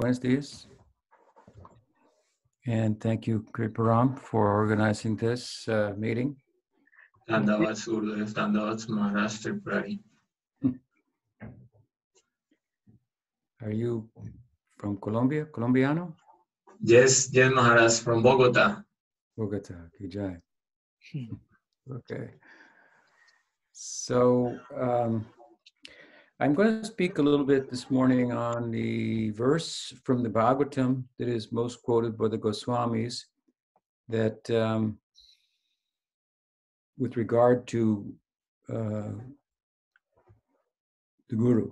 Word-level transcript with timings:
cleanse. 0.00 0.66
And 2.66 3.00
thank 3.00 3.26
you, 3.26 3.44
Kriparam, 3.52 4.18
for 4.18 4.50
organizing 4.52 5.16
this 5.16 5.68
uh, 5.68 5.92
meeting. 5.96 6.36
Are 13.62 13.72
you 13.72 14.08
from 14.78 14.96
Colombia, 14.98 15.44
Colombiano? 15.46 16.14
Yes, 16.80 17.30
yes, 17.32 17.52
Maharaj, 17.54 17.98
from 18.00 18.22
Bogota. 18.22 18.82
Bogota, 19.36 19.90
Kijai. 19.98 20.40
Hmm. 21.12 21.34
okay. 21.96 22.30
So, 23.72 24.58
um, 24.78 25.26
I'm 26.40 26.52
going 26.52 26.80
to 26.80 26.84
speak 26.84 27.18
a 27.18 27.22
little 27.22 27.46
bit 27.46 27.70
this 27.70 27.92
morning 27.92 28.32
on 28.32 28.72
the 28.72 29.30
verse 29.30 29.94
from 30.02 30.24
the 30.24 30.28
Bhagavatam 30.28 31.04
that 31.16 31.28
is 31.28 31.52
most 31.52 31.80
quoted 31.84 32.18
by 32.18 32.26
the 32.26 32.36
Goswamis 32.36 33.22
that 34.08 34.50
um, 34.50 34.98
with 36.98 37.16
regard 37.16 37.68
to 37.68 38.12
uh, 38.68 39.12
the 41.28 41.36
Guru. 41.36 41.70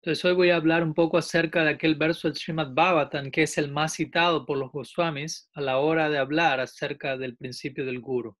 Entonces 0.00 0.24
hoy 0.24 0.32
voy 0.32 0.50
a 0.50 0.56
hablar 0.56 0.82
un 0.82 0.94
poco 0.94 1.18
acerca 1.18 1.62
de 1.62 1.70
aquel 1.70 1.94
verso 1.94 2.28
del 2.28 2.36
Srimad 2.36 2.74
Bhavatan 2.74 3.30
que 3.30 3.42
es 3.42 3.58
el 3.58 3.70
más 3.70 3.92
citado 3.92 4.46
por 4.46 4.56
los 4.56 4.72
Goswamis 4.72 5.50
a 5.54 5.60
la 5.60 5.76
hora 5.76 6.08
de 6.08 6.16
hablar 6.16 6.60
acerca 6.60 7.18
del 7.18 7.36
principio 7.36 7.84
del 7.84 8.00
Guru. 8.00 8.34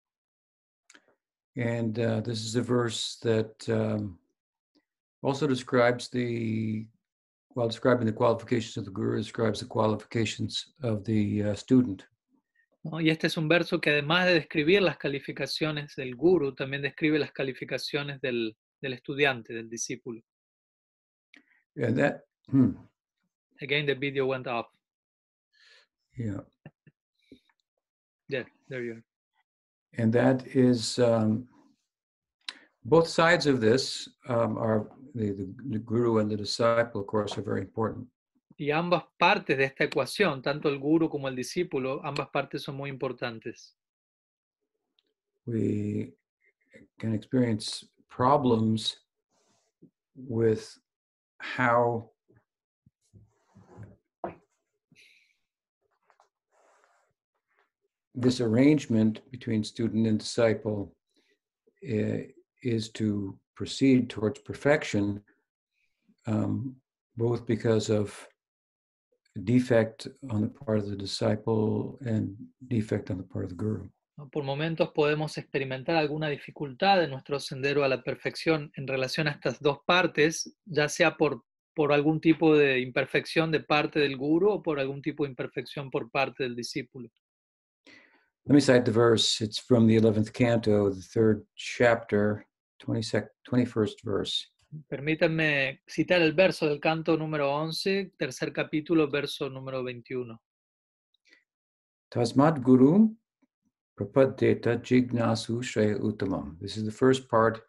And 1.56 1.98
uh, 1.98 2.22
this 2.22 2.42
is 2.42 2.56
a 2.56 2.62
verse 2.62 3.18
that 3.20 3.68
um, 3.68 4.18
also 5.22 5.46
describes 5.46 6.08
the, 6.10 6.86
while 7.54 7.68
describing 7.68 8.06
the 8.06 8.12
qualifications 8.12 8.76
of 8.76 8.84
the 8.84 8.90
Guru, 8.90 9.16
describes 9.16 9.60
the 9.60 9.66
qualifications 9.66 10.74
of 10.82 11.04
the 11.04 11.42
uh, 11.42 11.54
student. 11.54 12.04
¿no? 12.84 13.00
Y 13.00 13.10
este 13.10 13.28
es 13.28 13.36
un 13.36 13.48
verso 13.48 13.80
que 13.80 13.90
además 13.90 14.26
de 14.26 14.34
describir 14.34 14.82
las 14.82 14.98
calificaciones 14.98 15.94
del 15.96 16.16
Guru, 16.16 16.54
también 16.54 16.82
describe 16.82 17.18
las 17.18 17.32
calificaciones 17.32 18.20
del, 18.20 18.56
del 18.80 18.92
estudiante, 18.94 19.54
del 19.54 19.68
discípulo. 19.68 20.22
And 21.76 21.96
that, 21.96 22.24
hmm, 22.48 22.72
Again, 23.62 23.86
the 23.86 23.94
video 23.94 24.26
went 24.26 24.46
off. 24.48 24.66
yeah. 26.16 26.40
Yeah, 28.28 28.44
there 28.68 28.82
you 28.82 28.92
are. 28.94 29.04
And 29.98 30.12
that 30.14 30.46
is 30.46 30.98
um, 30.98 31.46
both 32.84 33.08
sides 33.08 33.46
of 33.46 33.60
this 33.60 34.08
um, 34.28 34.58
are 34.58 34.88
the, 35.14 35.30
the, 35.32 35.54
the 35.70 35.78
guru 35.78 36.18
and 36.18 36.30
the 36.30 36.36
disciple, 36.36 37.00
of 37.00 37.06
course, 37.06 37.36
are 37.38 37.42
very 37.42 37.60
important. 37.60 38.06
Y 38.58 38.70
ambas 38.70 39.04
partes 39.18 39.56
de 39.56 39.64
esta 39.64 39.84
ecuación, 39.84 40.42
tanto 40.42 40.68
el 40.68 40.78
guru 40.78 41.08
como 41.08 41.28
el 41.28 41.34
discípulo, 41.34 42.00
ambas 42.04 42.28
partes 42.28 42.62
son 42.62 42.76
muy 42.76 42.90
importantes. 42.90 43.74
We 45.46 46.12
can 46.98 47.14
experience 47.14 47.84
problems 48.08 48.96
with 50.14 50.78
how 51.38 52.10
this 58.14 58.40
arrangement 58.40 59.20
between 59.30 59.64
student 59.64 60.06
and 60.06 60.18
disciple 60.18 60.94
uh, 61.90 62.22
is 62.62 62.90
to 62.92 63.38
proceed 63.54 64.08
towards 64.08 64.40
perfection, 64.40 65.22
um, 66.26 66.76
both 67.16 67.46
because 67.46 67.90
of 67.90 68.28
defect 69.44 70.08
on 70.30 70.42
the 70.42 70.48
part 70.48 70.78
of 70.78 70.88
the 70.88 70.96
disciple 70.96 71.98
and 72.04 72.36
defect 72.68 73.10
on 73.10 73.18
the 73.18 73.24
part 73.24 73.44
of 73.44 73.50
the 73.50 73.56
guru. 73.56 73.88
Por 74.30 74.44
momentos 74.44 74.90
podemos 74.90 75.38
experimentar 75.38 75.96
alguna 75.96 76.28
dificultad 76.28 77.02
en 77.02 77.10
nuestro 77.10 77.40
sendero 77.40 77.82
a 77.82 77.88
la 77.88 78.02
perfección 78.02 78.70
en 78.76 78.86
relación 78.86 79.26
a 79.26 79.32
estas 79.32 79.58
dos 79.60 79.78
partes, 79.86 80.54
ya 80.66 80.88
sea 80.88 81.16
por, 81.16 81.42
por 81.74 81.92
algún 81.92 82.20
tipo 82.20 82.54
de 82.54 82.80
imperfección 82.80 83.50
de 83.50 83.60
parte 83.60 84.00
del 84.00 84.16
guru 84.16 84.50
o 84.50 84.62
por 84.62 84.78
algún 84.78 85.00
tipo 85.00 85.24
de 85.24 85.30
imperfección 85.30 85.90
por 85.90 86.10
parte 86.10 86.44
del 86.44 86.54
discípulo. 86.54 87.10
Let 88.44 88.54
me 88.54 88.60
cite 88.60 88.84
the 88.84 88.92
verse. 88.92 89.40
It's 89.40 89.58
from 89.58 89.86
the 89.86 89.96
11th 89.96 90.32
canto, 90.32 90.90
the 90.90 91.00
third 91.00 91.46
chapter, 91.54 92.44
22nd, 92.51 92.51
21st 92.84 94.02
verse. 94.04 94.48
Permítanme 94.88 95.82
citar 95.86 96.22
el 96.22 96.32
verso 96.32 96.66
del 96.66 96.80
canto 96.80 97.16
número 97.16 97.50
11, 97.52 98.12
tercer 98.16 98.52
capítulo, 98.52 99.10
verso 99.10 99.50
número 99.50 99.82
21. 99.82 100.40
Tasmad 102.08 102.60
Guru 102.62 103.14
Prapadeta 103.94 104.80
Jignasu 104.82 105.62
Shreya 105.62 105.98
Uttamam. 105.98 106.58
This 106.58 106.76
is 106.76 106.84
the 106.84 106.90
first 106.90 107.28
part 107.28 107.62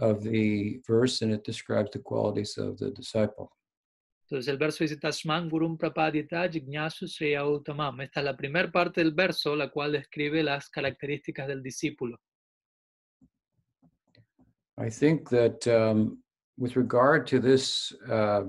of 0.00 0.22
the 0.22 0.80
verse, 0.86 1.22
and 1.22 1.32
it 1.32 1.44
describes 1.44 1.90
the 1.92 2.00
qualities 2.00 2.58
of 2.58 2.76
the 2.78 2.90
disciple. 2.90 3.50
Entonces 4.30 4.48
el 4.48 4.58
verso 4.58 4.84
dice 4.84 4.98
Tashman 4.98 5.48
Gurum 5.48 5.78
Prapadita 5.78 6.46
Jignasu 6.50 7.06
Sreya 7.06 7.46
Uttamam. 7.46 8.00
Esta 8.02 8.20
es 8.20 8.24
la 8.24 8.36
primera 8.36 8.70
parte 8.70 9.00
del 9.00 9.12
verso, 9.12 9.56
la 9.56 9.70
cual 9.70 9.92
describe 9.92 10.42
las 10.42 10.68
características 10.68 11.48
del 11.48 11.62
discípulo. 11.62 12.20
I 14.80 14.88
think 14.88 15.28
that 15.30 15.66
um, 15.66 16.18
with 16.56 16.76
regard 16.76 17.26
to 17.28 17.40
this 17.40 17.92
uh, 18.08 18.42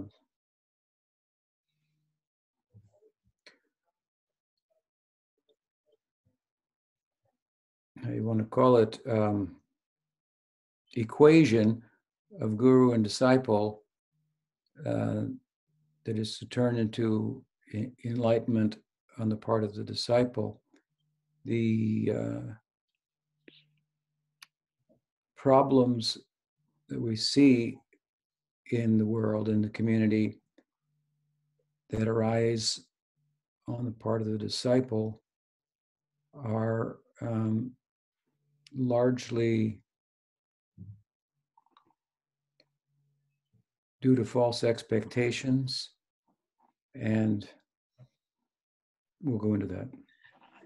how 8.04 8.12
you 8.12 8.24
want 8.24 8.40
to 8.40 8.46
call 8.46 8.78
it 8.78 9.00
um, 9.10 9.56
equation 10.96 11.82
of 12.40 12.58
guru 12.58 12.94
and 12.94 13.04
disciple 13.04 13.82
uh, 14.86 15.24
that 16.06 16.18
is 16.18 16.38
to 16.38 16.46
turn 16.46 16.78
into 16.78 17.44
enlightenment 18.06 18.78
on 19.18 19.30
the 19.30 19.36
part 19.36 19.64
of 19.64 19.74
the 19.74 19.84
disciple 19.84 20.62
the 21.46 22.12
uh, 22.16 22.54
problems 25.40 26.18
that 26.90 27.00
we 27.00 27.16
see 27.16 27.78
in 28.72 28.98
the 28.98 29.06
world 29.06 29.48
in 29.48 29.62
the 29.62 29.70
community 29.70 30.38
that 31.90 32.10
arise 32.10 32.82
on 33.66 33.86
the 33.86 33.92
part 33.92 34.22
of 34.22 34.28
the 34.28 34.38
disciple 34.38 35.22
are 36.34 36.98
um, 37.22 37.72
largely 38.76 39.80
due 44.02 44.16
to 44.16 44.26
false 44.26 44.66
expectations 44.66 45.92
and 46.96 47.48
we'll 49.24 49.38
go 49.38 49.54
into 49.54 49.68
that 49.68 49.88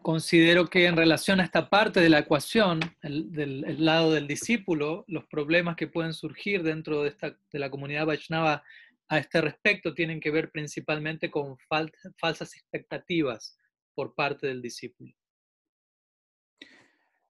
Considero 0.04 0.68
que 0.70 0.86
en 0.86 0.98
relación 0.98 1.40
a 1.40 1.46
esta 1.46 1.70
parte 1.70 2.02
de 2.02 2.10
la 2.10 2.20
ecuación, 2.20 2.82
el, 3.02 3.32
del 3.32 3.64
el 3.64 3.86
lado 3.86 4.12
del 4.12 4.28
discípulo, 4.28 5.06
los 5.08 5.26
problemas 5.28 5.78
que 5.78 5.88
pueden 5.88 6.14
surgir 6.14 6.62
dentro 6.62 7.04
de, 7.04 7.10
esta, 7.10 7.38
de 7.52 7.60
la 7.60 7.72
comunidad 7.72 8.06
Vaishnava 8.06 8.64
a 9.08 9.18
este 9.18 9.40
respecto 9.40 9.94
tienen 9.94 10.20
que 10.20 10.30
ver 10.30 10.52
principalmente 10.52 11.32
con 11.32 11.58
fal- 11.70 11.92
falsas 12.18 12.54
expectativas 12.54 13.58
por 13.96 14.14
parte 14.14 14.48
del 14.48 14.62
discípulo. 14.62 15.14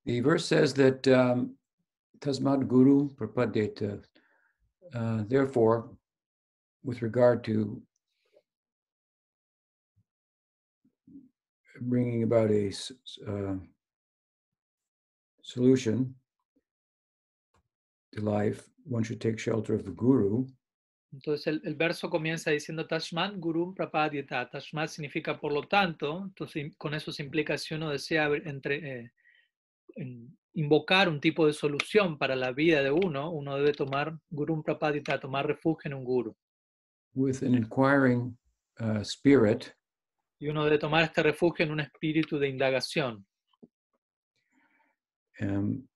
The 0.05 0.21
verse 0.21 0.47
says 0.47 0.73
that 0.73 1.07
um, 1.07 1.55
Guru 2.67 3.15
Prapadeta. 3.15 4.01
Uh, 4.93 5.23
therefore, 5.27 5.89
with 6.83 7.01
regard 7.01 7.43
to 7.43 7.81
bringing 11.89 12.23
about 12.23 12.51
a 12.51 12.71
uh, 13.27 13.57
solution 15.41 16.15
to 18.11 18.21
life, 18.21 18.69
one 18.85 19.03
should 19.03 19.19
take 19.19 19.39
shelter 19.39 19.73
of 19.73 19.83
the 19.83 19.91
Guru. 19.91 20.45
Entonces 21.13 21.45
el, 21.47 21.61
el 21.63 21.75
verso 21.75 22.09
comienza 22.09 22.49
diciendo 22.49 22.87
Tashman 22.87 23.39
Gurum 23.39 23.75
Prapadyata. 23.75 24.49
Tashman 24.49 24.87
significa 24.87 25.39
por 25.39 25.53
lo 25.53 25.67
tanto, 25.67 26.23
entonces 26.23 26.75
con 26.77 26.93
eso 26.95 27.11
se 27.11 27.23
implica 27.23 27.55
si 27.57 27.75
uno 27.75 27.91
desea 27.91 28.27
entre, 28.45 29.03
eh, 29.03 29.11
invocar 30.53 31.07
un 31.09 31.19
tipo 31.19 31.45
de 31.45 31.53
solución 31.53 32.17
para 32.17 32.35
la 32.35 32.51
vida 32.51 32.81
de 32.81 32.89
uno, 32.89 33.29
uno 33.31 33.55
debe 33.57 33.73
tomar 33.73 34.17
Gurum 34.31 34.63
Prapadyata, 34.63 35.19
tomar 35.19 35.45
refugio 35.45 35.91
en 35.91 35.93
un 35.93 36.03
guru. 36.03 36.35
with 37.15 37.43
an 37.43 37.55
inquiring 37.55 38.35
uh, 38.79 39.03
spirit 39.03 39.73
Y 40.43 40.49
uno 40.49 40.65
debe 40.65 40.77
tomar 40.77 41.05
este 41.05 41.23
refugio 41.23 41.63
en 41.63 41.71
un 41.71 41.79
espíritu 41.79 42.37
de 42.37 42.49
indagación. 42.49 43.25
um, 45.39 45.87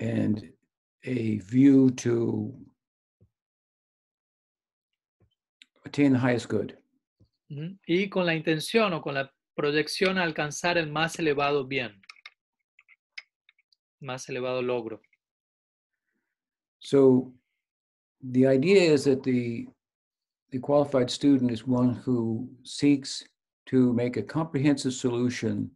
and 0.00 0.52
a 1.04 1.38
view 1.38 1.90
to 1.90 2.52
attain 5.86 6.12
the 6.12 6.18
highest 6.18 6.48
good. 6.48 6.76
Y 7.86 8.08
con 8.08 8.26
la 8.26 8.34
intención 8.34 8.92
o 8.92 9.00
con 9.00 9.14
la 9.14 9.32
proyección 9.54 10.18
a 10.18 10.24
alcanzar 10.24 10.76
el 10.76 10.90
más 10.90 11.16
elevado 11.20 11.64
bien, 11.64 12.02
más 14.00 14.28
elevado 14.28 14.62
logro. 14.62 15.00
So 16.80 17.32
the 18.20 18.48
idea 18.48 18.92
is 18.92 19.04
that 19.04 19.22
the 19.22 19.68
the 20.52 20.58
qualified 20.58 21.10
student 21.10 21.50
is 21.50 21.66
one 21.66 21.94
who 21.94 22.48
seeks 22.62 23.24
to 23.66 23.92
make 23.94 24.18
a 24.18 24.22
comprehensive 24.22 24.92
solution 24.92 25.70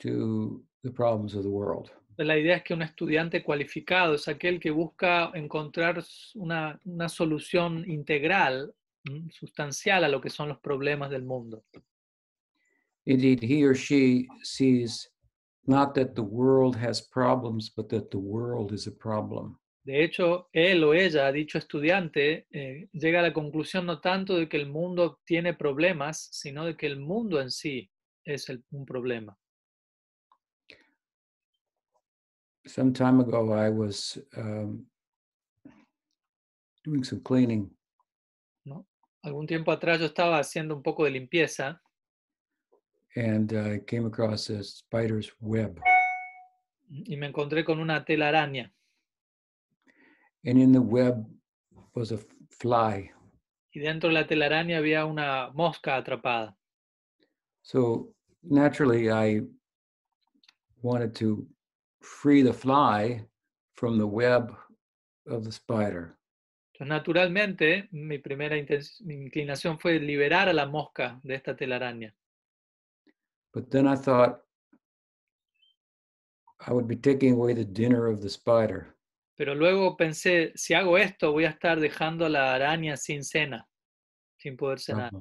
to 0.00 0.62
the 0.82 0.90
problems 0.90 1.34
of 1.34 1.42
the 1.42 1.50
world. 1.50 1.90
La 2.18 2.34
idea 2.34 2.56
es 2.56 2.62
que 2.62 2.74
un 2.74 2.80
estudiante 2.80 3.44
cualificado 3.44 4.14
es 4.14 4.26
aquel 4.26 4.58
que 4.58 4.70
busca 4.70 5.30
encontrar 5.34 6.02
una, 6.34 6.80
una 6.86 7.08
solución 7.10 7.84
integral, 7.86 8.74
sustancial 9.30 10.04
a 10.04 10.08
lo 10.08 10.20
que 10.22 10.30
son 10.30 10.48
los 10.48 10.58
problemas 10.58 11.10
del 11.10 11.24
mundo. 11.24 11.62
Indeed, 13.04 13.42
he 13.42 13.62
or 13.62 13.74
she 13.74 14.26
sees 14.42 15.10
not 15.66 15.94
that 15.94 16.14
the 16.14 16.22
world 16.22 16.74
has 16.74 17.02
problems, 17.02 17.68
but 17.68 17.90
that 17.90 18.10
the 18.10 18.18
world 18.18 18.72
is 18.72 18.86
a 18.86 18.92
problem. 18.92 19.58
De 19.86 20.02
hecho, 20.02 20.48
él 20.52 20.82
o 20.82 20.94
ella, 20.94 21.30
dicho 21.30 21.58
estudiante, 21.58 22.48
eh, 22.50 22.88
llega 22.92 23.20
a 23.20 23.22
la 23.22 23.32
conclusión 23.32 23.86
no 23.86 24.00
tanto 24.00 24.36
de 24.36 24.48
que 24.48 24.56
el 24.56 24.66
mundo 24.68 25.20
tiene 25.24 25.54
problemas, 25.54 26.26
sino 26.32 26.64
de 26.64 26.76
que 26.76 26.86
el 26.86 26.98
mundo 26.98 27.40
en 27.40 27.52
sí 27.52 27.88
es 28.24 28.48
el- 28.48 28.64
un 28.72 28.84
problema. 28.84 29.38
Some 32.64 32.90
time 32.92 33.22
ago, 33.22 33.54
I 33.56 33.68
was 33.70 34.20
um, 34.36 34.84
doing 36.84 37.04
some 37.04 37.22
cleaning, 37.22 37.70
Algún 39.22 39.46
tiempo 39.46 39.70
atrás 39.72 39.98
yo 40.00 40.06
estaba 40.06 40.38
haciendo 40.40 40.74
un 40.76 40.82
poco 40.82 41.04
de 41.04 41.10
limpieza 41.10 41.80
and 43.16 43.52
I 43.52 43.84
came 43.84 44.06
across 44.06 44.50
a 44.50 44.62
spider's 44.62 45.32
web. 45.40 45.80
y 46.88 47.16
me 47.16 47.26
encontré 47.26 47.64
con 47.64 47.78
una 47.80 48.04
telaraña. 48.04 48.72
And 50.46 50.58
in 50.58 50.72
the 50.72 50.80
web 50.80 51.26
was 51.94 52.12
a 52.12 52.18
fly. 52.50 53.10
Y 53.74 53.80
dentro 53.80 54.08
de 54.08 54.14
la 54.14 54.26
telaraña 54.26 54.78
había 54.78 55.04
una 55.04 55.50
mosca 55.52 55.96
atrapada. 55.96 56.56
So 57.62 58.14
naturally, 58.42 59.10
I 59.10 59.42
wanted 60.82 61.14
to 61.16 61.46
free 62.00 62.42
the 62.42 62.52
fly 62.52 63.26
from 63.74 63.98
the 63.98 64.06
web 64.06 64.56
of 65.26 65.44
the 65.44 65.50
spider. 65.50 66.16
Entonces, 66.72 66.88
naturalmente, 66.88 67.88
mi 67.90 68.18
primera 68.18 68.56
inclinación 68.56 69.78
fue 69.80 69.98
liberar 69.98 70.48
a 70.48 70.52
la 70.52 70.66
mosca 70.66 71.20
de 71.24 71.34
esta 71.34 71.56
telaraña. 71.56 72.14
But 73.52 73.70
then 73.70 73.86
I 73.88 73.96
thought 73.96 74.42
I 76.66 76.72
would 76.72 76.86
be 76.86 76.96
taking 76.96 77.32
away 77.32 77.54
the 77.54 77.64
dinner 77.64 78.06
of 78.06 78.22
the 78.22 78.28
spider. 78.28 78.95
Pero 79.36 79.54
luego 79.54 79.96
pensé, 79.96 80.52
si 80.54 80.74
hago 80.74 80.96
esto, 80.96 81.32
voy 81.32 81.44
a 81.44 81.50
estar 81.50 81.78
dejando 81.78 82.24
a 82.24 82.28
la 82.28 82.54
araña 82.54 82.96
sin 82.96 83.22
cena, 83.22 83.68
sin 84.38 84.56
poder 84.56 84.80
cenar. 84.80 85.12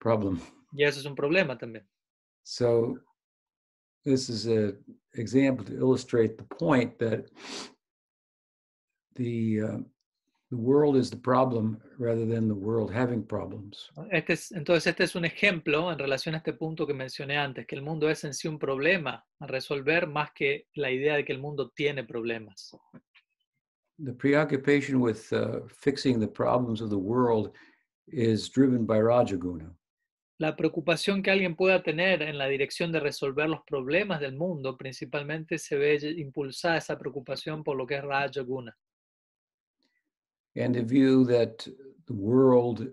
Problem. 0.00 0.40
Y 0.72 0.84
eso 0.84 0.98
es 0.98 1.06
un 1.06 1.14
problema 1.14 1.56
también. 1.56 1.88
So 2.42 2.98
this 4.04 4.28
is 4.28 4.46
a 4.46 4.76
example 5.14 5.64
to 5.64 5.72
illustrate 5.72 6.36
the 6.36 6.44
point 6.44 6.98
that 6.98 7.30
the 9.14 9.60
uh, 9.62 9.78
the 10.50 10.56
world 10.56 10.96
is 10.96 11.10
the 11.10 11.16
problem 11.16 11.80
rather 11.98 12.26
than 12.26 12.48
the 12.48 12.54
world 12.54 12.92
having 12.92 13.22
problems. 13.22 13.90
Este 14.10 14.34
es, 14.34 14.52
entonces, 14.52 14.86
este 14.86 15.04
es 15.04 15.14
un 15.14 15.24
ejemplo 15.24 15.90
en 15.90 15.98
relación 15.98 16.34
a 16.34 16.38
este 16.38 16.52
punto 16.52 16.86
que 16.86 16.94
mencioné 16.94 17.36
antes, 17.36 17.66
que 17.66 17.76
el 17.76 17.82
mundo 17.82 18.08
es 18.08 18.24
en 18.24 18.34
sí 18.34 18.48
un 18.48 18.58
problema 18.58 19.24
a 19.40 19.46
resolver 19.46 20.06
más 20.06 20.32
que 20.32 20.66
la 20.74 20.90
idea 20.90 21.16
de 21.16 21.24
que 21.24 21.32
el 21.32 21.40
mundo 21.40 21.70
tiene 21.74 22.04
problemas. 22.04 22.76
The 23.98 24.12
preoccupation 24.12 25.00
with 25.00 25.32
uh, 25.32 25.66
fixing 25.68 26.18
the 26.18 26.28
problems 26.28 26.80
of 26.80 26.90
the 26.90 26.98
world 26.98 27.52
is 28.08 28.50
driven 28.50 28.86
by 28.86 29.00
Rajaguna. 29.00 29.74
La 30.38 30.56
preocupación 30.56 31.22
que 31.22 31.30
alguien 31.30 31.54
pueda 31.54 31.82
tener 31.82 32.20
en 32.22 32.36
la 32.38 32.48
dirección 32.48 32.90
de 32.90 32.98
resolver 32.98 33.48
los 33.48 33.60
problemas 33.64 34.20
del 34.20 34.34
mundo, 34.34 34.76
principalmente 34.76 35.58
se 35.58 35.76
ve 35.76 35.96
impulsada 36.16 36.78
esa 36.78 36.98
preocupación 36.98 37.62
por 37.62 37.76
lo 37.76 37.86
que 37.86 37.94
es 37.94 38.02
Raja 38.02 38.42
Guna. 38.42 38.76
And 40.56 40.74
the 40.74 40.82
view 40.82 41.24
that 41.26 41.66
the 42.06 42.14
world 42.14 42.86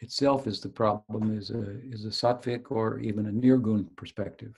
itself 0.00 0.46
is 0.46 0.60
the 0.60 0.68
problem 0.68 1.38
is 1.38 1.50
a 1.50 1.80
is 1.90 2.04
a 2.04 2.10
sattvic 2.10 2.70
or 2.70 2.98
even 2.98 3.26
a 3.26 3.32
nirgun 3.32 3.88
perspective. 3.96 4.54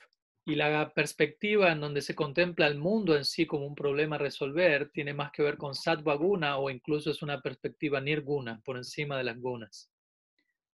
Y 0.46 0.56
la 0.56 0.92
perspectiva 0.92 1.72
en 1.72 1.80
donde 1.80 2.02
se 2.02 2.14
contempla 2.14 2.66
el 2.66 2.76
mundo 2.76 3.16
en 3.16 3.24
sí 3.24 3.46
como 3.46 3.66
un 3.66 3.74
problema 3.74 4.16
a 4.16 4.18
resolver 4.18 4.90
tiene 4.90 5.14
más 5.14 5.30
que 5.32 5.42
ver 5.42 5.56
con 5.56 5.74
Sattva 5.74 6.16
Guna 6.16 6.58
o 6.58 6.68
incluso 6.68 7.10
es 7.10 7.22
una 7.22 7.40
perspectiva 7.40 7.98
Nirguna, 7.98 8.60
por 8.62 8.76
encima 8.76 9.16
de 9.16 9.24
las 9.24 9.40
gunas. 9.40 9.90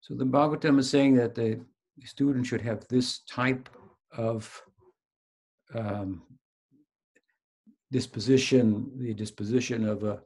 So 0.01 0.17
the 0.17 0.25
Bhagavatam 0.25 0.81
is 0.81 0.91
saying 0.91 1.15
that 1.19 1.35
the 1.35 1.61
student 2.05 2.47
should 2.47 2.63
have 2.63 2.81
this 2.89 3.23
type 3.27 3.69
of 4.17 4.61
um, 5.73 6.23
disposition, 7.93 8.91
the 8.99 9.15
disposition 9.15 9.87
of 9.87 10.03
a, 10.03 10.21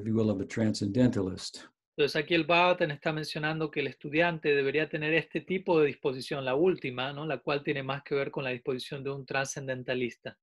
if 0.00 0.06
you 0.06 0.14
will, 0.14 0.30
of 0.30 0.40
a 0.40 0.46
transcendentalist. 0.46 1.64
Entonces 1.96 2.16
aquí 2.16 2.34
el 2.34 2.44
Bhagavatam 2.44 2.92
está 2.92 3.12
mencionando 3.12 3.70
que 3.70 3.80
el 3.80 3.88
estudiante 3.88 4.54
debería 4.54 4.88
tener 4.88 5.12
este 5.12 5.42
tipo 5.42 5.80
de 5.80 5.86
disposición, 5.86 6.44
la 6.44 6.54
última, 6.54 7.12
¿no? 7.12 7.26
la 7.26 7.38
cual 7.38 7.62
tiene 7.62 7.82
más 7.82 8.02
que 8.02 8.14
ver 8.14 8.30
con 8.30 8.44
la 8.44 8.50
disposición 8.50 9.04
de 9.04 9.10
un 9.10 9.26
trascendentalista. 9.26 10.38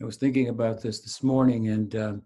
I 0.00 0.04
was 0.04 0.16
thinking 0.16 0.48
about 0.48 0.80
this 0.80 1.02
this 1.02 1.22
morning, 1.24 1.68
and 1.68 1.94
um, 1.96 2.22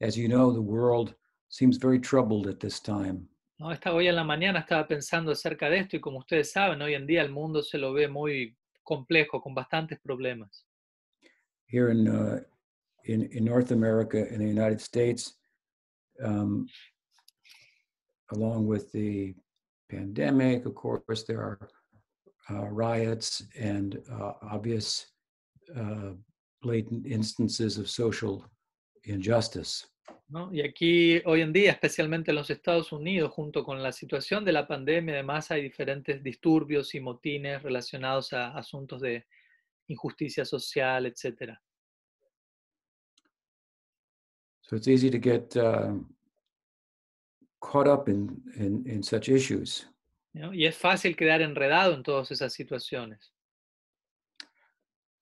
as 0.00 0.16
you 0.16 0.28
know, 0.28 0.52
the 0.52 0.60
world 0.60 1.14
seems 1.48 1.78
very 1.78 2.00
troubled 2.00 2.48
at 2.48 2.58
this 2.58 2.80
time. 2.80 3.28
¿no? 3.58 3.70
Esta, 3.70 3.94
hoy 3.94 4.08
en 4.08 4.16
la 4.16 4.24
mañana 4.24 4.58
estaba 4.58 4.86
pensando 4.88 5.30
acerca 5.30 5.70
de 5.70 5.78
esto 5.78 5.96
y 5.96 6.00
como 6.00 6.18
ustedes 6.18 6.50
saben, 6.50 6.82
hoy 6.82 6.94
en 6.94 7.06
día 7.06 7.22
el 7.22 7.30
mundo 7.30 7.62
se 7.62 7.78
lo 7.78 7.92
ve 7.92 8.08
muy 8.08 8.56
complejo, 8.82 9.40
con 9.40 9.54
bastantes 9.54 10.00
problemas. 10.00 10.66
Here 11.68 11.90
in 11.90 12.08
uh, 12.08 12.40
in, 13.04 13.28
in 13.32 13.44
North 13.44 13.70
America, 13.70 14.28
in 14.32 14.38
the 14.38 14.46
United 14.46 14.80
States, 14.80 15.34
um, 16.22 16.66
along 18.32 18.66
with 18.66 18.90
the 18.92 19.34
pandemic, 19.90 20.64
of 20.66 20.74
course, 20.74 21.24
there 21.24 21.40
are 21.40 21.68
uh, 22.50 22.66
riots 22.66 23.44
and 23.58 24.00
uh, 24.10 24.32
obvious 24.42 25.06
uh, 25.76 26.10
blatant 26.62 27.06
instances 27.06 27.78
of 27.78 27.88
social 27.88 28.44
injustice. 29.04 29.86
¿no? 30.28 30.50
Y 30.52 30.62
aquí 30.62 31.20
hoy 31.26 31.42
en 31.42 31.52
día, 31.52 31.72
especialmente 31.72 32.30
en 32.30 32.36
los 32.36 32.50
Estados 32.50 32.92
Unidos, 32.92 33.30
junto 33.32 33.64
con 33.64 33.82
la 33.82 33.92
situación 33.92 34.44
de 34.44 34.52
la 34.52 34.66
pandemia, 34.66 35.14
además 35.14 35.50
hay 35.50 35.62
diferentes 35.62 36.22
disturbios 36.22 36.94
y 36.94 37.00
motines 37.00 37.62
relacionados 37.62 38.32
a 38.32 38.56
asuntos 38.56 39.02
de 39.02 39.26
injusticia 39.88 40.44
social, 40.44 41.06
etc. 41.06 41.52
So 44.72 44.76
it's 44.76 44.88
easy 44.88 45.10
to 45.10 45.18
get 45.18 45.54
uh, 45.54 45.92
caught 47.60 47.86
up 47.86 48.08
in, 48.08 48.40
in, 48.56 48.82
in 48.86 49.02
such 49.02 49.28
issues. 49.28 49.84
¿no? 50.32 50.50
Y 50.50 50.64
es 50.64 50.78
fácil 50.78 51.14
quedar 51.14 51.42
enredado 51.42 51.92
en 51.92 52.02
todas 52.02 52.30
esas 52.30 52.54
situaciones. 52.54 53.18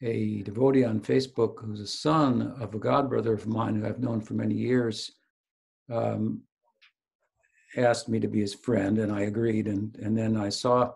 A 0.03 0.43
devotee 0.45 0.85
on 0.85 1.01
Facebook, 1.01 1.65
who's 1.65 1.81
a 1.81 1.87
son 1.89 2.55
of 2.61 2.77
a 2.77 2.79
godbrother 2.79 3.35
of 3.35 3.49
mine 3.49 3.75
who 3.75 3.89
I've 3.89 3.99
known 3.99 4.21
for 4.21 4.35
many 4.35 4.55
years, 4.55 5.17
um, 5.93 6.43
asked 7.77 8.09
me 8.09 8.21
to 8.21 8.29
be 8.29 8.39
his 8.39 8.55
friend, 8.55 8.99
and 8.99 9.11
I 9.11 9.23
agreed. 9.23 9.67
And, 9.67 9.97
and 9.97 10.17
then 10.17 10.37
I 10.37 10.49
saw 10.49 10.93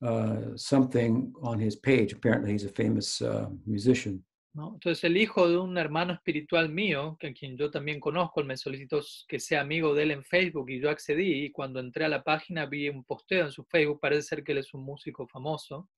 uh, 0.00 0.54
something 0.54 1.32
on 1.42 1.58
his 1.58 1.74
page. 1.74 2.12
Apparently, 2.12 2.52
he's 2.52 2.66
a 2.66 2.68
famous 2.68 3.20
uh, 3.20 3.48
musician. 3.66 4.22
¿No? 4.54 4.74
Entonces 4.74 5.04
el 5.04 5.16
hijo 5.16 5.48
de 5.48 5.58
un 5.58 5.76
hermano 5.78 6.14
espiritual 6.14 6.68
mío, 6.68 7.16
que 7.18 7.32
quien 7.32 7.56
yo 7.56 7.70
también 7.70 8.00
conozco, 8.00 8.40
él 8.40 8.46
me 8.46 8.56
solicitó 8.56 9.00
que 9.26 9.38
sea 9.40 9.60
amigo 9.60 9.94
de 9.94 10.02
él 10.04 10.10
en 10.10 10.24
Facebook 10.24 10.70
y 10.70 10.80
yo 10.80 10.90
accedí 10.90 11.44
y 11.44 11.52
cuando 11.52 11.80
entré 11.80 12.04
a 12.04 12.08
la 12.08 12.22
página 12.22 12.66
vi 12.66 12.88
un 12.88 13.04
posteo 13.04 13.46
en 13.46 13.52
su 13.52 13.64
Facebook, 13.64 14.00
parece 14.00 14.22
ser 14.22 14.44
que 14.44 14.52
él 14.52 14.58
es 14.58 14.74
un 14.74 14.84
músico 14.84 15.26
famoso. 15.26 15.88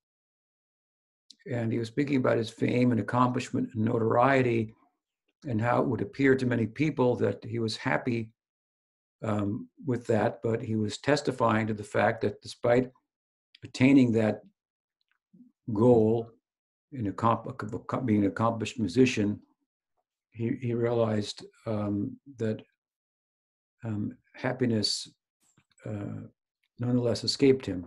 and 1.46 1.72
he 1.72 1.78
was 1.78 1.88
speaking 1.88 2.16
about 2.16 2.36
his 2.36 2.50
fame 2.50 2.90
and 2.90 3.00
accomplishment 3.00 3.70
and 3.74 3.84
notoriety 3.84 4.74
and 5.46 5.60
how 5.60 5.80
it 5.80 5.86
would 5.86 6.02
appear 6.02 6.34
to 6.34 6.46
many 6.46 6.66
people 6.66 7.16
that 7.16 7.42
he 7.44 7.58
was 7.58 7.76
happy 7.76 8.30
um, 9.22 9.68
with 9.86 10.06
that, 10.06 10.40
but 10.42 10.62
he 10.62 10.76
was 10.76 10.98
testifying 10.98 11.66
to 11.66 11.74
the 11.74 11.84
fact 11.84 12.20
that 12.22 12.40
despite 12.42 12.90
attaining 13.64 14.12
that 14.12 14.40
goal 15.72 16.30
in 16.92 17.14
being 18.04 18.24
an 18.24 18.30
accomplished 18.30 18.78
musician, 18.78 19.40
he, 20.32 20.56
he 20.60 20.74
realized 20.74 21.44
um, 21.66 22.16
that 22.38 22.62
um, 23.84 24.16
happiness 24.34 25.08
uh, 25.86 26.26
nonetheless 26.78 27.24
escaped 27.24 27.66
him. 27.66 27.86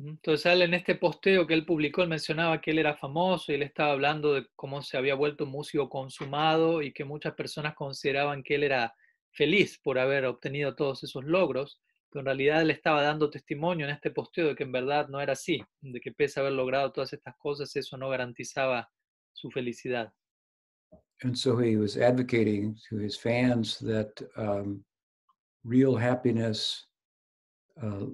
Entonces 0.00 0.46
él 0.46 0.62
en 0.62 0.74
este 0.74 0.94
posteo 0.94 1.46
que 1.46 1.54
él 1.54 1.66
publicó, 1.66 2.02
él 2.02 2.08
mencionaba 2.08 2.60
que 2.60 2.70
él 2.70 2.78
era 2.78 2.94
famoso 2.94 3.50
y 3.50 3.56
él 3.56 3.62
estaba 3.62 3.92
hablando 3.92 4.34
de 4.34 4.46
cómo 4.54 4.80
se 4.80 4.96
había 4.96 5.16
vuelto 5.16 5.44
un 5.44 5.50
músico 5.50 5.88
consumado 5.88 6.82
y 6.82 6.92
que 6.92 7.04
muchas 7.04 7.34
personas 7.34 7.74
consideraban 7.74 8.44
que 8.44 8.54
él 8.54 8.62
era 8.62 8.94
feliz 9.32 9.78
por 9.82 9.98
haber 9.98 10.24
obtenido 10.26 10.76
todos 10.76 11.02
esos 11.02 11.24
logros, 11.24 11.80
pero 12.10 12.20
en 12.20 12.26
realidad 12.26 12.62
él 12.62 12.70
estaba 12.70 13.02
dando 13.02 13.30
testimonio 13.30 13.86
en 13.86 13.92
este 13.92 14.10
posteo 14.10 14.48
de 14.48 14.54
que 14.54 14.64
en 14.64 14.72
verdad 14.72 15.08
no 15.08 15.20
era 15.20 15.34
así, 15.34 15.62
de 15.80 16.00
que 16.00 16.12
pese 16.12 16.40
a 16.40 16.42
haber 16.42 16.54
logrado 16.54 16.92
todas 16.92 17.12
estas 17.12 17.36
cosas, 17.36 17.74
eso 17.76 17.96
no 17.96 18.08
garantizaba 18.08 18.90
su 19.32 19.50
felicidad. 19.50 20.12
And 21.22 21.36
so 21.36 21.58
he 21.58 21.76
was 21.76 21.96
advocating 21.96 22.76
to 22.88 22.98
his 22.98 23.18
fans 23.18 23.78
that 23.78 24.10
um, 24.36 24.84
real 25.64 25.96
happiness 25.96 26.86
uh, 27.82 28.06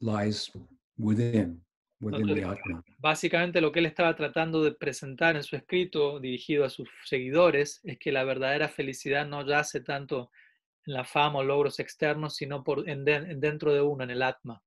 lies 0.00 0.50
within, 0.98 1.60
within 2.00 2.26
the 2.26 2.44
Atman. 2.44 2.82
Básicamente 2.98 3.60
lo 3.60 3.70
que 3.70 3.80
él 3.80 3.86
estaba 3.86 4.16
tratando 4.16 4.64
de 4.64 4.72
presentar 4.72 5.36
en 5.36 5.42
su 5.42 5.56
escrito 5.56 6.18
dirigido 6.18 6.64
a 6.64 6.70
sus 6.70 6.88
seguidores 7.04 7.80
es 7.84 7.98
que 7.98 8.12
la 8.12 8.24
verdadera 8.24 8.68
felicidad 8.68 9.26
no 9.26 9.46
yace 9.46 9.80
tanto 9.80 10.30
en 10.30 10.45
la 10.86 11.04
fama 11.04 11.40
o 11.40 11.44
logros 11.44 11.78
externos, 11.80 12.34
sino 12.36 12.62
por, 12.64 12.88
en, 12.88 13.06
en 13.08 13.40
dentro 13.40 13.72
de 13.72 13.80
uno, 13.82 14.04
en 14.04 14.10
el 14.10 14.22
Atma, 14.22 14.62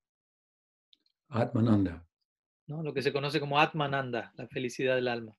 Atmananda. 1.29 2.05
¿no? 2.67 2.83
lo 2.83 2.93
que 2.93 3.01
se 3.01 3.11
conoce 3.11 3.39
como 3.39 3.59
Atmananda, 3.59 4.31
la 4.35 4.47
felicidad 4.47 4.95
del 4.95 5.07
alma. 5.07 5.35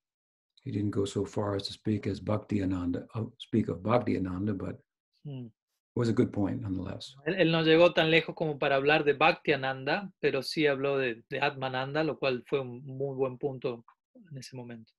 He 0.64 0.70
didn't 0.70 0.94
go 0.94 1.06
so 1.06 1.24
far 1.24 1.56
as 1.56 1.62
to 1.64 1.72
speak 1.72 2.06
as 2.06 2.20
Bhakti 2.20 2.62
Ananda, 2.62 3.06
uh, 3.14 3.26
speak 3.38 3.68
of 3.68 3.82
Bhakti 3.82 4.16
Ananda, 4.16 4.52
but 4.52 4.74
it 4.74 4.84
Mm. 5.26 5.50
was 5.94 6.08
a 6.08 6.12
good 6.12 6.32
point 6.32 6.62
nonetheless. 6.62 7.14
Él, 7.26 7.34
él 7.34 7.52
no 7.52 7.62
llegó 7.62 7.92
tan 7.92 8.10
lejos 8.10 8.34
como 8.34 8.58
para 8.58 8.76
hablar 8.76 9.04
de 9.04 9.12
Bhaktiananda, 9.12 10.10
pero 10.18 10.42
sí 10.42 10.66
habló 10.66 10.96
de, 10.98 11.24
de 11.28 11.40
Atmananda, 11.40 12.02
lo 12.04 12.18
cual 12.18 12.42
fue 12.46 12.60
un 12.60 12.82
muy 12.86 13.14
buen 13.16 13.36
punto 13.38 13.84
en 14.30 14.38
ese 14.38 14.56
momento. 14.56 14.92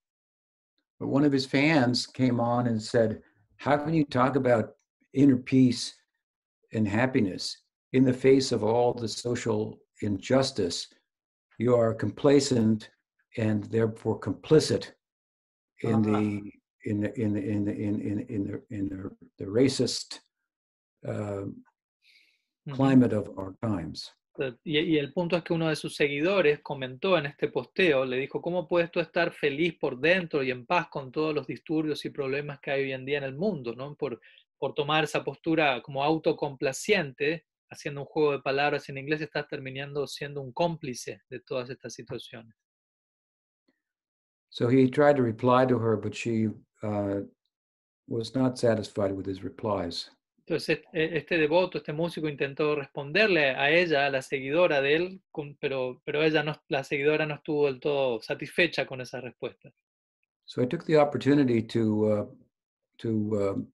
But 1.00 1.10
one 1.10 1.26
of 1.26 1.34
his 1.34 1.48
fans 1.48 2.06
came 2.06 2.40
on 2.40 2.68
and 2.68 2.80
said, 2.82 3.22
How 3.58 3.78
can 3.78 3.94
you 3.96 4.06
talk 4.06 4.36
about 4.36 4.76
inner 5.14 5.38
peace 5.38 5.94
and 6.74 6.88
happiness 6.88 7.58
in 7.94 8.06
the 8.06 8.14
face 8.14 8.52
of 8.52 8.64
all 8.64 8.94
the 8.94 9.08
social 9.08 9.80
injustice? 10.02 10.88
You 11.58 11.76
are 11.76 11.94
complacent 11.94 12.90
and 13.38 13.64
therefore 13.66 14.20
complicit 14.20 14.92
in 15.84 16.02
the 16.02 16.52
in 16.86 17.02
the 17.02 17.14
in 17.20 17.34
the 17.34 17.44
in 17.44 17.66
the 17.66 17.72
in 17.72 18.02
in, 18.02 18.20
in 18.30 18.44
the 18.44 18.76
in 18.76 18.90
the, 18.90 19.12
the 19.38 19.46
racist 19.46 20.20
uh, 21.08 21.44
climate 22.74 23.14
of 23.14 23.30
our 23.38 23.56
times. 23.62 24.12
Y, 24.64 24.80
y 24.80 24.98
el 24.98 25.12
punto 25.12 25.36
es 25.36 25.44
que 25.44 25.54
uno 25.54 25.68
de 25.68 25.76
sus 25.76 25.96
seguidores 25.96 26.62
comentó 26.62 27.18
en 27.18 27.26
este 27.26 27.50
posteo, 27.50 28.06
le 28.06 28.18
dijo, 28.18 28.42
¿cómo 28.42 28.68
puedes 28.68 28.90
tú 28.90 29.00
estar 29.02 29.32
feliz 29.34 29.76
por 29.78 30.00
dentro 30.00 30.42
y 30.42 30.52
en 30.52 30.66
paz 30.66 30.88
con 30.88 31.12
todos 31.12 31.36
los 31.36 31.46
disturbios 31.46 32.06
y 32.06 32.10
problemas 32.12 32.60
que 32.62 32.72
hay 32.72 32.84
hoy 32.84 32.94
en 32.94 33.06
día 33.06 33.18
en 33.18 33.26
el 33.26 33.36
mundo? 33.36 33.76
¿no? 33.76 33.94
Por, 33.96 34.22
por 34.62 34.76
tomar 34.76 35.04
esa 35.04 35.24
postura 35.24 35.82
como 35.82 36.04
autocomplaciente, 36.04 37.48
haciendo 37.72 38.02
un 38.02 38.06
juego 38.06 38.34
de 38.34 38.42
palabras 38.42 38.88
en 38.90 39.00
inglés, 39.00 39.20
estás 39.20 39.48
terminando 39.48 40.06
siendo 40.06 40.40
un 40.40 40.54
cómplice 40.54 41.24
de 41.32 41.40
todas 41.40 41.72
estas 41.72 41.96
situaciones. 41.96 42.56
So 44.50 44.70
he 44.70 44.88
tried 44.88 45.16
to 45.16 45.24
reply 45.24 45.66
to 45.66 45.80
her, 45.80 45.96
but 45.96 46.14
she 46.14 46.50
uh, 46.84 47.22
was 48.08 48.36
not 48.36 48.60
satisfied 48.60 49.14
with 49.14 49.26
his 49.26 49.42
replies. 49.42 50.12
Entonces 50.46 50.84
e- 50.94 51.18
este 51.18 51.40
devoto, 51.40 51.80
este 51.80 51.92
músico 51.92 52.30
intentó 52.30 52.76
responderle 52.76 53.56
a 53.56 53.72
ella, 53.72 54.06
a 54.06 54.12
la 54.12 54.22
seguidora 54.22 54.80
de 54.80 54.96
él, 54.96 55.22
pero, 55.60 56.04
pero 56.06 56.22
ella 56.22 56.44
no, 56.44 56.62
la 56.68 56.84
seguidora 56.84 57.26
no 57.26 57.36
estuvo 57.36 57.66
del 57.66 57.80
todo 57.80 58.22
satisfecha 58.22 58.86
con 58.86 59.02
esa 59.02 59.22
respuesta. 59.22 59.74
So 60.46 60.62
I 60.62 60.68
took 60.68 60.86
the 60.86 60.98
opportunity 60.98 61.64
to 61.64 62.06
uh, 62.06 62.26
to 62.98 63.10
um, 63.10 63.72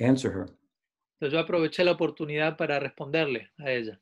answer 0.00 0.30
her, 0.32 0.46
Entonces 1.20 1.32
yo 1.32 1.40
aproveché 1.40 1.84
la 1.84 1.92
oportunidad 1.92 2.56
para 2.56 2.78
responderle 2.78 3.50
a 3.58 3.70
ella. 3.72 4.00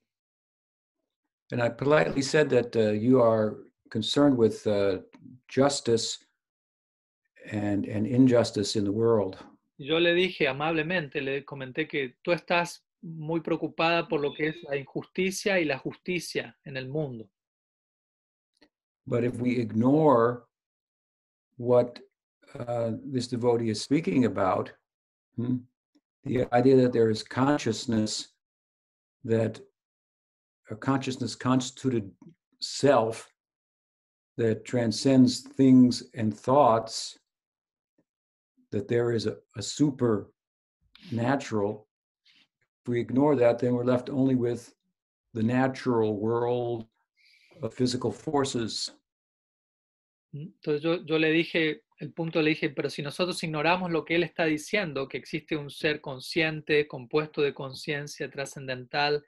and 1.52 1.62
I 1.62 1.68
politely 1.70 2.22
said 2.22 2.48
that 2.50 2.74
uh, 2.76 2.90
you 2.92 3.20
are 3.22 3.56
concerned 3.90 4.36
with 4.36 4.66
uh, 4.66 4.98
justice 5.48 6.18
and 7.52 7.86
and 7.86 8.06
injustice 8.06 8.76
in 8.78 8.84
the 8.84 8.92
world, 8.92 9.36
Yo 9.78 9.98
le 10.00 10.14
dije 10.14 10.48
amablemente, 10.48 11.20
le 11.20 11.44
comenté 11.44 11.86
que 11.86 12.16
tú 12.22 12.32
estás 12.32 12.82
muy 13.02 13.40
preocupada 13.40 14.08
por 14.08 14.20
lo 14.20 14.32
que 14.34 14.48
es 14.48 14.56
la 14.64 14.76
injusticia 14.76 15.60
y 15.60 15.64
la 15.66 15.78
justicia 15.78 16.56
en 16.64 16.76
el 16.76 16.88
mundo. 16.88 17.28
but 19.06 19.22
if 19.22 19.38
we 19.40 19.56
ignore 19.60 20.46
what 21.58 22.00
uh, 22.58 22.90
this 23.12 23.28
devotee 23.28 23.70
is 23.70 23.80
speaking 23.80 24.24
about, 24.24 24.72
hmm, 25.36 25.58
the 26.26 26.46
idea 26.52 26.76
that 26.76 26.92
there 26.92 27.08
is 27.08 27.22
consciousness, 27.22 28.28
that 29.24 29.60
a 30.70 30.76
consciousness 30.76 31.36
constituted 31.36 32.10
self 32.60 33.30
that 34.36 34.64
transcends 34.64 35.40
things 35.40 36.02
and 36.14 36.36
thoughts, 36.36 37.16
that 38.72 38.88
there 38.88 39.12
is 39.12 39.26
a, 39.26 39.36
a 39.56 39.62
supernatural. 39.62 40.26
If 42.82 42.88
we 42.88 43.00
ignore 43.00 43.36
that, 43.36 43.60
then 43.60 43.74
we're 43.74 43.84
left 43.84 44.10
only 44.10 44.34
with 44.34 44.74
the 45.32 45.44
natural 45.44 46.18
world 46.18 46.86
of 47.62 47.72
physical 47.72 48.10
forces. 48.10 48.90
Entonces 50.42 50.82
yo, 50.82 51.18
le 51.18 51.30
dije, 51.30 51.82
el 51.98 52.12
punto 52.12 52.42
le 52.42 52.50
dije, 52.50 52.70
pero 52.70 52.90
si 52.90 53.02
nosotros 53.02 53.42
ignoramos 53.42 53.90
lo 53.90 54.04
que 54.04 54.16
él 54.16 54.22
está 54.22 54.44
diciendo, 54.44 55.08
que 55.08 55.18
existe 55.18 55.56
un 55.56 55.70
ser 55.70 56.00
consciente, 56.00 56.86
compuesto 56.86 57.42
de 57.42 57.54
conciencia 57.54 58.30
trascendental, 58.30 59.24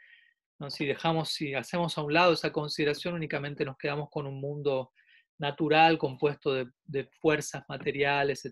¿no? 0.59 0.71
si 0.71 0.87
dejamos, 0.87 1.31
si 1.31 1.55
hacemos 1.55 1.97
a 1.97 2.03
un 2.03 2.12
lado 2.12 2.33
esa 2.33 2.53
consideración, 2.53 3.15
únicamente 3.15 3.65
nos 3.65 3.79
quedamos 3.79 4.09
con 4.11 4.27
un 4.27 4.41
mundo 4.41 4.93
natural, 5.38 5.99
compuesto 5.99 6.53
de, 6.55 7.09
fuerzas 7.21 7.65
materiales. 7.69 8.45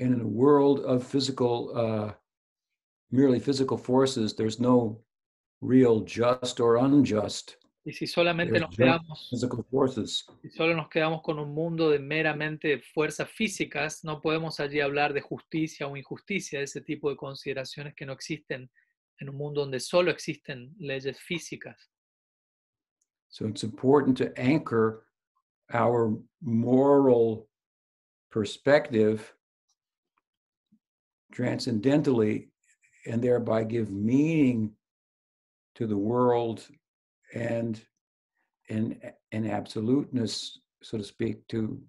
And 0.00 0.14
in 0.14 0.20
a 0.20 0.26
world 0.26 0.80
of 0.84 1.04
physical, 1.04 1.72
uh, 1.74 2.12
merely 3.10 3.40
physical 3.40 3.76
forces, 3.76 4.34
there's 4.34 4.60
no 4.60 5.00
real 5.60 6.00
just 6.00 6.60
or 6.60 6.76
unjust 6.76 7.56
Y 7.88 7.92
si 7.94 8.06
solamente 8.06 8.60
nos 8.60 8.76
quedamos. 8.76 9.30
Si 9.30 10.50
solo 10.50 10.76
nos 10.76 10.90
quedamos 10.90 11.22
con 11.22 11.38
un 11.38 11.54
mundo 11.54 11.88
de 11.88 11.98
meramente 11.98 12.80
fuerzas 12.80 13.30
físicas, 13.30 14.04
no 14.04 14.20
podemos 14.20 14.60
allí 14.60 14.80
hablar 14.80 15.14
de 15.14 15.22
justicia 15.22 15.88
o 15.88 15.96
injusticia, 15.96 16.58
de 16.58 16.66
ese 16.66 16.82
tipo 16.82 17.08
de 17.08 17.16
consideraciones 17.16 17.94
que 17.94 18.04
no 18.04 18.12
existen 18.12 18.70
en 19.18 19.28
un 19.30 19.36
mundo 19.36 19.62
donde 19.62 19.80
solo 19.80 20.10
existen 20.10 20.74
leyes 20.78 21.18
físicas. 21.18 21.90
So 23.30 23.46
it's 23.46 23.64
important 23.64 24.18
to 24.18 24.38
anchor 24.38 25.06
our 25.72 26.14
moral 26.42 27.48
perspective 28.30 29.32
transcendentally 31.32 32.50
and 33.06 33.22
thereby 33.22 33.64
give 33.64 33.90
meaning 33.90 34.76
to 35.76 35.86
the 35.86 35.96
world 35.96 36.68
and 37.34 37.80
and 38.70 39.00
an 39.32 39.50
absoluteness 39.50 40.60
so 40.82 40.98
to 40.98 41.04
speak 41.04 41.46
to 41.48 41.80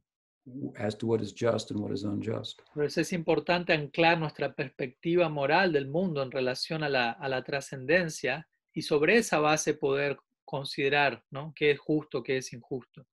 as 0.77 0.95
to 0.95 1.05
what 1.05 1.21
is 1.21 1.31
just 1.31 1.71
and 1.71 1.79
what 1.79 1.91
is 1.91 2.03
unjust 2.03 2.61
Por 2.73 2.83
eso 2.85 3.01
es 3.01 3.13
importante 3.13 3.73
anclar 3.73 4.17
nuestra 4.17 4.53
perspectiva 4.53 5.29
moral 5.29 5.71
del 5.71 5.87
mundo 5.87 6.23
en 6.23 6.31
relación 6.31 6.83
a 6.83 6.89
la, 6.89 7.11
a 7.11 7.29
la 7.29 7.43
trascendencia 7.43 8.47
y 8.73 8.81
sobre 8.81 9.17
esa 9.17 9.39
base 9.39 9.73
poder 9.75 10.17
considerar 10.45 11.23
¿no? 11.31 11.53
qué 11.55 11.71
es 11.71 11.79
justo, 11.79 12.23
qué 12.23 12.37
es 12.37 12.51
injusto. 12.53 13.05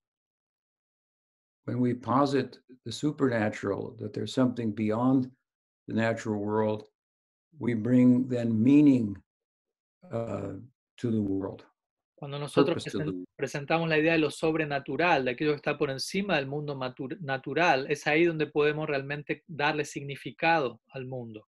when 1.66 1.80
we 1.80 1.92
posit 1.95 2.59
the 2.85 2.92
supernatural 2.92 3.95
that 3.99 4.12
there's 4.12 4.33
something 4.33 4.71
beyond 4.73 5.30
the 5.88 5.95
natural 5.95 6.38
world 6.40 6.85
we 7.59 7.75
bring 7.75 8.28
then 8.28 8.62
meaning 8.62 9.16
uh, 10.12 10.52
to 10.97 11.11
the 11.11 11.21
world 11.21 11.64
Cuando 12.16 12.38
nosotros 12.38 12.82
presentamos 13.37 13.88
la 13.90 13.99
idea 13.99 14.12
de 14.12 14.18
lo 14.18 14.30
sobrenatural, 14.30 15.26
de 15.26 15.32
aquello 15.32 15.50
que 15.50 15.56
está 15.56 15.76
por 15.76 15.90
encima 15.90 16.37
del 16.37 16.46
mundo 16.46 16.75
natural, 17.20 17.87
es 17.90 18.06
ahí 18.06 18.25
donde 18.25 18.46
podemos 18.46 18.88
realmente 18.88 19.44
darle 19.46 19.85
significado 19.85 20.80
al 20.88 21.04
mundo. 21.04 21.46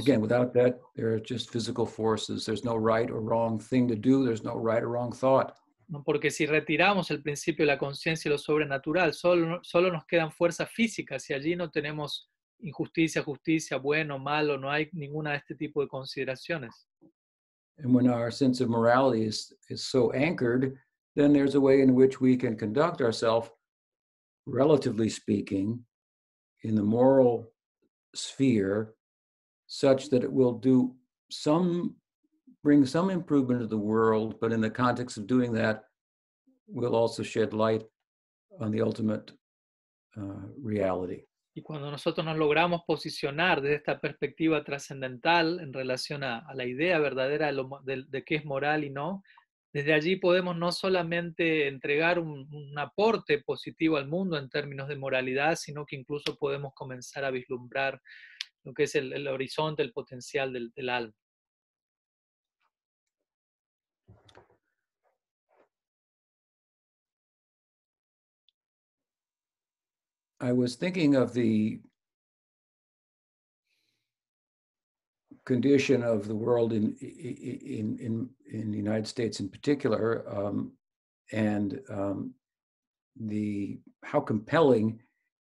Again, 0.00 0.20
without 0.20 0.52
that, 0.54 0.80
there 0.94 1.12
are 1.12 1.20
just 1.20 1.50
physical 1.50 1.86
forces. 1.86 2.44
There's 2.44 2.64
no 2.64 2.76
right 2.76 3.10
or 3.10 3.20
wrong 3.20 3.60
thing 3.60 3.86
to 3.88 3.94
do. 3.94 4.24
There's 4.24 4.42
no 4.42 4.56
right 4.56 4.82
or 4.82 4.88
wrong 4.88 5.12
thought. 5.12 5.54
Porque 6.04 6.32
si 6.32 6.46
retiramos 6.46 7.12
el 7.12 7.22
principio 7.22 7.64
de 7.64 7.72
la 7.72 7.78
conciencia 7.78 8.28
y 8.28 8.32
lo 8.32 8.38
sobrenatural, 8.38 9.12
solo, 9.14 9.60
solo 9.62 9.92
nos 9.92 10.04
quedan 10.06 10.32
fuerzas 10.32 10.68
físicas 10.68 11.30
y 11.30 11.34
allí 11.34 11.54
no 11.54 11.70
tenemos 11.70 12.28
injusticia, 12.58 13.22
justicia, 13.22 13.76
bueno, 13.76 14.18
malo, 14.18 14.58
no 14.58 14.70
hay 14.70 14.88
ninguna 14.92 15.32
de 15.32 15.36
este 15.36 15.54
tipo 15.54 15.80
de 15.80 15.88
consideraciones. 15.88 16.88
And 17.78 17.94
when 17.94 18.08
our 18.08 18.30
sense 18.30 18.60
of 18.60 18.70
morality 18.70 19.24
is, 19.24 19.52
is 19.68 19.84
so 19.84 20.12
anchored, 20.12 20.76
then 21.14 21.32
there's 21.32 21.54
a 21.54 21.60
way 21.60 21.82
in 21.82 21.94
which 21.94 22.20
we 22.20 22.36
can 22.36 22.56
conduct 22.56 23.00
ourselves, 23.00 23.50
relatively 24.46 25.08
speaking, 25.08 25.84
in 26.62 26.74
the 26.74 26.82
moral 26.82 27.50
sphere, 28.14 28.94
such 29.66 30.10
that 30.10 30.24
it 30.24 30.32
will 30.32 30.52
do 30.52 30.94
some, 31.30 31.94
bring 32.62 32.86
some 32.86 33.10
improvement 33.10 33.60
to 33.60 33.66
the 33.66 33.76
world, 33.76 34.36
but 34.40 34.52
in 34.52 34.60
the 34.60 34.70
context 34.70 35.16
of 35.16 35.26
doing 35.26 35.52
that, 35.52 35.84
will 36.68 36.96
also 36.96 37.22
shed 37.22 37.52
light 37.52 37.84
on 38.60 38.70
the 38.70 38.80
ultimate 38.80 39.30
uh, 40.18 40.46
reality. 40.60 41.22
Y 41.56 41.62
cuando 41.62 41.90
nosotros 41.90 42.22
nos 42.22 42.36
logramos 42.36 42.82
posicionar 42.86 43.62
desde 43.62 43.76
esta 43.76 43.98
perspectiva 43.98 44.62
trascendental 44.62 45.58
en 45.60 45.72
relación 45.72 46.22
a, 46.22 46.46
la 46.52 46.66
idea 46.66 46.98
verdadera 46.98 47.46
de, 47.46 47.54
lo 47.54 47.70
qué 48.26 48.34
es 48.34 48.44
moral 48.44 48.84
y 48.84 48.90
no, 48.90 49.22
desde 49.72 49.94
allí 49.94 50.16
podemos 50.16 50.54
no 50.54 50.70
solamente 50.70 51.66
entregar 51.66 52.18
un, 52.18 52.46
aporte 52.76 53.42
positivo 53.42 53.96
al 53.96 54.06
mundo 54.06 54.36
en 54.36 54.50
términos 54.50 54.86
de 54.86 54.96
moralidad, 54.96 55.56
sino 55.56 55.86
que 55.86 55.96
incluso 55.96 56.36
podemos 56.36 56.74
comenzar 56.74 57.24
a 57.24 57.30
vislumbrar 57.30 58.02
lo 58.62 58.74
que 58.74 58.82
es 58.82 58.94
el, 58.94 59.26
horizonte, 59.26 59.82
el 59.82 59.92
potencial 59.92 60.52
del 60.52 60.88
alma. 60.90 61.14
I 70.40 70.52
was 70.52 70.76
thinking 70.76 71.14
of 71.14 71.32
the 71.32 71.80
condition 75.46 76.02
of 76.02 76.28
the 76.28 76.34
world 76.34 76.72
in 76.72 76.94
in 77.00 77.98
in 77.98 78.28
in 78.52 78.70
the 78.70 78.76
United 78.76 79.06
States 79.06 79.40
in 79.40 79.48
particular, 79.48 80.24
um, 80.28 80.72
and 81.32 81.80
um, 81.88 82.34
the 83.18 83.78
how 84.04 84.20
compelling 84.20 85.00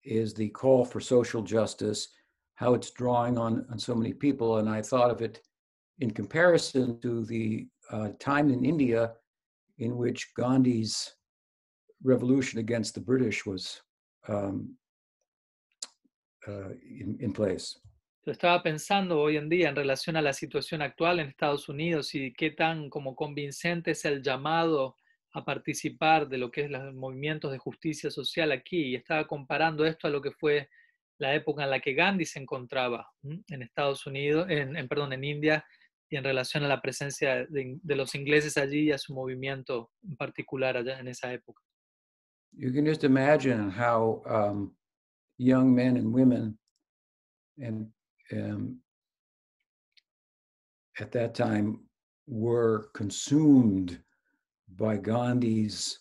is 0.05 0.33
the 0.33 0.49
call 0.49 0.85
for 0.85 1.01
social 1.01 1.41
justice, 1.41 2.07
how 2.55 2.73
it's 2.73 2.91
drawing 2.91 3.37
on 3.37 3.65
on 3.69 3.77
so 3.77 3.93
many 3.93 4.13
people, 4.13 4.59
and 4.59 4.69
I 4.69 4.81
thought 4.81 5.11
of 5.11 5.21
it 5.21 5.41
in 5.99 6.11
comparison 6.11 6.99
to 7.01 7.25
the 7.25 7.67
uh, 7.91 8.09
time 8.19 8.49
in 8.49 8.63
India 8.63 9.13
in 9.79 9.97
which 9.97 10.33
Gandhi's 10.35 11.13
revolution 12.03 12.59
against 12.59 12.93
the 12.93 13.01
British 13.01 13.45
was 13.45 13.81
um, 14.29 14.77
uh, 16.47 16.71
in, 16.83 17.17
in 17.19 17.33
place. 17.33 17.79
Yo 18.25 18.31
estaba 18.31 18.61
pensando 18.61 19.19
hoy 19.19 19.37
en 19.37 19.49
día 19.49 19.69
en 19.69 19.75
relación 19.75 20.15
a 20.15 20.21
la 20.21 20.33
situación 20.33 20.81
actual 20.81 21.19
en 21.19 21.27
Estados 21.27 21.69
Unidos 21.69 22.13
y 22.15 22.33
qué 22.33 22.51
tan 22.51 22.89
como 22.89 23.15
convincente 23.15 23.91
es 23.91 24.05
el 24.05 24.21
llamado 24.21 24.95
a 25.33 25.45
participar 25.45 26.27
de 26.27 26.37
lo 26.37 26.51
que 26.51 26.65
es 26.65 26.71
los 26.71 26.93
movimientos 26.93 27.51
de 27.51 27.57
justicia 27.57 28.11
social 28.11 28.51
aquí. 28.51 28.87
Y 28.87 28.95
estaba 28.95 29.25
comparando 29.25 29.85
esto 29.85 30.07
a 30.07 30.11
lo 30.11 30.21
que 30.21 30.31
fue 30.31 30.69
la 31.17 31.33
época 31.33 31.63
en 31.63 31.69
la 31.69 31.79
que 31.79 31.93
Gandhi 31.93 32.25
se 32.25 32.39
encontraba 32.39 33.09
en 33.23 33.61
Estados 33.61 34.05
Unidos, 34.05 34.47
en, 34.49 34.75
en, 34.75 34.87
perdón, 34.87 35.13
en 35.13 35.23
India, 35.23 35.65
y 36.09 36.17
en 36.17 36.23
relación 36.23 36.63
a 36.63 36.67
la 36.67 36.81
presencia 36.81 37.45
de, 37.45 37.77
de 37.81 37.95
los 37.95 38.15
ingleses 38.15 38.57
allí 38.57 38.85
y 38.87 38.91
a 38.91 38.97
su 38.97 39.13
movimiento 39.13 39.91
en 40.03 40.17
particular 40.17 40.75
allá 40.75 40.99
en 40.99 41.07
esa 41.07 41.31
época. 41.31 41.61
You 42.55 42.71
can 42.71 42.85
just 42.85 43.03
imagine 43.03 43.69
how 43.69 44.21
um, 44.25 44.71
young 45.37 45.73
men 45.73 45.97
and 45.97 46.13
women, 46.13 46.57
and 47.57 47.87
um, 48.33 48.79
at 50.99 51.11
that 51.13 51.33
time, 51.33 51.79
were 52.27 52.89
consumed 52.93 53.99
by 54.75 54.97
Gandhi's 54.97 55.99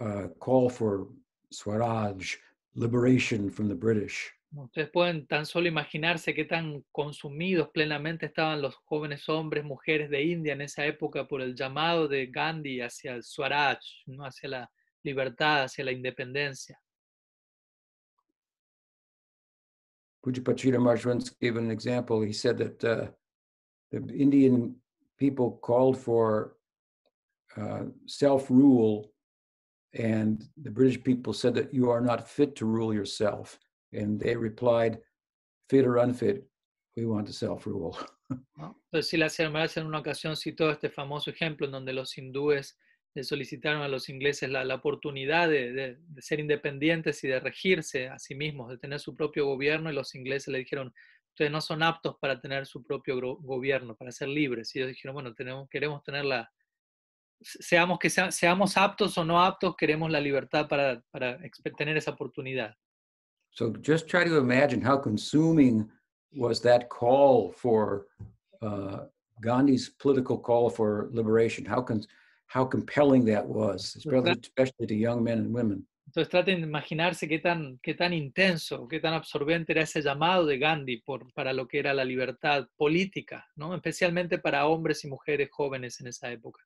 uh, 0.00 0.28
call 0.38 0.70
for 0.70 1.08
Swaraj, 1.50 2.36
liberation 2.74 3.50
from 3.50 3.68
the 3.68 3.74
British. 3.74 4.32
Ustedes 4.54 4.90
pueden 4.90 5.26
tan 5.26 5.46
solo 5.46 5.66
imaginarse 5.66 6.34
qué 6.34 6.44
tan 6.44 6.84
consumidos 6.92 7.70
plenamente 7.70 8.26
estaban 8.26 8.60
los 8.60 8.74
jóvenes 8.84 9.26
hombres, 9.28 9.64
mujeres 9.64 10.10
de 10.10 10.22
India 10.22 10.52
en 10.52 10.60
esa 10.60 10.84
época 10.84 11.26
por 11.26 11.40
el 11.40 11.54
llamado 11.54 12.06
de 12.06 12.26
Gandhi 12.26 12.80
hacia 12.80 13.14
el 13.14 13.22
Swaraj, 13.22 13.78
¿no? 14.06 14.24
hacia 14.24 14.50
la 14.50 14.70
libertad, 15.02 15.64
hacia 15.64 15.84
la 15.84 15.92
independencia. 15.92 16.78
Pujapachita 20.24 20.78
Maharaj 20.78 21.06
once 21.06 21.30
gave 21.40 21.56
an 21.56 21.70
example. 21.70 22.20
He 22.20 22.32
said 22.32 22.56
that 22.58 22.84
uh, 22.84 23.06
the 23.90 24.14
Indian 24.14 24.76
people 25.18 25.58
called 25.62 25.98
for 25.98 26.56
uh, 27.56 27.84
self-rule, 28.06 29.12
and 29.94 30.42
the 30.62 30.70
British 30.70 31.02
people 31.02 31.32
said 31.32 31.54
that 31.54 31.74
you 31.74 31.90
are 31.90 32.00
not 32.00 32.28
fit 32.28 32.56
to 32.56 32.66
rule 32.66 32.94
yourself. 32.94 33.58
And 33.92 34.18
they 34.18 34.36
replied, 34.36 34.98
fit 35.68 35.84
or 35.84 35.98
unfit, 35.98 36.44
we 36.96 37.04
want 37.04 37.26
to 37.26 37.32
self-rule. 37.32 37.98
Entonces, 38.92 39.10
sí, 39.10 39.18
la 39.18 39.28
Maharaj 39.50 39.76
en 39.78 39.86
una 39.86 39.98
ocasión 39.98 40.36
citó 40.36 40.70
este 40.70 40.88
famoso 40.88 41.30
ejemplo 41.30 41.66
en 41.66 41.72
donde 41.72 41.92
los 41.92 42.16
hindúes 42.16 42.78
le 43.14 43.24
solicitaron 43.24 43.82
a 43.82 43.88
los 43.88 44.08
ingleses 44.08 44.50
la, 44.50 44.64
la 44.64 44.76
oportunidad 44.76 45.48
de, 45.48 45.72
de, 45.72 45.96
de, 45.98 46.22
ser 46.22 46.40
independientes 46.40 47.22
y 47.24 47.28
de 47.28 47.40
regirse 47.40 48.08
a 48.08 48.18
sí 48.18 48.34
mismos, 48.34 48.70
de 48.70 48.78
tener 48.78 49.00
su 49.00 49.14
propio 49.14 49.46
gobierno, 49.46 49.90
y 49.90 49.94
los 49.94 50.14
ingleses 50.14 50.48
le 50.48 50.58
dijeron, 50.58 50.94
ustedes 51.32 51.50
no 51.50 51.60
son 51.60 51.82
aptos 51.82 52.16
para 52.20 52.40
tener 52.40 52.66
su 52.66 52.82
propio 52.82 53.18
gobierno, 53.36 53.94
para 53.96 54.12
ser 54.12 54.28
libres. 54.28 54.74
Y 54.74 54.78
ellos 54.78 54.90
dijeron, 54.90 55.14
bueno, 55.14 55.34
tenemos, 55.34 55.68
queremos 55.68 56.02
tener 56.02 56.24
la, 56.24 56.50
seamos 57.40 57.98
que 57.98 58.10
sea, 58.10 58.30
seamos 58.30 58.76
aptos 58.76 59.16
o 59.18 59.24
no 59.24 59.42
aptos, 59.42 59.76
queremos 59.76 60.10
la 60.10 60.20
libertad 60.20 60.68
para, 60.68 61.02
para 61.10 61.38
tener 61.76 61.96
esa 61.96 62.12
oportunidad. 62.12 62.74
So 63.50 63.72
just 63.82 64.08
try 64.08 64.24
to 64.24 64.38
imagine 64.38 64.80
how 64.80 64.96
consuming 64.96 65.90
was 66.34 66.62
that 66.62 66.88
call 66.88 67.52
for 67.52 68.06
uh, 68.62 69.04
Gandhi's 69.42 69.90
political 69.90 70.38
call 70.38 70.70
for 70.70 71.10
liberation. 71.12 71.66
How 71.66 71.82
can 71.82 72.02
how 72.52 72.64
compelling 72.66 73.24
that 73.24 73.46
was, 73.46 73.96
especially, 73.96 74.86
to 74.86 74.94
young 74.94 75.22
men 75.24 75.38
and 75.38 75.54
women. 75.54 75.86
Entonces 76.06 76.28
traten 76.28 76.60
de 76.60 76.66
imaginarse 76.66 77.26
qué 77.26 77.38
tan, 77.38 77.78
qué 77.82 77.94
tan 77.94 78.12
intenso, 78.12 78.86
qué 78.86 79.00
tan 79.00 79.14
absorbente 79.14 79.72
era 79.72 79.82
ese 79.82 80.02
llamado 80.02 80.44
de 80.44 80.58
Gandhi 80.58 80.98
por, 80.98 81.32
para 81.32 81.54
lo 81.54 81.66
que 81.66 81.78
era 81.78 81.94
la 81.94 82.04
libertad 82.04 82.66
política, 82.76 83.46
¿no? 83.56 83.74
especialmente 83.74 84.38
para 84.38 84.66
hombres 84.66 85.02
y 85.04 85.08
mujeres 85.08 85.48
jóvenes 85.50 85.98
en 86.00 86.08
esa 86.08 86.30
época. 86.30 86.60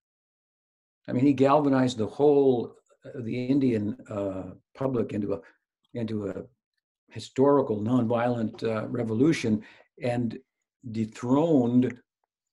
I 1.06 1.12
mean, 1.12 1.24
he 1.24 1.32
galvanized 1.32 1.96
the 1.96 2.10
whole 2.18 2.74
uh, 3.04 3.22
the 3.22 3.46
Indian 3.46 3.96
uh, 4.10 4.54
public 4.74 5.12
into 5.12 5.34
a 5.34 5.40
into 5.94 6.28
a 6.28 6.44
historical 7.12 7.80
nonviolent 7.80 8.64
uh, 8.64 8.88
revolution 8.88 9.62
and 10.02 10.36
dethroned 10.90 11.96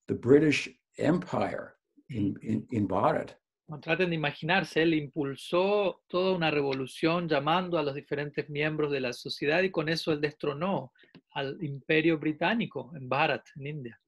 the 0.08 0.14
British 0.14 0.70
Empire 1.00 1.74
in, 2.10 2.38
in, 2.42 2.68
in 2.72 2.88
Bharat. 2.88 3.36
No, 3.68 3.80
traten 3.80 4.10
de 4.10 4.16
imaginarse, 4.16 4.82
él 4.82 4.94
impulsó 4.94 6.02
toda 6.08 6.36
una 6.36 6.52
revolución 6.52 7.30
llamando 7.30 7.78
a 7.78 7.84
los 7.84 7.96
diferentes 7.96 8.50
miembros 8.50 8.92
de 8.92 9.00
la 9.00 9.14
sociedad 9.14 9.62
y 9.64 9.72
con 9.72 9.88
eso 9.88 10.12
él 10.12 10.20
destronó 10.20 10.92
al 11.32 11.58
imperio 11.64 12.20
británico 12.20 12.92
en 12.96 13.08
Bharat, 13.08 13.46
en 13.56 13.68
India. 13.68 14.00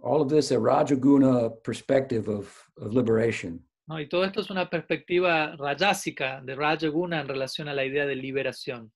All 0.00 0.20
of 0.20 0.28
this 0.28 0.52
a 0.52 0.58
Rajaguna 0.58 1.50
perspective 1.64 2.28
of, 2.28 2.68
of 2.76 2.94
liberation. 2.94 3.66
No, 3.88 4.00
y 4.00 4.08
todo 4.08 4.24
esto 4.24 4.40
es 4.40 4.50
una 4.50 4.68
perspectiva 4.68 5.56
rayásica 5.56 6.40
de 6.42 6.54
Rajaguna 6.54 7.20
en 7.20 7.28
relación 7.28 7.68
a 7.68 7.74
la 7.74 7.84
idea 7.84 8.06
de 8.06 8.14
liberación. 8.14 8.92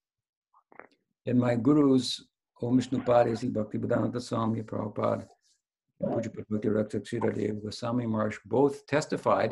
And 1.26 1.38
my 1.40 1.56
gurus, 1.56 2.28
Om 2.60 2.80
Sri 2.80 2.98
Bhaktivedanta 2.98 4.20
Swami 4.20 4.62
Prabhupada, 4.62 5.28
Rakshakshira 6.02 7.62
Goswami 7.62 8.06
Maharaj 8.06 8.36
both 8.46 8.86
testified 8.86 9.50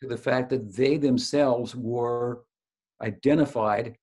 to 0.00 0.08
the 0.08 0.16
fact 0.16 0.50
that 0.50 0.74
they 0.74 0.96
themselves 0.96 1.74
were 1.74 2.44
identified 3.02 3.96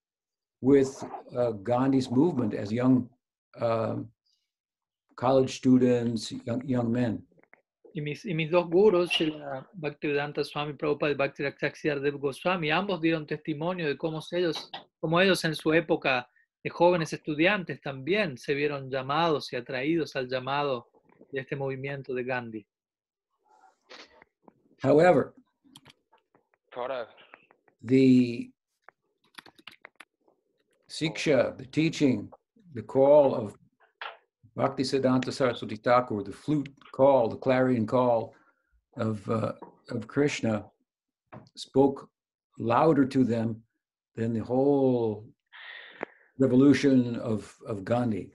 with 0.61 1.03
uh, 1.35 1.51
Gandhi's 1.51 2.11
movement 2.11 2.53
as 2.53 2.71
young 2.71 3.09
uh, 3.59 3.95
college 5.15 5.57
students, 5.57 6.31
young, 6.45 6.61
young 6.65 6.91
men. 6.91 7.23
Y 7.93 7.99
mis, 8.01 8.25
y 8.25 8.33
mis 8.33 8.49
dos 8.49 8.69
gurus, 8.69 9.11
Bhaktivedanta 9.73 10.45
Swami 10.45 10.73
Prabhupada 10.73 11.11
y 11.11 11.15
Bhakti 11.15 11.43
Rakshakshira 11.43 11.99
Dev 11.99 12.19
Goswami, 12.19 12.71
ambos 12.71 13.01
dieron 13.01 13.27
testimonio 13.27 13.87
de 13.87 13.97
cómo 13.97 14.21
ellos, 14.31 14.71
cómo 14.99 15.19
ellos 15.19 15.43
en 15.43 15.55
su 15.55 15.73
época 15.73 16.29
de 16.63 16.69
jóvenes 16.69 17.11
estudiantes 17.11 17.81
también 17.81 18.37
se 18.37 18.53
vieron 18.53 18.89
llamados 18.89 19.51
y 19.51 19.57
atraídos 19.57 20.15
al 20.15 20.29
llamado 20.29 20.90
de 21.31 21.39
este 21.41 21.55
movimiento 21.55 22.13
de 22.13 22.23
Gandhi. 22.23 22.65
However, 24.83 25.33
However, 26.73 27.07
the 27.83 28.49
Siksha, 30.89 31.57
the 31.57 31.65
teaching, 31.65 32.29
the 32.73 32.81
call 32.81 33.35
of 33.35 33.55
bhakti 34.55 34.83
Bhaktisiddhanta 34.83 35.31
Saraswati 35.31 35.77
Thakur, 35.77 36.23
the 36.23 36.31
flute 36.31 36.69
call, 36.91 37.29
the 37.29 37.37
clarion 37.37 37.85
call 37.85 38.33
of, 38.97 39.27
uh, 39.29 39.53
of 39.89 40.07
Krishna 40.07 40.65
spoke 41.55 42.09
louder 42.59 43.05
to 43.05 43.23
them 43.23 43.61
than 44.15 44.33
the 44.33 44.43
whole 44.43 45.25
revolution 46.39 47.15
of, 47.17 47.55
of 47.65 47.85
Gandhi. 47.85 48.31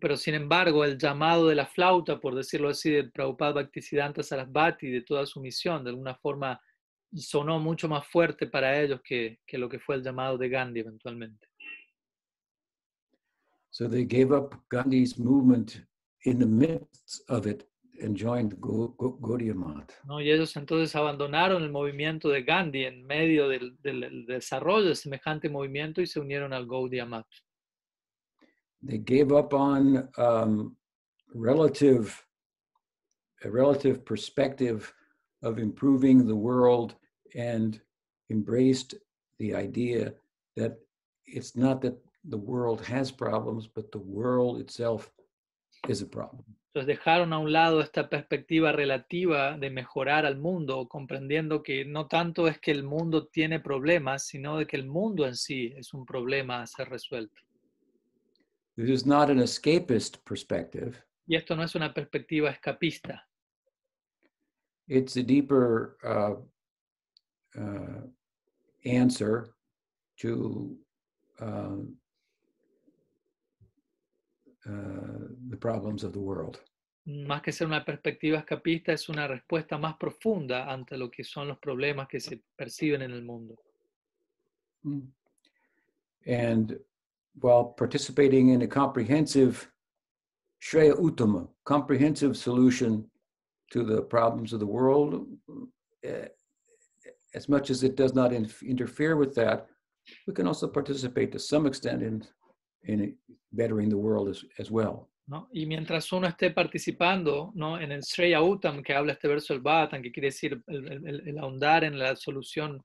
Pero 0.00 0.16
sin 0.16 0.34
embargo, 0.34 0.84
el 0.84 0.98
llamado 0.98 1.48
de 1.48 1.54
la 1.56 1.66
flauta, 1.66 2.20
por 2.20 2.34
decirlo 2.34 2.68
así, 2.68 2.90
de 2.90 3.04
Prabhupada 3.10 3.52
Bhaktisiddhanta 3.54 4.22
Sarasvati, 4.22 4.88
de 4.90 5.02
toda 5.02 5.26
su 5.26 5.40
misión, 5.40 5.82
de 5.84 5.90
alguna 5.90 6.14
forma 6.14 6.60
sonó 7.12 7.58
mucho 7.58 7.88
más 7.88 8.06
fuerte 8.06 8.46
para 8.46 8.80
ellos 8.80 9.00
que, 9.02 9.40
que 9.44 9.58
lo 9.58 9.68
que 9.68 9.80
fue 9.80 9.96
el 9.96 10.02
llamado 10.04 10.38
de 10.38 10.48
Gandhi 10.48 10.80
eventualmente. 10.80 11.48
So 13.70 13.88
they 13.88 14.04
gave 14.04 14.32
up 14.32 14.54
Gandhi's 14.68 15.18
movement 15.18 15.84
in 16.24 16.38
the 16.38 16.46
midst 16.46 17.28
of 17.28 17.46
it 17.46 17.64
and 18.02 18.16
joined 18.16 18.54
Gaudiya 18.60 19.54
Math. 19.54 19.92
¿no? 20.04 20.20
Y 20.20 20.30
ellos 20.30 20.56
entonces 20.56 20.94
abandonaron 20.96 21.62
el 21.62 21.70
movimiento 21.70 22.28
de 22.28 22.42
Gandhi 22.42 22.84
en 22.84 23.04
medio 23.06 23.48
del, 23.48 23.76
del- 23.82 24.00
del 24.00 24.26
desarrollo 24.26 24.88
de 24.88 24.94
semejante 24.94 25.48
movimiento 25.48 26.00
y 26.00 26.06
se 26.06 26.20
unieron 26.20 26.52
al 26.52 26.66
Gaudiya 26.66 27.06
Math. 27.06 27.26
They 28.82 28.98
gave 28.98 29.32
up 29.32 29.52
on 29.52 30.08
um, 30.16 30.76
relative, 31.34 32.24
a 33.44 33.50
relative 33.50 34.04
perspective 34.04 34.92
of 35.42 35.58
improving 35.58 36.26
the 36.26 36.36
world 36.36 36.94
and 37.34 37.80
embraced 38.30 38.94
the 39.38 39.54
idea 39.54 40.14
that 40.56 40.78
it's 41.26 41.56
not 41.56 41.80
that 41.82 41.96
the 42.24 42.36
world 42.36 42.84
has 42.84 43.10
problems, 43.10 43.66
but 43.66 43.90
the 43.92 43.98
world 43.98 44.60
itself 44.60 45.10
is 45.88 46.02
a 46.02 46.06
problem. 46.06 46.44
Entonces 46.72 46.86
dejaron 46.86 47.32
a 47.32 47.38
un 47.38 47.52
lado 47.52 47.80
esta 47.80 48.08
perspectiva 48.08 48.70
relativa 48.70 49.58
de 49.58 49.70
mejorar 49.70 50.24
al 50.24 50.38
mundo, 50.38 50.86
comprendiendo 50.88 51.64
que 51.64 51.84
no 51.84 52.06
tanto 52.06 52.46
es 52.46 52.60
que 52.60 52.70
el 52.70 52.84
mundo 52.84 53.26
tiene 53.26 53.58
problemas, 53.58 54.24
sino 54.24 54.56
de 54.56 54.66
que 54.66 54.76
el 54.76 54.86
mundo 54.86 55.26
en 55.26 55.34
sí 55.34 55.72
es 55.76 55.92
un 55.92 56.06
problema 56.06 56.62
a 56.62 56.66
ser 56.68 56.88
resuelto. 56.88 57.42
This 58.80 59.02
is 59.02 59.06
not 59.06 59.28
an 59.28 59.40
escapist 59.40 60.24
perspective. 60.24 60.96
Y 61.26 61.36
esto 61.36 61.54
no 61.54 61.62
es 61.62 61.74
una 61.74 61.92
perspectiva 61.92 62.50
escapista, 62.50 63.20
It's 64.88 65.16
a 65.16 65.22
deeper 65.22 65.98
uh, 66.02 66.36
uh, 67.60 68.00
answer 68.86 69.50
to 70.20 70.76
uh, 71.40 71.76
uh, 74.66 75.28
the 75.50 75.56
problems 75.56 76.02
of 76.02 76.12
the 76.12 76.18
world. 76.18 76.58
más 77.04 77.42
que 77.42 77.52
ser 77.52 77.66
una 77.66 77.84
perspectiva 77.84 78.38
escapista, 78.38 78.92
es 78.92 79.08
una 79.10 79.26
respuesta 79.26 79.76
más 79.76 79.96
profunda 79.96 80.72
ante 80.72 80.96
lo 80.96 81.10
que 81.10 81.22
son 81.22 81.48
los 81.48 81.58
problemas 81.58 82.08
que 82.08 82.18
se 82.18 82.42
perciben 82.56 83.02
en 83.02 83.10
el 83.10 83.22
mundo. 83.22 83.56
Mm. 84.84 85.12
And 86.26 86.80
while 87.34 87.64
participating 87.76 88.50
in 88.50 88.62
a 88.62 88.66
comprehensive 88.66 89.70
Shreya 90.62 90.94
Uttama, 90.94 91.48
comprehensive 91.64 92.36
solution 92.36 93.10
to 93.72 93.82
the 93.84 94.02
problems 94.02 94.52
of 94.52 94.60
the 94.60 94.66
world, 94.66 95.26
eh, 96.04 96.26
as 97.34 97.48
much 97.48 97.70
as 97.70 97.82
it 97.82 97.96
does 97.96 98.14
not 98.14 98.32
inf- 98.32 98.62
interfere 98.62 99.16
with 99.16 99.34
that, 99.36 99.66
we 100.26 100.34
can 100.34 100.46
also 100.46 100.66
participate 100.68 101.30
to 101.32 101.38
some 101.38 101.66
extent 101.66 102.02
in, 102.02 102.22
in 102.84 103.14
bettering 103.52 103.88
the 103.88 103.96
world 103.96 104.28
as, 104.28 104.44
as 104.58 104.70
well. 104.70 105.08
¿no? 105.28 105.46
Y 105.52 105.64
mientras 105.66 106.12
uno 106.12 106.26
esté 106.26 106.50
participando 106.50 107.52
¿no? 107.54 107.78
en 107.80 107.92
el 107.92 108.00
Shreya 108.02 108.42
Uttam, 108.42 108.82
que 108.82 108.92
habla 108.94 109.12
este 109.12 109.28
verso 109.28 109.54
del 109.54 109.62
Bhattan, 109.62 110.02
que 110.02 110.10
quiere 110.10 110.28
decir 110.28 110.60
el- 110.66 111.06
el- 111.06 111.28
el 111.28 111.38
ahondar 111.38 111.84
en 111.84 111.96
la 111.98 112.16
solución, 112.16 112.82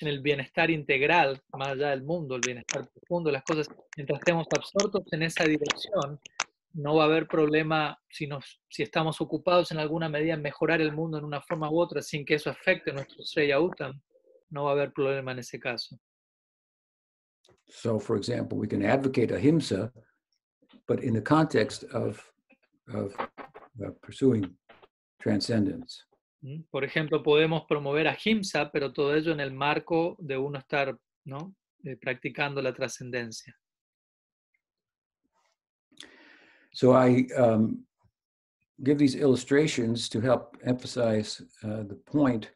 en 0.00 0.08
el 0.08 0.20
bienestar 0.20 0.70
integral, 0.70 1.40
más 1.52 1.68
allá 1.68 1.90
del 1.90 2.02
mundo, 2.02 2.36
el 2.36 2.40
bienestar 2.40 2.88
profundo, 2.88 3.30
las 3.30 3.42
cosas, 3.42 3.68
mientras 3.96 4.20
estemos 4.20 4.46
absortos 4.56 5.02
en 5.12 5.22
esa 5.22 5.44
dirección, 5.44 6.20
no 6.74 6.94
va 6.94 7.04
a 7.04 7.06
haber 7.06 7.26
problema 7.26 7.98
si, 8.08 8.26
nos, 8.26 8.60
si 8.68 8.82
estamos 8.82 9.20
ocupados 9.20 9.72
en 9.72 9.78
alguna 9.78 10.08
medida 10.08 10.34
en 10.34 10.42
mejorar 10.42 10.80
el 10.80 10.92
mundo 10.92 11.18
en 11.18 11.24
una 11.24 11.40
forma 11.40 11.70
u 11.70 11.80
otra 11.80 12.02
sin 12.02 12.24
que 12.24 12.34
eso 12.34 12.50
afecte 12.50 12.92
nuestro 12.92 13.24
Shreya 13.24 13.60
Uttam, 13.60 14.00
no 14.50 14.64
va 14.64 14.70
a 14.70 14.72
haber 14.74 14.92
problema 14.92 15.32
en 15.32 15.40
ese 15.40 15.58
caso. 15.58 15.98
So, 17.70 17.98
for 17.98 18.16
example, 18.16 18.56
we 18.56 18.66
can 18.66 18.82
advocate 18.82 19.34
ahimsa, 19.34 19.92
but 20.86 21.02
in 21.02 21.12
the 21.12 21.20
context 21.20 21.84
of, 21.92 22.22
of 22.94 23.14
uh, 23.84 23.90
pursuing 24.00 24.56
transcendence. 25.20 26.07
Por 26.70 26.84
ejemplo, 26.84 27.22
podemos 27.22 27.64
promover 27.66 28.06
a 28.06 28.16
Himsa, 28.22 28.70
pero 28.70 28.92
todo 28.92 29.14
ello 29.14 29.32
en 29.32 29.40
el 29.40 29.52
marco 29.52 30.16
de 30.20 30.36
uno 30.36 30.58
estar 30.58 30.96
¿no? 31.24 31.54
Eh, 31.84 31.96
practicando 31.96 32.60
la 32.62 32.72
trascendencia. 32.72 33.54
So 36.72 36.92
I 36.92 37.26
um, 37.36 37.84
give 38.84 38.98
these 38.98 39.16
illustrations 39.16 40.08
to 40.08 40.20
help 40.20 40.56
emphasize 40.64 41.42
uh, 41.62 41.84
the 41.84 41.96
point 42.06 42.52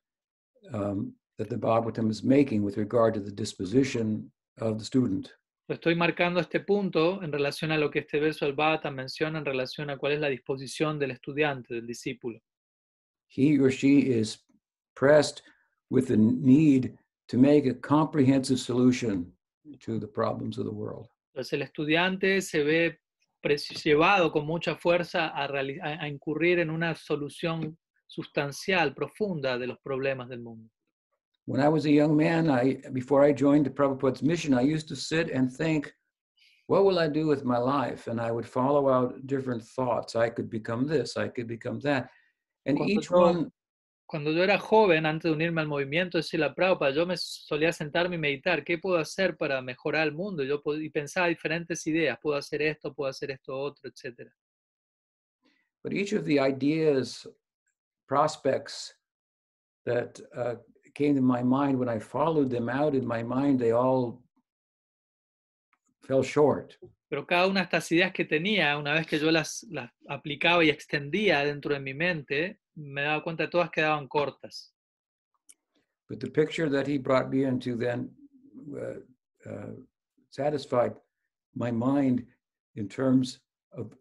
um, 0.73 1.15
that 1.39 1.49
the 1.49 1.57
Bhagavatam 1.57 2.11
is 2.11 2.23
making 2.23 2.63
with 2.63 2.77
regard 2.77 3.15
to 3.15 3.21
the 3.21 3.33
disposition 3.33 4.31
of 4.59 4.79
the 4.79 4.85
student. 4.85 5.31
Estoy 5.69 5.95
marcando 5.95 6.41
este 6.41 6.61
punto 6.61 7.23
en 7.23 7.33
relación 7.33 7.73
a 7.73 7.79
lo 7.79 7.91
que 7.91 8.01
este 8.01 8.21
verso 8.21 8.45
del 8.45 8.55
Bhagavatam 8.55 8.95
menciona 8.95 9.39
en 9.39 9.45
relación 9.45 9.91
a 9.91 9.97
cuál 9.97 10.13
es 10.13 10.21
la 10.21 10.29
disposición 10.29 10.99
del 10.99 11.13
estudiante, 11.13 11.75
del 11.75 11.87
discípulo. 11.87 12.41
He 13.35 13.59
or 13.59 13.71
she 13.71 14.01
is 14.01 14.39
pressed 14.95 15.43
with 15.91 16.09
the 16.09 16.17
need 16.19 16.99
to 17.29 17.39
make 17.39 17.65
a 17.67 17.73
comprehensive 17.75 18.59
solution 18.59 19.33
to 19.81 19.99
the 19.99 20.07
problems 20.07 20.59
of 20.59 20.67
the 20.67 20.73
world. 20.73 21.09
Entonces 21.35 21.55
el 21.55 21.63
estudiante 21.63 22.43
se 22.43 22.63
ve 22.63 22.99
llevado 23.83 24.31
con 24.31 24.45
mucha 24.47 24.77
fuerza 24.77 25.29
a- 25.29 25.47
a 25.47 26.09
incurrir 26.09 26.59
en 26.59 26.69
una 26.71 26.95
solución 26.95 27.79
sustancial, 28.07 28.95
profunda 28.95 29.59
de 29.59 29.67
los 29.67 29.79
problemas 29.83 30.29
del 30.29 30.41
mundo. 30.41 30.69
When 31.47 31.61
I 31.61 31.69
was 31.69 31.87
a 31.87 31.91
young 31.91 32.15
man, 32.15 32.51
I 32.51 32.83
before 32.93 33.25
I 33.27 33.33
joined 33.33 33.65
the 33.65 33.71
Prabhupada's 33.71 34.23
mission, 34.23 34.53
I 34.55 34.61
used 34.63 34.89
to 34.89 34.95
sit 34.95 35.31
and 35.35 35.51
think, 35.51 35.91
what 36.67 36.85
will 36.85 36.99
I 36.99 37.09
do 37.09 37.27
with 37.27 37.45
my 37.45 37.59
life? 37.59 38.09
And 38.11 38.21
I 38.21 38.31
would 38.31 38.47
follow 38.47 38.89
out 38.91 39.27
different 39.27 39.63
thoughts. 39.65 40.15
I 40.15 40.29
could 40.29 40.51
become 40.51 40.87
this, 40.87 41.17
I 41.17 41.29
could 41.29 41.47
become 41.49 41.81
that. 41.81 42.11
And 42.65 42.79
Cuando 42.79 42.93
each 43.01 43.11
yo- 43.11 43.17
one 43.19 43.51
Cuando 44.07 44.31
yo 44.31 44.43
era 44.45 44.59
joven, 44.59 45.07
antes 45.07 45.31
de 45.31 45.35
unirme 45.35 45.63
al 45.63 45.69
movimiento 45.69 46.19
de 46.19 46.23
Sila 46.23 46.55
Prabhupada, 46.55 46.93
yo 46.93 47.07
me 47.07 47.17
solía 47.17 47.73
sentarme 47.73 48.17
y 48.17 48.19
meditar, 48.19 48.63
¿qué 48.63 48.77
puedo 48.77 48.99
hacer 48.99 49.39
para 49.39 49.63
mejorar 49.63 50.07
el 50.07 50.13
mundo? 50.13 50.43
Yo 50.45 50.61
y 50.79 50.91
pensaba 50.91 51.29
diferentes 51.29 51.87
ideas, 51.87 52.19
puedo 52.21 52.37
hacer 52.37 52.61
esto, 52.61 52.93
puedo 52.93 53.09
hacer 53.09 53.31
esto 53.31 53.57
otro, 53.59 53.89
etc. 53.89 54.31
but 55.83 55.95
each 55.95 56.13
of 56.13 56.25
the 56.27 56.39
ideas, 56.39 57.27
prospects 58.07 58.95
that 59.87 60.21
uh, 60.37 60.57
came 60.95 61.15
to 61.15 61.23
my 61.23 61.43
mind 61.43 61.79
when 61.79 61.89
I 61.89 61.99
followed 61.99 62.51
them 62.51 62.69
out 62.69 62.95
in 62.95 63.07
my 63.07 63.23
mind, 63.23 63.59
they 63.59 63.73
all 63.73 64.23
fell 66.03 66.23
short. 66.23 66.77
Pero 67.13 67.27
cada 67.27 67.47
una 67.47 67.61
de 67.61 67.65
estas 67.65 67.93
ideas 67.93 68.11
que 68.11 68.25
tenía, 68.25 68.75
una 68.79 68.95
vez 68.95 69.07
que 69.07 69.19
yo 69.19 69.31
las, 69.31 69.65
las 69.65 69.93
aplicaba 70.09 70.65
y 70.65 70.71
extendía 70.71 71.45
dentro 71.45 71.75
de 71.75 71.81
mi 71.81 71.93
mente, 71.93 72.59
me 72.75 73.03
daba 73.03 73.23
cuenta 73.23 73.45
que 73.45 73.51
todas 73.51 73.71
quedaban 73.71 74.09
cortas. 74.09 74.75
But 76.09 76.21
the 76.21 76.31
picture 76.31 76.71
that 76.71 76.87
he 76.87 76.97
brought 76.97 77.29
me 77.29 77.45
into 77.45 77.77
then 77.77 78.11
uh, 78.75 79.01
uh, 79.47 79.75
satisfied 80.31 80.95
my 81.55 81.71
mind 81.71 82.25
in 82.77 82.89
terms 82.89 83.43
of 83.77 83.95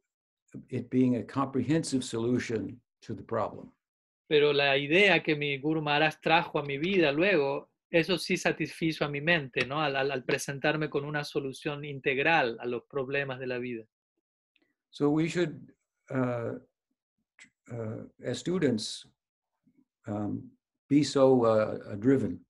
it 0.69 0.89
being 0.89 1.17
a 1.17 1.23
comprehensive 1.23 2.05
solution 2.05 2.79
to 3.01 3.13
the 3.13 3.23
problem. 3.23 3.73
Pero 4.29 4.53
la 4.53 4.77
idea 4.77 5.21
que 5.21 5.35
mi 5.35 5.57
Guru 5.57 5.81
Maharaj 5.81 6.21
trajo 6.21 6.59
a 6.59 6.63
mi 6.63 6.77
vida 6.77 7.11
luego, 7.11 7.70
eso 7.91 8.17
sí 8.17 8.37
satisfizo 8.37 9.03
a 9.05 9.09
mi 9.09 9.21
mente, 9.21 9.65
¿no? 9.65 9.81
Al, 9.81 9.95
al- 9.95 10.11
al 10.11 10.23
presentarme 10.23 10.89
con 10.89 11.03
una 11.05 11.23
solución 11.23 11.83
integral 11.85 12.57
a 12.59 12.65
los 12.65 12.83
problemas 12.85 13.37
de 13.39 13.47
la 13.47 13.57
vida. 13.59 13.83
So 14.89 15.09
we 15.09 15.27
should, 15.27 15.71
uh, 16.09 16.57
uh, 17.71 18.07
as 18.25 18.39
students, 18.39 19.07
um, 20.07 20.51
be 20.89 21.03
so 21.03 21.45
uh, 21.45 21.95
driven 21.97 22.45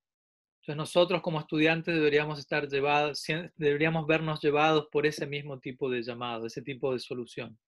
Entonces 0.60 0.76
nosotros 0.76 1.22
como 1.22 1.40
estudiantes 1.40 1.92
deberíamos 1.94 2.38
estar 2.38 2.68
llevados, 2.68 3.24
deberíamos 3.56 4.06
vernos 4.06 4.40
llevados 4.40 4.86
por 4.92 5.06
ese 5.06 5.26
mismo 5.26 5.58
tipo 5.58 5.90
de 5.90 6.02
llamado, 6.02 6.46
ese 6.46 6.62
tipo 6.62 6.92
de 6.92 7.00
solución. 7.00 7.58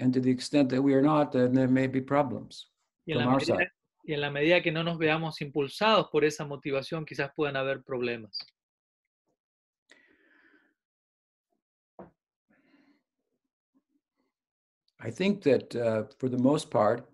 and 0.00 0.12
to 0.14 0.20
the 0.20 0.30
extent 0.30 0.68
that 0.70 0.80
we 0.80 0.94
are 0.94 1.02
not, 1.02 1.32
then 1.32 1.52
there 1.52 1.68
may 1.68 1.86
be 1.88 2.00
problems. 2.00 2.70
Y 3.06 3.12
en, 3.12 3.18
la 3.18 3.30
medida 3.30 3.56
y 4.08 4.14
en 4.14 4.22
la 4.22 4.30
medida 4.30 4.62
que 4.62 4.72
no 4.72 4.82
nos 4.82 4.96
veamos 4.96 5.42
impulsados 5.42 6.08
por 6.10 6.24
esa 6.24 6.46
motivación, 6.46 7.04
quizás 7.04 7.30
puedan 7.36 7.56
haber 7.56 7.82
problemas. 7.82 8.38
I 14.98 15.10
think 15.10 15.42
that 15.42 15.76
uh, 15.76 16.04
for 16.18 16.30
the 16.30 16.38
most 16.38 16.70
part, 16.70 17.06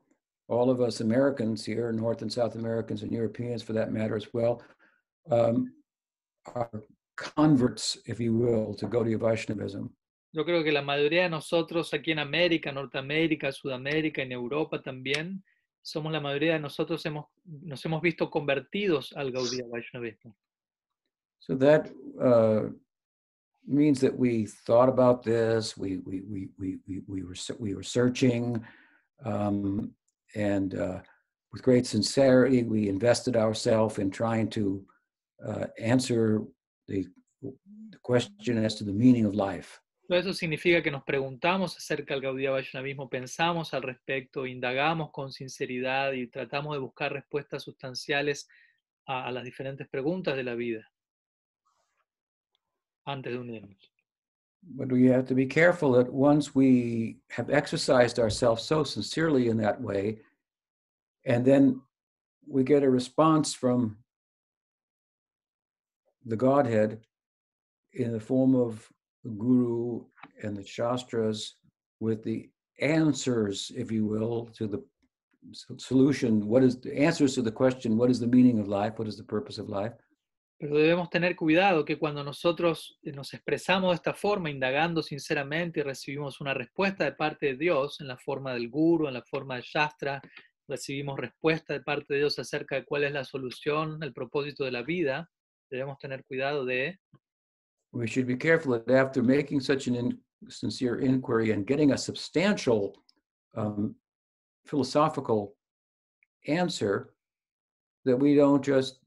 all 0.47 0.71
of 0.71 0.81
us 0.81 1.01
Americans 1.01 1.67
here, 1.67 1.93
North 1.93 2.23
and 2.23 2.33
South 2.33 2.55
Americans 2.55 3.03
and 3.03 3.11
Europeans 3.11 3.61
for 3.61 3.73
that 3.73 3.91
matter 3.91 4.15
as 4.15 4.33
well, 4.33 4.63
um, 5.33 5.75
are 6.55 6.71
converts, 7.17 7.99
if 8.07 8.21
you 8.21 8.35
will, 8.37 8.73
to 8.75 8.87
Gaudiya 8.87 9.19
Vaishnavism. 9.19 9.91
Yo 10.33 10.45
creo 10.45 10.63
que 10.63 10.71
la 10.71 10.83
mayoría 10.83 11.25
de 11.25 11.31
nosotros 11.31 11.93
aquí 11.93 12.13
en 12.13 12.21
América, 12.21 12.71
Norteamérica, 12.71 13.51
Sudamérica, 13.51 14.23
en 14.23 14.31
Europa 14.31 14.81
también, 14.81 15.43
somos 15.85 16.11
la 16.13 16.21
mayoría 16.21 16.55
de 16.55 16.61
nosotros 16.61 17.05
hemos, 17.05 17.27
nos 17.45 17.85
hemos 17.85 18.01
visto 18.01 18.31
convertidos 18.31 19.13
al 19.17 19.31
Gaudiya 19.31 19.67
Vaishnavismo. 19.69 20.35
So 21.41 21.55
that 21.57 21.91
uh, 22.19 22.71
means 23.67 24.01
that 24.01 24.19
we 24.19 24.47
thought 24.47 24.89
about 24.89 25.23
this, 25.23 25.77
we, 25.77 25.99
we, 25.99 26.23
we, 26.23 26.49
we, 26.59 26.79
we, 26.87 27.03
we, 27.07 27.23
were, 27.23 27.35
we 27.59 27.75
were 27.75 27.83
searching, 27.83 28.65
um, 29.27 29.93
and 30.35 30.75
uh, 30.75 31.01
with 31.53 31.63
great 31.63 31.87
sincerity, 31.87 32.63
we 32.63 32.89
invested 32.89 33.37
ourselves 33.37 33.99
in 33.99 34.11
trying 34.11 34.49
to 34.49 34.83
uh, 35.47 35.67
answer 35.79 36.43
the, 36.89 37.07
the 37.43 37.99
question 38.03 38.65
as 38.65 38.75
to 38.77 38.85
the 38.85 38.93
meaning 38.93 39.27
of 39.27 39.35
life. 39.35 39.81
Todo 40.07 40.19
eso 40.19 40.35
significa 40.35 40.83
que 40.83 40.91
nos 40.91 41.03
preguntamos 41.03 41.77
acerca 41.79 42.13
del 42.13 42.23
Gaudiya 42.23 42.51
Vaishnavismo, 42.51 43.09
pensamos 43.09 43.73
al 43.73 43.83
respecto, 43.83 44.47
indagamos 44.47 45.11
con 45.11 45.33
sinceridad 45.33 46.13
y 46.13 46.27
tratamos 46.27 46.75
de 46.75 46.81
buscar 46.81 47.13
respuestas 47.13 47.63
sustanciales 47.63 48.47
a, 49.07 49.27
a 49.27 49.33
las 49.33 49.45
diferentes 49.45 49.89
preguntas 49.89 50.37
de 50.37 50.45
la 50.45 50.55
vida 50.55 50.91
antes 53.07 53.33
de 53.33 53.39
unirnos. 53.39 53.91
But 54.63 54.91
we 54.91 55.09
have 55.09 55.27
to 55.27 55.35
be 55.35 55.47
careful 55.47 55.93
that 55.93 56.11
once 56.11 56.55
we 56.55 57.19
have 57.29 57.51
exercised 57.51 58.19
ourselves 58.19 58.63
so 58.63 58.83
sincerely 58.85 59.49
in 59.49 59.59
that 59.59 59.81
way, 59.81 60.21
and 61.27 61.45
then 61.45 61.81
we 62.47 62.63
get 62.63 62.83
a 62.83 62.91
response 62.91 63.55
from 63.55 63.97
the 66.25 66.37
Godhead 66.37 67.01
in 67.93 68.13
the 68.13 68.21
form 68.21 68.55
of 68.55 68.91
Guru 69.29 70.05
and 70.43 70.57
the 70.57 70.67
Shastras 70.67 71.57
with 72.01 72.23
the 72.23 72.51
answers, 72.81 73.73
if 73.77 73.91
you 73.91 74.05
will, 74.07 74.47
to 74.59 74.67
the 74.67 74.85
solution. 75.77 76.47
What 76.47 76.63
is 76.63 76.81
the 76.81 76.97
answers 76.97 77.35
to 77.35 77.43
the 77.43 77.53
question, 77.53 77.97
what 77.97 78.11
is 78.11 78.19
the 78.21 78.27
meaning 78.27 78.59
of 78.59 78.69
life? 78.69 78.99
What 78.99 79.09
is 79.09 79.17
the 79.17 79.25
purpose 79.25 79.59
of 79.59 79.69
life? 79.69 79.95
Pero 80.57 80.77
debemos 80.77 81.11
tener 81.11 81.35
cuidado 81.35 81.85
que 81.85 81.99
cuando 81.99 82.23
nosotros 82.23 82.99
eh, 83.03 83.13
nos 83.13 83.35
expresamos 83.35 83.91
de 83.91 83.97
esta 83.97 84.15
forma, 84.15 84.51
indagando 84.51 85.03
sinceramente 85.03 85.81
y 85.81 85.83
recibimos 85.83 86.41
una 86.41 86.55
respuesta 86.55 87.05
de 87.05 87.13
parte 87.13 87.47
de 87.47 87.57
Dios 87.57 88.01
en 88.01 88.09
la 88.09 88.17
forma 88.17 88.55
del 88.55 88.71
guru, 88.71 89.09
en 89.09 89.15
la 89.15 89.23
forma 89.23 89.57
del 89.57 89.65
shastra, 89.65 90.23
recibimos 90.69 91.19
respuesta 91.19 91.75
de 91.75 91.81
parte 91.81 92.15
de 92.15 92.21
Dios 92.21 92.39
acerca 92.39 92.77
de 92.77 92.85
cuál 92.85 93.05
es 93.05 93.13
la 93.13 93.25
solución, 93.25 94.03
el 94.03 94.15
propósito 94.15 94.65
de 94.65 94.71
la 94.71 94.83
vida, 94.83 95.29
debemos 95.69 95.99
tener 95.99 96.25
cuidado 96.25 96.65
de 96.65 97.01
we 97.95 98.07
should 98.07 98.27
be 98.27 98.37
careful 98.37 98.73
that 98.73 98.91
after 98.91 99.23
making 99.23 99.61
such 99.61 99.87
an 99.87 99.95
in, 99.95 100.19
sincere 100.49 100.99
inquiry 100.99 101.53
and 101.53 101.67
getting 101.67 101.93
a 101.93 101.99
substantial 101.99 102.95
um, 103.57 103.95
philosophical 104.67 105.55
answer, 106.49 107.15
that 108.05 108.17
we 108.17 108.35
don't 108.35 108.63
just 108.63 108.99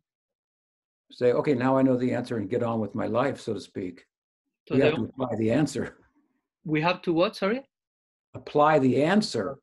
say, 1.12 1.34
okay, 1.34 1.54
now 1.54 1.78
I 1.78 1.82
know 1.84 1.98
the 1.98 2.14
answer 2.14 2.38
and 2.38 2.50
get 2.50 2.64
on 2.64 2.80
with 2.80 2.96
my 2.96 3.06
life, 3.08 3.40
so 3.40 3.54
to 3.54 3.60
speak. 3.60 4.06
We 4.72 4.80
have 4.80 4.96
to 4.96 5.04
apply 5.04 5.36
the 5.38 5.52
answer, 5.52 5.98
we 6.66 6.82
have 6.82 7.02
to 7.04 7.14
what, 7.14 7.36
sorry? 7.36 7.62
apply 8.34 8.78
the 8.80 9.02
answer 9.04 9.58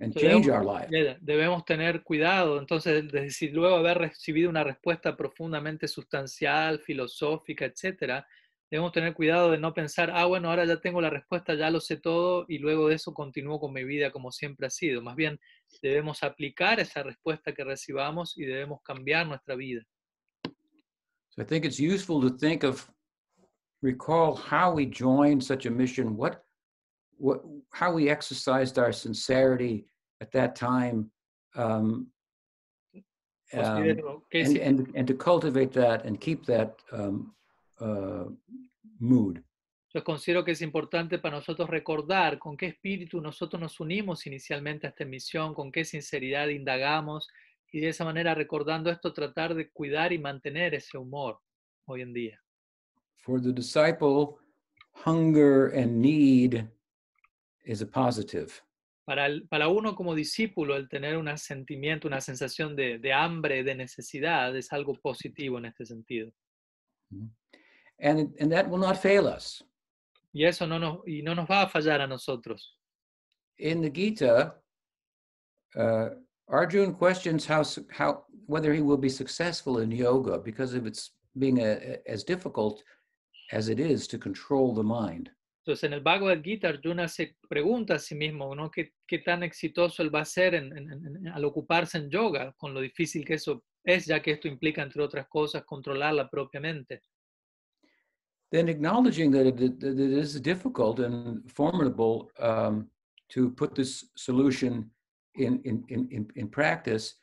and 0.00 0.12
So 0.12 0.20
change 0.20 0.46
debemos- 0.46 0.54
our 0.54 0.64
life. 0.64 0.88
Debe- 0.90 1.18
Debemos 1.24 1.64
tener 1.66 2.02
cuidado, 2.02 2.58
entonces, 2.58 3.10
de 3.10 3.20
decir, 3.22 3.52
luego 3.54 3.76
haber 3.76 3.98
recibido 3.98 4.48
una 4.50 4.62
respuesta 4.64 5.16
profundamente 5.16 5.86
sustancial, 5.88 6.78
filosófica, 6.80 7.64
etcétera, 7.64 8.26
debemos 8.70 8.92
tener 8.92 9.14
cuidado 9.14 9.50
de 9.50 9.58
no 9.58 9.74
pensar, 9.74 10.12
ah, 10.14 10.26
bueno, 10.26 10.48
ahora 10.48 10.64
ya 10.64 10.80
tengo 10.80 11.00
la 11.00 11.10
respuesta, 11.10 11.54
ya 11.54 11.70
lo 11.70 11.80
sé 11.80 11.96
todo, 11.96 12.44
y 12.48 12.58
luego 12.58 12.88
de 12.88 12.94
eso 12.94 13.12
continúo 13.12 13.58
con 13.58 13.72
mi 13.72 13.84
vida 13.84 14.12
como 14.12 14.30
siempre 14.30 14.66
ha 14.68 14.70
sido. 14.70 15.02
Más 15.02 15.16
bien, 15.16 15.40
debemos 15.82 16.22
aplicar 16.22 16.78
esa 16.78 17.02
respuesta 17.02 17.52
que 17.52 17.64
recibamos 17.64 18.38
y 18.38 18.44
debemos 18.44 18.80
cambiar 18.82 19.26
nuestra 19.26 19.56
vida. 19.56 19.82
So 21.30 21.42
I 21.42 21.44
think 21.44 21.64
it's 21.64 21.80
useful 21.80 22.20
to 22.22 22.30
think 22.36 22.64
of, 22.64 22.88
recall 23.82 24.36
how 24.36 24.72
we 24.72 24.86
joined 24.86 25.42
such 25.42 25.66
a 25.66 25.70
mission, 25.70 26.16
what, 26.16 26.44
what, 27.18 27.40
how 27.72 27.92
we 27.92 28.08
exercised 28.08 28.78
our 28.78 28.92
sincerity 28.92 29.86
at 30.20 30.30
that 30.32 30.54
time, 30.54 31.10
um, 31.56 32.08
um, 33.52 34.12
and 34.32 35.06
to 35.08 35.14
cultivate 35.14 35.72
that 35.72 36.04
and 36.04 36.20
keep 36.20 36.44
that 36.46 36.74
um, 36.92 37.32
uh, 37.80 38.36
mood. 38.98 39.38
Yo 39.92 40.04
considero 40.04 40.44
que 40.44 40.52
es 40.52 40.62
importante 40.62 41.18
para 41.18 41.36
nosotros 41.36 41.68
recordar 41.68 42.38
con 42.38 42.56
qué 42.56 42.66
espíritu 42.66 43.20
nosotros 43.20 43.60
nos 43.60 43.80
unimos 43.80 44.24
inicialmente 44.26 44.86
a 44.86 44.90
esta 44.90 45.04
misión, 45.04 45.52
con 45.52 45.72
qué 45.72 45.84
sinceridad 45.84 46.46
indagamos 46.48 47.26
y 47.72 47.80
de 47.80 47.88
esa 47.88 48.04
manera 48.04 48.34
recordando 48.34 48.90
esto 48.90 49.12
tratar 49.12 49.54
de 49.54 49.70
cuidar 49.70 50.12
y 50.12 50.18
mantener 50.18 50.74
ese 50.74 50.96
humor 50.96 51.40
hoy 51.86 52.02
en 52.02 52.12
día. 52.12 52.40
For 53.16 53.40
the 53.42 53.52
disciple, 53.52 54.36
hunger 55.04 55.72
and 55.76 56.00
need 56.00 56.68
is 57.64 57.82
a 57.82 57.86
positive. 57.86 58.52
Para, 59.04 59.26
el- 59.26 59.48
para 59.48 59.66
uno 59.66 59.96
como 59.96 60.14
discípulo 60.14 60.76
el 60.76 60.88
tener 60.88 61.16
un 61.16 61.36
sentimiento, 61.36 62.06
una 62.06 62.20
sensación 62.20 62.76
de, 62.76 62.98
de 63.00 63.12
hambre, 63.12 63.64
de 63.64 63.74
necesidad 63.74 64.54
es 64.56 64.72
algo 64.72 64.94
positivo 64.94 65.58
en 65.58 65.64
este 65.64 65.84
sentido. 65.84 66.32
And, 67.10 67.22
it- 67.24 67.30
and 68.00 68.34
and 68.40 68.50
that 68.52 68.68
will 68.68 68.78
not 68.78 68.96
fail 68.96 69.26
us. 69.26 69.62
Y 70.32 70.44
eso 70.44 70.66
no 70.66 70.78
nos, 70.78 70.98
y 71.06 71.22
no 71.22 71.34
nos 71.34 71.48
va 71.48 71.62
a 71.62 71.68
fallar 71.68 72.00
a 72.00 72.06
nosotros. 72.06 72.76
in 73.58 73.82
the 73.82 73.90
Gita, 73.90 74.54
uh, 75.76 76.08
Arjun 76.48 76.94
questions 76.94 77.46
how 77.46 77.62
how 77.90 78.24
whether 78.46 78.72
he 78.72 78.80
will 78.82 78.96
be 78.98 79.08
successful 79.10 79.78
in 79.80 79.90
yoga 79.92 80.38
because 80.38 80.74
of 80.74 80.86
its 80.86 81.12
being 81.38 81.58
a, 81.60 81.98
as 82.08 82.24
difficult 82.24 82.82
as 83.52 83.68
it 83.68 83.78
is 83.78 84.06
to 84.08 84.18
control 84.18 84.74
the 84.74 84.82
mind. 84.82 85.30
Entonces, 85.66 85.84
en 85.84 85.92
el 85.92 86.00
Bhagavad 86.00 86.42
Gita, 86.42 86.68
Arjuna 86.68 87.06
se 87.06 87.36
pregunta 87.48 87.94
a 87.94 87.98
sí 87.98 88.14
mismo, 88.14 88.54
¿no? 88.56 88.70
¿Qué, 88.70 88.94
qué 89.06 89.18
tan 89.18 89.42
exitoso 89.42 90.02
él 90.02 90.12
va 90.12 90.22
a 90.22 90.24
ser 90.24 90.54
en- 90.54 90.76
en- 90.76 90.90
en- 90.90 91.28
al 91.28 91.44
ocuparse 91.44 91.98
en 91.98 92.08
yoga, 92.10 92.52
con 92.56 92.72
lo 92.72 92.80
difícil 92.80 93.24
que 93.24 93.34
eso 93.34 93.62
es, 93.84 94.06
ya 94.06 94.20
que 94.22 94.32
esto 94.32 94.48
implica, 94.48 94.82
entre 94.82 95.02
otras 95.02 95.28
cosas, 95.28 95.64
controlarla 95.64 96.28
propiamente. 96.30 97.02
Then 98.50 98.68
acknowledging 98.68 99.30
that 99.32 99.46
it, 99.46 99.80
that 99.80 100.00
it 100.00 100.12
is 100.12 100.40
difficult 100.40 100.98
and 100.98 101.48
formidable 101.50 102.30
um, 102.40 102.88
to 103.30 103.50
put 103.50 103.74
this 103.74 104.06
solution 104.16 104.90
in, 105.36 105.60
in, 105.64 105.84
in, 105.88 106.28
in, 106.34 106.48
practice, 106.48 107.14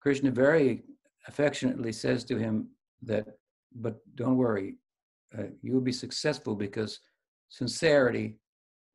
Krishna 0.00 0.30
very 0.30 0.84
affectionately 1.26 1.92
says 1.92 2.24
to 2.24 2.38
him 2.38 2.68
that, 3.02 3.26
but 3.74 4.00
don't 4.14 4.38
worry, 4.38 4.76
uh, 5.38 5.44
you'll 5.62 5.82
be 5.82 5.92
successful 5.92 6.56
because 6.56 7.00
sincerity 7.50 8.38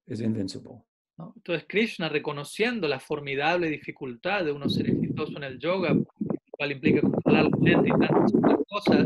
is 0.08 0.22
invincible. 0.22 0.86
¿no? 1.20 1.34
Entonces, 1.38 1.66
Krishna, 1.68 2.10
reconociendo 2.10 2.88
la 2.88 3.00
formidable 3.00 3.70
dificultad 3.70 4.46
de 4.46 4.52
uno 4.52 4.68
ser 4.70 4.90
exitoso 4.90 5.38
en 5.38 5.44
el 5.44 5.60
yoga, 5.60 5.94
lo 5.94 6.06
cual 6.52 6.72
implica 6.72 7.02
controlar 7.02 7.46
la 7.46 7.58
mente 7.58 7.90
y 7.90 7.92
tantas 7.92 8.32
cosas, 8.68 9.06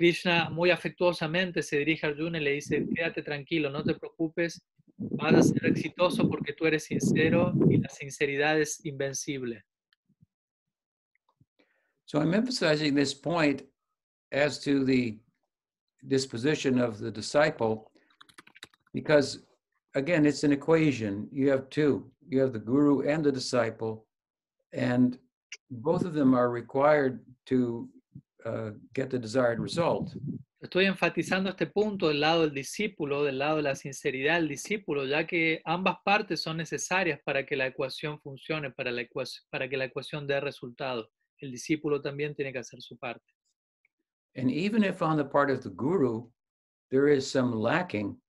Krishna 0.00 0.48
muy 0.48 0.70
afectuosamente 0.70 1.62
se 1.62 1.76
dirige 1.76 2.06
a 2.06 2.08
Arjuna 2.08 2.38
y 2.38 2.44
le 2.44 2.52
dice, 2.52 2.88
quédate 2.88 3.22
tranquilo, 3.22 3.68
no 3.68 3.84
te 3.84 3.94
preocupes, 3.94 4.62
vas 4.96 5.34
a 5.34 5.42
ser 5.42 5.66
exitoso 5.66 6.26
porque 6.26 6.54
tú 6.54 6.64
eres 6.64 6.84
sincero 6.84 7.52
y 7.68 7.76
la 7.76 7.90
sinceridad 7.90 8.58
es 8.58 8.82
invencible. 8.86 9.62
So 12.06 12.18
I'm 12.18 12.32
emphasizing 12.32 12.94
this 12.94 13.12
point 13.14 13.62
as 14.32 14.58
to 14.60 14.86
the 14.86 15.20
disposition 16.08 16.80
of 16.80 16.98
the 16.98 17.10
disciple 17.10 17.90
because, 18.94 19.44
again, 19.94 20.24
it's 20.24 20.44
an 20.44 20.52
equation. 20.52 21.28
You 21.30 21.50
have 21.50 21.68
two 21.68 22.10
you 22.26 22.40
have 22.40 22.54
the 22.54 22.58
guru 22.58 23.02
and 23.02 23.22
the 23.22 23.32
disciple, 23.32 24.06
and 24.72 25.18
both 25.70 26.04
of 26.06 26.14
them 26.14 26.32
are 26.32 26.48
required 26.48 27.20
to 27.46 27.88
uh, 28.44 28.70
get 28.94 29.10
the 29.10 29.18
desired 29.18 29.60
result. 29.60 30.14
Estoy 30.60 30.84
enfatizando 30.84 31.48
este 31.48 31.66
punto 31.66 32.08
del 32.08 32.20
lado 32.20 32.42
del 32.42 32.52
discípulo, 32.52 33.24
del 33.24 33.38
lado 33.38 33.56
de 33.56 33.62
la 33.62 33.74
sinceridad 33.74 34.36
del 34.36 34.48
discípulo, 34.48 35.06
ya 35.06 35.26
que 35.26 35.62
ambas 35.64 35.96
partes 36.04 36.42
son 36.42 36.58
necesarias 36.58 37.18
para 37.24 37.46
que 37.46 37.56
la 37.56 37.66
ecuación 37.66 38.20
funcione, 38.20 38.70
para, 38.70 38.90
la 38.90 39.00
ecuación, 39.00 39.42
para 39.50 39.70
que 39.70 39.78
la 39.78 39.86
ecuación 39.86 40.26
dé 40.26 40.38
resultado. 40.38 41.08
El 41.38 41.50
discípulo 41.50 42.02
también 42.02 42.34
tiene 42.34 42.52
que 42.52 42.58
hacer 42.58 42.82
su 42.82 42.98
parte. 42.98 43.24
And 44.36 44.50
even 44.50 44.84
if 44.84 45.00
on 45.00 45.16
the 45.16 45.24
part 45.24 45.50
of 45.50 45.62
the 45.62 45.70
guru 45.70 46.28
there 46.90 47.08
is 47.08 47.26
some 47.26 47.52
lacking, 47.52 48.20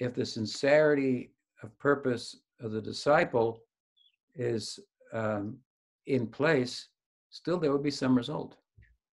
if 0.00 0.14
the 0.14 0.24
sincerity 0.24 1.30
of 1.62 1.76
purpose 1.78 2.40
of 2.60 2.72
the 2.72 2.80
disciple 2.80 3.62
is 4.34 4.80
um, 5.12 5.58
in 6.06 6.26
place, 6.26 6.88
still 7.28 7.58
there 7.58 7.70
would 7.70 7.82
be 7.82 7.90
some 7.90 8.16
result. 8.16 8.56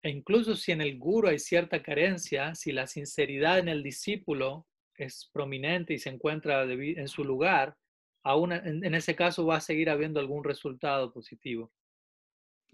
E 0.02 0.08
incluso 0.08 0.56
si 0.56 0.72
en 0.72 0.80
el 0.80 0.98
guru 0.98 1.28
hay 1.28 1.38
cierta 1.38 1.82
carencia, 1.82 2.54
si 2.54 2.72
la 2.72 2.86
sinceridad 2.86 3.58
en 3.58 3.68
el 3.68 3.82
discípulo 3.82 4.66
es 4.96 5.28
prominente 5.32 5.92
y 5.94 5.98
se 5.98 6.10
encuentra 6.10 6.62
en 6.62 7.08
su 7.08 7.22
lugar, 7.24 7.76
aún 8.22 8.52
en, 8.52 8.94
ese 8.94 9.14
caso 9.14 9.44
va 9.46 9.56
a 9.56 9.60
seguir 9.60 9.90
habiendo 9.90 10.20
algún 10.20 10.42
resultado 10.44 11.12
positivo. 11.12 11.70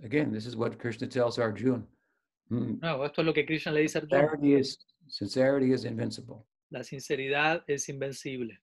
Again, 0.04 0.30
this 0.32 0.46
is 0.46 0.56
what 0.56 0.76
Krishna 0.78 1.08
tells 1.08 1.38
Arjuna. 1.38 1.86
Mm, 2.50 2.80
No, 2.80 3.04
esto 3.04 3.22
es 3.22 3.26
lo 3.26 3.32
que 3.32 3.46
Krishna 3.46 3.72
le 3.72 3.80
dice 3.82 3.98
a 3.98 4.02
Arjuna. 4.02 4.20
Sincerity 4.20 4.54
is 4.54 4.86
sincerity 5.08 5.72
is 5.72 5.84
invincible. 5.84 6.44
La 6.70 6.82
sinceridad 6.82 7.64
es 7.66 7.88
invencible. 7.88 8.60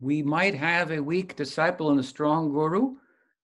We 0.00 0.22
might 0.22 0.54
have 0.54 0.90
a 0.92 1.02
weak 1.02 1.36
disciple 1.36 1.90
and 1.90 2.00
a 2.00 2.04
strong 2.04 2.52
guru. 2.52 2.96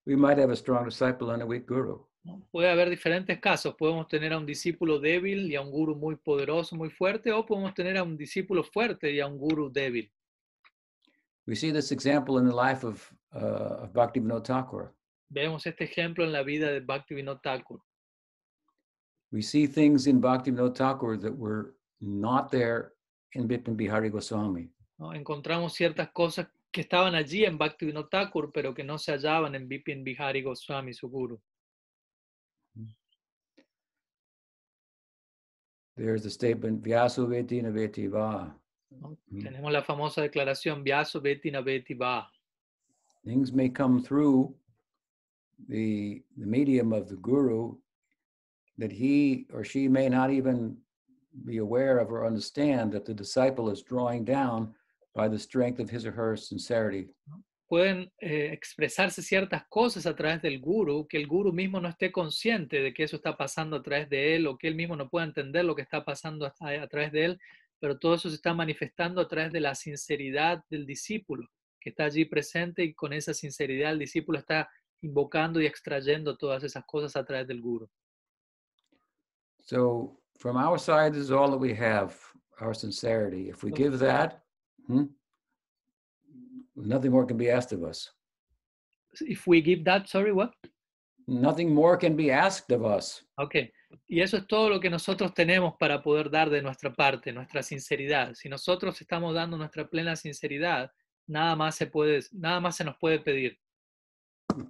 We 0.06 0.16
might 0.16 0.38
have 0.38 0.50
a 0.50 0.56
strong 0.56 0.84
disciple 0.84 1.30
and 1.30 1.42
a 1.42 1.46
weak 1.46 1.66
guru. 1.66 2.06
¿no? 2.24 2.46
Puede 2.50 2.70
haber 2.70 2.90
diferentes 2.90 3.38
casos. 3.40 3.74
Podemos 3.74 4.06
tener 4.08 4.32
a 4.32 4.38
un 4.38 4.46
discípulo 4.46 4.98
débil 4.98 5.50
y 5.50 5.56
a 5.56 5.60
un 5.60 5.70
guru 5.70 5.94
muy 5.94 6.16
poderoso, 6.16 6.76
muy 6.76 6.90
fuerte, 6.90 7.32
o 7.32 7.44
podemos 7.44 7.74
tener 7.74 7.96
a 7.96 8.02
un 8.02 8.16
discípulo 8.16 8.62
fuerte 8.64 9.12
y 9.12 9.20
a 9.20 9.26
un 9.26 9.38
guru 9.38 9.70
débil. 9.70 10.10
We 11.46 11.54
see 11.54 11.72
this 11.72 11.92
example 11.92 12.38
in 12.38 12.46
the 12.46 12.54
life 12.54 12.84
of, 12.84 13.12
uh, 13.34 13.84
of 13.84 13.92
Bhaktivinoda 13.92 14.42
Thakur. 14.42 14.94
Vemos 15.28 15.66
este 15.66 15.84
ejemplo 15.84 16.24
en 16.24 16.32
la 16.32 16.42
vida 16.42 16.70
de 16.70 16.80
Bhaktivinoda 16.80 17.40
Thakur. 17.42 17.80
We 19.30 19.42
see 19.42 19.66
things 19.66 20.06
in 20.06 20.20
Bhaktivinoda 20.20 20.74
Thakur 20.74 21.18
that 21.18 21.36
were 21.36 21.74
not 22.00 22.50
there 22.50 22.92
in 23.34 23.46
Bipin 23.46 23.76
Bihari 23.76 24.08
Goswami. 24.08 24.70
¿no? 24.98 25.12
Encontramos 25.12 25.74
ciertas 25.74 26.10
cosas 26.12 26.46
que 26.74 26.80
estaban 26.80 27.14
allí 27.14 27.44
en 27.44 27.56
Bhaktivinoda 27.56 28.08
Thakur, 28.08 28.50
pero 28.52 28.74
que 28.74 28.82
no 28.82 28.98
se 28.98 29.12
hallaban 29.12 29.54
en 29.54 29.68
Bipin 29.68 30.02
Bihari 30.02 30.42
Goswami, 30.42 30.92
su 30.92 31.08
guru. 31.08 31.40
There's 35.96 36.24
the 36.24 36.30
statement, 36.30 36.82
Vyasu 36.82 37.28
Veti 37.28 37.62
Naveti 37.62 38.08
Va. 38.08 38.52
¿no? 38.90 39.16
Mm. 39.30 39.44
Tenemos 39.44 39.72
la 39.72 39.82
famosa 39.82 40.20
declaración, 40.20 40.82
Vyaso 40.82 41.20
Beti 41.20 41.52
na 41.52 41.60
Beti 41.62 41.94
Va. 41.94 42.28
Things 43.24 43.52
may 43.52 43.68
come 43.68 44.02
through 44.02 44.52
the, 45.68 46.24
the 46.36 46.46
medium 46.46 46.92
of 46.92 47.08
the 47.08 47.16
guru 47.16 47.76
that 48.78 48.90
he 48.90 49.46
or 49.52 49.62
she 49.62 49.86
may 49.86 50.08
not 50.08 50.32
even 50.32 50.76
be 51.44 51.58
aware 51.58 51.98
of 51.98 52.10
or 52.10 52.26
understand 52.26 52.90
that 52.90 53.04
the 53.04 53.14
disciple 53.14 53.70
is 53.70 53.80
drawing 53.82 54.24
down 54.24 54.74
by 55.14 55.28
the 55.28 55.38
strength 55.38 55.80
of 55.80 55.90
his 55.90 56.04
or 56.04 56.12
her 56.12 56.36
sincerity. 56.36 57.08
Pueden 57.66 58.12
eh, 58.20 58.50
expresarse 58.52 59.22
ciertas 59.22 59.64
cosas 59.68 60.06
a 60.06 60.14
través 60.14 60.42
del 60.42 60.60
guru, 60.60 61.06
que 61.08 61.16
el 61.16 61.26
guru 61.26 61.52
mismo 61.52 61.80
no 61.80 61.88
esté 61.88 62.12
consciente 62.12 62.80
de 62.80 62.92
que 62.92 63.04
eso 63.04 63.16
está 63.16 63.36
pasando 63.36 63.76
a 63.76 63.82
través 63.82 64.08
de 64.10 64.36
él, 64.36 64.46
o 64.46 64.58
que 64.58 64.68
él 64.68 64.74
mismo 64.74 64.96
no 64.96 65.08
pueda 65.08 65.24
entender 65.24 65.64
lo 65.64 65.74
que 65.74 65.82
está 65.82 66.04
pasando 66.04 66.46
a, 66.46 66.54
a 66.82 66.88
través 66.88 67.12
de 67.12 67.24
él, 67.24 67.40
pero 67.80 67.98
todo 67.98 68.14
eso 68.14 68.28
se 68.28 68.36
está 68.36 68.52
manifestando 68.52 69.20
a 69.20 69.28
través 69.28 69.52
de 69.52 69.60
la 69.60 69.74
sinceridad 69.74 70.62
del 70.68 70.86
discípulo, 70.86 71.48
que 71.80 71.90
está 71.90 72.04
allí 72.04 72.24
presente 72.26 72.82
y 72.84 72.94
con 72.94 73.12
esa 73.12 73.32
sinceridad 73.32 73.92
el 73.92 73.98
discípulo 73.98 74.38
está 74.38 74.68
invocando 75.02 75.60
y 75.60 75.66
extrayendo 75.66 76.36
todas 76.36 76.64
esas 76.64 76.84
cosas 76.84 77.16
a 77.16 77.24
través 77.24 77.46
del 77.46 77.60
guru. 77.60 77.88
So, 79.60 80.20
from 80.38 80.56
our 80.56 80.78
side, 80.78 81.12
this 81.12 81.24
is 81.24 81.30
all 81.30 81.50
that 81.50 81.58
we 81.58 81.74
have 81.74 82.14
our 82.60 82.74
sincerity. 82.74 83.48
If 83.48 83.64
we 83.64 83.70
give 83.70 83.98
that, 83.98 84.43
hmm, 84.86 85.04
nothing 86.76 87.10
more 87.10 87.26
can 87.26 87.36
be 87.36 87.50
asked 87.50 87.72
of 87.72 87.82
us. 87.82 88.10
If 89.20 89.46
we 89.46 89.60
give 89.60 89.84
that, 89.84 90.08
sorry, 90.08 90.32
what? 90.32 90.52
Nothing 91.26 91.72
more 91.72 91.96
can 91.96 92.16
be 92.16 92.30
asked 92.30 92.70
of 92.70 92.84
us. 92.84 93.24
Ok, 93.38 93.54
y 94.06 94.20
eso 94.20 94.36
es 94.36 94.46
todo 94.46 94.68
lo 94.68 94.80
que 94.80 94.90
nosotros 94.90 95.32
tenemos 95.32 95.74
para 95.78 96.02
poder 96.02 96.30
dar 96.30 96.50
de 96.50 96.60
nuestra 96.60 96.92
parte, 96.92 97.32
nuestra 97.32 97.62
sinceridad. 97.62 98.34
Si 98.34 98.48
nosotros 98.48 99.00
estamos 99.00 99.34
dando 99.34 99.56
nuestra 99.56 99.88
plena 99.88 100.16
sinceridad, 100.16 100.90
nada 101.26 101.56
más 101.56 101.76
se 101.76 101.86
puede, 101.86 102.20
nada 102.32 102.60
más 102.60 102.76
se 102.76 102.84
nos 102.84 102.96
puede 102.98 103.20
pedir. 103.20 103.58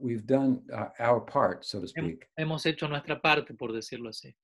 We've 0.00 0.24
done 0.24 0.62
uh, 0.72 0.90
our 1.00 1.20
part, 1.20 1.64
so 1.64 1.80
to 1.80 1.88
speak. 1.88 2.28
Hemos 2.36 2.64
hecho 2.64 2.88
nuestra 2.88 3.20
parte, 3.20 3.54
por 3.54 3.72
decirlo 3.72 4.10
así. 4.10 4.34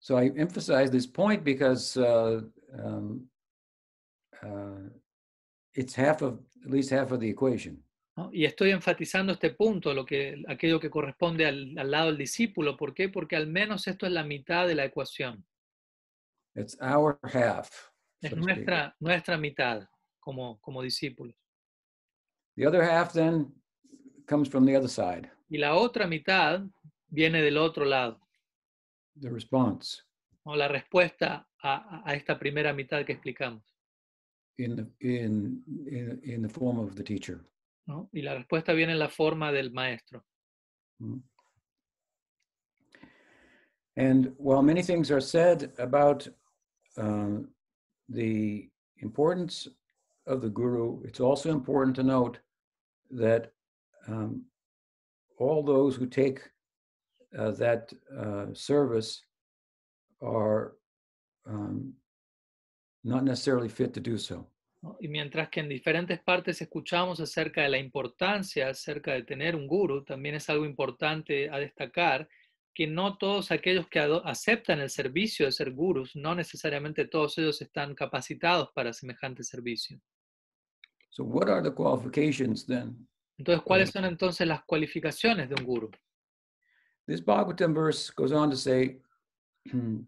So 0.00 0.16
I 0.16 0.30
emphasize 0.36 0.90
this 0.90 1.06
point 1.06 1.42
because 1.42 1.96
uh, 1.96 2.42
um, 2.72 3.28
uh, 4.42 4.88
it's 5.74 5.94
half 5.94 6.22
of, 6.22 6.40
at 6.64 6.70
least 6.70 6.90
half 6.90 7.12
of 7.12 7.20
the 7.20 7.28
equation. 7.28 7.82
¿no? 8.16 8.30
Y 8.32 8.44
estoy 8.44 8.70
enfatizando 8.70 9.32
este 9.32 9.50
punto, 9.50 9.94
lo 9.94 10.04
que, 10.04 10.42
aquello 10.48 10.80
que 10.80 10.90
corresponde 10.90 11.46
al, 11.46 11.78
al 11.78 11.90
lado 11.90 12.06
del 12.06 12.18
discípulo. 12.18 12.76
¿Por 12.76 12.92
qué? 12.94 13.08
Porque 13.08 13.36
al 13.36 13.46
menos 13.46 13.86
esto 13.86 14.06
es 14.06 14.12
la 14.12 14.24
mitad 14.24 14.66
de 14.66 14.74
la 14.74 14.84
ecuación. 14.84 15.44
It's 16.54 16.76
our 16.80 17.18
half. 17.22 17.70
Es 18.20 18.30
so 18.30 18.36
nuestra, 18.36 18.96
nuestra 18.98 19.38
mitad 19.38 19.88
como, 20.18 20.60
como 20.60 20.82
discípulos. 20.82 21.36
The 22.56 22.66
other 22.66 22.82
half 22.82 23.12
then 23.12 23.54
comes 24.26 24.48
from 24.48 24.66
the 24.66 24.76
other 24.76 24.88
side, 24.88 25.30
Y 25.48 25.58
la 25.58 25.74
otra 25.76 26.06
mitad 26.06 26.62
viene 27.08 27.40
del 27.40 27.56
otro 27.56 27.84
lado. 27.84 28.20
the 29.20 29.30
response 29.30 30.02
¿no? 30.44 30.54
La 30.54 30.68
respuesta 30.68 31.47
a, 31.62 32.02
a 32.04 32.14
esta 32.14 32.38
primera 32.38 32.72
mitad 32.72 33.04
que 33.04 33.12
explicamos. 33.12 33.62
in 34.58 34.76
the, 34.76 34.86
in, 35.00 35.62
in, 35.86 36.20
in 36.24 36.42
the 36.42 36.48
form 36.48 36.78
of 36.78 36.96
the 36.96 37.02
teacher. 37.02 37.44
¿no? 37.86 38.08
Y 38.12 38.22
la 38.22 38.34
respuesta 38.34 38.72
viene 38.74 38.92
en 38.92 38.98
la 38.98 39.08
forma 39.08 39.52
del 39.52 39.70
maestro. 39.70 40.24
Mhm. 41.00 41.22
And 43.96 44.32
while 44.36 44.62
many 44.62 44.82
things 44.82 45.10
are 45.10 45.20
said 45.20 45.72
about 45.78 46.28
um, 46.96 47.48
the 48.08 48.70
importance 48.98 49.66
of 50.26 50.40
the 50.40 50.48
guru, 50.48 51.02
it's 51.02 51.18
also 51.18 51.50
important 51.50 51.96
to 51.96 52.04
note 52.04 52.38
that 53.10 53.52
um, 54.06 54.44
all 55.38 55.64
those 55.64 55.96
who 55.96 56.06
take 56.06 56.40
uh, 57.36 57.50
that 57.52 57.92
uh, 58.16 58.46
service 58.54 59.22
are 60.22 60.77
um, 61.48 61.94
not 63.02 63.24
necessarily 63.24 63.68
fit 63.68 63.92
to 63.94 64.00
do 64.00 64.18
so. 64.18 64.46
Y 65.00 65.08
mientras 65.08 65.48
que 65.48 65.60
en 65.60 65.68
diferentes 65.68 66.20
partes 66.20 66.60
escuchamos 66.62 67.18
acerca 67.18 67.62
de 67.62 67.68
la 67.68 67.78
importancia, 67.78 68.68
acerca 68.68 69.12
de 69.12 69.24
tener 69.24 69.56
un 69.56 69.66
guru, 69.66 70.04
también 70.04 70.36
es 70.36 70.48
algo 70.48 70.64
importante 70.64 71.50
a 71.50 71.58
destacar 71.58 72.28
que 72.72 72.86
no 72.86 73.18
todos 73.18 73.50
aquellos 73.50 73.88
que 73.88 73.98
aceptan 74.24 74.78
el 74.78 74.88
servicio 74.88 75.46
de 75.46 75.52
ser 75.52 75.72
gurus, 75.72 76.14
no 76.14 76.36
necesariamente 76.36 77.06
todos 77.06 77.36
ellos 77.38 77.60
están 77.60 77.96
capacitados 77.96 78.70
para 78.72 78.92
semejante 78.92 79.42
servicio. 79.42 80.00
So, 81.10 81.24
what 81.24 81.48
are 81.48 81.60
the 81.60 81.74
qualifications 81.74 82.64
then? 82.64 83.08
Entonces, 83.36 83.64
¿cuáles 83.64 83.90
son 83.90 84.04
entonces 84.04 84.46
las 84.46 84.62
cualificaciones 84.64 85.48
de 85.48 85.56
un 85.56 85.64
guru? 85.64 85.90
This 87.08 87.20
Bhagavatam 87.20 87.74
verse 87.74 88.12
goes 88.14 88.30
on 88.30 88.50
to 88.50 88.56
say, 88.56 89.00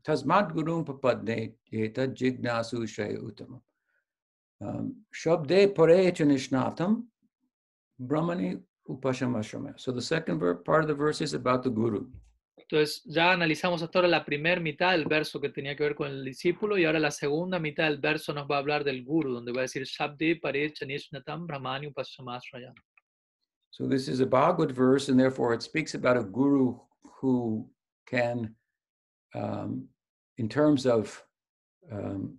Tasmad 0.05 0.53
Gurum 0.53 0.85
Papadne 0.85 1.53
Yeta 1.73 2.07
Jignasu 2.09 2.83
Uttamam. 3.23 3.61
Um, 4.61 4.97
Shabde 5.15 5.75
Pare 5.75 6.13
Chanishnatam 6.13 7.05
Brahmani. 8.01 8.61
So 9.77 9.93
the 9.93 10.03
second 10.03 10.41
part 10.65 10.83
of 10.83 10.89
the 10.89 10.95
verse 10.95 11.21
is 11.21 11.35
about 11.35 11.63
the 11.63 11.71
Guru. 11.71 12.07
Entonces, 12.59 13.03
ya 13.05 13.33
analizamos 13.33 13.83
hasta 13.83 13.99
ahora 13.99 14.09
la 14.09 14.25
primera 14.25 14.61
mitad 14.61 14.93
del 14.93 15.05
verso 15.05 15.41
que 15.41 15.49
tenía 15.49 15.77
que 15.77 15.83
ver 15.85 15.95
con 15.95 16.09
el 16.09 16.25
discípulo 16.25 16.79
y 16.79 16.85
ahora 16.85 16.99
la 16.99 17.11
segunda 17.11 17.59
mitad 17.59 17.85
del 17.85 17.99
verso 17.99 18.33
nos 18.33 18.49
va 18.49 18.57
a 18.57 18.59
hablar 18.59 18.85
del 18.85 19.05
guru, 19.05 19.33
donde 19.33 19.53
va 19.53 19.61
a 19.61 19.63
decir 19.63 19.85
Shabdi 19.85 20.37
Pare 20.37 20.73
Chanishnatam 20.73 21.47
Brahmani 21.47 21.89
Upasamasraya. 21.89 22.73
So 23.71 23.87
this 23.87 24.09
is 24.09 24.21
a 24.21 24.27
Bhagavad 24.27 24.73
verse, 24.73 25.09
and 25.09 25.19
therefore 25.19 25.55
it 25.55 25.63
speaks 25.63 25.95
about 25.95 26.17
a 26.17 26.23
Guru 26.23 26.79
who 27.21 27.69
can, 28.07 28.55
um, 29.35 29.89
in 30.39 30.49
terms 30.49 30.87
of 30.87 31.23
um, 31.91 32.39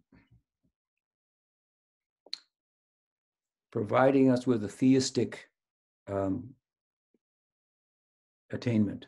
providing 3.72 4.30
us 4.30 4.46
with 4.46 4.64
a 4.64 4.68
theistic 4.68 5.50
um, 6.08 6.54
attainment. 8.52 9.08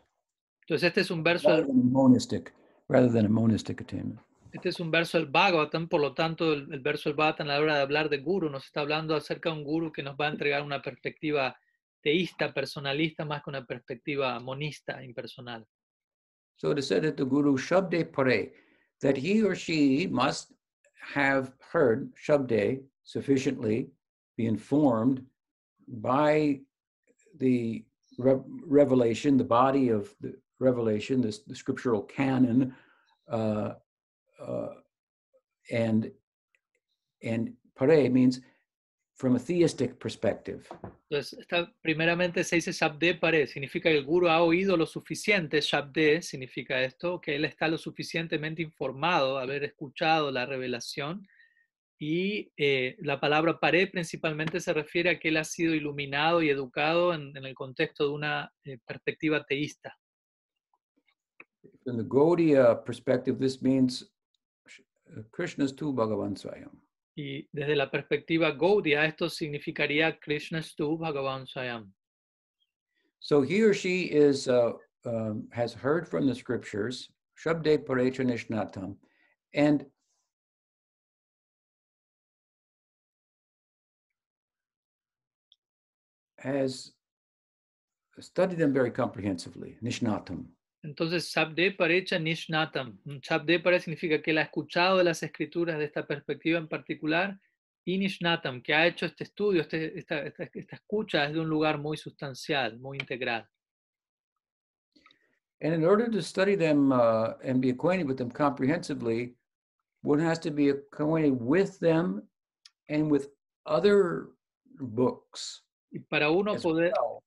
Entonces, 0.62 0.88
este 0.88 1.02
es 1.02 1.12
un 1.12 1.24
verso 1.24 1.50
rather 1.50 1.68
than 1.68 1.92
monistic, 1.92 2.54
rather 2.88 3.12
than 3.12 3.26
a 3.26 3.30
monistic 3.30 3.82
attainment. 3.82 4.20
Este 4.54 4.70
es 4.70 4.80
un 4.80 4.92
verso 4.92 5.18
del 5.18 5.28
Bhagavatam, 5.28 5.90
por 5.90 6.00
lo 6.00 6.14
tanto, 6.14 6.54
el, 6.54 6.72
el 6.72 6.80
verso 6.80 7.10
del 7.10 7.18
Bhagavatam 7.18 7.48
a 7.48 7.54
la 7.54 7.60
hora 7.60 7.76
de 7.76 7.82
hablar 7.82 8.08
de 8.08 8.20
guru 8.20 8.50
nos 8.50 8.66
está 8.66 8.82
hablando 8.82 9.16
acerca 9.16 9.50
de 9.50 9.58
un 9.58 9.64
guru 9.64 9.92
que 9.92 10.04
nos 10.04 10.16
va 10.16 10.28
a 10.28 10.32
entregar 10.32 10.62
una 10.62 10.82
perspectiva 10.82 11.58
teísta, 12.02 12.54
personalista, 12.54 13.26
más 13.26 13.44
que 13.44 13.50
una 13.50 13.66
perspectiva 13.66 14.40
monista, 14.40 15.04
impersonal. 15.04 15.66
So 16.58 16.72
it 16.72 16.80
is 16.80 16.88
said 16.88 17.04
that 17.04 17.18
the 17.18 17.26
Guru 17.26 17.58
Shabde 17.58 18.12
Pare, 18.12 18.50
that 19.02 19.18
he 19.18 19.44
or 19.44 19.56
she 19.56 20.08
must 20.08 20.54
have 21.14 21.52
heard 21.72 22.12
Shabde 22.16 22.82
sufficiently, 23.04 23.90
be 24.38 24.46
informed 24.46 25.26
by 25.88 26.62
the 27.40 27.84
re- 28.18 28.40
revelation, 28.66 29.38
the 29.38 29.44
body 29.44 29.90
of 29.90 30.14
the 30.22 30.36
revelation, 30.60 31.22
this 31.22 31.40
the 31.40 31.56
scriptural 31.56 32.02
canon, 32.04 32.76
uh, 33.30 33.74
uh, 34.42 34.70
and 35.72 36.12
and 37.24 37.54
pare 37.78 38.10
means 38.10 38.42
from 39.24 39.38
a 39.38 39.40
theistic 39.40 39.98
perspective. 39.98 40.68
Entonces, 41.10 41.40
esta, 41.40 41.74
primeramente 41.82 42.44
se 42.44 42.58
dice 42.58 42.74
Shabde 42.74 43.16
Pare, 43.16 43.48
significa 43.48 43.90
que 43.90 43.96
el 43.96 44.04
guru 44.04 44.28
ha 44.28 44.44
oído 44.44 44.76
lo 44.76 44.86
suficiente, 44.86 45.62
Shabde 45.62 46.22
significa 46.22 46.84
esto, 46.84 47.22
que 47.22 47.38
él 47.38 47.46
está 47.46 47.70
lo 47.70 47.78
suficientemente 47.78 48.62
informado, 48.62 49.38
haber 49.38 49.64
escuchado 49.64 50.30
la 50.30 50.46
revelación, 50.46 51.26
y 51.98 52.52
eh, 52.58 52.98
la 53.00 53.22
palabra 53.22 53.62
Pare 53.62 53.88
principalmente 53.88 54.60
se 54.60 54.74
refiere 54.74 55.12
a 55.12 55.18
que 55.18 55.30
él 55.30 55.38
ha 55.38 55.46
sido 55.46 55.74
iluminado 55.74 56.42
y 56.42 56.50
educado 56.50 57.14
en, 57.14 57.32
en 57.38 57.46
el 57.46 57.54
contexto 57.54 58.04
de 58.04 58.10
una 58.10 58.52
eh, 58.66 58.78
perspectiva 58.86 59.46
teísta. 59.46 59.98
From 61.86 61.96
the 61.96 62.04
Gaudiya 62.04 62.84
perspective, 62.84 63.40
this 63.40 63.62
means 63.62 64.12
Krishna's 65.32 65.74
tu 65.74 65.94
Bhagavan 65.94 66.36
Swayam. 66.36 66.83
Y 67.16 67.48
desde 67.52 67.76
la 67.76 67.92
perspectiva 67.92 68.52
Gaudiya, 68.52 69.06
esto 69.06 69.30
significaría 69.30 70.20
Krishnastu 70.20 70.98
Bhagavan 70.98 71.46
Swayam. 71.46 71.92
So 73.20 73.42
he 73.42 73.62
or 73.62 73.74
she 73.74 74.06
is 74.06 74.48
uh, 74.48 74.74
um, 75.06 75.48
has 75.52 75.74
heard 75.74 76.08
from 76.08 76.28
the 76.28 76.36
scriptures, 76.36 77.10
Shabde 77.38 77.86
Parecha 77.86 78.26
Nishnatam, 78.26 78.96
and 79.54 79.86
has 86.40 86.92
studied 88.20 88.58
them 88.58 88.74
very 88.74 88.92
comprehensively, 88.92 89.78
Nishnatam. 89.82 90.46
Entonces, 90.84 91.32
Shabde 91.34 91.72
Parecha 91.72 92.20
Nishnatam. 92.20 93.00
Mm, 93.06 93.18
Shabde 93.22 93.60
Pare 93.60 93.80
significa 93.80 94.22
que 94.22 94.32
él 94.32 94.38
ha 94.38 94.44
escuchado 94.44 94.98
de 94.98 95.06
las 95.06 95.24
escrituras 95.24 95.78
de 95.80 95.86
esta 95.86 96.06
perspectiva 96.06 96.60
en 96.60 96.68
particular 96.68 97.40
y 97.86 97.98
Nishnatam, 97.98 98.62
que 98.62 98.74
ha 98.74 98.86
hecho 98.86 99.06
este 99.06 99.24
estudio, 99.24 99.62
este- 99.62 99.98
esta, 99.98 100.20
esta- 100.26 100.50
esta 100.54 100.76
escucha 100.76 101.26
desde 101.28 101.40
un 101.40 101.48
lugar 101.50 101.78
muy 101.78 101.96
sustancial, 101.98 102.80
muy 102.80 102.98
integral. 102.98 103.48
And 105.62 105.74
in 105.74 105.86
order 105.86 106.10
to 106.12 106.22
study 106.22 106.58
them 106.58 106.92
uh, 106.92 107.36
and 107.42 107.62
be 107.62 107.70
acquainted 107.70 108.06
with 108.06 108.18
them 108.18 108.30
comprehensively, 108.30 109.38
one 110.02 110.20
has 110.22 110.38
to 110.42 110.52
be 110.52 110.70
acquainted 110.70 111.38
with 111.40 111.80
them 111.80 112.28
and 112.90 113.10
with 113.10 113.30
other 113.66 114.28
books 114.80 115.64
Y 115.92 116.00
para 116.00 116.30
uno 116.30 116.58
poder, 116.58 116.92
well. 117.00 117.23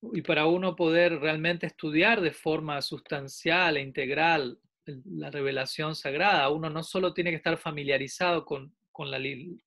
Y 0.00 0.22
para 0.22 0.46
uno 0.46 0.76
poder 0.76 1.18
realmente 1.18 1.66
estudiar 1.66 2.20
de 2.20 2.32
forma 2.32 2.80
sustancial 2.82 3.76
e 3.76 3.82
integral 3.82 4.58
la 4.86 5.30
revelación 5.30 5.94
sagrada, 5.94 6.48
uno 6.50 6.70
no 6.70 6.82
solo 6.82 7.12
tiene 7.12 7.30
que 7.30 7.36
estar 7.36 7.58
familiarizado 7.58 8.44
con, 8.44 8.74
con, 8.92 9.10
la, 9.10 9.18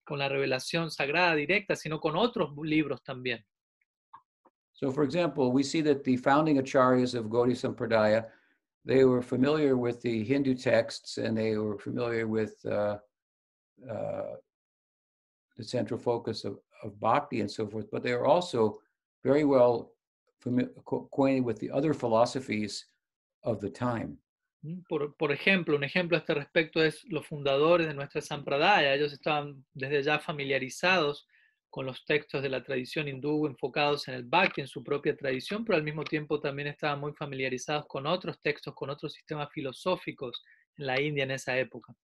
con 0.03 0.17
la 0.17 0.29
revelación 0.29 0.89
sagrada 0.89 1.35
directa, 1.35 1.75
sino 1.75 1.99
con 1.99 2.15
otros 2.15 2.51
libros 2.63 3.03
también. 3.03 3.45
So, 4.73 4.91
for 4.91 5.03
example, 5.03 5.51
we 5.51 5.63
see 5.63 5.81
that 5.83 6.03
the 6.03 6.17
founding 6.17 6.57
acharyas 6.57 7.13
of 7.13 7.25
Gaudiya 7.27 7.55
Sampradaya, 7.55 8.25
they 8.83 9.05
were 9.05 9.21
familiar 9.21 9.77
with 9.77 10.01
the 10.01 10.23
Hindu 10.23 10.55
texts 10.55 11.19
and 11.19 11.37
they 11.37 11.55
were 11.55 11.77
familiar 11.77 12.25
with 12.25 12.55
uh, 12.65 12.97
uh, 13.87 14.37
the 15.55 15.63
central 15.63 15.99
focus 15.99 16.45
of, 16.45 16.57
bhakti 16.99 17.41
and 17.41 17.51
so 17.51 17.67
forth, 17.67 17.85
but 17.91 18.01
they 18.01 18.15
were 18.15 18.25
also 18.25 18.79
very 19.23 19.45
well 19.45 19.91
acquainted 20.45 21.45
with 21.45 21.59
the 21.59 21.71
other 21.71 21.93
philosophies 21.93 22.87
of 23.43 23.59
the 23.59 23.69
time. 23.69 24.17
¿Mm? 24.63 24.81
Por, 24.87 25.15
por 25.15 25.31
ejemplo, 25.31 25.75
un 25.75 25.83
ejemplo 25.83 26.17
a 26.17 26.19
este 26.19 26.33
respecto 26.33 26.83
es 26.83 27.03
los 27.05 27.25
fundadores 27.25 27.87
de 27.87 27.93
nuestra 27.93 28.21
Sampradaya. 28.21 28.93
Ellos 28.93 29.13
estaban 29.13 29.65
desde 29.73 30.03
ya 30.03 30.19
familiarizados 30.19 31.27
con 31.71 31.85
los 31.85 32.05
textos 32.05 32.43
de 32.43 32.49
la 32.49 32.61
tradición 32.61 33.07
hindú 33.07 33.47
enfocados 33.47 34.07
en 34.09 34.15
el 34.15 34.23
Bhakti, 34.23 34.61
en 34.61 34.67
su 34.67 34.83
propia 34.83 35.15
tradición, 35.15 35.63
pero 35.63 35.77
al 35.77 35.83
mismo 35.83 36.03
tiempo 36.03 36.39
también 36.39 36.67
estaban 36.67 36.99
muy 36.99 37.13
familiarizados 37.13 37.87
con 37.87 38.05
otros 38.05 38.39
textos, 38.41 38.75
con 38.75 38.89
otros 38.89 39.13
sistemas 39.13 39.49
filosóficos 39.51 40.43
en 40.77 40.85
la 40.85 40.99
India 41.01 41.23
en 41.23 41.31
esa 41.31 41.57
época. 41.57 41.95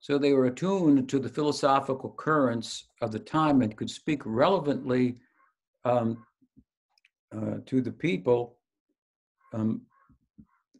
So 0.00 0.18
they 0.18 0.34
were 0.34 0.48
attuned 0.48 1.08
to 1.08 1.18
the 1.18 1.28
philosophical 1.28 2.14
currents 2.16 2.88
of 3.00 3.12
the 3.12 3.20
time 3.20 3.62
and 3.62 3.74
could 3.74 3.88
speak 3.88 4.22
relevantly 4.26 5.20
um, 5.84 6.24
uh, 7.32 7.58
to 7.66 7.80
the 7.80 7.90
people 7.90 8.58
um, 9.52 9.82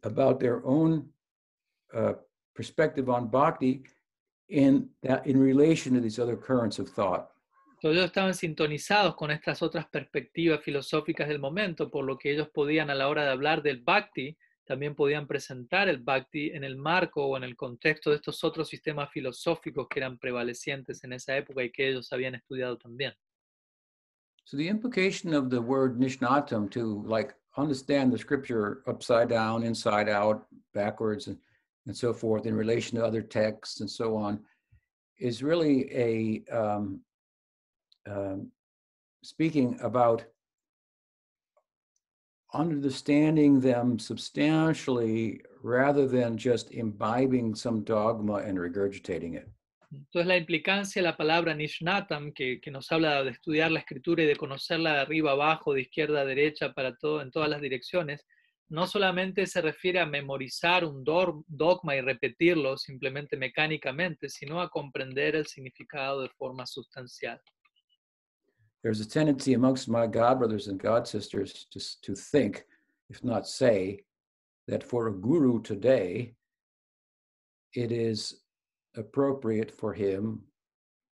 about 0.03 0.39
their 0.39 0.65
own 0.65 1.09
uh, 1.93 2.13
perspective 2.55 3.09
on 3.09 3.27
bhakti 3.27 3.83
in 4.49 4.89
that 5.01 5.25
in 5.25 5.39
relation 5.39 5.93
to 5.93 6.01
these 6.01 6.19
other 6.19 6.35
currents 6.35 6.79
of 6.79 6.89
thought. 6.89 7.29
Entonces 7.77 7.97
ellos 7.97 8.05
estaban 8.05 8.33
sintonizados 8.33 9.15
con 9.15 9.29
estas 9.31 9.61
otras 9.61 9.87
perspectivas 9.87 10.61
filosóficas 10.61 11.27
del 11.27 11.39
momento, 11.39 11.89
por 11.89 12.05
lo 12.05 12.17
que 12.17 12.31
ellos 12.31 12.47
podían 12.49 12.89
a 12.89 12.95
la 12.95 13.09
hora 13.09 13.25
de 13.25 13.31
hablar 13.31 13.61
del 13.61 13.81
Bhakti, 13.81 14.37
también 14.65 14.95
podían 14.95 15.27
presentar 15.27 15.89
el 15.89 15.97
Bhakti 15.97 16.51
en 16.51 16.63
el 16.63 16.77
marco 16.77 17.25
o 17.25 17.35
en 17.35 17.43
el 17.43 17.57
contexto 17.57 18.09
de 18.09 18.17
estos 18.17 18.41
otros 18.45 18.69
sistemas 18.69 19.11
filosóficos 19.11 19.87
que 19.89 19.99
eran 19.99 20.17
prevalecientes 20.17 21.03
en 21.03 21.11
esa 21.11 21.35
época 21.35 21.63
y 21.63 21.71
que 21.71 21.89
ellos 21.89 22.13
habían 22.13 22.35
estudiado 22.35 22.77
también. 22.77 23.13
So 24.45 24.57
the 24.57 24.67
implication 24.67 25.33
of 25.33 25.49
the 25.49 25.61
word 25.61 25.99
nishnatam 25.99 26.69
to 26.71 27.03
like 27.05 27.33
understand 27.57 28.11
the 28.11 28.17
scripture 28.17 28.83
upside 28.87 29.29
down, 29.29 29.63
inside 29.63 30.09
out, 30.09 30.45
backwards, 30.73 31.27
and, 31.27 31.37
and 31.87 31.95
so 31.95 32.13
forth 32.13 32.45
in 32.45 32.55
relation 32.55 32.97
to 32.97 33.05
other 33.05 33.21
texts 33.21 33.79
and 33.79 33.89
so 33.89 34.15
on 34.15 34.39
is 35.19 35.43
really 35.43 35.89
a 35.93 36.43
um, 36.51 36.99
um, 38.09 38.51
speaking 39.23 39.79
about 39.81 40.25
understanding 42.53 43.59
them 43.59 43.97
substantially 43.97 45.41
rather 45.63 46.07
than 46.07 46.37
just 46.37 46.71
imbibing 46.71 47.55
some 47.55 47.83
dogma 47.83 48.35
and 48.35 48.57
regurgitating 48.57 49.35
it. 49.35 49.49
Entonces 49.93 50.27
la 50.27 50.37
implicancia 50.37 51.01
de 51.01 51.07
la 51.07 51.17
palabra 51.17 51.53
Nishnatam, 51.53 52.33
que, 52.33 52.59
que 52.59 52.71
nos 52.71 52.91
habla 52.91 53.23
de 53.23 53.31
estudiar 53.31 53.71
la 53.71 53.79
escritura 53.79 54.23
y 54.23 54.25
de 54.25 54.35
conocerla 54.35 54.93
de 54.93 54.99
arriba 54.99 55.31
abajo, 55.31 55.73
de 55.73 55.81
izquierda 55.81 56.21
a 56.21 56.25
derecha, 56.25 56.73
para 56.73 56.95
todo, 56.95 57.21
en 57.21 57.31
todas 57.31 57.49
las 57.49 57.61
direcciones, 57.61 58.25
no 58.69 58.87
solamente 58.87 59.45
se 59.45 59.61
refiere 59.61 59.99
a 59.99 60.05
memorizar 60.05 60.83
un 60.83 61.03
dogma 61.03 61.95
y 61.95 62.01
repetirlo 62.01 62.75
simplemente 62.75 63.37
mecánicamente, 63.37 64.29
sino 64.29 64.61
a 64.61 64.69
comprender 64.69 65.35
el 65.35 65.45
significado 65.45 66.21
de 66.21 66.29
forma 66.29 66.65
sustancial. 66.65 67.39
There's 68.81 68.99
a 68.99 69.07
tendency 69.07 69.53
amongst 69.53 69.87
my 69.87 70.07
God 70.07 70.39
brothers 70.39 70.67
and 70.67 70.81
God 70.81 71.07
sisters 71.07 71.67
to, 71.71 71.79
to 72.01 72.15
think, 72.15 72.65
if 73.09 73.23
not 73.23 73.47
say, 73.47 74.03
that 74.67 74.83
for 74.83 75.07
a 75.07 75.13
guru 75.13 75.61
today, 75.61 76.35
it 77.73 77.91
is 77.91 78.42
appropriate 78.95 79.71
for 79.71 79.93
him, 79.93 80.41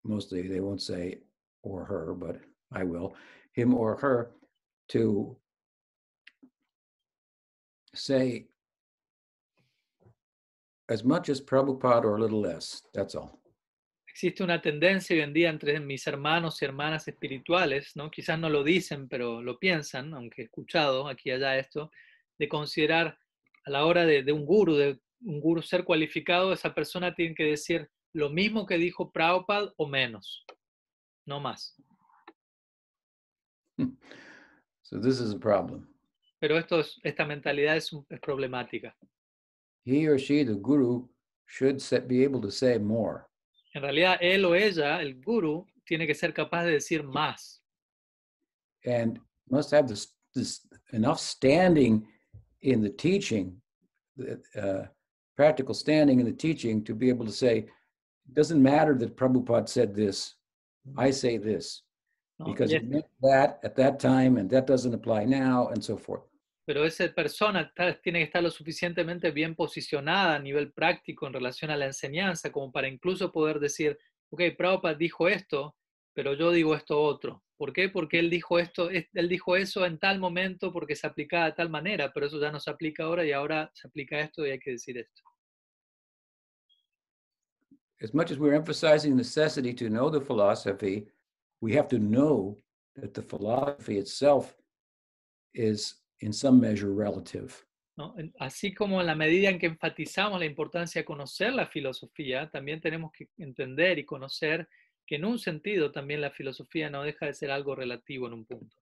mostly 0.04 0.48
they 0.48 0.60
won't 0.60 0.82
say 0.82 1.18
or 1.62 1.84
her, 1.84 2.14
but 2.14 2.40
I 2.72 2.84
will, 2.84 3.14
him 3.52 3.74
or 3.74 3.96
her, 3.96 4.32
to 4.88 5.36
say 7.94 8.46
as 10.88 11.02
much 11.04 11.28
as 11.28 11.40
Prabhupada 11.40 12.04
or 12.04 12.16
a 12.16 12.20
little 12.20 12.40
less. 12.40 12.82
That's 12.94 13.14
all. 13.14 13.40
Existe 14.08 14.42
una 14.42 14.62
tendencia 14.62 15.14
hoy 15.14 15.20
en 15.20 15.34
día 15.34 15.50
entre 15.50 15.78
mis 15.78 16.06
hermanos 16.06 16.62
y 16.62 16.64
hermanas 16.64 17.06
espirituales, 17.06 17.94
¿no? 17.96 18.10
quizás 18.10 18.38
no 18.38 18.48
lo 18.48 18.64
dicen, 18.64 19.08
pero 19.08 19.42
lo 19.42 19.58
piensan, 19.58 20.14
aunque 20.14 20.40
he 20.40 20.44
escuchado 20.46 21.06
aquí 21.06 21.28
y 21.28 21.32
allá 21.32 21.58
esto, 21.58 21.90
de 22.38 22.48
considerar 22.48 23.18
a 23.66 23.70
la 23.70 23.84
hora 23.84 24.06
de, 24.06 24.22
de 24.22 24.32
un 24.32 24.46
guru, 24.46 24.74
de 24.74 24.98
un 25.20 25.40
guru 25.40 25.62
ser 25.62 25.84
cualificado, 25.84 26.52
esa 26.52 26.74
persona 26.74 27.14
tiene 27.14 27.34
que 27.34 27.44
decir 27.44 27.88
lo 28.12 28.30
mismo 28.30 28.66
que 28.66 28.76
dijo 28.78 29.10
Prabhupada 29.12 29.72
o 29.76 29.86
menos, 29.86 30.44
no 31.26 31.40
más. 31.40 31.74
So 34.82 35.00
this 35.00 35.18
is 35.20 35.32
a 35.34 35.38
problem. 35.38 35.88
Pero 36.40 36.56
esto 36.58 36.78
es- 36.80 37.00
esta 37.02 37.24
mentalidad 37.24 37.76
es, 37.76 37.90
es 38.08 38.20
problemática. 38.20 38.94
He 39.84 40.06
or 40.08 40.16
she, 40.18 40.44
the 40.44 40.54
guru, 40.54 41.08
should 41.46 41.80
set, 41.80 42.06
be 42.06 42.22
able 42.24 42.40
to 42.42 42.50
say 42.50 42.78
more. 42.78 43.26
En 43.74 43.82
realidad, 43.82 44.18
él 44.20 44.44
o 44.44 44.54
ella, 44.54 45.00
el 45.00 45.20
guru, 45.20 45.66
tiene 45.84 46.06
que 46.06 46.14
ser 46.14 46.32
capaz 46.32 46.64
de 46.64 46.72
decir 46.72 47.02
más. 47.02 47.62
and 48.84 49.18
must 49.50 49.72
have 49.72 49.88
this, 49.88 50.14
this 50.34 50.64
enough 50.92 51.18
standing 51.18 52.06
in 52.62 52.80
the 52.80 52.90
teaching 52.90 53.60
that, 54.16 54.40
uh, 54.56 54.86
practical 55.36 55.74
standing 55.74 56.20
in 56.20 56.26
the 56.26 56.32
teaching 56.32 56.82
to 56.84 56.94
be 56.94 57.08
able 57.08 57.26
to 57.26 57.32
say, 57.32 57.58
it 57.58 58.34
doesn't 58.34 58.62
matter 58.62 58.94
that 58.98 59.16
Prabhupada 59.16 59.68
said 59.68 59.94
this, 59.94 60.34
mm-hmm. 60.88 61.00
I 61.00 61.10
say 61.10 61.36
this, 61.36 61.82
because 62.44 62.72
Y 62.72 62.76
it 62.76 62.88
meant 62.88 63.06
that 63.22 63.60
at 63.62 63.76
that 63.76 64.00
time 64.00 64.38
and 64.38 64.50
that 64.50 64.66
doesn't 64.66 64.94
apply 64.94 65.24
now 65.24 65.68
and 65.68 65.82
so 65.82 65.96
forth. 65.96 66.22
pero 66.66 66.84
esa 66.84 67.08
persona 67.14 67.72
tiene 68.02 68.18
que 68.18 68.24
estar 68.24 68.42
lo 68.42 68.50
suficientemente 68.50 69.30
bien 69.30 69.54
posicionada 69.54 70.34
a 70.34 70.38
nivel 70.40 70.72
práctico 70.72 71.26
en 71.28 71.32
relación 71.32 71.70
a 71.70 71.76
la 71.76 71.86
enseñanza 71.86 72.50
como 72.50 72.72
para 72.72 72.88
incluso 72.88 73.30
poder 73.30 73.60
decir, 73.60 73.96
ok, 74.30 74.42
Prabhupada 74.58 74.94
dijo 74.96 75.28
esto, 75.28 75.76
pero 76.12 76.34
yo 76.34 76.50
digo 76.50 76.74
esto 76.74 77.00
otro. 77.00 77.44
¿Por 77.56 77.72
qué? 77.72 77.88
Porque 77.88 78.18
él 78.18 78.28
dijo 78.30 78.58
esto, 78.58 78.90
es- 78.90 79.08
él 79.14 79.28
dijo 79.28 79.56
eso 79.56 79.86
en 79.86 79.98
tal 79.98 80.18
momento 80.18 80.72
porque 80.72 80.94
se 80.94 81.06
aplicaba 81.06 81.46
de 81.46 81.52
tal 81.52 81.70
manera, 81.70 82.12
pero 82.12 82.26
eso 82.26 82.38
ya 82.40 82.50
no 82.52 82.60
se 82.60 82.70
aplica 82.70 83.04
ahora 83.04 83.24
y 83.24 83.32
ahora 83.32 83.70
se 83.74 83.88
aplica 83.88 84.20
esto 84.20 84.46
y 84.46 84.50
hay 84.50 84.58
que 84.58 84.72
decir 84.72 84.98
esto. 84.98 85.22
As 88.02 88.12
much 88.12 88.30
as 88.30 88.38
we're 88.38 88.54
emphasizing 88.54 89.16
necessity 89.16 89.72
to 89.74 89.88
know 89.88 90.10
the 90.10 90.20
philosophy, 90.20 91.06
we 91.62 91.72
have 91.78 91.88
to 91.88 91.98
know 91.98 92.62
that 92.94 93.14
the 93.14 93.22
philosophy 93.22 93.96
itself 93.98 94.54
is 95.54 96.02
in 96.20 96.32
some 96.32 96.60
measure 96.60 96.92
relative. 96.92 97.54
Así 98.38 98.74
como 98.74 99.00
en 99.00 99.06
la 99.06 99.14
medida 99.14 99.48
en 99.48 99.58
que 99.58 99.64
enfatizamos 99.66 100.38
la 100.38 100.44
importancia 100.44 101.00
de 101.00 101.06
conocer 101.06 101.54
la 101.54 101.66
filosofía, 101.66 102.50
también 102.50 102.78
tenemos 102.82 103.10
que 103.10 103.30
entender 103.38 103.98
y 103.98 104.04
conocer 104.04 104.68
que 105.06 105.16
en 105.16 105.24
un 105.24 105.38
sentido 105.38 105.92
también 105.92 106.20
la 106.20 106.30
filosofía 106.30 106.90
no 106.90 107.02
deja 107.02 107.26
de 107.26 107.34
ser 107.34 107.50
algo 107.50 107.74
relativo 107.74 108.26
en 108.26 108.32
un 108.34 108.44
punto. 108.44 108.76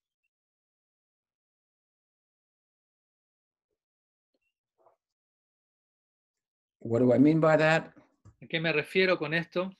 What 6.80 7.00
do 7.00 7.14
I 7.14 7.18
mean 7.18 7.40
by 7.40 7.56
that? 7.56 7.94
¿A 8.42 8.46
qué 8.46 8.60
me 8.60 8.72
refiero 8.72 9.18
con 9.18 9.32
esto? 9.32 9.70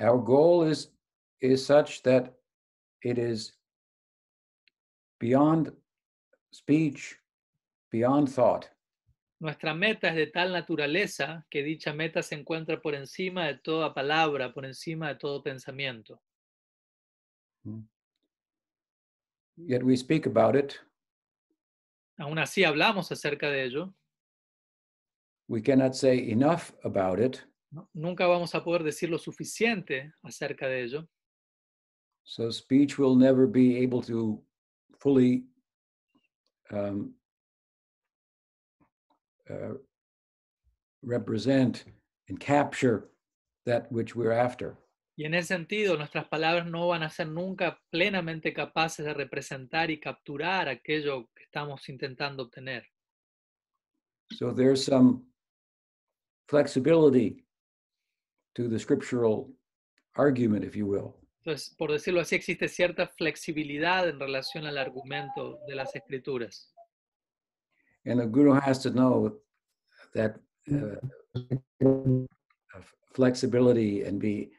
Our 0.00 0.18
goal 0.18 0.68
is 0.68 0.90
is 1.40 1.64
such 1.64 2.02
that 2.02 2.32
it 3.02 3.18
is 3.18 3.56
beyond 5.20 5.72
speech, 6.50 7.18
beyond 7.90 8.28
thought. 8.28 8.68
Nuestra 9.42 9.74
meta 9.74 10.10
es 10.10 10.14
de 10.14 10.28
tal 10.28 10.52
naturaleza 10.52 11.44
que 11.50 11.64
dicha 11.64 11.92
meta 11.92 12.22
se 12.22 12.36
encuentra 12.36 12.80
por 12.80 12.94
encima 12.94 13.48
de 13.48 13.58
toda 13.58 13.92
palabra, 13.92 14.54
por 14.54 14.64
encima 14.64 15.08
de 15.08 15.16
todo 15.16 15.42
pensamiento. 15.42 16.22
Yet 19.56 19.82
we 19.82 19.96
speak 19.96 20.28
about 20.28 20.54
it. 20.54 20.74
Aún 22.18 22.38
así 22.38 22.62
hablamos 22.62 23.10
acerca 23.10 23.50
de 23.50 23.64
ello, 23.64 23.92
We 25.48 25.60
cannot 25.60 25.94
say 25.94 26.30
enough 26.30 26.70
about 26.84 27.18
it. 27.18 27.38
¿no? 27.72 27.90
nunca 27.94 28.28
vamos 28.28 28.54
a 28.54 28.62
poder 28.62 28.84
decir 28.84 29.10
lo 29.10 29.18
suficiente 29.18 30.12
acerca 30.22 30.68
de 30.68 30.84
ello. 30.84 31.08
So 32.22 32.48
speech 32.52 32.96
will 32.96 33.16
never 33.16 33.48
be 33.48 33.82
able 33.82 34.02
to 34.02 34.40
fully 35.00 35.48
um, 36.70 37.16
uh, 39.52 39.74
represent 41.02 41.84
and 42.28 42.40
capture 42.40 43.10
that 43.66 43.90
which 43.90 44.16
we're 44.16 44.32
after. 44.32 44.76
Y 45.16 45.26
en 45.26 45.34
ese 45.34 45.48
sentido, 45.48 45.96
nuestras 45.96 46.26
palabras 46.28 46.66
no 46.66 46.88
van 46.88 47.02
a 47.02 47.10
ser 47.10 47.28
nunca 47.28 47.78
plenamente 47.90 48.54
capaces 48.54 49.04
de 49.04 49.12
representar 49.12 49.90
y 49.90 50.00
capturar 50.00 50.68
aquello 50.68 51.28
que 51.34 51.44
estamos 51.44 51.88
intentando 51.88 52.44
obtener. 52.44 52.84
So 54.32 54.52
there's 54.52 54.82
some 54.82 55.22
flexibility 56.48 57.44
to 58.54 58.68
the 58.68 58.78
scriptural 58.78 59.52
argument, 60.16 60.64
if 60.64 60.74
you 60.74 60.86
will. 60.86 61.14
Entonces, 61.44 61.74
por 61.76 61.90
decirlo 61.90 62.20
así, 62.20 62.36
existe 62.36 62.68
cierta 62.68 63.08
flexibilidad 63.08 64.08
en 64.08 64.18
relación 64.18 64.64
al 64.64 64.78
argumento 64.78 65.58
de 65.66 65.74
las 65.74 65.94
escrituras. 65.94 66.71
And 68.04 68.20
the 68.20 68.26
guru 68.26 68.52
has 68.52 68.78
to 68.80 68.90
know 68.90 69.32
that 70.14 70.36
uh, 70.70 70.96
flexibility 73.14 74.02
and 74.02 74.18
be 74.18 74.50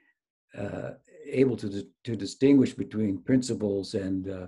uh, 0.57 0.91
able 1.25 1.57
to 1.57 1.83
to 2.03 2.15
distinguish 2.15 2.73
between 2.73 3.17
principles 3.23 3.95
and 3.95 4.29
uh, 4.29 4.47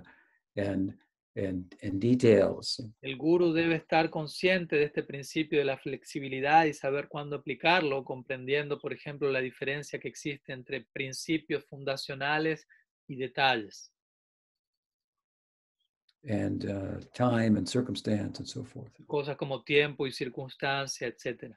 and 0.56 0.94
and 1.36 1.74
and 1.82 2.00
details. 2.00 2.80
El 3.02 3.16
guru 3.16 3.52
debe 3.52 3.76
estar 3.76 4.08
consciente 4.10 4.76
de 4.76 4.84
este 4.84 5.02
principio 5.02 5.58
de 5.58 5.64
la 5.64 5.76
flexibilidad 5.76 6.64
y 6.64 6.72
saber 6.72 7.08
cuándo 7.08 7.36
aplicarlo, 7.36 8.04
comprendiendo, 8.04 8.78
por 8.80 8.92
ejemplo, 8.92 9.30
la 9.30 9.40
diferencia 9.40 9.98
que 9.98 10.08
existe 10.08 10.52
entre 10.52 10.86
principios 10.92 11.64
fundacionales 11.66 12.66
y 13.06 13.16
detalles, 13.16 13.92
and 16.28 16.68
uh, 16.68 17.00
time 17.14 17.56
and 17.56 17.68
circumstance 17.68 18.38
and 18.38 18.48
so 18.48 18.64
forth. 18.64 18.90
cosas 19.06 19.36
como 19.36 19.62
tiempo 19.62 20.04
y 20.04 20.10
circunstancia, 20.10 21.06
etc. 21.06 21.56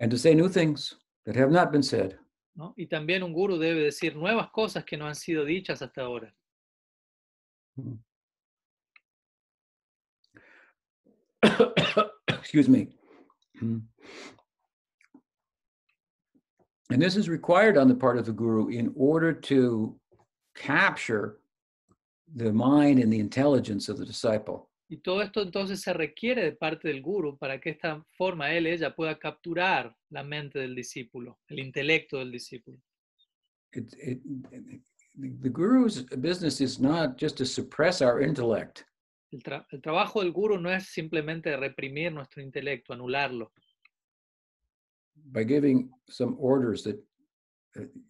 And 0.00 0.10
to 0.10 0.18
say 0.18 0.34
new 0.34 0.48
things 0.48 0.94
that 1.26 1.36
have 1.36 1.52
not 1.52 1.70
been 1.70 1.82
said. 1.82 2.18
¿no? 2.56 2.74
Y 2.76 2.86
también 2.86 3.22
un 3.22 3.32
guru 3.32 3.56
debe 3.56 3.84
decir 3.84 4.16
nuevas 4.16 4.50
cosas 4.50 4.84
que 4.84 4.96
no 4.96 5.06
han 5.06 5.14
sido 5.14 5.44
dichas 5.44 5.80
hasta 5.80 6.02
ahora. 6.02 6.34
Excuse 12.28 12.68
me. 12.68 12.88
Mm. 13.62 13.82
And 16.90 17.00
this 17.00 17.16
is 17.16 17.28
required 17.28 17.78
on 17.78 17.88
the 17.88 17.94
part 17.94 18.18
of 18.18 18.26
the 18.26 18.32
guru 18.32 18.68
in 18.68 18.92
order 18.96 19.32
to 19.32 19.96
capture 20.54 21.38
the 22.34 22.52
mind 22.52 22.98
and 23.02 23.12
the 23.12 23.18
intelligence 23.18 23.88
of 23.88 23.98
the 23.98 24.04
disciple. 24.04 24.68
Y 24.88 24.98
todo 24.98 25.22
esto 25.22 25.40
entonces 25.40 25.80
se 25.80 25.92
requiere 25.94 26.44
de 26.44 26.52
parte 26.52 26.88
del 26.88 27.00
guru 27.00 27.38
para 27.38 27.58
que 27.58 27.70
esta 27.70 28.04
forma 28.16 28.52
él, 28.52 28.66
ella 28.66 28.94
pueda 28.94 29.18
capturar 29.18 29.96
la 30.10 30.22
mente 30.22 30.58
del 30.58 30.74
discípulo, 30.74 31.38
el 31.48 31.60
intelecto 31.60 32.18
del 32.18 32.30
discípulo. 32.30 32.78
It, 33.74 33.94
it, 33.98 34.20
the 35.40 35.48
guru's 35.48 36.02
business 36.18 36.60
is 36.60 36.78
not 36.78 37.16
just 37.18 37.38
to 37.38 37.46
suppress 37.46 38.02
our 38.02 38.20
intellect, 38.20 38.84
El, 39.32 39.42
tra- 39.42 39.66
el 39.70 39.80
trabajo 39.80 40.20
del 40.20 40.30
guru 40.30 40.58
no 40.58 40.70
es 40.70 40.88
simplemente 40.88 41.56
reprimir 41.56 42.12
nuestro 42.12 42.42
intelecto, 42.42 42.92
anularlo, 42.92 43.50
by 45.30 45.42
giving 45.42 45.90
some 46.10 46.36
orders 46.38 46.82
that 46.82 47.02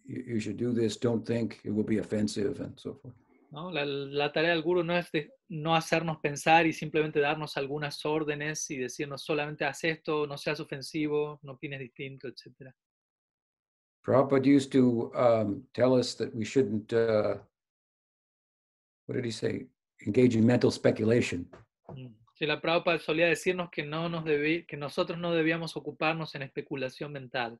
you, 0.05 0.39
should 0.39 0.57
do 0.57 0.73
this, 0.73 0.99
don't 0.99 1.25
think 1.25 1.59
it 1.63 1.71
will 1.71 1.85
be 1.85 1.99
offensive, 1.99 2.59
and 2.61 2.77
so 2.79 2.95
forth. 2.95 3.15
¿no? 3.51 3.71
La, 3.71 3.85
la 3.85 4.31
tarea 4.31 4.51
del 4.51 4.63
guru 4.63 4.83
no 4.83 4.97
es 4.97 5.11
de 5.11 5.31
no 5.49 5.75
hacernos 5.75 6.17
pensar 6.19 6.65
y 6.65 6.73
simplemente 6.73 7.19
darnos 7.19 7.55
algunas 7.55 8.03
órdenes 8.05 8.69
y 8.71 8.77
decirnos 8.77 9.23
solamente 9.23 9.63
haz 9.65 9.83
esto, 9.83 10.25
no 10.25 10.37
seas 10.37 10.59
ofensivo, 10.59 11.39
no 11.43 11.53
opines 11.53 11.79
distinto, 11.79 12.27
etc. 12.27 12.73
Prabhupada 14.03 14.45
used 14.45 14.71
to 14.71 15.11
um, 15.15 15.63
tell 15.73 15.93
us 15.93 16.15
that 16.15 16.33
we 16.33 16.43
shouldn't, 16.43 16.91
uh, 16.91 17.37
what 19.05 19.15
did 19.15 19.25
he 19.25 19.31
say? 19.31 19.67
Engage 20.05 20.35
in 20.35 20.45
mental 20.45 20.71
speculation. 20.71 21.47
Si 22.33 22.45
la 22.45 22.59
Prabhupada 22.59 22.99
solía 22.99 23.27
decirnos 23.27 23.69
que, 23.69 23.83
no 23.83 24.09
nos 24.09 24.25
debí- 24.25 24.65
que 24.65 24.75
nosotros 24.75 25.19
no 25.19 25.31
debíamos 25.31 25.77
ocuparnos 25.77 26.33
en 26.35 26.41
especulación 26.41 27.11
mental. 27.11 27.59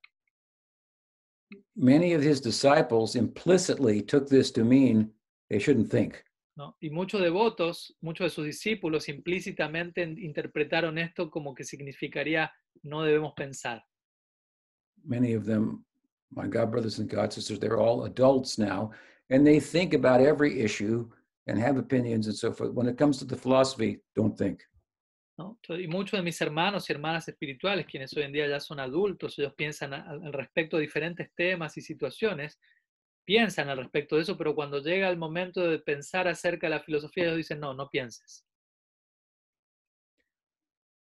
Many 1.76 2.14
of 2.14 2.22
his 2.22 2.42
disciples 2.42 3.16
implicitly 3.16 4.02
took 4.02 4.28
this 4.28 4.52
to 4.52 4.64
mean 4.64 5.12
they 5.50 5.60
shouldn't 5.60 5.90
think. 5.90 6.24
¿no? 6.56 6.76
Y 6.82 6.90
muchos 6.90 7.22
devotos, 7.22 7.96
muchos 8.02 8.26
de 8.26 8.30
sus 8.30 8.46
discípulos 8.46 9.10
implícitamente 9.10 10.04
interpretaron 10.04 10.98
esto 10.98 11.30
como 11.30 11.54
que 11.54 11.64
significaría 11.64 12.52
no 12.84 13.04
debemos 13.04 13.34
pensar. 13.36 13.84
Many 15.06 15.34
of 15.34 15.46
them, 15.46 15.84
my 16.32 16.48
God 16.48 16.72
brothers 16.72 17.00
and 17.00 17.10
God 17.10 17.34
sisters, 17.34 17.60
they're 17.60 17.80
all 17.80 18.06
adults 18.06 18.58
now, 18.58 18.92
and 19.30 19.46
they 19.46 19.60
think 19.60 19.94
about 19.94 20.22
every 20.22 20.62
issue 20.62 21.10
and 21.48 21.60
have 21.60 21.78
opinions 21.78 22.28
and 22.28 22.36
so 22.36 22.54
forth. 22.54 22.72
When 22.74 22.88
it 22.88 22.98
comes 22.98 23.18
to 23.18 23.26
the 23.26 23.36
philosophy, 23.36 24.00
don't 24.16 24.38
think. 24.38 24.64
¿No? 25.38 25.60
Y 25.70 25.88
muchos 25.88 26.18
de 26.20 26.24
mis 26.24 26.40
hermanos 26.42 26.90
y 26.90 26.94
hermanas 26.94 27.28
espirituales, 27.28 27.86
quienes 27.86 28.16
hoy 28.16 28.24
en 28.24 28.32
día 28.34 28.48
ya 28.48 28.60
son 28.60 28.80
adultos, 28.80 29.38
ellos 29.40 29.54
piensan 29.56 29.94
al 29.94 30.32
respecto 30.34 30.78
de 30.78 30.84
diferentes 30.84 31.32
temas 31.36 31.78
y 31.78 31.82
situaciones, 31.82 32.60
piensan 33.26 33.70
al 33.70 33.78
respecto 33.78 34.16
de 34.16 34.24
eso, 34.24 34.38
pero 34.38 34.54
cuando 34.54 34.80
llega 34.80 35.10
el 35.10 35.18
momento 35.18 35.62
de 35.62 35.80
pensar 35.80 36.28
acerca 36.28 36.68
de 36.68 36.72
la 36.76 36.84
filosofía, 36.84 37.26
ellos 37.26 37.38
dicen, 37.38 37.60
no, 37.60 37.74
no 37.74 37.90
pienses. 37.90 38.46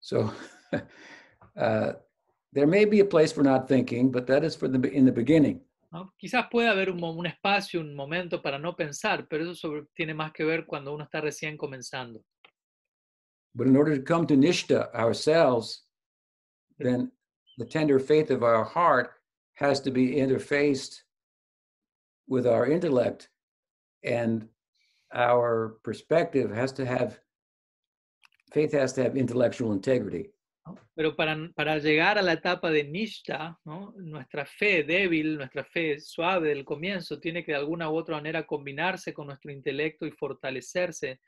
So 0.00 0.32
uh, 1.56 1.92
there 2.52 2.66
may 2.66 2.84
be 2.84 3.00
a 3.00 3.04
place 3.04 3.32
for 3.32 3.42
not 3.42 3.66
thinking, 3.66 4.10
but 4.10 4.26
that 4.26 4.44
is 4.44 4.56
for 4.56 4.68
the 4.68 4.88
in 4.88 5.04
the 5.04 5.12
beginning. 5.12 5.64
¿no? 5.90 6.12
Quizás 6.18 6.48
pueda 6.50 6.70
haber 6.70 6.90
un, 6.90 7.02
un 7.02 7.26
espacio, 7.26 7.80
un 7.80 7.94
momento 7.94 8.42
para 8.42 8.58
no 8.58 8.76
pensar, 8.76 9.26
pero 9.28 9.44
eso 9.44 9.54
sobre- 9.54 9.86
tiene 9.94 10.14
más 10.14 10.32
que 10.32 10.44
ver 10.44 10.66
cuando 10.66 10.94
uno 10.94 11.04
está 11.04 11.20
recién 11.20 11.56
comenzando. 11.56 12.22
But 13.54 13.66
in 13.66 13.76
order 13.76 13.96
to 13.96 14.02
come 14.02 14.26
to 14.26 14.36
Nishta 14.36 14.94
ourselves, 14.94 15.82
then 16.78 17.10
the 17.58 17.64
tender 17.64 17.98
faith 17.98 18.30
of 18.30 18.42
our 18.42 18.64
heart 18.64 19.10
has 19.54 19.80
to 19.80 19.90
be 19.90 20.14
interfaced 20.14 21.02
with 22.28 22.46
our 22.46 22.66
intellect, 22.66 23.30
and 24.04 24.48
our 25.12 25.78
perspective 25.82 26.50
has 26.52 26.72
to 26.72 26.84
have, 26.84 27.18
faith 28.52 28.72
has 28.72 28.92
to 28.92 29.02
have 29.02 29.16
intellectual 29.16 29.72
integrity. 29.72 30.30
Pero 30.94 31.16
para, 31.16 31.36
para 31.54 31.78
llegar 31.78 32.18
a 32.18 32.22
la 32.22 32.32
etapa 32.32 32.70
de 32.70 32.84
Nishta, 32.84 33.58
¿no? 33.64 33.94
nuestra 33.96 34.44
fe 34.44 34.84
débil, 34.84 35.38
nuestra 35.38 35.64
fe 35.64 35.98
suave 36.00 36.48
del 36.48 36.64
comienzo, 36.64 37.18
tiene 37.18 37.44
que 37.44 37.52
de 37.52 37.58
alguna 37.58 37.90
u 37.90 37.96
otra 37.96 38.16
manera 38.16 38.46
combinarse 38.46 39.14
con 39.14 39.28
nuestro 39.28 39.50
intelecto 39.50 40.06
y 40.06 40.10
fortalecerse 40.10 41.20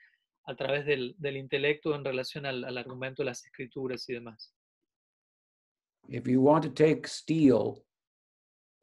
a 0.51 0.57
través 0.57 0.84
del, 0.84 1.14
del 1.18 1.36
intelecto 1.36 1.94
en 1.94 2.05
relación 2.05 2.46
al, 2.46 2.64
al 2.64 2.76
argumento 2.76 3.22
de 3.22 3.26
las 3.26 3.44
escrituras 3.44 4.09
y 4.09 4.14
demás. 4.14 4.55
If 6.09 6.26
you 6.26 6.40
want 6.42 6.64
to 6.64 6.70
take 6.70 7.07
steel 7.07 7.84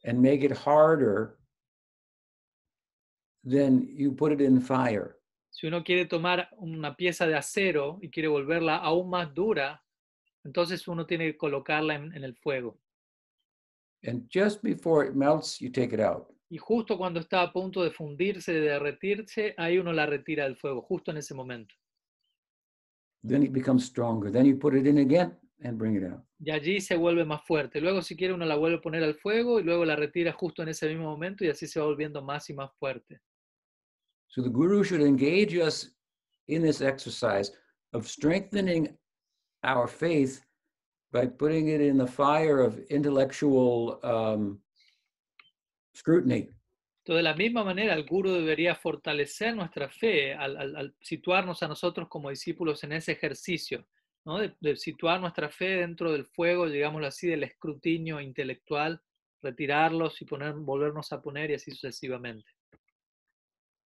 and 0.05 0.21
make 0.21 0.45
it 0.45 0.53
harder, 0.53 1.37
then 3.43 3.87
you 3.95 4.13
put 4.15 4.31
it 4.31 4.41
in 4.41 4.61
fire. 4.61 5.15
Si 5.49 5.67
uno 5.67 5.83
quiere 5.83 6.05
tomar 6.05 6.49
una 6.57 6.95
pieza 6.95 7.25
de 7.25 7.35
acero 7.35 7.99
y 8.01 8.09
quiere 8.09 8.27
volverla 8.27 8.77
aún 8.77 9.09
más 9.09 9.33
dura, 9.33 9.83
entonces 10.45 10.87
uno 10.87 11.05
tiene 11.05 11.25
que 11.25 11.37
colocarla 11.37 11.95
en, 11.95 12.13
en 12.13 12.23
el 12.23 12.35
fuego. 12.35 12.79
And 14.03 14.29
just 14.29 14.61
before 14.61 15.03
it 15.05 15.15
melts, 15.15 15.59
you 15.59 15.69
take 15.71 15.93
it 15.93 15.99
out. 15.99 16.27
Y 16.49 16.57
justo 16.57 16.97
cuando 16.97 17.19
está 17.19 17.41
a 17.41 17.51
punto 17.51 17.83
de 17.83 17.91
fundirse, 17.91 18.53
de 18.53 18.61
derretirse, 18.61 19.53
ahí 19.57 19.77
uno 19.77 19.91
la 19.91 20.05
retira 20.05 20.45
del 20.45 20.55
fuego, 20.55 20.81
justo 20.81 21.11
en 21.11 21.17
ese 21.17 21.33
momento. 21.33 21.75
Then 23.27 23.43
it 23.43 23.51
becomes 23.51 23.85
stronger. 23.85 24.31
Then 24.31 24.45
you 24.45 24.57
put 24.57 24.73
it 24.73 24.85
in 24.85 24.99
again 24.99 25.37
and 25.63 25.77
bring 25.77 25.95
it 25.95 26.03
out. 26.03 26.23
Y 26.39 26.51
allí 26.51 26.79
se 26.79 26.95
vuelve 26.95 27.25
más 27.25 27.43
fuerte. 27.45 27.81
Luego, 27.81 28.01
si 28.01 28.15
quiere, 28.15 28.33
uno 28.33 28.45
la 28.45 28.55
vuelve 28.55 28.77
a 28.77 28.81
poner 28.81 29.03
al 29.03 29.15
fuego 29.15 29.59
y 29.59 29.63
luego 29.63 29.83
la 29.83 29.95
retira 29.95 30.31
justo 30.31 30.61
en 30.61 30.69
ese 30.69 30.87
mismo 30.87 31.05
momento 31.05 31.43
y 31.43 31.49
así 31.49 31.67
se 31.67 31.79
va 31.79 31.85
volviendo 31.85 32.21
más 32.21 32.49
y 32.49 32.53
más 32.53 32.71
fuerte. 32.77 33.19
So 34.27 34.41
the 34.41 34.49
Guru 34.49 34.83
should 34.83 35.01
engage 35.01 35.55
us 35.57 35.95
in 36.47 36.61
this 36.61 36.81
exercise 36.81 37.51
of 37.93 38.07
strengthening 38.07 38.97
our 39.63 39.87
faith 39.87 40.41
by 41.11 41.25
putting 41.27 41.69
it 41.69 41.81
in 41.81 41.97
the 41.97 42.07
fire 42.07 42.59
of 42.59 42.77
intellectual 42.89 43.99
um, 44.03 44.61
scrutiny. 45.97 46.49
Entonces, 47.03 47.19
de 47.19 47.23
la 47.23 47.35
misma 47.35 47.63
manera, 47.63 47.93
el 47.93 48.05
guru 48.05 48.31
debería 48.31 48.75
fortalecer 48.75 49.55
nuestra 49.55 49.89
fe 49.89 50.33
al, 50.33 50.57
al- 50.57 50.75
al 50.75 50.95
situarnos 50.99 51.63
a 51.63 51.67
nosotros 51.67 52.07
como 52.09 52.29
discípulos 52.29 52.83
en 52.83 52.91
ese 52.91 53.13
ejercicio, 53.13 53.87
¿no? 54.25 54.39
de, 54.39 54.55
de 54.59 54.75
situar 54.75 55.21
nuestra 55.21 55.49
fe 55.49 55.77
dentro 55.77 56.11
del 56.11 56.25
fuego, 56.25 56.67
digámoslo 56.69 57.07
así, 57.07 57.27
del 57.27 57.43
escrutinio 57.43 58.19
intelectual, 58.19 59.01
retirarlos 59.41 60.21
y 60.21 60.25
poner, 60.25 60.53
volvernos 60.53 61.11
a 61.13 61.21
poner 61.21 61.51
y 61.51 61.53
así 61.53 61.71
sucesivamente. 61.71 62.51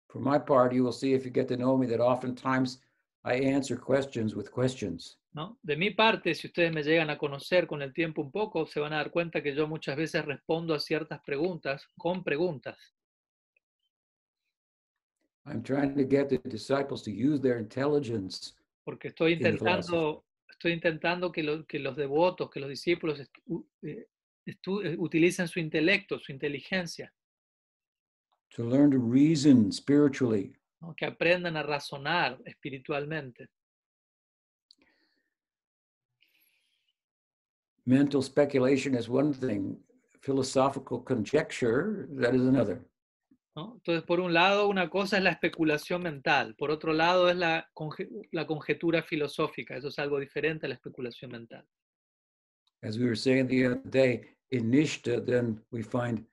For 0.09 0.21
my 0.21 0.39
part, 0.39 0.73
you 0.73 0.83
will 0.83 0.93
see 0.93 1.13
if 1.13 1.25
you 1.25 1.31
get 1.31 1.47
to 1.49 1.57
know 1.57 1.77
me 1.77 1.87
that 1.89 2.01
oftentimes 2.01 2.81
I 3.25 3.35
answer 3.35 3.77
questions 3.79 4.35
with 4.35 4.51
questions. 4.51 5.20
¿No? 5.33 5.59
De 5.63 5.77
mi 5.77 5.91
parte, 5.91 6.35
si 6.35 6.49
ustedes 6.49 6.73
me 6.73 6.83
llegan 6.83 7.11
a 7.11 7.19
conocer 7.19 7.67
con 7.67 7.83
el 7.83 7.93
tiempo 7.93 8.21
un 8.23 8.31
poco, 8.33 8.67
se 8.67 8.81
van 8.81 8.93
a 8.93 8.97
dar 8.97 9.11
cuenta 9.11 9.43
que 9.43 9.55
yo 9.55 9.67
muchas 9.69 9.97
veces 9.97 10.25
respondo 10.25 10.75
a 10.75 10.81
ciertas 10.81 11.21
preguntas 11.25 11.87
con 11.97 12.25
preguntas. 12.25 12.77
I'm 15.47 15.63
trying 15.63 15.95
to 15.97 16.05
get 16.05 16.29
the 16.29 16.39
disciples 16.49 17.03
to 17.05 17.11
use 17.11 17.41
their 17.41 17.59
intelligence 17.59 18.55
porque 18.85 19.09
estoy 19.09 19.33
intentando, 19.35 20.25
estoy 20.49 20.73
intentando 20.73 21.31
que, 21.33 21.43
lo- 21.43 21.65
que 21.67 21.79
los 21.79 21.97
devotos, 21.97 22.51
que 22.51 22.61
los 22.61 22.69
discípulos 22.69 23.21
estu- 23.21 23.67
eh, 23.83 24.07
estu- 24.47 24.85
eh, 24.85 24.97
utilicen 24.99 25.47
su 25.49 25.61
intelecto, 25.61 26.19
su 26.19 26.33
inteligencia, 26.33 27.13
to 28.51 28.65
learn 28.69 28.91
to 28.91 28.99
reason 28.99 29.71
spiritually. 29.73 30.53
¿no? 30.81 30.95
que 30.95 31.05
aprendan 31.07 31.57
a 31.57 31.63
razonar 31.63 32.39
espiritualmente. 32.45 33.49
Mental 37.87 38.23
speculation 38.23 38.95
is 38.95 39.09
one 39.09 39.33
thing, 39.33 39.77
philosophical 40.21 41.01
conjecture, 41.01 42.09
that 42.13 42.35
is 42.35 42.43
another. 42.43 42.85
¿no? 43.57 43.75
Entonces, 43.77 44.05
por 44.05 44.21
un 44.21 44.33
lado, 44.33 44.69
una 44.69 44.89
cosa 44.89 45.17
es 45.19 45.25
la 45.25 45.31
especulación 45.31 46.03
mental, 46.03 46.55
por 46.57 46.71
otro 46.71 46.93
lado 46.93 47.29
es 47.29 47.37
la, 47.37 47.69
la 48.33 48.47
conjetura 48.47 49.03
filosófica, 49.03 49.77
eso 49.77 49.89
es 49.89 49.99
algo 49.99 50.19
diferente 50.21 50.67
a 50.67 50.69
la 50.69 50.75
especulación 50.77 51.33
mental. 51.33 51.67
As 52.83 52.97
we 52.97 53.05
were 53.05 53.17
saying 53.17 53.49
the 53.49 53.67
other 53.67 53.83
day, 53.85 54.37
in 54.51 54.71
Nishta, 54.71 55.25
then 55.25 55.61
we 55.71 55.83
find, 55.83 56.25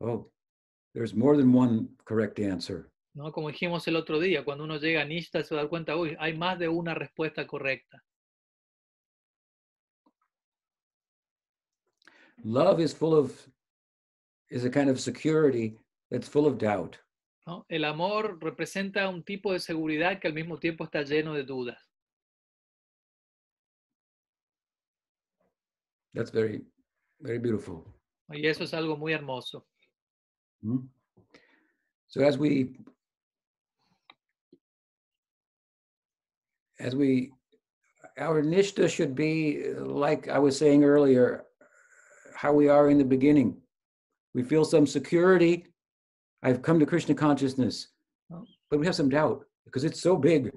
oh, 0.00 0.30
there's 0.94 1.14
more 1.14 1.36
than 1.36 1.52
one 1.52 1.88
correct 2.04 2.38
answer. 2.38 2.90
¿no? 3.14 3.32
Como 3.32 3.48
dijimos 3.48 3.86
el 3.88 3.96
otro 3.96 4.18
día, 4.18 4.44
cuando 4.44 4.64
uno 4.64 4.78
llega 4.78 5.02
a 5.02 5.04
Nishta 5.04 5.42
se 5.42 5.54
da 5.54 5.68
cuenta, 5.68 5.96
uy, 5.96 6.16
hay 6.18 6.36
más 6.36 6.58
de 6.58 6.68
una 6.68 6.94
respuesta 6.94 7.46
correcta. 7.46 8.02
Love 12.44 12.78
is 12.80 12.92
full 12.92 13.14
of, 13.14 13.32
is 14.50 14.64
a 14.64 14.70
kind 14.70 14.90
of 14.90 15.00
security 15.00 15.78
that's 16.10 16.28
full 16.28 16.46
of 16.46 16.58
doubt. 16.58 16.98
¿no? 17.46 17.64
El 17.70 17.84
amor 17.84 18.38
representa 18.40 19.08
un 19.08 19.22
tipo 19.22 19.52
de 19.52 19.60
seguridad 19.60 20.20
que 20.20 20.28
al 20.28 20.34
mismo 20.34 20.58
tiempo 20.58 20.84
está 20.84 21.02
lleno 21.02 21.34
de 21.34 21.44
dudas. 21.44 21.78
That's 26.14 26.30
very, 26.30 26.62
very 27.20 27.38
beautiful. 27.38 27.84
Y 28.28 28.46
eso 28.46 28.64
es 28.64 28.72
algo 28.72 28.96
muy 28.96 29.12
hermoso. 29.12 29.66
Mhm. 30.62 30.88
So 32.08 32.22
as 32.22 32.38
we 32.38 32.76
as 36.78 36.94
we 36.94 37.32
our 38.16 38.42
nishta 38.42 38.88
should 38.88 39.14
be 39.14 39.74
like 39.74 40.28
I 40.28 40.38
was 40.38 40.56
saying 40.56 40.84
earlier, 40.84 41.44
how 42.34 42.52
we 42.52 42.68
are 42.68 42.90
in 42.90 42.98
the 42.98 43.04
beginning. 43.04 43.56
We 44.34 44.42
feel 44.42 44.64
some 44.64 44.86
security. 44.86 45.66
I've 46.42 46.62
come 46.62 46.78
to 46.80 46.86
Krishna 46.86 47.14
consciousness, 47.14 47.88
but 48.70 48.78
we 48.78 48.86
have 48.86 48.94
some 48.94 49.08
doubt 49.08 49.46
because 49.64 49.84
it's 49.84 50.00
so 50.00 50.16
big. 50.16 50.52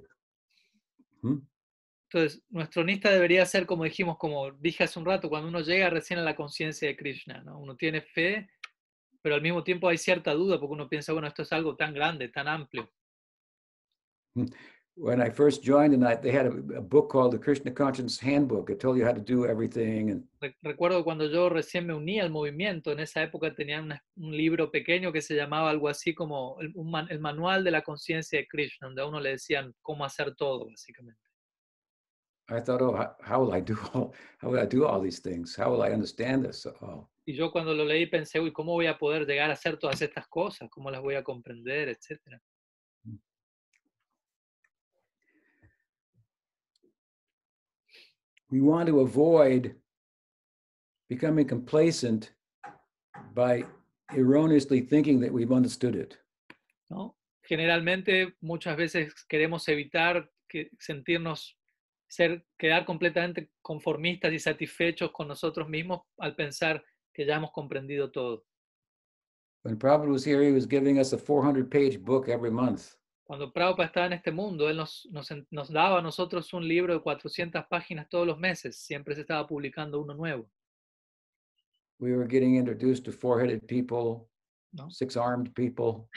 Entonces, 2.10 2.42
nuestro 2.50 2.84
nista 2.84 3.12
debería 3.12 3.46
ser, 3.46 3.66
como 3.66 3.84
dijimos, 3.84 4.18
como 4.18 4.52
dije 4.52 4.86
hace 4.86 4.98
un 4.98 5.06
rato, 5.06 5.30
cuando 5.30 5.50
uno 5.50 5.60
llega 5.60 5.90
recién 5.90 6.20
a 6.20 6.24
la 6.24 6.36
conciencia 6.36 6.88
de 6.88 6.96
Krishna, 6.96 7.42
¿no? 7.44 7.60
Uno 7.60 7.76
tiene 7.76 8.02
fe, 8.02 8.50
pero 9.22 9.36
al 9.36 9.42
mismo 9.42 9.64
tiempo 9.64 9.90
hay 9.90 9.98
cierta 9.98 10.34
duda 10.34 10.58
porque 10.60 10.74
uno 10.74 10.88
piensa, 10.88 11.12
bueno, 11.12 11.28
esto 11.28 11.42
es 11.42 11.52
algo 11.52 11.76
tan 11.76 11.94
grande, 11.94 12.30
tan 12.30 12.48
amplio. 12.48 12.90
When 15.00 15.22
I 15.22 15.30
first 15.30 15.62
joined, 15.64 15.94
and 15.94 16.04
I, 16.04 16.16
they 16.16 16.32
had 16.32 16.48
a, 16.48 16.78
a 16.78 16.82
book 16.82 17.10
called 17.12 17.32
the 17.32 17.38
Krishna 17.38 17.70
Consciousness 17.70 18.20
Handbook. 18.20 18.72
It 18.72 18.80
told 18.80 18.98
you 18.98 19.06
how 19.06 19.14
to 19.14 19.22
do 19.22 19.46
everything, 19.46 20.10
and 20.10 20.24
Re- 20.42 20.56
Recuerdo 20.64 21.04
cuando 21.04 21.26
yo 21.30 21.50
recién 21.50 21.86
me 21.86 21.94
uní 21.94 22.20
al 22.20 22.32
movimiento, 22.32 22.92
en 22.92 23.00
esa 23.02 23.22
época 23.22 23.54
tenían 23.54 23.84
una- 23.86 24.04
un 24.16 24.36
libro 24.36 24.72
pequeño 24.72 25.12
que 25.14 25.22
se 25.22 25.36
llamaba 25.36 25.70
algo 25.70 25.88
así 25.88 26.16
como 26.16 26.58
el, 26.62 26.72
un 26.74 26.90
man- 26.90 27.08
el 27.12 27.20
manual 27.20 27.64
de 27.64 27.70
la 27.72 27.84
conciencia 27.84 28.40
de 28.40 28.48
Krishna, 28.48 28.88
donde 28.88 29.04
a 29.04 29.06
uno 29.06 29.20
le 29.20 29.30
decían 29.32 29.72
cómo 29.84 30.04
hacer 30.04 30.34
todo, 30.36 30.68
básicamente. 30.68 31.22
I 32.50 32.60
thought, 32.62 32.82
oh, 32.82 32.96
how, 32.96 33.16
how 33.22 33.44
will 33.44 33.54
I 33.54 33.62
do 33.62 33.76
all? 33.94 34.14
How 34.42 34.50
will 34.50 34.60
I 34.60 34.66
do 34.66 34.86
all 34.88 35.00
these 35.02 35.20
things? 35.22 35.56
How 35.56 35.70
will 35.72 35.84
I 35.84 35.92
understand 35.94 36.44
this 36.46 36.66
all? 36.66 37.08
Y 37.26 37.34
yo 37.36 37.52
cuando 37.52 37.74
lo 37.76 37.84
leí 37.86 38.08
pensé, 38.08 38.40
uy, 38.40 38.52
¿cómo 38.52 38.72
voy 38.72 38.88
a 38.88 38.98
poder 38.98 39.28
llegar 39.28 39.50
a 39.52 39.54
hacer 39.54 39.78
todas 39.78 40.02
estas 40.02 40.28
cosas? 40.28 40.70
¿Cómo 40.72 40.90
las 40.90 41.02
voy 41.02 41.16
a 41.16 41.24
comprender? 41.24 41.90
Etcétera. 41.90 42.42
We 48.50 48.62
want 48.62 48.88
to 48.88 49.02
avoid 49.02 49.76
becoming 51.10 51.48
complacent 51.48 52.32
by 53.34 53.64
erroneously 54.16 54.82
thinking 54.82 55.20
that 55.20 55.32
we've 55.32 55.52
understood 55.52 55.96
it. 55.96 56.18
¿no? 56.90 57.16
Generalmente 57.44 58.36
muchas 58.42 58.78
veces 58.78 59.14
queremos 59.28 59.68
evitar 59.68 60.30
que 60.48 60.70
sentirnos 60.80 61.58
ser 62.10 62.46
quedar 62.58 62.86
completamente 62.86 63.52
conformistas 63.62 64.32
y 64.32 64.40
satisfechos 64.40 65.12
con 65.12 65.28
nosotros 65.28 65.68
mismos 65.68 66.02
al 66.18 66.36
pensar 66.36 66.84
que 67.14 67.26
ya 67.26 67.36
hemos 67.36 67.52
comprendido 67.52 68.12
todo. 68.12 68.46
When 69.64 69.78
Prabhupada 69.78 70.12
was 70.12 70.24
here, 70.24 70.42
he 70.42 70.54
was 70.54 70.66
giving 70.66 71.00
us 71.00 71.12
a 71.12 71.18
400 71.18 71.70
page 71.70 72.00
book 72.00 72.30
every 72.30 72.52
month. 72.52 72.96
Cuando 73.28 73.52
Prabhupada 73.52 73.88
estaba 73.88 74.06
en 74.08 74.14
este 74.14 74.32
mundo, 74.32 74.70
él 74.70 74.78
nos, 74.78 75.06
nos, 75.12 75.28
nos 75.52 75.70
daba 75.70 76.00
a 76.00 76.02
nosotros 76.02 76.54
un 76.54 76.66
libro 76.66 76.94
de 76.94 77.02
400 77.02 77.66
páginas 77.70 78.08
todos 78.08 78.26
los 78.26 78.40
meses, 78.40 78.78
siempre 78.80 79.16
se 79.16 79.22
estaba 79.22 79.46
publicando 79.46 80.00
uno 80.02 80.14
nuevo. 80.14 80.50
We 82.00 82.16
were 82.16 82.26
getting 82.28 82.56
introduced 82.56 83.04
to 83.06 83.12
four 83.12 83.42
headed 83.42 83.68
people, 83.68 84.30
No. 84.72 84.90
six 84.90 85.18
armed 85.18 85.54
people. 85.56 86.08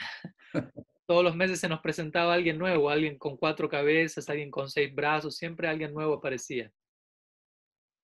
todos 1.05 1.23
los 1.23 1.35
meses 1.35 1.59
se 1.59 1.67
nos 1.67 1.81
presentaba 1.81 2.33
alguien 2.33 2.57
nuevo, 2.57 2.89
alguien 2.89 3.17
con 3.17 3.35
cuatro 3.35 3.67
cabezas, 3.67 4.29
alguien 4.29 4.49
con 4.49 4.69
seis 4.69 4.93
brazos, 4.95 5.35
siempre 5.35 5.67
alguien 5.67 5.93
nuevo 5.93 6.13
aparecía. 6.13 6.71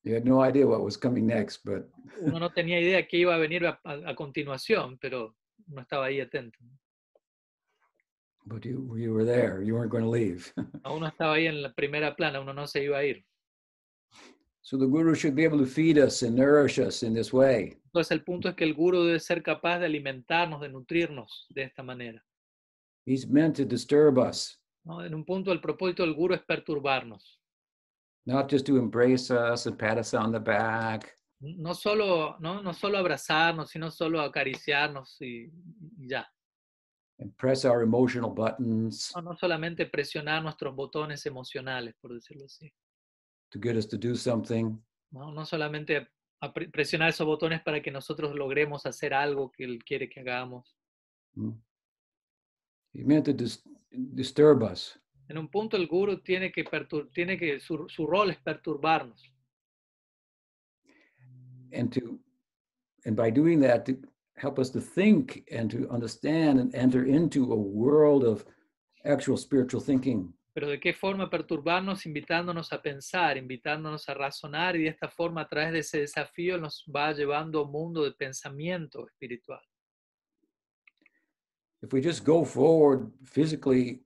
You 0.03 0.16
had 0.16 0.26
no 0.26 0.41
idea 0.45 0.66
what 0.66 0.82
was 0.82 0.97
coming 0.97 1.26
next, 1.28 1.64
but 1.64 1.86
Uno 2.20 2.39
no 2.39 2.51
tenía 2.51 2.80
idea 2.82 3.08
qué 3.08 3.18
iba 3.20 3.36
a 3.36 3.38
venir 3.38 3.66
a, 3.68 3.80
a- 3.86 4.10
a 4.12 4.16
continuación, 4.16 4.97
pero 4.99 5.36
uno 5.70 5.82
estaba 5.82 6.05
ahí 6.08 6.20
atento. 6.20 6.60
But 8.48 8.66
you 8.66 8.95
you 8.98 9.14
were 9.14 9.26
there. 9.26 9.62
You 9.62 9.74
weren't 9.76 9.91
going 9.91 10.04
to 10.04 10.10
leave. 10.10 10.52
Uno 10.86 11.08
estaba 11.08 11.34
ahí 11.36 11.48
en 11.48 11.62
la 11.62 11.74
primera 11.74 12.16
plana, 12.16 12.39
uno 12.41 12.54
no 12.54 12.66
se 12.68 12.84
iba 12.84 12.98
a 12.98 13.04
ir. 13.06 13.24
so 14.62 14.78
the 14.78 14.86
guru 14.86 15.16
should 15.16 15.34
be 15.36 15.45
able 15.45 15.58
to 15.58 15.66
feed 15.66 15.98
us 15.98 16.24
and 16.24 16.36
nourish 16.36 16.78
us 16.80 17.02
in 17.04 17.14
this 17.14 17.32
way. 17.32 17.78
Entonces 17.93 18.12
el 18.12 18.24
punto 18.24 18.50
es 18.50 18.56
que 18.56 18.66
el 18.66 18.74
guru 18.74 19.04
debe 19.06 19.20
ser 19.20 19.41
capaz 19.41 19.80
de 19.80 19.86
alimentarnos, 19.86 20.60
de 20.62 20.70
nutrirnos 20.70 21.45
de 21.50 21.64
esta 21.64 21.84
manera. 21.84 22.22
He's 23.06 23.26
meant 23.28 23.56
to 23.56 23.66
disturb 23.66 24.18
us, 24.18 24.60
¿no? 24.86 25.02
En 25.04 25.14
un 25.14 25.24
punto 25.24 25.52
el 25.54 25.62
propósito 25.62 26.04
del 26.04 26.14
guru 26.16 26.34
es 26.36 26.41
perturbarnos. 26.41 27.39
not 28.26 28.50
just 28.52 28.66
to 28.66 28.78
embrace 28.78 29.32
us 29.32 29.68
and 29.68 29.78
pat 29.80 29.98
us 29.98 30.14
on 30.14 30.32
the 30.34 30.39
back, 30.39 31.14
No 31.39 31.74
solo, 31.74 32.36
no, 32.39 32.62
no 32.64 32.74
solo 32.74 32.98
abrazarnos, 32.98 33.70
sino 33.70 33.89
solo 33.91 34.20
acariciarnos 34.22 35.22
y, 35.22 35.45
y 36.00 36.08
ya. 36.10 36.28
And 37.20 37.36
press 37.36 37.65
our 37.65 37.82
emotional 37.82 38.30
buttons 38.34 39.11
No, 39.15 39.22
no 39.22 39.36
solamente 39.38 39.86
presionar 39.86 40.41
nuestros 40.43 40.76
botones 40.76 41.26
emocionales, 41.26 41.95
por 41.99 42.13
decirlo 42.13 42.45
así. 42.45 42.72
to 43.49 43.59
get 43.61 43.76
us 43.78 43.88
to 43.88 43.97
do 43.97 44.15
something, 44.15 44.78
No, 45.11 45.32
no 45.32 45.45
solamente 45.45 46.07
a 46.41 46.53
presionar 46.53 47.09
esos 47.09 47.26
botones 47.26 47.61
para 47.63 47.82
que 47.82 47.89
nosotros 47.91 48.36
logremos 48.36 48.86
hacer 48.86 49.13
algo 49.13 49.51
que 49.51 49.63
él 49.63 49.84
quiere 49.84 50.07
que 50.09 50.20
hagamos. 50.20 50.78
Mm. 51.34 51.51
He 52.93 53.03
meant 53.03 53.26
to 53.26 53.34
dis- 53.34 53.63
disturb 53.89 54.61
us. 54.63 54.99
En 55.30 55.38
un 55.38 55.47
punto 55.49 55.76
el 55.78 55.88
guru 55.88 56.22
tiene 56.22 56.51
que, 56.51 56.63
tiene 57.13 57.38
que 57.38 57.59
su, 57.59 57.88
su 57.89 58.05
rol 58.05 58.30
es 58.32 58.38
perturbarnos. 58.38 59.24
and 61.74 61.91
to 61.91 62.20
and 63.05 63.15
by 63.15 63.30
doing 63.30 63.59
that 63.59 63.86
to 63.86 63.93
help 64.38 64.60
us 64.60 64.72
to 64.72 64.80
think 64.80 65.44
and 65.52 65.70
to 65.72 65.90
understand 65.90 66.60
and 66.60 66.74
enter 66.76 67.06
into 67.06 67.52
a 67.52 67.56
world 67.56 68.24
of 68.24 68.46
actual 69.06 69.38
spiritual 69.38 69.82
thinking 69.82 70.34
Pero 70.54 70.70
de 70.70 70.80
qué 70.80 70.92
forma 70.92 71.30
perturbarnos 71.30 72.08
invitándonos 72.08 72.74
a 72.74 72.82
pensar, 72.82 73.38
invitándonos 73.38 74.10
a 74.10 74.16
razonar 74.16 74.76
y 74.76 74.84
de 74.84 74.90
esta 74.90 75.08
forma 75.08 75.42
a 75.42 75.48
través 75.48 75.72
de 75.72 75.80
ese 75.80 76.00
desafío 76.00 76.58
nos 76.60 76.84
va 76.94 77.14
llevando 77.14 77.60
a 77.60 77.64
un 77.66 77.72
mundo 77.72 78.04
de 78.04 78.12
pensamiento 78.14 79.06
espiritual. 79.08 79.60
if 81.84 81.94
we 81.94 82.02
just 82.02 82.24
go 82.26 82.44
forward 82.44 83.12
physically 83.24 84.02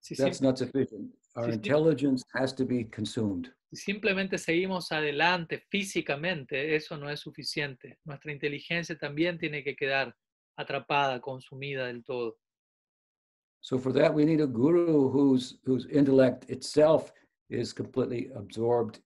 Si, 0.00 0.14
that's 0.14 0.40
not 0.40 0.56
sufficient 0.56 1.14
our 1.36 1.48
sí. 1.48 1.52
intelligence 1.54 2.22
has 2.34 2.54
to 2.54 2.64
be 2.64 2.84
consumed 2.84 3.52
si 3.70 3.76
simplemente 3.76 4.36
seguimos 4.36 4.90
adelante 4.90 5.64
físicamente, 5.70 6.74
eso 6.74 6.96
no 6.96 7.08
es 7.08 7.20
suficiente. 7.20 7.98
Nuestra 8.04 8.32
inteligencia 8.32 8.98
también 8.98 9.38
tiene 9.38 9.62
que 9.62 9.76
quedar 9.76 10.14
atrapada, 10.56 11.20
consumida 11.20 11.86
del 11.86 12.02
todo. 12.04 12.36
so 13.62 13.78
for 13.78 13.92
that 13.92 14.12
we 14.14 14.24
need 14.24 14.40
a 14.40 14.46
guru 14.46 15.10
whose 15.10 15.58
whose 15.66 15.86
intellect 15.90 16.48
itself 16.50 17.12
is 17.50 17.74
completely 17.74 18.30
absorbed 18.34 18.96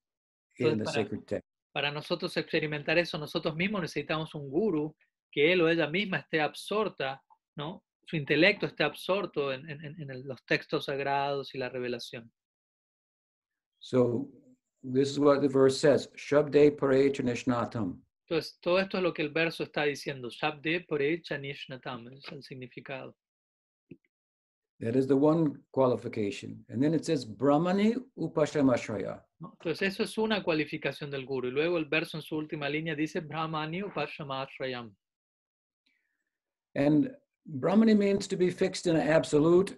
in 0.57 0.67
Entonces, 0.67 0.77
the 0.77 0.83
para- 0.85 1.03
sacred 1.03 1.25
text 1.25 1.45
Para 1.73 1.91
nosotros 1.91 2.35
experimentar 2.37 2.97
eso, 2.97 3.17
nosotros 3.17 3.53
mismos 3.55 3.81
necesitamos 3.81 4.33
un 4.33 4.49
guru 4.49 4.95
que 5.29 5.51
él 5.51 5.61
o 5.61 5.67
ella 5.67 5.87
misma 5.87 6.19
esté 6.19 6.39
absorta, 6.39 7.21
¿no? 7.57 7.83
Su 8.07 8.15
intelecto 8.15 8.65
esté 8.65 8.83
absorto 8.85 9.51
en, 9.51 9.69
en- 9.69 9.83
en- 10.09 10.25
los 10.27 10.41
textos 10.45 10.85
sagrados 10.85 11.53
y 11.53 11.57
la 11.57 11.67
revelación. 11.69 12.31
so 13.79 14.29
this 14.93 15.09
is 15.09 15.19
what 15.19 15.41
the 15.41 15.47
verse 15.47 15.79
says 15.79 16.07
shabde 16.15 16.77
pare 16.77 17.09
chanishnatam 17.11 17.97
Entonces, 18.27 18.57
todo 18.59 18.79
esto 18.79 18.97
es 18.97 19.03
lo 19.03 19.13
que 19.13 19.21
el 19.21 19.29
verso 19.29 19.63
está 19.63 19.83
diciendo. 19.83 20.29
Shabde 20.31 20.85
pore 20.87 21.21
chanishnatam, 21.21 22.07
es 22.11 22.25
el 22.31 22.41
significado. 22.41 23.13
that 24.79 24.95
is 24.95 25.07
the 25.07 25.15
one 25.15 25.57
qualification 25.71 26.65
and 26.69 26.81
then 26.83 26.93
it 26.93 27.05
says 27.05 27.25
brahmani 27.25 27.95
upashamashraya. 28.19 29.21
Entonces, 29.41 29.81
eso 29.81 30.03
es 30.03 30.17
una 30.17 30.41
cualificación 30.43 31.11
del 31.11 31.25
guru. 31.25 31.49
Y 31.49 31.51
luego 31.51 31.77
el 31.77 31.85
verso 31.85 32.17
en 32.17 32.23
su 32.23 32.35
última 32.37 32.67
línea 32.69 32.95
dice 32.95 33.19
Brahmani 33.19 33.83
upashamashrayam. 33.83 34.91
And 36.75 37.11
Brahmani 37.45 37.93
means 37.95 38.27
to 38.27 38.35
be 38.35 38.49
fixed 38.49 38.87
in 38.87 38.95
an 38.95 39.07
absolute, 39.07 39.77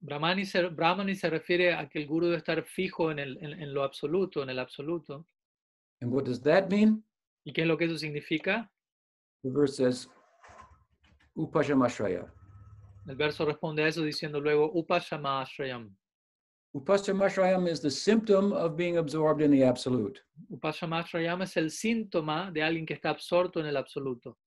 Brahmani 0.00 0.44
se, 0.46 0.68
Brahmani 0.68 1.14
se 1.16 1.28
refiere 1.28 1.74
a 1.74 1.88
que 1.88 1.98
el 1.98 2.06
guru 2.06 2.26
debe 2.26 2.38
estar 2.38 2.62
fijo 2.64 3.10
en, 3.10 3.18
el, 3.18 3.36
en, 3.42 3.52
en 3.60 3.74
lo 3.74 3.82
absoluto, 3.82 4.42
en 4.42 4.50
el 4.50 4.58
absoluto. 4.58 5.26
and 6.00 6.10
what 6.12 6.24
does 6.24 6.40
that 6.42 6.68
mean? 6.70 7.02
¿Y 7.44 7.52
qué 7.52 7.62
es 7.62 7.66
lo 7.68 7.76
que 7.76 7.84
eso 7.86 7.96
significa? 7.98 8.70
The 9.42 9.50
verse 9.50 9.76
says, 9.76 10.08
Upashamashraya. 11.36 12.30
El 13.08 13.16
verso 13.16 13.44
responde 13.44 13.82
a 13.82 13.88
eso 13.88 14.02
diciendo 14.02 14.40
luego 14.40 14.70
Upashama 14.72 15.42
Ashrayam. 15.42 15.90
Upashamashrayam 16.74 17.68
is 17.68 17.80
the 17.80 17.90
symptom 17.90 18.52
of 18.52 18.76
being 18.76 18.96
absorbed 18.98 19.42
in 19.42 19.50
the 19.50 19.64
absolute. 19.64 20.20
Upashama 20.50 21.00
Ashrayam 21.02 21.42
es 21.42 21.56
el 21.56 21.70
síntoma 21.70 22.52
de 22.52 22.62
alguien 22.62 22.86
que 22.86 22.94
está 22.94 23.10
absorto 23.10 23.58
en 23.60 23.66
el 23.66 23.76
absoluto. 23.76 24.38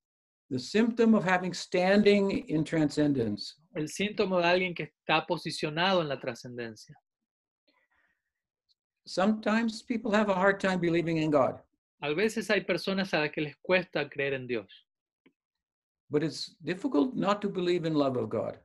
The 0.49 0.59
symptom 0.59 1.15
of 1.15 1.23
having 1.27 1.53
standing 1.53 2.45
in 2.47 2.63
transcendence. 2.63 3.55
El 3.73 3.89
síntoma 3.89 4.41
de 4.41 4.47
alguien 4.47 4.73
que 4.75 4.83
está 4.83 5.25
posicionado 5.25 6.01
en 6.01 6.07
la 6.07 6.19
trascendencia. 6.19 6.95
Sometimes 9.05 9.83
people 9.83 10.11
have 10.13 10.29
a 10.29 10.35
hard 10.35 10.59
time 10.59 10.79
believing 10.79 11.17
in 11.17 11.29
God, 11.31 11.61
A 12.01 12.09
veces 12.13 12.49
hay 12.49 12.61
personas 12.61 13.13
a 13.13 13.19
las 13.21 13.31
que 13.31 13.41
les 13.41 13.55
cuesta 13.57 14.07
creer 14.09 14.33
en 14.33 14.47
Dios. 14.47 14.67
but 16.09 16.21
it's 16.23 16.55
difficult 16.63 17.15
not 17.15 17.41
to 17.41 17.49
believe 17.49 17.85
in 17.85 17.93
love 17.95 18.15
of 18.15 18.29
God. 18.29 18.59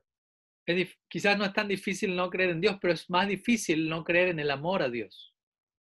Es 0.66 0.88
quizás 1.08 1.38
no 1.38 1.44
es 1.44 1.52
tan 1.52 1.66
difícil 1.68 2.14
no 2.14 2.28
creer 2.30 2.50
en 2.50 2.60
Dios, 2.60 2.76
pero 2.80 2.92
es 2.92 3.08
más 3.08 3.26
difícil 3.26 3.88
no 3.88 4.04
creer 4.04 4.28
en 4.28 4.38
el 4.38 4.50
amor 4.50 4.82
a 4.82 4.90
Dios. 4.90 5.29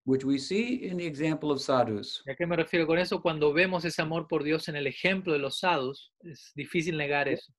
Which 0.06 0.24
we 0.24 0.38
see 0.38 0.88
in 0.88 0.98
the 0.98 1.06
example 1.06 1.52
of 1.52 1.60
sadhus. 1.60 2.22
¿Y 2.26 2.32
a 2.32 2.36
qué 2.36 2.48
me 2.48 2.56
refiero 2.56 2.86
con 2.86 2.98
eso? 2.98 3.22
Cuando 3.22 3.52
vemos 3.52 3.84
ese 3.86 4.02
amor 4.02 4.28
por 4.28 4.44
Dios 4.44 4.68
en 4.70 4.76
el 4.76 4.88
ejemplo 4.88 5.34
de 5.34 5.40
los 5.40 5.60
sadhus, 5.60 6.12
es 6.22 6.52
difícil 6.56 6.96
negar 6.96 7.28
eso. 7.28 7.52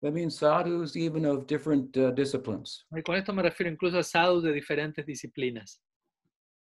That 0.00 0.12
means 0.12 0.36
sadhus 0.36 0.96
even 0.96 1.26
of 1.26 1.46
different 1.46 1.96
uh, 1.96 2.12
disciplines. 2.12 2.84
Y 2.90 3.02
con 3.02 3.16
esto 3.16 3.32
me 3.32 3.42
refiero 3.42 3.70
incluso 3.70 3.98
a 3.98 4.02
sadhus 4.02 4.42
de 4.42 4.52
diferentes 4.52 5.04
disciplinas. 5.06 5.80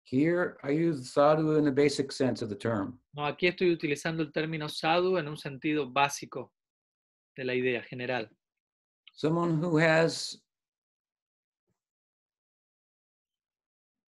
Here, 0.04 0.56
I 0.62 0.70
use 0.70 1.12
sadhu 1.12 1.56
in 1.56 1.64
the 1.64 1.70
basic 1.70 2.10
sense 2.12 2.42
of 2.42 2.48
the 2.48 2.56
term. 2.56 2.98
No, 3.14 3.24
aquí 3.24 3.46
estoy 3.46 3.70
utilizando 3.70 4.22
el 4.22 4.32
término 4.32 4.68
sadhu 4.68 5.16
en 5.16 5.28
un 5.28 5.36
sentido 5.36 5.90
básico 5.90 6.52
de 7.36 7.44
la 7.44 7.54
idea 7.54 7.82
general. 7.82 8.28
Someone 9.14 9.62
who 9.62 9.78
has 9.78 10.42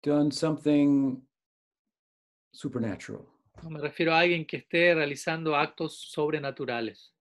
done 0.03 0.31
something 0.31 1.23
supernatural. 2.53 3.27
No, 3.63 3.71
me 3.71 3.81
refiero 3.81 4.13
a 4.13 4.21
alguien 4.21 4.45
que 4.47 4.59
esté 4.59 4.95
realizando 4.95 5.55
actos 5.57 6.11
sobrenaturales. 6.11 7.13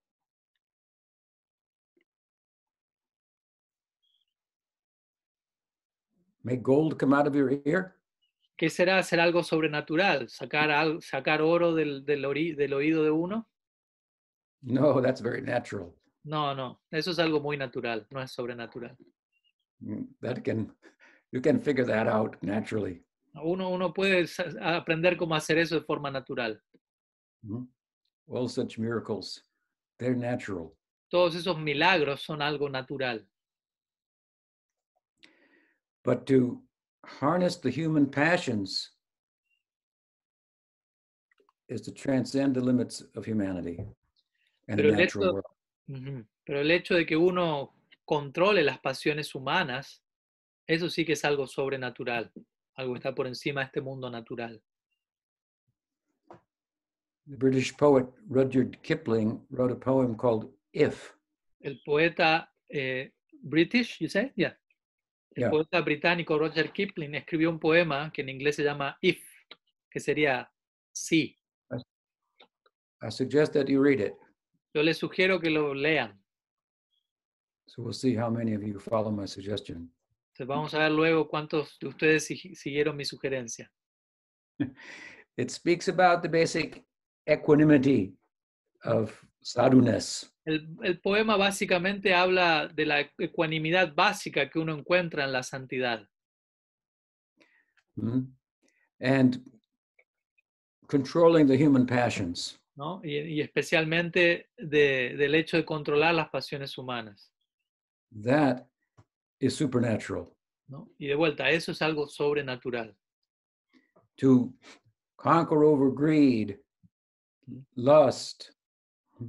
Make 6.44 6.62
gold 6.64 6.98
come 6.98 7.14
out 7.16 7.28
of 7.28 7.36
your 7.36 7.52
ear? 7.66 7.96
¿Qué 8.58 8.70
será 8.70 8.98
hacer 8.98 9.20
algo 9.20 9.44
sobrenatural? 9.44 10.30
¿Sacar, 10.30 10.72
al- 10.72 11.02
sacar 11.02 11.42
oro 11.42 11.74
del, 11.74 12.04
del 12.06 12.26
ori- 12.26 12.56
del 12.56 12.74
oído 12.74 13.04
de 13.04 13.12
uno? 13.12 13.48
No, 14.62 15.02
that's 15.02 15.22
very 15.22 15.42
natural. 15.42 15.94
No, 16.24 16.54
no, 16.54 16.82
eso 16.92 17.12
es 17.12 17.20
algo 17.20 17.40
muy 17.40 17.58
natural, 17.58 18.06
no 18.12 18.22
es 18.22 18.32
sobrenatural. 18.32 18.96
Mm, 19.80 20.04
That 20.22 20.44
can, 20.44 20.76
you 21.32 21.42
can 21.42 21.60
figure 21.60 21.86
that 21.86 22.08
out 22.08 22.36
naturally. 22.42 23.02
Uno, 23.44 23.70
uno 23.70 23.94
puede 23.94 24.28
aprender 24.62 25.16
cómo 25.18 25.36
hacer 25.36 25.58
eso 25.58 25.80
de 25.80 25.86
forma 25.86 26.12
natural. 26.12 26.60
Mhm. 27.46 27.68
All 28.28 28.48
such 28.50 28.78
miracles, 28.78 29.44
they're 29.98 30.16
natural. 30.16 30.76
Todos 31.10 31.36
esos 31.36 31.58
milagros 31.58 32.22
son 32.22 32.40
algo 32.42 32.70
natural. 32.70 33.26
But 36.04 36.26
to 36.28 36.62
harness 37.06 37.58
the 37.58 37.70
human 37.70 38.10
passions 38.10 38.92
is 41.68 41.82
to 41.84 41.92
transcend 41.92 42.56
the 42.56 42.62
limits 42.62 43.02
of 43.16 43.26
humanity 43.26 43.78
and 44.68 44.78
the 44.78 44.84
Pero 44.84 44.90
el 44.90 44.96
natural 44.98 45.24
hecho- 45.24 45.34
world. 45.34 46.26
Pero 46.46 46.60
el 46.62 46.72
hecho 46.72 46.96
de 46.96 47.06
que 47.06 47.16
uno 47.18 47.74
controle 48.06 48.64
las 48.64 48.80
pasiones 48.80 49.36
humanas, 49.36 50.02
eso 50.68 50.90
sí 50.90 51.06
que 51.06 51.14
es 51.14 51.26
algo 51.26 51.48
sobrenatural, 51.48 52.32
algo 52.76 52.94
que 52.94 52.98
está 53.00 53.14
por 53.16 53.28
encima 53.28 53.62
de 53.62 53.66
este 53.68 53.82
mundo 53.82 54.10
natural. 54.10 54.62
The 57.28 57.36
British 57.38 57.76
poet 57.78 58.08
Rudyard 58.30 58.82
Kipling 58.82 59.46
wrote 59.50 59.74
a 59.74 59.80
poem 59.80 60.16
called 60.16 60.50
If. 60.74 61.14
El 61.62 61.82
poeta 61.86 62.52
eh, 62.70 63.14
British, 63.42 64.00
you 64.00 64.08
say? 64.10 64.32
Yeah. 64.36 64.58
El 65.36 65.44
Yeah. 65.44 65.50
poeta 65.50 65.80
británico 65.82 66.38
Roger 66.38 66.72
Kipling 66.74 67.16
escribió 67.16 67.50
un 67.50 67.60
poema 67.60 68.12
que 68.12 68.22
en 68.22 68.30
inglés 68.30 68.58
se 68.58 68.64
llama 68.64 68.98
If, 69.02 69.24
que 69.90 70.00
sería 70.02 70.52
sí. 70.92 71.38
I 73.02 73.10
suggest 73.10 73.54
that 73.54 73.68
you 73.68 73.82
read 73.82 74.00
it. 74.02 74.14
Yo 74.74 74.84
les 74.84 74.98
sugiero 74.98 75.40
que 75.40 75.50
lo 75.50 75.74
lean. 75.74 76.22
So 77.68 77.82
we'll 77.82 77.94
see 77.94 78.16
how 78.16 78.30
many 78.30 78.54
of 78.54 78.62
you 78.62 78.78
follow 78.80 79.10
my 79.12 79.26
suggestion. 79.26 79.90
Entonces 80.34 80.48
vamos 80.48 80.74
a 80.74 80.80
ver 80.80 80.92
luego 80.92 81.28
cuántos 81.28 81.78
de 81.80 81.88
ustedes 81.88 82.30
sig- 82.30 82.56
siguieron 82.56 82.96
mi 82.96 83.06
sugerencia. 83.06 83.70
It 85.38 85.50
speaks 85.50 85.88
about 85.90 86.22
the 86.22 86.30
basic 86.30 86.86
equanimity 87.26 88.16
of 88.86 89.24
sadhuness. 89.42 90.32
El, 90.46 90.68
el 90.84 91.00
poema 91.02 91.36
básicamente 91.38 92.14
habla 92.14 92.68
de 92.68 92.86
la 92.86 93.00
ecuanimidad 93.20 93.94
básica 93.94 94.50
que 94.50 94.58
uno 94.60 94.74
encuentra 94.74 95.24
en 95.26 95.32
la 95.34 95.44
santidad 95.44 96.08
hmm, 97.96 98.22
and 99.00 99.40
controlling 100.88 101.48
the 101.48 101.56
human 101.58 101.86
passions. 101.86 102.58
¿no? 102.76 103.02
y, 103.04 103.18
y 103.18 103.42
especialmente 103.42 104.50
de- 104.58 105.16
del 105.18 105.36
hecho 105.36 105.58
de 105.58 105.66
controlar 105.66 106.16
las 106.16 106.30
pasiones 106.30 106.78
humanas. 106.78 107.32
That 108.24 108.66
is 109.42 109.56
supernatural. 109.56 110.28
¿no? 110.70 110.90
Y 110.98 111.08
de 111.08 111.16
vuelta, 111.16 111.50
eso 111.50 111.72
es 111.72 111.82
algo 111.82 112.08
sobrenatural. 112.08 112.96
To 114.18 114.54
conquer 115.18 115.64
over 115.64 115.90
greed, 115.92 116.58
lust, 117.76 118.52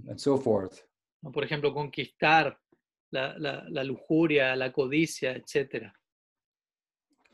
and 0.08 0.18
so 0.18 0.36
forth. 0.36 0.82
Por 1.32 1.44
ejemplo, 1.44 1.72
conquistar 1.72 2.56
la, 3.10 3.34
la- 3.38 3.64
la 3.68 3.82
lujuria, 3.84 4.54
la 4.56 4.70
codicia, 4.72 5.32
etc. 5.32 5.90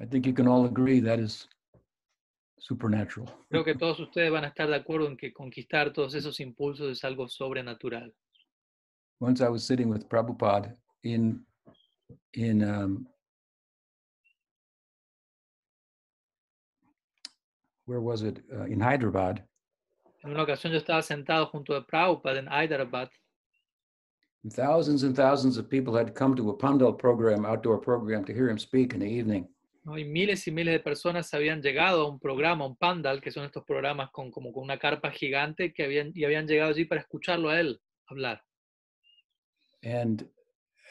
I 0.01 0.07
think 0.07 0.26
you 0.26 0.33
can 0.33 0.47
all 0.47 0.64
agree 0.66 1.01
that 1.01 1.18
is 1.18 1.49
supernatural. 2.59 3.29
Creo 3.51 3.64
que 3.64 3.74
todos 3.74 3.99
ustedes 4.01 4.31
van 4.31 4.45
a 4.45 4.49
estar 4.49 4.68
de 4.68 4.76
acuerdo 4.76 5.07
en 5.09 5.16
que 5.16 5.33
conquistar 5.33 5.93
todos 5.93 6.14
esos 6.14 6.39
impulsos 6.41 6.91
es 6.91 7.05
algo 7.05 7.29
sobrenatural. 7.29 8.14
Once 9.20 9.41
I 9.41 9.49
was 9.49 9.64
sitting 9.64 9.89
with 9.91 10.07
Prabhupada 10.09 10.76
in 11.03 11.45
in 12.35 12.63
um, 12.63 13.07
where 17.87 18.01
was 18.01 18.23
it? 18.23 18.43
Uh, 18.53 18.65
in 18.65 18.81
Hyderabad, 18.81 19.43
En 20.25 20.31
una 20.31 20.43
ocasión 20.43 20.73
yo 20.73 20.79
estaba 20.79 21.03
sentado 21.03 21.47
junto 21.47 21.75
a 21.75 21.87
Prabhupada 21.87 22.39
en 22.39 22.49
Hyderabad 22.49 23.09
thousands 24.51 25.03
and 25.03 25.15
thousands 25.15 25.59
of 25.59 25.69
people 25.69 25.95
had 25.95 26.15
come 26.15 26.35
to 26.37 26.51
a 26.51 26.57
Pandal 26.57 26.93
program, 26.93 27.45
outdoor 27.45 27.79
program, 27.79 28.25
to 28.25 28.33
hear 28.33 28.49
him 28.49 28.59
speak 28.59 28.95
in 28.95 29.01
the 29.01 29.07
evening. 29.07 29.49
¿no? 29.85 29.97
y 29.97 30.05
miles 30.05 30.47
y 30.47 30.51
miles 30.51 30.75
de 30.75 30.81
personas 30.81 31.33
habían 31.35 31.63
llegado 31.63 32.03
a 32.03 32.09
un 32.09 32.19
programa, 32.19 32.67
un 32.67 32.77
pandal, 32.77 33.21
que 33.21 33.31
son 33.31 33.45
estos 33.45 33.65
programas 33.65 34.11
con, 34.11 34.31
como 34.31 34.53
con 34.53 34.65
una 34.65 34.79
carpa 34.79 35.11
gigante 35.11 35.73
que 35.73 35.85
habían, 35.85 36.13
y 36.15 36.25
habían 36.25 36.47
llegado 36.47 36.71
allí 36.71 36.85
para 36.85 37.01
escucharlo 37.01 37.49
a 37.49 37.61
él 37.61 37.81
hablar. 38.07 38.43
And 39.83 40.29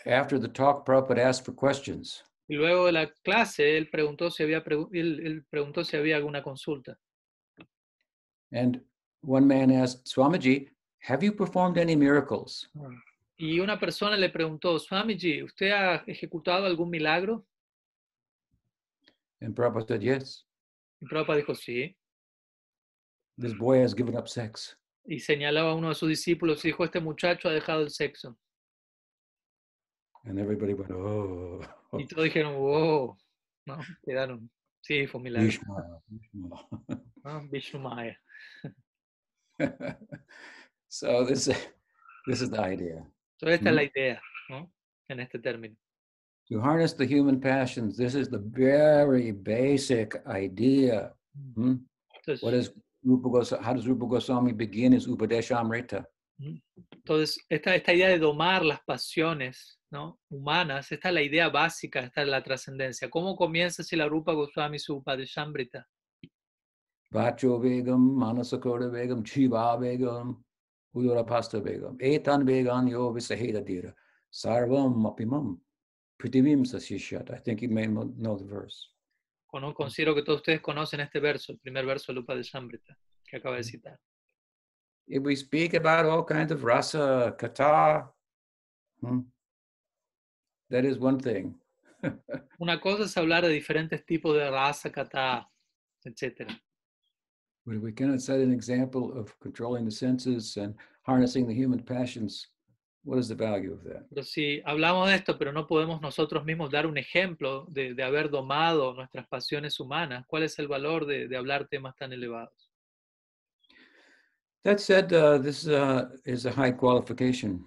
after 0.06 0.40
the 0.40 0.48
talk, 0.48 0.86
Prabhupada 0.86 1.20
asked 1.20 1.46
for 1.46 1.54
questions. 1.54 2.24
Y 2.50 2.56
luego 2.56 2.86
de 2.86 2.94
la 2.94 3.08
clase, 3.26 3.78
él 3.78 3.90
preguntó 3.90 4.32
si 4.32 4.44
había, 4.44 4.64
pregu- 4.64 4.90
él, 4.94 5.20
él 5.26 5.46
preguntó 5.50 5.84
si 5.84 5.98
había 5.98 6.16
alguna 6.16 6.42
consulta. 6.42 6.98
And 8.54 8.82
one 9.22 9.46
man 9.46 9.70
asked, 9.72 10.06
Swamiji, 10.08 10.70
have 11.02 11.22
you 11.24 11.34
performed 11.34 11.78
any 11.78 11.96
miracles? 11.96 12.70
Y 13.38 13.60
una 13.60 13.78
persona 13.78 14.16
le 14.18 14.30
preguntó, 14.30 14.80
Swamiji, 14.80 15.44
¿usted 15.44 15.72
ha 15.72 16.04
ejecutado 16.08 16.66
algún 16.66 16.90
milagro? 16.90 17.46
And 19.42 19.54
Prabhupada 19.54 19.88
said, 19.88 20.02
Yes, 20.02 20.46
Y 21.02 21.06
Prabhupada 21.06 21.38
dijo, 21.40 21.54
sí. 21.54 21.96
this 23.38 23.54
boy 23.54 23.80
has 23.82 23.94
given 23.94 24.16
up 24.16 24.28
sex. 24.30 24.78
Y 25.06 25.20
señalaba 25.20 25.72
a 25.72 25.76
uno 25.76 25.90
de 25.90 25.96
sus 25.96 26.10
discípulos 26.10 26.64
y 26.66 26.70
dijo, 26.70 26.84
este 26.86 27.00
muchacho 27.02 27.50
ha 27.50 27.52
dejado 27.52 27.82
el 27.82 27.90
sexo. 27.92 28.38
And 30.26 30.40
everybody 30.40 30.74
went, 30.74 30.92
Oh, 30.92 31.62
Y 31.98 32.06
todos 32.08 32.26
dijeron, 32.26 32.56
wow. 32.58 33.16
¿no? 33.66 33.78
Quedaron, 34.04 34.50
sí, 34.82 35.08
fue 35.08 35.20
un 35.20 35.24
milagro. 35.24 35.46
Vishma, 35.48 36.02
Vishma. 36.08 36.68
¿no? 37.24 37.48
Vishnu 37.50 37.80
Maya. 37.80 38.18
so 40.88 41.26
this 41.26 41.48
this 42.28 42.42
is 42.42 42.50
the 42.50 42.60
idea 42.62 43.04
Entonces, 43.40 43.60
esta 43.60 43.70
es 43.70 43.76
la 43.76 43.82
Mm. 43.82 43.86
idea, 43.86 44.22
¿no? 44.50 44.72
En 45.10 45.20
este 45.20 45.40
término. 45.40 45.76
to 46.50 46.62
harness 46.62 46.94
the 46.94 47.06
human 47.06 47.40
passions 47.40 47.98
this 47.98 48.16
is 48.16 48.30
the 48.30 48.40
very 48.40 49.32
basic 49.32 50.16
idea 50.28 51.14
Hmm? 51.56 51.76
Entonces, 52.16 52.42
what 52.44 52.54
is 52.56 52.72
Rupa 53.04 53.30
Goswami, 53.30 53.64
how 53.64 53.74
does 53.74 53.88
Rupa 53.88 54.06
Goswami 54.08 54.54
begin 54.54 54.92
his 54.94 55.08
Upadeshamrita 55.08 56.04
entonces 57.08 57.46
esta, 57.48 57.74
esta 57.74 57.94
idea 57.94 58.10
de 58.10 58.20
domar 58.20 58.66
las 58.66 58.82
pasiones 58.84 59.80
¿no? 59.90 60.20
humanas, 60.30 60.92
esta 60.92 61.08
es 61.08 61.14
la 61.14 61.22
idea 61.22 61.48
básica, 61.48 62.02
esta 62.02 62.22
es 62.22 62.28
la 62.28 62.44
trascendencia. 62.44 63.10
¿Cómo 63.10 63.38
comienza 63.38 63.82
si 63.82 63.96
la 63.96 64.10
Rupa 64.10 64.34
Goswami 64.34 64.78
su 64.78 64.98
Upadeshamrita? 64.98 65.88
Vacho 67.10 67.60
Vegam, 67.60 68.14
Manasakota 68.14 68.90
Vegam, 68.90 69.24
Chiva 69.24 69.78
Vegam, 69.78 70.44
Udurapasta 70.94 71.62
Vegam, 71.62 71.96
Etan 71.98 72.44
Vegan 72.46 72.90
Yo 72.90 73.14
Visaheda 73.14 73.62
Dira, 73.62 73.96
Sarvam 74.30 75.06
Apimam, 75.06 75.58
Pritivim 76.22 76.66
Sasishat. 76.66 77.32
I 77.32 77.38
think 77.38 77.62
you 77.62 77.70
may 77.70 77.88
know 77.88 78.38
the 78.38 78.44
verse. 78.44 78.90
Considero 79.50 80.14
que 80.14 80.24
todos 80.24 80.40
ustedes 80.42 80.60
conocen 80.60 81.00
este 81.00 81.22
verso, 81.22 81.54
el 81.54 81.60
primer 81.60 81.86
verso 81.86 82.12
del 82.12 82.24
Upadeshamrita, 82.24 82.98
que 83.26 83.38
acaba 83.38 83.56
de 83.56 83.64
citar. 83.64 83.98
If 85.08 85.24
we 85.24 85.36
speak 85.36 85.74
about 85.74 86.06
all 86.06 86.24
kinds 86.24 86.52
of 86.52 86.64
rasa, 86.64 87.34
kata, 87.38 88.06
hmm, 89.02 89.20
that 90.70 90.84
is 90.84 91.00
one 91.00 91.20
thing. 91.20 91.56
Una 92.62 92.80
cosa 92.80 93.04
es 93.04 93.16
hablar 93.16 93.44
de 93.44 93.50
diferentes 93.50 94.06
tipos 94.06 94.36
de 94.36 94.50
raza, 94.50 94.92
kata, 94.92 95.48
etc. 96.06 96.48
But 97.66 97.76
if 97.76 97.82
we 97.82 97.92
cannot 97.92 98.22
set 98.22 98.40
an 98.40 98.52
example 98.52 99.18
of 99.18 99.38
controlling 99.40 99.86
the 99.86 99.92
senses 99.92 100.58
and 100.58 100.76
harnessing 101.04 101.48
the 101.48 101.54
human 101.54 101.80
passions, 101.80 102.48
what 103.04 103.18
is 103.18 103.30
the 103.30 103.36
value 103.36 103.74
of 103.74 103.84
that? 103.84 104.08
Pero 104.10 104.24
si 104.24 104.62
hablamos 104.66 105.08
de 105.08 105.16
esto, 105.16 105.38
pero 105.38 105.54
no 105.54 105.68
podemos 105.68 106.02
nosotros 106.02 106.44
mismos 106.44 106.70
dar 106.70 106.86
un 106.86 106.98
ejemplo 106.98 107.66
de, 107.70 107.94
de 107.94 108.04
haber 108.04 108.30
domado 108.30 108.94
nuestras 108.94 109.28
pasiones 109.28 109.80
humanas, 109.80 110.26
¿cuál 110.28 110.44
es 110.44 110.60
el 110.60 110.68
valor 110.68 111.06
de, 111.06 111.28
de 111.28 111.38
hablar 111.38 111.68
temas 111.68 111.96
tan 111.96 112.12
elevados? 112.12 112.67
That 114.68 114.82
said, 114.82 115.14
uh, 115.14 115.38
this 115.38 115.66
uh, 115.66 116.10
is 116.26 116.46
a 116.46 116.52
high 116.52 116.72
qualification. 116.72 117.64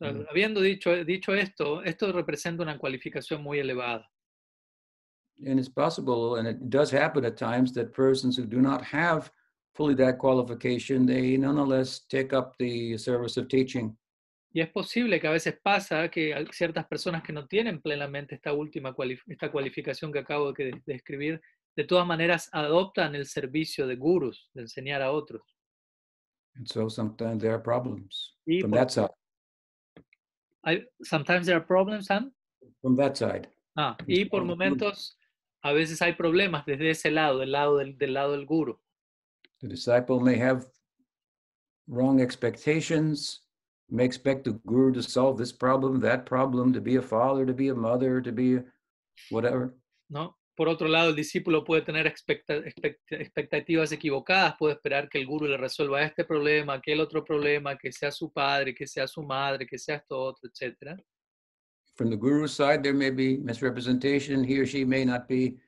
Habiendo 0.00 0.60
dicho, 0.60 1.04
dicho 1.04 1.34
esto, 1.34 1.82
esto 1.82 2.12
representa 2.12 2.62
una 2.62 2.78
cualificación 2.78 3.42
muy 3.42 3.58
elevada. 3.58 4.08
And 5.44 5.58
it's 5.58 5.68
possible, 5.68 6.36
and 6.36 6.46
it 6.46 6.70
does 6.70 6.92
happen 6.92 7.24
at 7.24 7.36
times, 7.36 7.72
that 7.72 7.92
persons 7.92 8.36
who 8.36 8.46
do 8.46 8.60
not 8.60 8.84
have 8.84 9.32
fully 9.74 9.96
that 9.96 10.18
qualification, 10.18 11.06
they 11.06 11.36
nonetheless 11.36 12.06
take 12.08 12.32
up 12.32 12.54
the 12.60 12.96
service 12.98 13.36
of 13.36 13.48
teaching. 13.48 13.98
Y 14.54 14.60
es 14.60 14.70
posible 14.70 15.18
que 15.18 15.26
a 15.26 15.32
veces 15.32 15.58
pasa 15.60 16.08
que 16.08 16.46
ciertas 16.52 16.86
personas 16.86 17.24
que 17.24 17.32
no 17.32 17.48
tienen 17.48 17.82
plenamente 17.82 18.36
esta 18.36 18.52
última 18.52 18.94
cuali- 18.94 19.18
esta 19.26 19.50
cualificación 19.50 20.12
que 20.12 20.20
acabo 20.20 20.52
de 20.52 20.80
describir, 20.86 21.40
de 21.76 21.82
todas 21.82 22.06
maneras 22.06 22.48
adoptan 22.52 23.16
el 23.16 23.26
servicio 23.26 23.88
de 23.88 23.96
gurus, 23.96 24.48
de 24.54 24.62
enseñar 24.62 25.02
a 25.02 25.10
otros. 25.10 25.42
And 26.58 26.68
so 26.68 26.88
sometimes 26.88 27.40
there 27.42 27.54
are 27.54 27.60
problems 27.62 28.34
from 28.60 28.72
that 28.72 28.90
side. 28.90 29.10
hay- 30.66 30.84
sometimes 31.02 31.46
there 31.46 31.56
are 31.56 31.64
problems, 31.64 32.06
Sam. 32.06 32.32
From 32.82 32.96
that 32.96 33.16
side. 33.16 33.48
Ah, 33.76 33.96
y 34.08 34.24
por 34.24 34.44
momentos 34.44 35.16
a 35.62 35.72
veces 35.72 36.02
hay 36.02 36.14
problemas 36.14 36.66
desde 36.66 36.90
ese 36.90 37.10
lado, 37.12 37.38
del 37.38 37.52
lado 37.52 37.78
del, 37.78 37.96
del 37.96 38.12
lado 38.12 38.32
del 38.32 38.44
guru. 38.44 38.76
The 39.60 39.68
disciple 39.68 40.20
may 40.20 40.36
have 40.36 40.66
wrong 41.86 42.20
expectations, 42.20 43.42
may 43.88 44.04
expect 44.04 44.44
the 44.44 44.58
guru 44.66 44.92
to 44.92 45.02
solve 45.02 45.38
this 45.38 45.52
problem, 45.52 46.00
that 46.00 46.26
problem, 46.26 46.72
to 46.72 46.80
be 46.80 46.96
a 46.96 47.02
father, 47.02 47.46
to 47.46 47.54
be 47.54 47.68
a 47.68 47.74
mother, 47.74 48.20
to 48.20 48.32
be 48.32 48.56
a 48.56 48.64
whatever. 49.30 49.74
¿no? 50.10 50.34
Por 50.58 50.68
otro 50.68 50.88
lado, 50.88 51.10
el 51.10 51.14
discípulo 51.14 51.62
puede 51.62 51.82
tener 51.82 52.08
expecta- 52.08 52.56
expect- 52.56 52.98
expectativas 53.10 53.92
equivocadas, 53.92 54.56
puede 54.58 54.74
esperar 54.74 55.08
que 55.08 55.18
el 55.18 55.24
guru 55.24 55.46
le 55.46 55.56
resuelva 55.56 56.02
este 56.02 56.24
problema, 56.24 56.72
aquel 56.74 56.98
otro 57.00 57.22
problema, 57.24 57.78
que 57.78 57.92
sea 57.92 58.10
su 58.10 58.32
padre, 58.32 58.74
que 58.74 58.84
sea 58.84 59.06
su 59.06 59.22
madre, 59.22 59.68
que 59.68 59.78
sea 59.78 59.94
esto 59.98 60.18
otro, 60.18 60.50
etc. 60.50 61.00
From 61.94 62.10
the 62.10 62.16
guru's 62.16 62.50
side, 62.50 62.82
there 62.82 62.92
may 62.92 63.12
be 63.12 63.38
misrepresentation. 63.38 64.42
He 64.42 64.58
or 64.58 64.66
she 64.66 64.84
may 64.84 65.04
not 65.04 65.28
be 65.28 65.60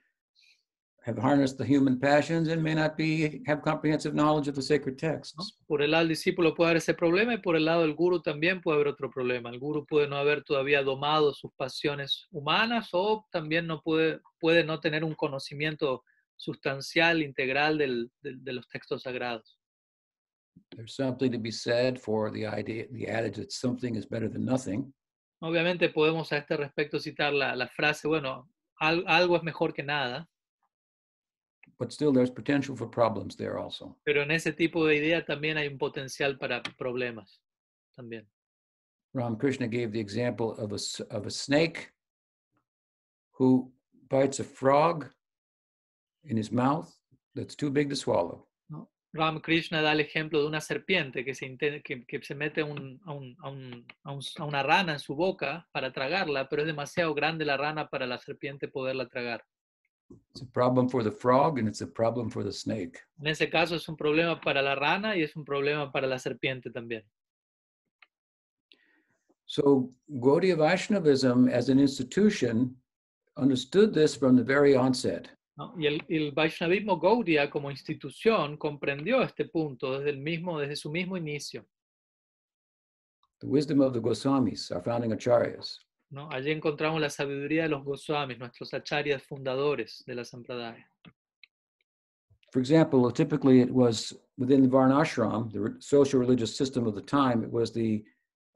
have 1.06 1.18
harnessed 1.18 1.56
the 1.58 1.64
human 1.64 1.98
passions 1.98 2.48
and 2.48 2.62
may 2.62 2.74
not 2.74 2.96
be 2.96 3.42
have 3.46 3.62
comprehensive 3.62 4.14
knowledge 4.14 4.48
of 4.48 4.54
the 4.54 4.62
sacred 4.62 4.96
¿no? 5.02 5.12
texts. 5.14 5.58
Por 5.66 5.82
el 5.82 5.90
lado 5.92 6.02
del 6.04 6.08
discípulo 6.10 6.54
puede 6.54 6.70
haber 6.70 6.76
ese 6.78 6.94
problema 6.94 7.32
y 7.34 7.38
por 7.38 7.56
el 7.56 7.64
lado 7.64 7.82
del 7.82 7.94
guru 7.94 8.20
también 8.20 8.60
puede 8.60 8.76
haber 8.76 8.88
otro 8.88 9.10
problema. 9.10 9.48
El 9.50 9.58
guru 9.58 9.86
puede 9.86 10.08
no 10.08 10.16
haber 10.16 10.44
todavía 10.44 10.82
domado 10.82 11.32
sus 11.32 11.52
pasiones 11.56 12.26
humanas 12.30 12.90
o 12.92 13.26
también 13.30 13.66
no 13.66 13.80
puede, 13.82 14.20
puede 14.38 14.62
no 14.64 14.78
tener 14.80 15.02
un 15.04 15.14
conocimiento 15.14 16.04
sustancial, 16.36 17.22
integral 17.22 17.78
del- 17.78 18.10
del- 18.22 18.42
de 18.44 18.52
los 18.52 18.68
textos 18.68 19.02
sagrados. 19.02 19.58
There's 20.70 20.94
something 20.94 21.30
to 21.32 21.38
be 21.38 21.50
said 21.52 21.98
for 21.98 22.30
the 22.30 22.46
idea, 22.46 22.86
the 22.92 23.08
adage 23.10 23.36
that 23.36 23.50
something 23.50 23.94
is 23.96 24.06
better 24.08 24.30
than 24.30 24.44
nothing. 24.44 24.92
Obviamente 25.42 25.88
podemos 25.88 26.32
a 26.32 26.36
este 26.38 26.56
respecto 26.56 26.98
citar 27.00 27.32
la, 27.32 27.56
la 27.56 27.66
frase, 27.68 28.06
bueno, 28.06 28.48
al- 28.78 29.04
algo 29.06 29.36
es 29.36 29.42
mejor 29.42 29.72
que 29.72 29.82
nada, 29.82 30.28
But 31.80 31.92
still, 31.92 32.12
there's 32.12 32.30
potential 32.30 32.76
for 32.76 32.86
problems 32.86 33.36
there 33.36 33.56
also. 33.58 33.96
pero 34.04 34.22
en 34.22 34.30
ese 34.30 34.52
tipo 34.52 34.86
de 34.86 34.96
idea 34.96 35.24
también 35.24 35.56
hay 35.56 35.66
un 35.66 35.78
potencial 35.78 36.36
para 36.38 36.62
problemas. 36.76 37.40
También. 37.96 38.26
Ramakrishna 39.14 39.66
gave 39.66 39.90
the 39.90 39.98
example 39.98 40.50
of 40.58 40.72
a, 40.72 41.16
of 41.16 41.26
a 41.26 41.30
snake 41.30 41.90
who 43.38 43.72
bites 44.10 44.40
a 44.40 44.44
frog 44.44 45.06
in 46.24 46.36
his 46.36 46.52
mouth 46.52 46.88
that's 47.34 47.56
too 47.56 47.70
big 47.70 47.88
to 47.88 47.96
swallow. 47.96 48.46
Ramakrishna 49.12 49.82
da 49.82 49.90
el 49.92 50.00
ejemplo 50.00 50.40
de 50.40 50.46
una 50.46 50.60
serpiente 50.60 51.24
que 51.24 51.34
se, 51.34 51.46
inte- 51.46 51.82
que, 51.82 52.04
que 52.06 52.22
se 52.22 52.34
mete 52.36 52.62
un- 52.62 53.00
a 53.06 53.12
un- 53.12 53.36
a 53.42 53.48
un- 53.50 53.86
a 54.38 54.44
una 54.44 54.62
rana 54.62 54.92
en 54.92 54.98
su 55.00 55.16
boca 55.16 55.66
para 55.72 55.92
tragarla, 55.92 56.48
pero 56.48 56.62
es 56.62 56.66
demasiado 56.66 57.12
grande 57.14 57.44
la 57.44 57.56
rana 57.56 57.88
para 57.88 58.06
la 58.06 58.18
serpiente 58.18 58.68
poderla 58.68 59.08
tragar. 59.08 59.44
It's 60.30 60.42
a 60.42 60.46
problem 60.46 60.88
for 60.88 61.02
the 61.02 61.10
frog 61.10 61.58
and 61.58 61.68
it's 61.68 61.80
a 61.80 61.86
problem 61.86 62.30
for 62.30 62.44
the 62.44 62.52
snake. 62.52 62.98
En 63.20 63.26
ese 63.26 63.50
caso 63.50 63.74
es 63.74 63.88
un 63.88 63.96
problema 63.96 64.40
para 64.40 64.62
la 64.62 64.74
rana 64.74 65.16
y 65.16 65.22
es 65.22 65.34
un 65.36 65.44
problema 65.44 65.90
para 65.90 66.06
la 66.06 66.18
serpiente 66.18 66.70
también. 66.70 67.04
So 69.46 69.90
Gaudiya 70.08 70.56
Vaishnavism 70.56 71.48
as 71.48 71.68
an 71.68 71.80
institution 71.80 72.76
understood 73.36 73.92
this 73.92 74.14
from 74.14 74.36
the 74.36 74.44
very 74.44 74.76
onset. 74.76 75.28
¿no? 75.56 75.74
Y 75.76 75.86
el, 75.86 76.00
el 76.08 76.32
Vaishnavismo 76.32 77.00
Gaudiya 77.00 77.50
como 77.50 77.70
institución 77.70 78.56
comprendió 78.56 79.22
este 79.22 79.46
punto 79.46 79.98
desde, 79.98 80.10
el 80.10 80.18
mismo, 80.18 80.60
desde 80.60 80.76
su 80.76 80.90
mismo 80.90 81.16
inicio. 81.16 81.66
The 83.40 83.46
wisdom 83.46 83.80
of 83.80 83.92
the 83.92 84.00
Goswamis, 84.00 84.70
our 84.70 84.82
founding 84.82 85.12
acharyas. 85.12 85.78
¿No? 86.10 86.28
Allí 86.30 86.50
encontramos 86.50 87.00
la 87.00 87.10
sabiduría 87.10 87.62
de 87.62 87.68
los 87.68 87.84
Goswamis, 87.84 88.38
nuestros 88.38 88.74
acharyas 88.74 89.22
fundadores 89.22 90.02
de 90.06 90.14
la 90.14 90.24
Sampradaya. 90.24 90.86
For 92.52 92.58
example, 92.58 93.10
typically 93.12 93.60
it 93.60 93.70
was 93.70 94.12
within 94.36 94.62
the 94.62 94.68
Varnashram, 94.68 95.52
the 95.52 95.76
social 95.78 96.18
religious 96.18 96.54
system 96.56 96.86
of 96.86 96.94
the 96.96 97.02
time, 97.02 97.44
it 97.44 97.50
was 97.50 97.72
the 97.72 98.04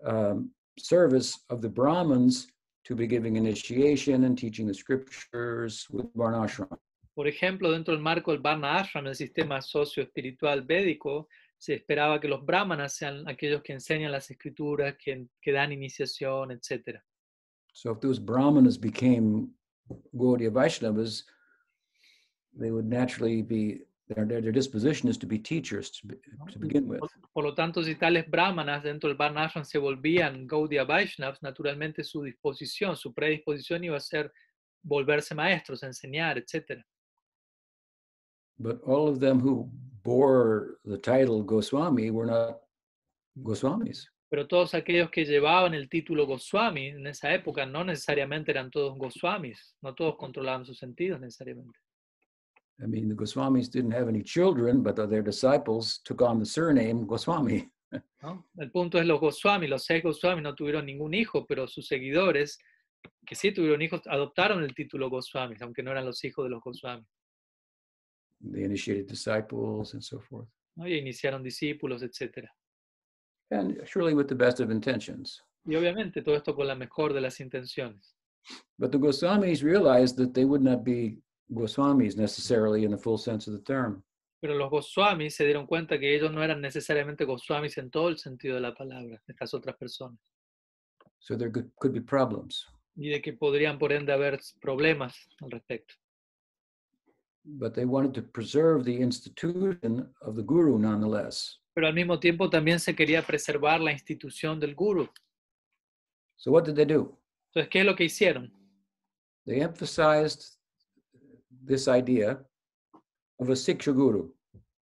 um, 0.04 0.50
service 0.78 1.38
of 1.48 1.60
the 1.60 1.68
Brahmins 1.68 2.48
to 2.84 2.96
be 2.96 3.06
giving 3.06 3.36
initiation 3.36 4.24
and 4.24 4.36
teaching 4.36 4.66
the 4.66 4.74
scriptures 4.74 5.86
with 5.90 6.12
Varnashram. 6.14 6.76
Por 7.14 7.28
ejemplo, 7.28 7.70
dentro 7.70 7.94
del 7.94 8.02
marco 8.02 8.32
del 8.32 8.40
Varna 8.40 8.80
Ashram, 8.80 9.06
el 9.06 9.14
sistema 9.14 9.62
socio-espiritual 9.62 10.62
védico, 10.62 11.28
se 11.56 11.74
esperaba 11.74 12.20
que 12.20 12.26
los 12.26 12.44
brahmanas 12.44 12.96
sean 12.96 13.28
aquellos 13.28 13.62
que 13.62 13.72
enseñan 13.72 14.10
las 14.10 14.28
escrituras, 14.32 14.96
que, 14.98 15.28
que 15.40 15.52
dan 15.52 15.72
iniciación, 15.72 16.50
etc. 16.50 17.00
So 17.74 17.90
if 17.90 18.00
those 18.00 18.18
Brahmanas 18.20 18.78
became 18.78 19.50
Gaudiya 20.16 20.50
Vaishnavas, 20.50 21.24
they 22.56 22.70
would 22.70 22.86
naturally 22.86 23.42
be, 23.42 23.80
their, 24.08 24.24
their, 24.24 24.52
disposition 24.52 25.08
is 25.08 25.18
to 25.18 25.26
be 25.26 25.38
teachers 25.38 25.90
to, 25.90 26.06
be, 26.06 26.14
to 26.52 26.58
begin 26.60 26.86
with. 26.86 27.00
Por, 27.34 27.42
lo 27.42 27.52
tanto, 27.52 27.82
si 27.82 27.96
tales 27.96 28.26
brahmanas 28.30 28.84
dentro 28.84 29.08
del 29.08 29.16
Varna 29.16 29.48
Ashram 29.48 29.64
se 29.64 29.78
volvían 29.78 30.46
Gaudiya 30.46 30.86
Vaishnavas, 30.86 31.42
naturalmente 31.42 32.04
su 32.04 32.22
disposición, 32.22 32.96
su 32.96 33.12
predisposición 33.12 33.82
iba 33.82 33.96
a 33.96 34.00
ser 34.00 34.32
volverse 34.84 35.34
maestros, 35.34 35.82
enseñar, 35.82 36.38
etc. 36.38 36.80
But 38.56 38.80
all 38.86 39.08
of 39.08 39.18
them 39.18 39.40
who 39.40 39.68
bore 40.04 40.76
the 40.84 40.98
title 40.98 41.42
Goswami 41.42 42.10
were 42.10 42.26
not 42.26 42.60
Goswamis. 43.42 44.06
Pero 44.34 44.48
todos 44.48 44.74
aquellos 44.74 45.12
que 45.12 45.24
llevaban 45.24 45.74
el 45.74 45.88
título 45.88 46.26
Goswami 46.26 46.88
en 46.88 47.06
esa 47.06 47.32
época 47.32 47.66
no 47.66 47.84
necesariamente 47.84 48.50
eran 48.50 48.68
todos 48.68 48.98
Goswamis, 48.98 49.76
no 49.80 49.94
todos 49.94 50.16
controlaban 50.16 50.64
sus 50.64 50.76
sentidos 50.76 51.20
necesariamente. 51.20 51.78
I 52.80 52.88
mean, 52.88 53.08
the 53.08 53.14
Goswamis 53.14 53.70
didn't 53.70 53.92
have 53.92 54.08
any 54.08 54.24
children, 54.24 54.82
but 54.82 54.96
their 54.96 55.22
disciples 55.22 56.00
took 56.02 56.20
on 56.20 56.40
the 56.40 56.44
surname 56.44 57.06
Goswami. 57.06 57.70
¿no? 58.22 58.48
El 58.58 58.72
punto 58.72 58.98
es 58.98 59.06
los 59.06 59.20
Goswami, 59.20 59.68
los 59.68 59.84
seis 59.84 60.02
Goswami 60.02 60.42
no 60.42 60.52
tuvieron 60.56 60.84
ningún 60.84 61.14
hijo, 61.14 61.46
pero 61.46 61.68
sus 61.68 61.86
seguidores, 61.86 62.58
que 63.24 63.36
sí 63.36 63.52
tuvieron 63.52 63.82
hijos, 63.82 64.00
adoptaron 64.06 64.64
el 64.64 64.74
título 64.74 65.10
Goswami, 65.10 65.54
aunque 65.60 65.84
no 65.84 65.92
eran 65.92 66.06
los 66.06 66.24
hijos 66.24 66.44
de 66.46 66.50
los 66.50 66.60
Goswami. 66.60 67.06
They 68.40 68.64
initiated 68.64 69.06
disciples 69.06 69.94
and 69.94 70.02
so 70.02 70.18
forth. 70.18 70.48
¿no? 70.74 70.88
Y 70.88 70.94
iniciaron 70.94 71.40
discípulos, 71.40 72.02
etc. 72.02 72.48
And 73.50 73.80
surely 73.86 74.14
with 74.14 74.28
the 74.28 74.34
best 74.34 74.60
of 74.60 74.70
intentions. 74.70 75.42
Y 75.66 75.74
obviamente 75.76 76.22
todo 76.22 76.34
esto 76.34 76.54
con 76.54 76.66
la 76.66 76.74
mejor 76.74 77.12
de 77.12 77.20
las 77.20 77.40
intenciones. 77.40 78.14
But 78.78 78.92
the 78.92 78.98
Goswamis 78.98 79.62
realized 79.62 80.16
that 80.16 80.34
they 80.34 80.44
would 80.44 80.62
not 80.62 80.84
be 80.84 81.18
Goswamis 81.52 82.16
necessarily 82.16 82.84
in 82.84 82.90
the 82.90 82.98
full 82.98 83.18
sense 83.18 83.46
of 83.46 83.54
the 83.54 83.62
term. 83.62 84.02
Pero 84.40 84.54
los 84.56 84.70
Goswamis 84.70 85.36
se 85.36 85.44
dieron 85.46 85.66
cuenta 85.66 85.98
que 85.98 86.14
ellos 86.14 86.30
no 86.30 86.42
eran 86.42 86.60
necesariamente 86.60 87.24
Goswamis 87.24 87.78
en 87.78 87.90
todo 87.90 88.08
el 88.08 88.18
sentido 88.18 88.56
de 88.56 88.60
la 88.60 88.74
palabra, 88.74 89.22
estas 89.26 89.54
otras 89.54 89.76
personas. 89.76 90.20
So 91.20 91.36
there 91.36 91.50
could, 91.50 91.92
be 91.92 92.02
problems. 92.02 92.66
Y 92.96 93.08
de 93.08 93.22
que 93.22 93.32
podrían 93.32 93.78
por 93.78 93.92
ende 93.92 94.12
haber 94.12 94.38
problemas 94.60 95.14
al 95.40 95.50
respecto. 95.50 95.94
But 97.46 97.74
they 97.74 97.86
wanted 97.86 98.12
to 98.14 98.22
preserve 98.22 98.84
the 98.84 99.00
institution 99.00 100.12
of 100.20 100.36
the 100.36 100.42
Guru 100.42 100.78
nonetheless. 100.78 101.58
Pero 101.74 101.88
al 101.88 101.94
mismo 101.94 102.18
tiempo 102.20 102.48
también 102.48 102.78
se 102.78 102.94
quería 102.94 103.22
preservar 103.22 103.80
la 103.80 103.92
institución 103.92 104.60
del 104.60 104.74
guru. 104.74 105.08
So 106.36 106.52
what 106.52 106.64
did 106.64 106.76
they 106.76 106.84
do? 106.84 107.18
Entonces, 107.48 107.68
¿qué 107.70 107.80
es 107.80 107.86
lo 107.86 107.94
que 107.94 108.04
hicieron? 108.04 108.52
They 109.46 109.60
emphasized 109.60 110.56
this 111.66 111.88
idea 111.88 112.38
of 113.38 113.48
a 113.48 113.56
Siksha 113.56 113.92
Guru. 113.92 114.32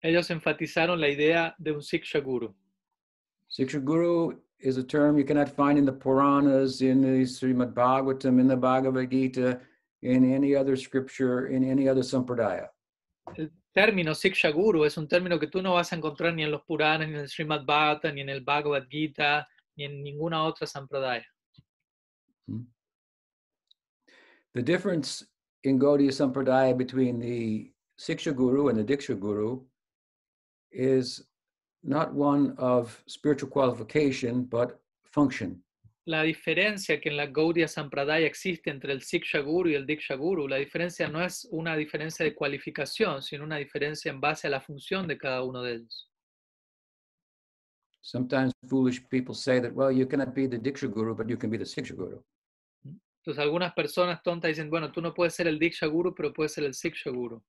Ellos 0.03 0.31
enfatizaron 0.31 1.01
la 1.01 1.09
idea 1.09 1.55
de 1.59 1.73
un 1.73 1.83
Siksha 1.83 2.21
Guru. 2.21 2.55
Siksha 3.51 3.85
Guru 3.85 4.39
is 4.61 4.77
a 4.77 4.83
term 4.83 5.19
you 5.19 5.25
cannot 5.25 5.49
find 5.49 5.79
in 5.79 5.85
the 5.85 5.93
Puranas, 5.93 6.83
in 6.83 7.01
the 7.01 7.25
Srimad 7.25 7.75
Bhagavatam, 7.75 8.41
in 8.41 8.49
the 8.49 8.57
Bhagavad 8.57 9.11
Gita, 9.11 9.61
in 10.03 10.33
any 10.33 10.55
other 10.55 10.77
scripture, 10.77 11.47
in 11.49 11.65
any 11.65 11.89
other 11.89 12.03
sampradaya. 12.03 12.69
Término 13.75 14.15
Siksha 14.15 14.51
Guru 14.51 14.85
es 14.85 14.97
un 14.97 15.07
término 15.07 15.39
que 15.39 15.47
tú 15.47 15.63
no 15.63 15.75
vas 15.75 15.93
a 15.93 15.97
encontrar 15.97 16.35
ni 16.35 16.43
en 16.43 16.51
los 16.51 16.63
Puranas, 16.63 17.07
ni 17.09 17.15
en 17.15 17.21
el 17.21 17.29
Srimad 17.29 17.65
ni 18.15 18.21
en 18.23 18.29
el 18.29 18.41
Bhagavad 18.41 18.87
Gita, 18.89 19.47
ni 19.77 19.85
en 19.85 20.03
ninguna 20.03 20.43
otra 20.45 20.67
sampradaya. 20.67 21.27
Mm-hmm. 22.49 22.67
The 24.55 24.63
difference 24.63 25.25
in 25.65 25.79
Gaudiya 25.79 26.11
Sampradaya 26.11 26.77
between 26.77 27.21
the 27.21 27.71
Siksha 27.99 28.35
Guru 28.35 28.69
and 28.69 28.79
the 28.79 28.85
Diksha 28.85 29.19
Guru 29.19 29.61
is 30.73 31.29
not 31.83 32.13
one 32.13 32.55
of 32.59 33.03
spiritual 33.07 33.51
qualification, 33.51 34.45
but 34.45 34.81
function. 35.05 35.63
La 36.09 36.23
diferencia 36.23 36.99
que 36.99 37.11
en 37.11 37.19
la 37.19 37.27
Gaudiya 37.27 37.69
Sampradaya 37.69 38.27
existe 38.27 38.71
entre 38.71 38.95
el 38.95 39.03
Siksha 39.03 39.41
Guru 39.41 39.69
y 39.69 39.75
el 39.75 39.85
Diksha 39.85 40.15
Guru, 40.15 40.49
la 40.49 40.57
diferencia 40.57 41.07
no 41.07 41.23
es 41.23 41.47
una 41.51 41.77
diferencia 41.77 42.25
de 42.25 42.35
cualificación, 42.35 43.21
sino 43.21 43.45
una 43.45 43.59
diferencia 43.59 44.11
en 44.11 44.19
base 44.19 44.47
a 44.47 44.51
la 44.51 44.63
función 44.63 45.07
de 45.07 45.19
cada 45.19 45.43
uno 45.43 45.63
de 45.63 45.75
ellos. 45.75 46.11
Sometimes 48.01 48.55
foolish 48.67 49.07
people 49.11 49.35
say 49.35 49.61
that, 49.61 49.73
well, 49.75 49.93
you 49.93 50.09
cannot 50.09 50.35
be 50.35 50.49
the 50.49 50.59
Diksha 50.59 50.89
Guru, 50.89 51.15
but 51.15 51.29
you 51.29 51.37
can 51.37 51.51
be 51.51 51.59
the 51.59 51.67
Siksha 51.67 51.95
Guru. 51.95 52.25
Entonces 53.21 53.39
algunas 53.39 53.75
personas 53.75 54.23
tontas 54.23 54.49
dicen, 54.49 54.71
bueno, 54.71 54.91
tú 54.91 55.03
no 55.03 55.13
puedes 55.13 55.35
ser 55.35 55.47
el 55.47 55.59
Diksha 55.59 55.89
Guru, 55.89 56.15
pero 56.15 56.33
puedes 56.33 56.55
ser 56.55 56.65
el 56.65 56.73
Siksha 56.73 57.11
Guru. 57.11 57.43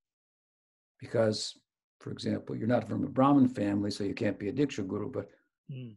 Because, 0.99 1.57
for 2.01 2.11
example, 2.11 2.57
you're 2.57 2.67
not 2.67 2.85
from 2.89 3.05
a 3.05 3.07
Brahmin 3.07 3.47
family, 3.47 3.89
so 3.89 4.03
you 4.03 4.13
can't 4.13 4.37
be 4.37 4.49
a 4.49 4.53
Diksha 4.53 4.85
Guru, 4.85 5.09
but 5.09 5.29
Mm. 5.69 5.95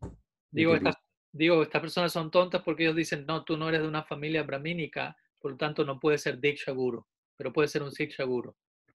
Digo, 0.50 0.74
estas, 0.74 0.96
digo, 1.32 1.62
estas 1.62 1.80
personas 1.80 2.12
son 2.12 2.30
tontas 2.30 2.62
porque 2.62 2.84
ellos 2.84 2.96
dicen, 2.96 3.24
no, 3.26 3.44
tú 3.44 3.56
no 3.56 3.68
eres 3.68 3.82
de 3.82 3.88
una 3.88 4.04
familia 4.04 4.42
brahmínica, 4.42 5.16
por 5.38 5.52
lo 5.52 5.56
tanto 5.56 5.84
no 5.84 5.98
puedes 5.98 6.22
ser 6.22 6.38
Diksha 6.38 6.72
Guru, 6.72 7.04
pero 7.36 7.52
puedes 7.52 7.70
ser 7.70 7.82
un 7.82 7.90
Siksha 7.90 8.24
Guru. 8.24 8.54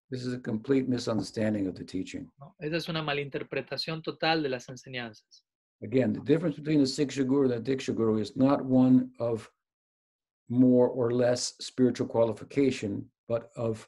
this 0.10 0.26
is 0.26 0.34
a 0.34 0.40
complete 0.40 0.88
misunderstanding 0.88 1.68
of 1.68 1.76
the 1.76 1.84
teaching. 1.84 2.32
¿no? 2.40 2.56
Esa 2.60 2.78
es 2.78 2.88
una 2.90 3.04
malinterpretación 3.04 4.02
total 4.02 4.42
de 4.42 4.50
las 4.50 4.70
enseñanzas. 4.70 5.44
Again, 5.84 6.14
the 6.14 6.22
difference 6.22 6.58
between 6.58 6.80
the 6.80 6.86
Siksha 6.86 7.26
Guru 7.26 7.52
and 7.52 7.66
the 7.66 7.76
Diksha 7.76 7.94
Guru 7.94 8.18
is 8.18 8.36
not 8.36 8.64
one 8.64 9.12
of 9.20 9.50
more 10.50 10.88
or 10.88 11.12
less 11.12 11.56
spiritual 11.60 12.08
qualification, 12.08 13.06
but 13.28 13.52
of 13.56 13.88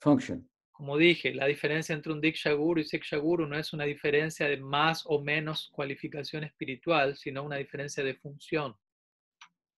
function. 0.00 0.44
Como 0.80 0.96
dije, 0.96 1.34
la 1.34 1.44
diferencia 1.44 1.94
entre 1.94 2.10
un 2.10 2.22
Diksha 2.22 2.54
Guru 2.54 2.80
y 2.80 2.84
Siksha 2.84 3.18
Guru 3.18 3.46
no 3.46 3.58
es 3.58 3.74
una 3.74 3.84
diferencia 3.84 4.48
de 4.48 4.56
más 4.56 5.02
o 5.04 5.22
menos 5.22 5.68
cualificación 5.74 6.42
espiritual, 6.42 7.16
sino 7.18 7.42
una 7.44 7.56
diferencia 7.56 8.02
de 8.02 8.14
función. 8.14 8.74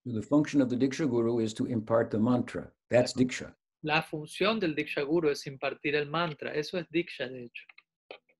The 0.04 0.22
function 0.22 0.62
of 0.62 0.68
the 0.68 0.76
Diksha 0.76 1.04
Guru 1.06 1.40
is 1.40 1.54
to 1.54 1.66
impart 1.66 2.12
the 2.12 2.18
mantra. 2.20 2.72
That's 2.88 3.12
Diksha. 3.16 3.52
La 3.82 4.00
función 4.00 4.60
del 4.60 4.76
Diksha 4.76 5.02
Guru 5.02 5.30
es 5.30 5.44
impartir 5.48 5.96
el 5.96 6.08
mantra, 6.08 6.54
eso 6.54 6.78
es 6.78 6.86
Diksha 6.88 7.26
de 7.28 7.46
hecho. 7.46 7.64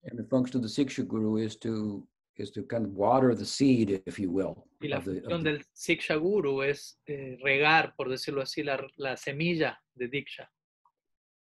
And 0.09 0.17
the 0.17 0.25
function 0.29 0.59
of 0.59 0.63
the 0.63 0.69
Siksha 0.69 1.03
Guru 1.05 1.39
is 1.39 1.59
to 1.59 2.07
is 2.37 2.53
to 2.53 2.63
kind 2.63 2.87
of 2.87 2.93
water 2.93 3.35
the 3.35 3.45
seed, 3.45 4.05
if 4.07 4.21
you 4.21 4.31
will. 4.31 4.55
Y 4.81 4.87
la 4.87 5.01
función 5.01 5.43
the- 5.43 5.51
del 5.51 5.65
Siksha 5.75 6.15
Guru 6.17 6.63
es 6.63 7.01
eh, 7.09 7.37
regar, 7.43 7.97
por 7.97 8.09
decirlo 8.09 8.41
así, 8.41 8.63
la, 8.63 8.81
la 8.99 9.17
semilla 9.17 9.83
de 9.97 10.07
Diksha. 10.07 10.49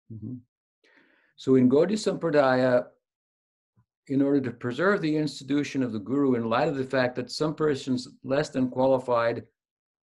Mhm. 0.09 0.43
So 1.35 1.55
in 1.55 1.69
Gaudiya 1.69 1.97
Sampradaya, 1.97 2.85
in 4.07 4.21
order 4.21 4.39
to 4.41 4.51
preserve 4.51 5.01
the 5.01 5.15
institution 5.17 5.81
of 5.83 5.91
the 5.91 5.99
Guru, 5.99 6.35
in 6.35 6.49
light 6.49 6.67
of 6.67 6.75
the 6.77 6.83
fact 6.83 7.15
that 7.15 7.31
some 7.31 7.55
persons 7.55 8.07
less 8.23 8.49
than 8.49 8.69
qualified 8.69 9.43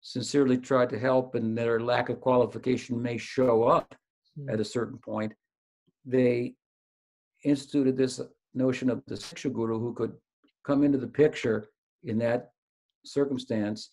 sincerely 0.02 0.58
try 0.58 0.86
to 0.86 1.00
help 1.00 1.36
and 1.36 1.58
their 1.58 1.80
lack 1.80 2.10
of 2.10 2.22
qualification 2.22 3.02
may 3.02 3.18
show 3.18 3.64
up 3.64 3.96
Mm. 4.38 4.54
at 4.54 4.60
a 4.60 4.66
certain 4.66 4.98
point, 5.00 5.34
they 6.06 6.56
instituted 7.44 7.98
this 7.98 8.22
notion 8.54 8.90
of 8.90 9.04
the 9.08 9.16
Siksha 9.16 9.52
Guru 9.52 9.80
who 9.80 9.94
could 9.94 10.14
come 10.64 10.84
into 10.84 10.98
the 10.98 11.08
picture 11.08 11.70
in 12.04 12.18
that 12.20 12.52
circumstance 13.06 13.92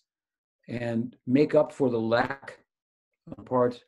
and 0.67 1.15
make 1.25 1.55
up 1.55 1.71
for 1.71 1.89
the 1.89 1.99
lack 1.99 2.59
on 3.37 3.45
part 3.45 3.83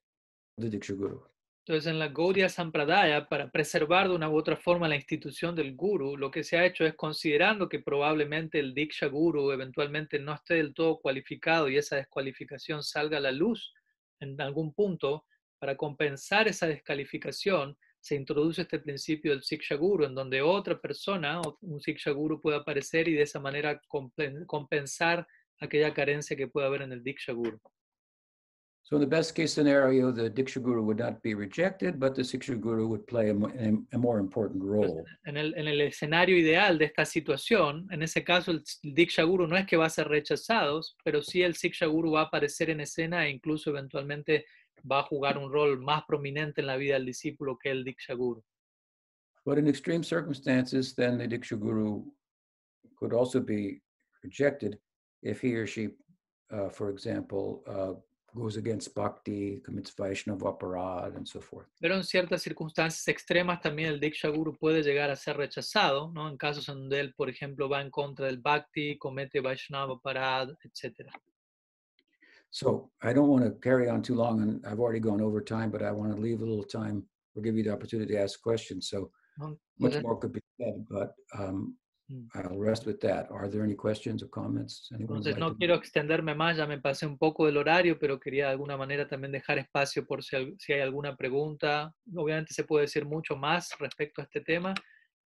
of 0.57 0.63
the 0.63 0.69
Diksha 0.77 0.97
Guru. 0.97 1.19
Entonces, 1.67 1.91
en 1.91 1.99
la 1.99 2.07
Gaudiya 2.07 2.47
Sampradaya, 2.47 3.27
para 3.27 3.51
preservar 3.51 4.07
de 4.07 4.15
una 4.15 4.29
u 4.29 4.37
otra 4.37 4.55
forma 4.55 4.87
la 4.87 4.95
institución 4.95 5.53
del 5.53 5.75
Guru, 5.75 6.15
lo 6.15 6.31
que 6.31 6.45
se 6.45 6.57
ha 6.57 6.65
hecho 6.65 6.85
es 6.85 6.95
considerando 6.95 7.67
que 7.67 7.79
probablemente 7.79 8.57
el 8.57 8.73
Diksha 8.73 9.07
Guru 9.07 9.51
eventualmente 9.51 10.17
no 10.17 10.33
esté 10.33 10.53
del 10.53 10.73
todo 10.73 10.97
cualificado 10.97 11.67
y 11.67 11.75
esa 11.75 11.97
descualificación 11.97 12.83
salga 12.83 13.17
a 13.17 13.19
la 13.19 13.33
luz 13.33 13.73
en 14.21 14.39
algún 14.39 14.73
punto, 14.73 15.25
para 15.59 15.75
compensar 15.75 16.47
esa 16.47 16.67
descalificación, 16.67 17.77
se 17.99 18.15
introduce 18.15 18.61
este 18.61 18.79
principio 18.79 19.31
del 19.31 19.43
Siksha 19.43 19.75
Guru, 19.75 20.05
en 20.05 20.15
donde 20.15 20.41
otra 20.41 20.79
persona, 20.79 21.41
un 21.59 21.81
Siksha 21.81 22.11
Guru 22.11 22.39
puede 22.39 22.55
aparecer 22.55 23.09
y 23.09 23.13
de 23.13 23.23
esa 23.23 23.41
manera 23.41 23.81
compen- 23.89 24.45
compensar 24.45 25.27
aquella 25.59 25.93
carencia 25.93 26.37
que 26.37 26.47
puede 26.47 26.67
haber 26.67 26.83
en 26.83 26.93
el 26.93 27.03
Diksha 27.03 27.33
Guru. 27.33 27.59
So 28.89 28.95
in 28.95 29.01
the 29.01 29.05
best 29.17 29.35
case 29.35 29.51
scenario, 29.53 30.13
the 30.13 30.29
Diksha 30.29 30.63
Guru 30.63 30.81
would 30.81 30.99
not 30.99 31.21
be 31.21 31.33
rejected, 31.33 31.99
but 31.99 32.15
the 32.15 32.21
Siksha 32.21 32.57
Guru 32.57 32.87
would 32.87 33.05
play 33.05 33.29
a, 33.31 33.35
a- 33.35 33.97
more 33.97 34.17
important 34.19 34.63
role. 34.63 35.03
en 35.25 35.35
el, 35.35 35.53
en 35.57 35.67
el 35.67 35.81
escenario 35.81 36.37
ideal 36.37 36.77
de 36.77 36.85
esta 36.85 37.03
situación, 37.03 37.85
en 37.91 38.01
ese 38.01 38.23
caso 38.23 38.51
el 38.51 38.63
Diksha 38.85 39.23
Guru 39.23 39.45
no 39.45 39.57
es 39.57 39.65
que 39.65 39.75
va 39.75 39.87
a 39.87 39.89
ser 39.89 40.07
rechazado, 40.07 40.79
pero 41.03 41.21
sí 41.21 41.41
el 41.43 41.55
Siksha 41.55 41.85
Guru 41.87 42.11
va 42.13 42.21
a 42.21 42.23
aparecer 42.27 42.69
en 42.69 42.79
escena 42.79 43.25
e 43.27 43.29
incluso 43.31 43.71
eventualmente 43.71 44.45
va 44.89 44.99
a 44.99 45.03
jugar 45.03 45.37
un 45.37 45.51
rol 45.51 45.81
más 45.81 46.03
prominente 46.07 46.61
en 46.61 46.67
la 46.67 46.77
vida 46.77 46.93
del 46.93 47.07
discípulo 47.07 47.57
que 47.61 47.69
el 47.71 47.83
Diksha 47.83 48.13
Guru. 48.13 48.41
But 49.45 49.57
in 49.57 49.67
extreme 49.67 50.01
circumstances, 50.03 50.95
then 50.95 51.17
the 51.17 51.27
Diksha 51.27 51.59
Guru 51.59 52.05
could 52.97 53.11
also 53.11 53.41
be 53.41 53.81
rejected 54.23 54.79
if 55.23 55.41
he 55.41 55.55
or 55.55 55.67
she, 55.67 55.89
uh, 56.53 56.69
for 56.69 56.89
example, 56.89 57.63
uh, 57.67 57.99
goes 58.37 58.57
against 58.57 58.93
bhakti, 58.93 59.61
commits 59.63 59.91
Vaishnava 59.91 60.53
aparad, 60.53 61.15
and 61.15 61.27
so 61.27 61.41
forth. 61.41 61.67
Pero 61.79 61.95
en 61.95 62.03
ciertas 62.03 62.41
circunstancias 62.41 63.07
extremas 63.07 63.61
también 63.61 63.89
el 63.89 63.99
Diksha 63.99 64.29
Guru 64.29 64.53
puede 64.53 64.83
llegar 64.83 65.09
a 65.09 65.15
ser 65.15 65.37
rechazado, 65.37 66.11
¿no? 66.13 66.29
en 66.29 66.37
casos 66.37 66.69
en 66.69 66.75
donde 66.75 66.99
él, 66.99 67.13
por 67.13 67.29
ejemplo, 67.29 67.67
va 67.67 67.81
en 67.81 67.89
contra 67.89 68.27
del 68.27 68.37
Bhakti, 68.37 68.97
comete 68.97 69.41
Vaishnava 69.41 69.99
Parad, 69.99 70.51
etc. 70.63 71.09
So 72.49 72.91
I 73.01 73.13
don't 73.13 73.29
want 73.29 73.43
to 73.43 73.51
carry 73.59 73.89
on 73.89 74.01
too 74.01 74.15
long, 74.15 74.41
and 74.41 74.65
I've 74.65 74.79
already 74.79 75.01
gone 75.01 75.21
over 75.21 75.41
time, 75.43 75.69
but 75.69 75.81
I 75.81 75.91
want 75.91 76.15
to 76.15 76.21
leave 76.21 76.41
a 76.41 76.45
little 76.45 76.63
time 76.63 77.03
or 77.35 77.41
give 77.41 77.57
you 77.57 77.63
the 77.63 77.73
opportunity 77.73 78.13
to 78.13 78.21
ask 78.21 78.41
questions. 78.41 78.89
So 78.89 79.11
much 79.79 80.01
more 80.01 80.17
could 80.17 80.33
be 80.33 80.41
said, 80.59 80.85
but 80.89 81.13
um. 81.37 81.75
I'll 82.33 82.57
rest 82.57 82.85
with 82.85 82.99
that. 82.99 83.29
Are 83.31 83.49
there 83.49 83.63
any 83.63 83.75
questions 83.75 84.23
or 84.23 84.29
comments? 84.29 84.89
Anyone 84.93 85.17
Entonces 85.17 85.33
like 85.33 85.39
no 85.39 85.51
to- 85.51 85.57
quiero 85.57 85.75
extenderme 85.75 86.35
más, 86.35 86.57
ya 86.57 86.65
me 86.65 86.79
pasé 86.79 87.05
un 87.05 87.17
poco 87.17 87.45
del 87.45 87.57
horario, 87.57 87.97
pero 87.99 88.19
quería 88.19 88.45
de 88.45 88.51
alguna 88.51 88.77
manera 88.77 89.07
también 89.07 89.31
dejar 89.31 89.57
espacio 89.57 90.05
por 90.05 90.23
si 90.23 90.35
hay 90.73 90.79
alguna 90.81 91.15
pregunta. 91.15 91.93
Obviamente 92.15 92.53
se 92.53 92.63
puede 92.63 92.83
decir 92.85 93.05
mucho 93.05 93.35
más 93.35 93.69
respecto 93.79 94.21
a 94.21 94.25
este 94.25 94.41
tema, 94.41 94.73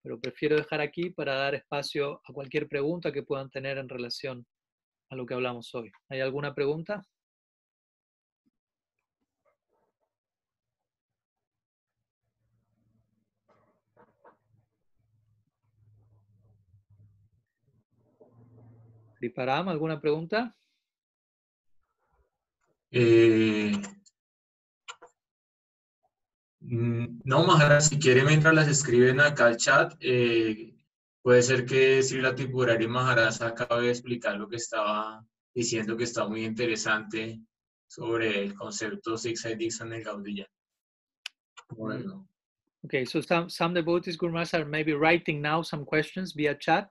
pero 0.01 0.19
prefiero 0.19 0.55
dejar 0.55 0.81
aquí 0.81 1.11
para 1.11 1.35
dar 1.35 1.55
espacio 1.55 2.21
a 2.27 2.33
cualquier 2.33 2.67
pregunta 2.67 3.11
que 3.11 3.23
puedan 3.23 3.49
tener 3.49 3.77
en 3.77 3.89
relación 3.89 4.45
a 5.11 5.15
lo 5.15 5.25
que 5.25 5.33
hablamos 5.35 5.73
hoy. 5.75 5.91
¿Hay 6.09 6.19
alguna 6.21 6.55
pregunta? 6.55 7.03
Kriparam, 19.21 19.69
¿alguna 19.69 20.01
pregunta? 20.01 20.51
Eh, 22.89 23.71
mm, 26.61 27.21
no, 27.23 27.43
Maharaj, 27.43 27.83
si 27.83 27.99
quiere 27.99 28.23
mientras 28.23 28.55
las 28.55 28.67
escriben 28.67 29.19
acá 29.19 29.45
al 29.45 29.57
chat, 29.57 29.93
eh, 29.99 30.73
puede 31.21 31.43
ser 31.43 31.67
que 31.67 32.01
Srila 32.01 32.33
Tipurari 32.33 32.87
Maharaj 32.87 33.43
acabe 33.43 33.83
de 33.83 33.91
explicar 33.91 34.37
lo 34.37 34.49
que 34.49 34.55
estaba 34.55 35.23
diciendo 35.53 35.95
que 35.95 36.05
está 36.05 36.27
muy 36.27 36.43
interesante 36.43 37.39
sobre 37.87 38.41
el 38.41 38.55
concepto 38.55 39.19
Six 39.19 39.55
Dixon 39.55 39.93
en 39.93 40.01
Gaudiya. 40.01 40.47
Bueno, 41.69 42.27
Okay, 42.83 43.05
so 43.05 43.21
some, 43.21 43.47
some 43.47 43.75
devotees, 43.75 44.19
Maharaj, 44.19 44.55
are 44.55 44.65
maybe 44.65 44.93
writing 44.93 45.43
now 45.43 45.61
some 45.61 45.85
questions 45.85 46.33
via 46.33 46.55
chat. 46.55 46.89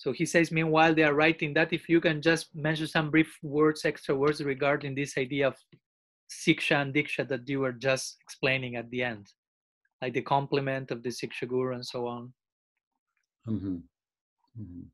So 0.00 0.12
he 0.12 0.24
says, 0.24 0.50
meanwhile, 0.50 0.94
they 0.94 1.02
are 1.02 1.12
writing 1.12 1.52
that, 1.52 1.74
if 1.74 1.86
you 1.86 2.00
can 2.00 2.22
just 2.22 2.56
mention 2.56 2.86
some 2.86 3.10
brief 3.10 3.36
words, 3.42 3.84
extra 3.84 4.16
words 4.16 4.42
regarding 4.42 4.94
this 4.94 5.18
idea 5.18 5.46
of 5.48 5.56
Siksha 6.30 6.80
and 6.80 6.94
Diksha 6.94 7.28
that 7.28 7.46
you 7.46 7.60
were 7.60 7.72
just 7.72 8.16
explaining 8.22 8.76
at 8.76 8.88
the 8.88 9.02
end, 9.02 9.26
like 10.00 10.14
the 10.14 10.22
complement 10.22 10.90
of 10.90 11.02
the 11.02 11.10
Siksha 11.10 11.46
Guru 11.46 11.74
and 11.74 11.84
so 11.84 12.06
on. 12.06 12.32
Mhm. 13.46 13.82
Mhm. 14.58 14.86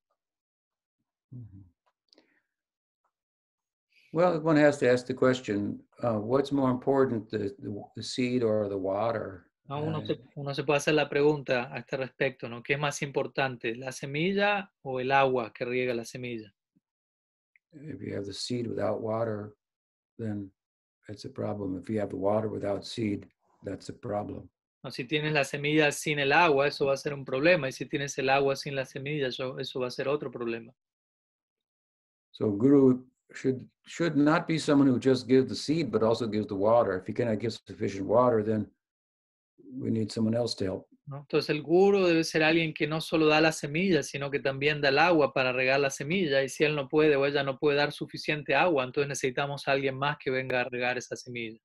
Mhm. 1.32 1.62
Well, 4.12 4.40
one 4.40 4.56
has 4.56 4.78
to 4.78 4.90
ask 4.90 5.06
the 5.06 5.14
question, 5.14 5.84
uh, 6.02 6.18
what's 6.18 6.50
more 6.50 6.72
important, 6.72 7.30
the, 7.30 7.54
the, 7.60 7.70
the 7.94 8.02
seed 8.02 8.42
or 8.42 8.68
the 8.68 8.78
water? 8.78 9.46
¿No? 9.68 9.82
Uno, 9.82 9.98
Uh, 10.00 10.06
se, 10.06 10.20
uno 10.34 10.54
se 10.54 10.64
puede 10.64 10.78
hacer 10.78 10.94
la 10.94 11.08
pregunta 11.08 11.72
a 11.72 11.78
este 11.78 11.96
respecto, 11.96 12.48
¿no? 12.48 12.62
¿Qué 12.62 12.74
es 12.74 12.78
más 12.78 13.02
importante, 13.02 13.74
la 13.74 13.92
semilla 13.92 14.72
o 14.82 15.00
el 15.00 15.12
agua 15.12 15.52
que 15.52 15.64
riega 15.64 15.94
la 15.94 16.04
semilla? 16.04 16.52
if 17.82 18.00
you 18.00 18.14
have 18.14 18.26
the 18.26 18.32
seed 18.32 18.66
without 18.66 19.00
water, 19.00 19.54
then 20.18 20.50
it's 21.08 21.24
a 21.24 21.28
problem. 21.28 21.78
If 21.78 21.88
you 21.88 22.00
have 22.00 22.10
the 22.10 22.16
water 22.16 22.48
without 22.48 22.84
seed, 22.84 23.26
that's 23.62 23.88
a 23.88 23.92
problem. 23.92 24.48
¿No? 24.84 24.90
Si 24.90 25.04
tienes 25.04 25.32
la 25.32 25.44
semilla 25.44 25.92
sin 25.92 26.18
el 26.18 26.32
agua, 26.32 26.68
eso 26.68 26.86
va 26.86 26.94
a 26.94 26.96
ser 26.96 27.12
un 27.14 27.24
problema, 27.24 27.68
y 27.68 27.72
si 27.72 27.86
tienes 27.86 28.16
el 28.18 28.30
agua 28.30 28.56
sin 28.56 28.74
la 28.74 28.84
semilla, 28.84 29.28
eso, 29.28 29.58
eso 29.58 29.80
va 29.80 29.88
a 29.88 29.90
ser 29.90 30.08
otro 30.08 30.30
problema. 30.30 30.72
So 32.32 32.50
guru 32.50 33.04
should 33.34 33.66
should 33.86 34.16
not 34.16 34.46
be 34.46 34.58
someone 34.58 34.88
who 34.88 34.98
just 34.98 35.26
gives 35.26 35.48
the 35.48 35.54
seed, 35.54 35.90
but 35.90 36.02
also 36.02 36.26
gives 36.26 36.46
the 36.46 36.54
water. 36.54 36.96
If 36.96 37.06
he 37.06 37.12
cannot 37.12 37.40
give 37.40 37.52
sufficient 37.52 38.06
water, 38.06 38.42
then 38.42 38.66
we 39.72 39.90
need 39.90 40.10
someone 40.10 40.36
else 40.36 40.54
to 40.56 40.64
help. 40.64 40.86
¿no? 41.06 41.18
Entonces 41.20 41.50
el 41.50 41.62
guru 41.62 42.04
debe 42.04 42.24
ser 42.24 42.42
alguien 42.42 42.74
que 42.74 42.86
no 42.86 43.00
solo 43.00 43.26
da 43.26 43.40
la 43.40 43.52
semilla, 43.52 44.02
sino 44.02 44.30
que 44.30 44.40
también 44.40 44.80
da 44.80 44.88
el 44.88 44.98
agua 44.98 45.32
para 45.32 45.52
regar 45.52 45.80
la 45.80 45.90
semilla. 45.90 46.42
Y 46.42 46.48
si 46.48 46.64
él 46.64 46.74
no 46.74 46.88
puede 46.88 47.16
o 47.16 47.26
ella 47.26 47.42
no 47.42 47.58
puede 47.58 47.76
dar 47.76 47.92
suficiente 47.92 48.54
agua, 48.54 48.84
entonces 48.84 49.08
necesitamos 49.08 49.66
a 49.68 49.72
alguien 49.72 49.96
más 49.96 50.16
que 50.18 50.30
venga 50.30 50.60
a 50.60 50.64
regar 50.64 50.98
esa 50.98 51.16
semilla. 51.16 51.58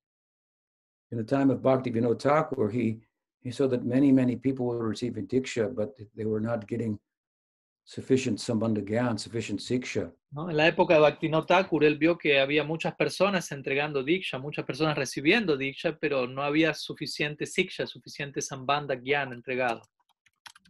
In 1.11 1.17
the 1.17 1.25
time 1.25 1.51
of 1.51 1.61
Bhakti 1.61 1.91
Vinod 1.91 2.19
Thakur, 2.19 2.71
he 2.71 3.01
he 3.43 3.51
saw 3.51 3.67
that 3.67 3.83
many 3.83 4.13
many 4.13 4.37
people 4.37 4.65
were 4.65 4.87
receiving 4.87 5.27
diksha, 5.27 5.73
but 5.75 5.89
they 6.15 6.25
were 6.25 6.39
not 6.39 6.67
getting 6.67 6.97
sufficient 7.83 8.39
sambandha 8.39 8.81
gyan, 8.81 9.17
sufficient 9.17 9.59
siksha. 9.59 10.11
¿no? 10.31 10.49
En 10.49 10.57
la 10.57 10.67
época 10.67 10.93
de 10.93 11.01
Bhaktivinoda 11.01 11.45
Thakur, 11.45 11.83
él 11.83 11.97
vio 11.97 12.17
que 12.17 12.39
había 12.39 12.63
muchas 12.63 12.95
personas 12.95 13.51
entregando 13.51 14.03
diksha, 14.03 14.39
muchas 14.39 14.65
personas 14.65 14.97
recibiendo 14.97 15.57
diksha, 15.57 15.97
pero 15.99 16.27
no 16.27 16.43
había 16.43 16.73
suficiente 16.73 17.45
siksha, 17.45 17.85
suficiente 17.85 18.41
sambandha 18.41 18.95
gyan 18.95 19.33
entregado. 19.33 19.81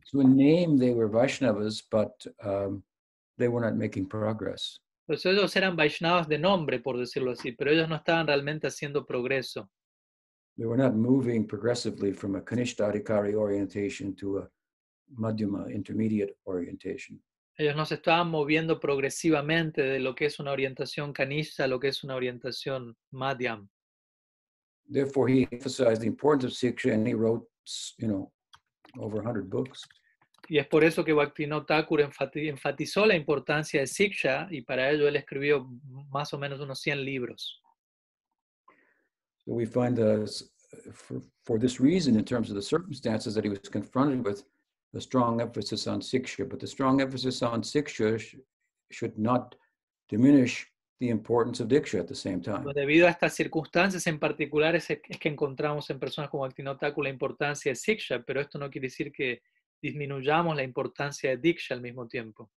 So 0.06 0.20
in 0.22 0.36
name 0.36 0.78
they 0.78 0.94
were 0.94 1.10
Vaishnavas, 1.10 1.84
but 1.90 2.12
um, 2.44 2.84
they 3.38 3.48
were 3.48 3.66
not 3.66 3.78
making 3.78 4.08
progress. 4.08 4.80
Pues 5.06 5.26
ellos 5.26 5.56
eran 5.56 5.76
Vaishnavas 5.76 6.28
de 6.28 6.38
nombre, 6.38 6.80
por 6.80 6.98
decirlo 6.98 7.32
así, 7.32 7.52
pero 7.52 7.72
ellos 7.72 7.88
no 7.88 7.96
estaban 7.96 8.28
realmente 8.28 8.68
haciendo 8.68 9.06
progreso. 9.06 9.70
They 10.58 10.66
were 10.66 10.82
not 10.82 10.94
moving 10.94 11.48
progressively 11.48 12.14
from 12.14 12.36
a 12.36 12.42
Kanishta 12.42 12.86
orientation 12.86 14.16
to 14.16 14.40
a 14.40 14.50
Madhyama 15.16 15.72
intermediate 15.72 16.38
orientation. 16.44 17.22
Ellos 17.58 17.76
no 17.76 17.86
se 17.86 17.96
estaban 17.96 18.30
moviendo 18.30 18.80
progresivamente 18.80 19.82
de 19.84 20.00
lo 20.00 20.16
que 20.16 20.26
es 20.26 20.40
una 20.40 20.52
orientación 20.52 21.14
kanishta 21.14 21.66
a 21.66 21.68
lo 21.68 21.80
que 21.80 21.90
es 21.90 22.04
una 22.04 22.16
orientación 22.16 22.96
madhyam. 23.12 23.70
Therefore, 24.90 25.28
he 25.32 25.48
emphasized 25.52 26.00
the 26.02 26.08
importance 26.08 26.46
of 26.46 26.54
Siksha 26.54 26.94
and 26.94 27.08
he 27.08 27.14
wrote, 27.14 27.46
you 27.98 28.08
know, 28.08 28.32
over 29.00 29.22
100 29.22 29.50
books. 29.50 29.88
Y 30.50 30.58
es 30.58 30.68
por 30.68 30.84
eso 30.84 31.06
que 31.06 31.14
Bhaktivinoda 31.14 31.66
Thakur 31.66 32.02
enfati- 32.02 32.50
enfatizó 32.50 33.06
la 33.06 33.16
importancia 33.16 33.80
de 33.80 33.88
Siksha 33.88 34.48
y 34.50 34.62
para 34.64 34.90
ello 34.90 35.08
él 35.08 35.16
escribió 35.16 35.70
más 36.10 36.34
o 36.34 36.38
menos 36.38 36.60
unos 36.60 36.80
100 36.82 37.06
libros. 37.06 37.62
So 39.46 39.54
we 39.54 39.66
find 39.66 40.00
uh, 40.00 40.24
s- 40.24 40.50
for, 40.94 41.22
for 41.44 41.60
this 41.60 41.80
reason, 41.80 42.16
in 42.18 42.26
terms 42.26 42.50
of 42.50 42.56
the 42.56 42.62
circumstances 42.62 43.34
that 43.36 43.44
he 43.46 43.50
was 43.50 43.70
confronted 43.70 44.26
with, 44.26 44.44
a 44.94 45.00
strong 45.00 45.42
emphasis 45.42 45.88
on 45.88 46.02
Siksha, 46.02 46.48
but 46.48 46.60
the 46.60 46.68
strong 46.68 47.02
emphasis 47.02 47.42
on 47.42 47.62
Siksha 47.62 48.20
sh- 48.20 48.36
should 48.90 49.18
not 49.18 49.56
diminish 50.10 50.68
the 51.00 51.10
importance 51.10 51.60
of 51.60 51.68
Diksha 51.68 52.00
at 52.00 52.08
the 52.08 52.16
same 52.16 52.42
time. 52.42 52.64
Pues 52.64 52.76
debido 52.76 53.08
a 53.08 53.10
estas 53.10 53.34
circunstancias 53.34 54.06
en 54.08 54.20
particular 54.20 54.76
es, 54.76 54.90
es 54.90 55.20
que 55.20 55.30
encontramos 55.30 55.90
en 55.90 56.00
personas 56.00 56.30
como 56.30 56.44
Bhaktivinoda 56.44 56.78
Thakur 56.78 57.06
la 57.06 57.10
importancia 57.10 57.72
de 57.72 57.76
Siksha, 57.76 58.22
pero 58.24 58.42
esto 58.42 58.60
no 58.60 58.70
quiere 58.70 58.88
decir 58.88 59.12
que 59.12 59.42
disminuyamos 59.82 60.56
la 60.56 60.64
importancia 60.64 61.32
de 61.32 61.38
Diksha 61.38 61.74
al 61.74 61.82
mismo 61.82 62.08
tiempo. 62.08 62.52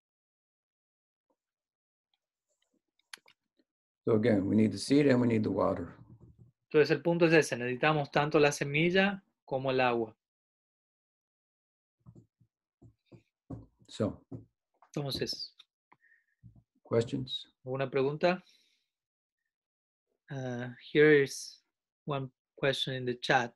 So 4.05 4.17
again, 4.17 4.47
we 4.47 4.55
need 4.55 4.73
the 4.73 4.79
seed 4.79 5.07
and 5.07 5.21
we 5.21 5.27
need 5.27 5.43
the 5.43 5.49
water. 5.49 5.89
Entonces 6.69 6.91
el 6.91 7.01
punto 7.01 7.27
es 7.27 7.33
ese, 7.33 7.57
necesitamos 7.57 8.11
tanto 8.11 8.39
la 8.39 8.53
semilla 8.53 9.25
como 9.45 9.71
el 9.71 9.81
agua. 9.81 10.15
So, 13.97 14.21
Entonces, 14.93 15.55
questions? 16.83 17.47
¿alguna 17.65 17.89
pregunta? 17.89 18.43
Uh, 20.29 20.71
here 20.93 21.23
is 21.23 21.61
one 22.05 22.29
question 22.57 22.95
in 22.95 23.05
the 23.05 23.15
chat. 23.15 23.53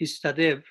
Istadev 0.00 0.62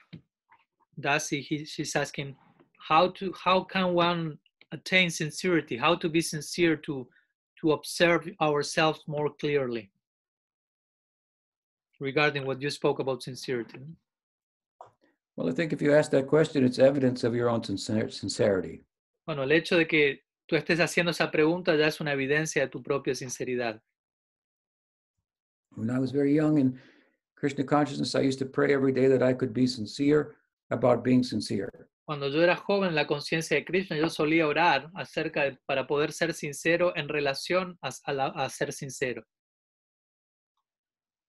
Dasi, 0.97 1.41
he, 1.41 1.65
she's 1.65 1.93
asking 1.97 2.33
how 2.77 3.09
to 3.09 3.33
how 3.33 3.65
can 3.65 3.93
one 3.93 4.39
attain 4.71 5.09
sincerity? 5.09 5.75
How 5.75 5.95
to 5.95 6.07
be 6.07 6.21
sincere 6.21 6.77
to 6.77 7.09
to 7.59 7.73
observe 7.73 8.29
ourselves 8.39 9.03
more 9.05 9.29
clearly? 9.31 9.91
Regarding 11.99 12.45
what 12.45 12.61
you 12.61 12.69
spoke 12.69 12.99
about 12.99 13.21
sincerity. 13.21 13.79
Well, 15.39 15.47
I 15.47 15.53
think 15.53 15.71
if 15.71 15.81
you 15.81 15.93
ask 15.95 16.11
that 16.11 16.27
question, 16.27 16.65
it's 16.65 16.79
evidence 16.79 17.23
of 17.23 17.33
your 17.33 17.49
own 17.49 17.63
sincerity. 17.63 18.83
Bueno, 19.25 19.43
el 19.43 19.53
hecho 19.53 19.77
de 19.77 19.87
que 19.87 20.19
tú 20.45 20.57
estés 20.57 20.81
haciendo 20.81 21.11
esa 21.11 21.31
pregunta 21.31 21.77
ya 21.77 21.87
es 21.87 22.01
una 22.01 22.11
evidencia 22.11 22.63
de 22.63 22.67
tu 22.67 22.83
propia 22.83 23.15
sinceridad. 23.15 23.79
When 25.77 25.89
I 25.89 25.97
was 25.97 26.11
very 26.11 26.35
young 26.35 26.57
in 26.57 26.77
Krishna 27.37 27.63
consciousness, 27.63 28.15
I 28.15 28.19
used 28.27 28.39
to 28.39 28.45
pray 28.45 28.73
every 28.73 28.91
day 28.91 29.07
that 29.07 29.23
I 29.23 29.33
could 29.33 29.53
be 29.53 29.65
sincere 29.65 30.35
about 30.71 31.05
being 31.05 31.23
sincere. 31.23 31.69
Cuando 32.05 32.27
yo 32.27 32.41
era 32.41 32.57
joven, 32.57 32.89
en 32.89 32.95
la 32.95 33.07
conciencia 33.07 33.55
de 33.55 33.63
Krishna, 33.63 33.95
yo 33.95 34.09
solía 34.09 34.45
orar 34.45 34.91
acerca 34.93 35.43
de, 35.45 35.57
para 35.65 35.87
poder 35.87 36.11
ser 36.11 36.33
sincero 36.33 36.91
en 36.97 37.07
relación 37.07 37.77
a, 37.81 37.91
a 38.03 38.11
la- 38.13 38.33
a 38.35 38.49
ser 38.49 38.73
sincero. 38.73 39.23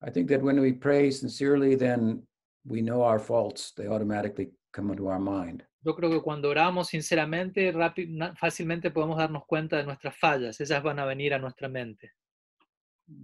I 0.02 0.10
think 0.10 0.28
that 0.30 0.42
when 0.42 0.58
we 0.60 0.72
pray 0.72 1.12
sincerely, 1.12 1.76
then 1.76 2.26
we 2.64 2.80
know 2.82 3.02
our 3.02 3.18
faults. 3.18 3.72
They 3.74 3.86
automatically 3.86 4.50
come 4.72 4.90
into 4.92 5.08
our 5.08 5.18
mind. 5.20 5.64
Yo 5.82 5.94
creo 5.96 6.10
que 6.10 6.20
cuando 6.20 6.50
oramos 6.50 6.88
sinceramente, 6.88 7.72
rápi- 7.72 8.06
na- 8.08 8.34
fácilmente 8.36 8.90
podemos 8.90 9.16
darnos 9.16 9.44
cuenta 9.46 9.78
de 9.78 9.84
nuestras 9.84 10.16
fallas. 10.18 10.60
Ellas 10.60 10.82
van 10.82 10.98
a 10.98 11.06
venir 11.06 11.32
a 11.34 11.38
nuestra 11.38 11.68
mente. 11.68 12.12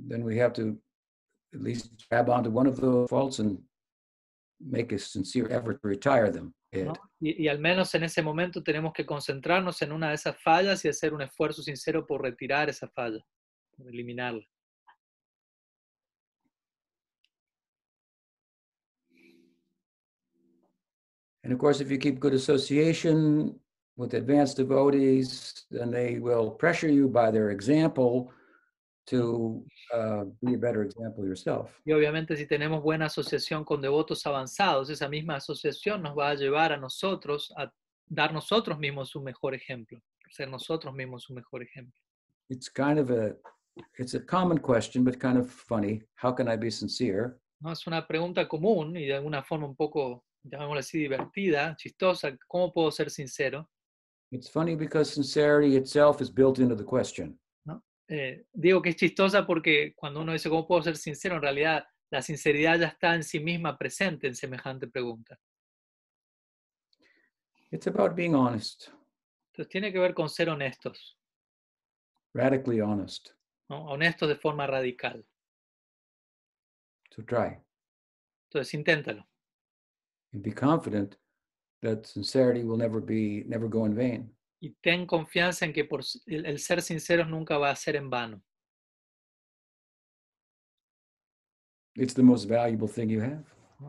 Then 0.08 0.22
we 0.24 0.40
have 0.40 0.52
to 0.54 0.78
at 1.54 1.60
least 1.60 1.92
grab 2.10 2.28
onto 2.30 2.50
one 2.50 2.66
of 2.68 2.80
those 2.80 3.08
faults 3.08 3.38
and 3.40 3.58
make 4.58 4.92
a 4.94 4.98
sincere 4.98 5.52
effort 5.52 5.80
to 5.82 5.88
retire 5.88 6.30
them. 6.32 6.54
¿no? 6.72 6.92
Y, 7.20 7.44
y 7.44 7.48
al 7.48 7.58
menos 7.58 7.94
en 7.94 8.02
ese 8.04 8.22
momento 8.22 8.62
tenemos 8.62 8.92
que 8.92 9.06
concentrarnos 9.06 9.80
en 9.82 9.92
una 9.92 10.08
de 10.08 10.14
esas 10.14 10.36
fallas 10.42 10.84
y 10.84 10.88
hacer 10.88 11.14
un 11.14 11.22
esfuerzo 11.22 11.62
sincero 11.62 12.06
por 12.06 12.22
retirar 12.22 12.68
esa 12.68 12.88
falla, 12.88 13.24
por 13.76 13.88
eliminarla. 13.88 14.44
And 21.46 21.52
of 21.52 21.60
course, 21.60 21.80
if 21.80 21.92
you 21.92 21.98
keep 21.98 22.18
good 22.18 22.34
association 22.34 23.54
with 23.96 24.14
advanced 24.14 24.56
devotees, 24.56 25.64
then 25.70 25.92
they 25.92 26.18
will 26.18 26.50
pressure 26.50 26.88
you 26.88 27.06
by 27.06 27.30
their 27.30 27.50
example 27.50 28.32
to 29.06 29.64
uh, 29.94 30.24
be 30.44 30.54
a 30.54 30.58
better 30.58 30.82
example 30.82 31.24
yourself. 31.24 31.80
Y 31.84 31.92
obviamente 31.92 32.36
si 32.36 32.46
tenemos 32.46 32.82
buena 32.82 33.06
asociación 33.06 33.64
con 33.64 33.80
devotos 33.80 34.26
avanzados, 34.26 34.90
esa 34.90 35.08
misma 35.08 35.36
asociación 35.36 36.02
nos 36.02 36.18
va 36.18 36.30
a 36.30 36.34
llevar 36.34 36.72
a 36.72 36.76
nosotros 36.78 37.54
a 37.56 37.70
dar 38.08 38.32
nosotros 38.32 38.76
mismos 38.76 39.14
un 39.14 39.22
mejor 39.22 39.54
ejemplo, 39.54 40.02
ser 40.28 40.48
nosotros 40.48 40.92
mismos 40.94 41.30
un 41.30 41.36
mejor 41.36 41.62
ejemplo. 41.62 41.94
It's 42.50 42.68
kind 42.68 42.98
of 42.98 43.10
a 43.10 43.36
it's 44.00 44.14
a 44.14 44.20
common 44.20 44.58
question, 44.58 45.04
but 45.04 45.20
kind 45.20 45.38
of 45.38 45.48
funny. 45.48 46.02
How 46.16 46.32
can 46.32 46.48
I 46.48 46.56
be 46.56 46.72
sincere? 46.72 47.38
¿no? 47.60 47.70
Es 47.70 47.86
una 47.86 48.04
pregunta 48.04 48.48
común 48.48 48.96
y 48.96 49.06
de 49.06 49.14
alguna 49.14 49.44
forma 49.44 49.66
un 49.66 49.76
poco, 49.76 50.24
llamémosla 50.50 50.80
así, 50.80 50.98
divertida, 50.98 51.76
chistosa. 51.76 52.36
¿Cómo 52.46 52.72
puedo 52.72 52.90
ser 52.90 53.10
sincero? 53.10 53.70
It's 54.30 54.50
funny 54.50 54.74
because 54.74 55.12
sincerity 55.12 55.76
itself 55.76 56.20
is 56.20 56.30
built 56.30 56.58
into 56.58 56.76
the 56.76 56.84
question. 56.84 57.38
Eh, 58.08 58.46
digo 58.52 58.80
que 58.80 58.90
es 58.90 58.96
chistosa 58.96 59.44
porque 59.44 59.92
cuando 59.96 60.20
uno 60.20 60.32
dice 60.32 60.48
cómo 60.48 60.66
puedo 60.66 60.82
ser 60.82 60.96
sincero, 60.96 61.36
en 61.36 61.42
realidad 61.42 61.84
la 62.10 62.22
sinceridad 62.22 62.78
ya 62.78 62.86
está 62.86 63.14
en 63.16 63.24
sí 63.24 63.40
misma 63.40 63.76
presente 63.76 64.28
en 64.28 64.36
semejante 64.36 64.86
pregunta. 64.86 65.38
It's 67.72 67.88
about 67.88 68.14
being 68.14 68.34
honest, 68.34 68.88
Entonces 69.50 69.68
tiene 69.68 69.92
que 69.92 69.98
ver 69.98 70.14
con 70.14 70.28
ser 70.28 70.48
honestos, 70.48 71.18
radically 72.32 72.80
honest. 72.80 73.30
¿no? 73.68 73.86
honestos 73.86 74.28
de 74.28 74.36
forma 74.36 74.68
radical. 74.68 75.26
So 77.10 77.24
try 77.24 77.58
Entonces 78.48 78.72
inténtalo. 78.74 79.26
And 80.36 80.42
be 80.42 80.52
confident 80.52 81.16
that 81.82 82.06
sincerity 82.06 82.62
will 82.62 82.76
never 82.76 83.00
be 83.00 83.44
never 83.48 83.68
go 83.68 83.84
in 83.86 83.94
vain. 83.94 84.30
y 84.62 84.74
ten 84.82 85.06
confianza 85.06 85.64
en 85.66 85.72
que 85.72 85.84
por 85.84 86.00
el, 86.26 86.46
el 86.46 86.58
ser 86.58 86.80
sinceros 86.80 87.28
nunca 87.28 87.58
va 87.58 87.70
a 87.70 87.76
ser 87.76 87.96
en 87.96 88.08
vano. 88.10 88.40
It's 91.94 92.14
the 92.14 92.22
most 92.22 92.48
valuable 92.48 92.88
thing 92.88 93.08
you 93.10 93.20
have. 93.20 93.44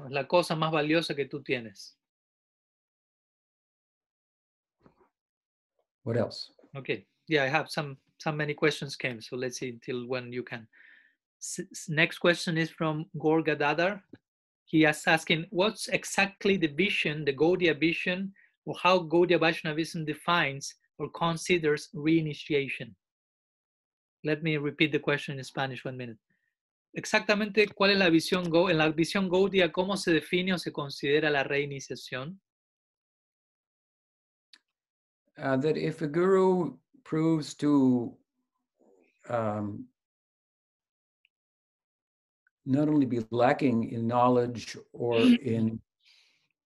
Es 0.06 0.12
la 0.12 0.28
cosa 0.28 0.56
más 0.56 0.72
valiosa 0.72 1.16
que 1.16 1.26
tú 1.26 1.42
tienes. 1.44 1.96
What 6.04 6.18
else? 6.18 6.52
Okay. 6.76 7.06
Yeah, 7.28 7.44
I 7.44 7.48
have 7.50 7.70
some 7.70 7.98
some 8.20 8.38
many 8.38 8.54
questions 8.54 8.96
came, 8.96 9.22
so 9.22 9.36
let's 9.36 9.58
see 9.60 9.70
until 9.70 10.06
when 10.08 10.32
you 10.34 10.44
can. 10.44 10.68
S- 11.42 11.60
s- 11.72 11.90
next 11.90 12.20
question 12.20 12.58
is 12.58 12.70
from 12.70 13.06
Gorga 13.18 13.56
Dadar. 13.58 14.02
He 14.68 14.84
is 14.84 15.08
asking, 15.08 15.46
what's 15.50 15.88
exactly 15.88 16.58
the 16.58 16.68
vision, 16.68 17.24
the 17.24 17.34
Gaudiya 17.34 17.80
vision, 17.80 18.34
or 18.66 18.76
how 18.84 19.00
Gaudiya 19.00 19.40
Vaishnavism 19.40 20.04
defines 20.04 20.76
or 21.00 21.10
considers 21.10 21.88
reinitiation? 21.96 22.94
Let 24.26 24.44
me 24.44 24.58
repeat 24.58 24.92
the 24.92 25.00
question 25.00 25.38
in 25.38 25.44
Spanish 25.46 25.86
one 25.86 25.96
minute. 25.96 26.18
Exactamente, 26.94 27.68
¿cuál 27.68 27.92
es 27.92 27.98
la 27.98 28.10
visión 28.10 28.50
Go 28.50 28.70
en 28.70 28.78
la 28.78 28.90
visión 28.90 29.30
Gaudiya 29.30 29.72
cómo 29.72 29.96
se 29.96 30.12
define 30.12 30.54
o 30.54 30.58
se 30.58 30.72
considera 30.72 31.30
la 31.30 31.44
reiniciación? 31.44 32.38
Uh, 35.38 35.56
that 35.56 35.78
if 35.78 36.02
a 36.02 36.08
guru 36.08 36.78
proves 37.06 37.54
to 37.54 38.18
um, 39.30 39.86
not 42.68 42.90
only 42.90 43.06
be 43.06 43.26
lacking 43.32 43.92
in 43.92 44.08
knowledge 44.08 44.78
or 44.92 45.18
in 45.18 45.80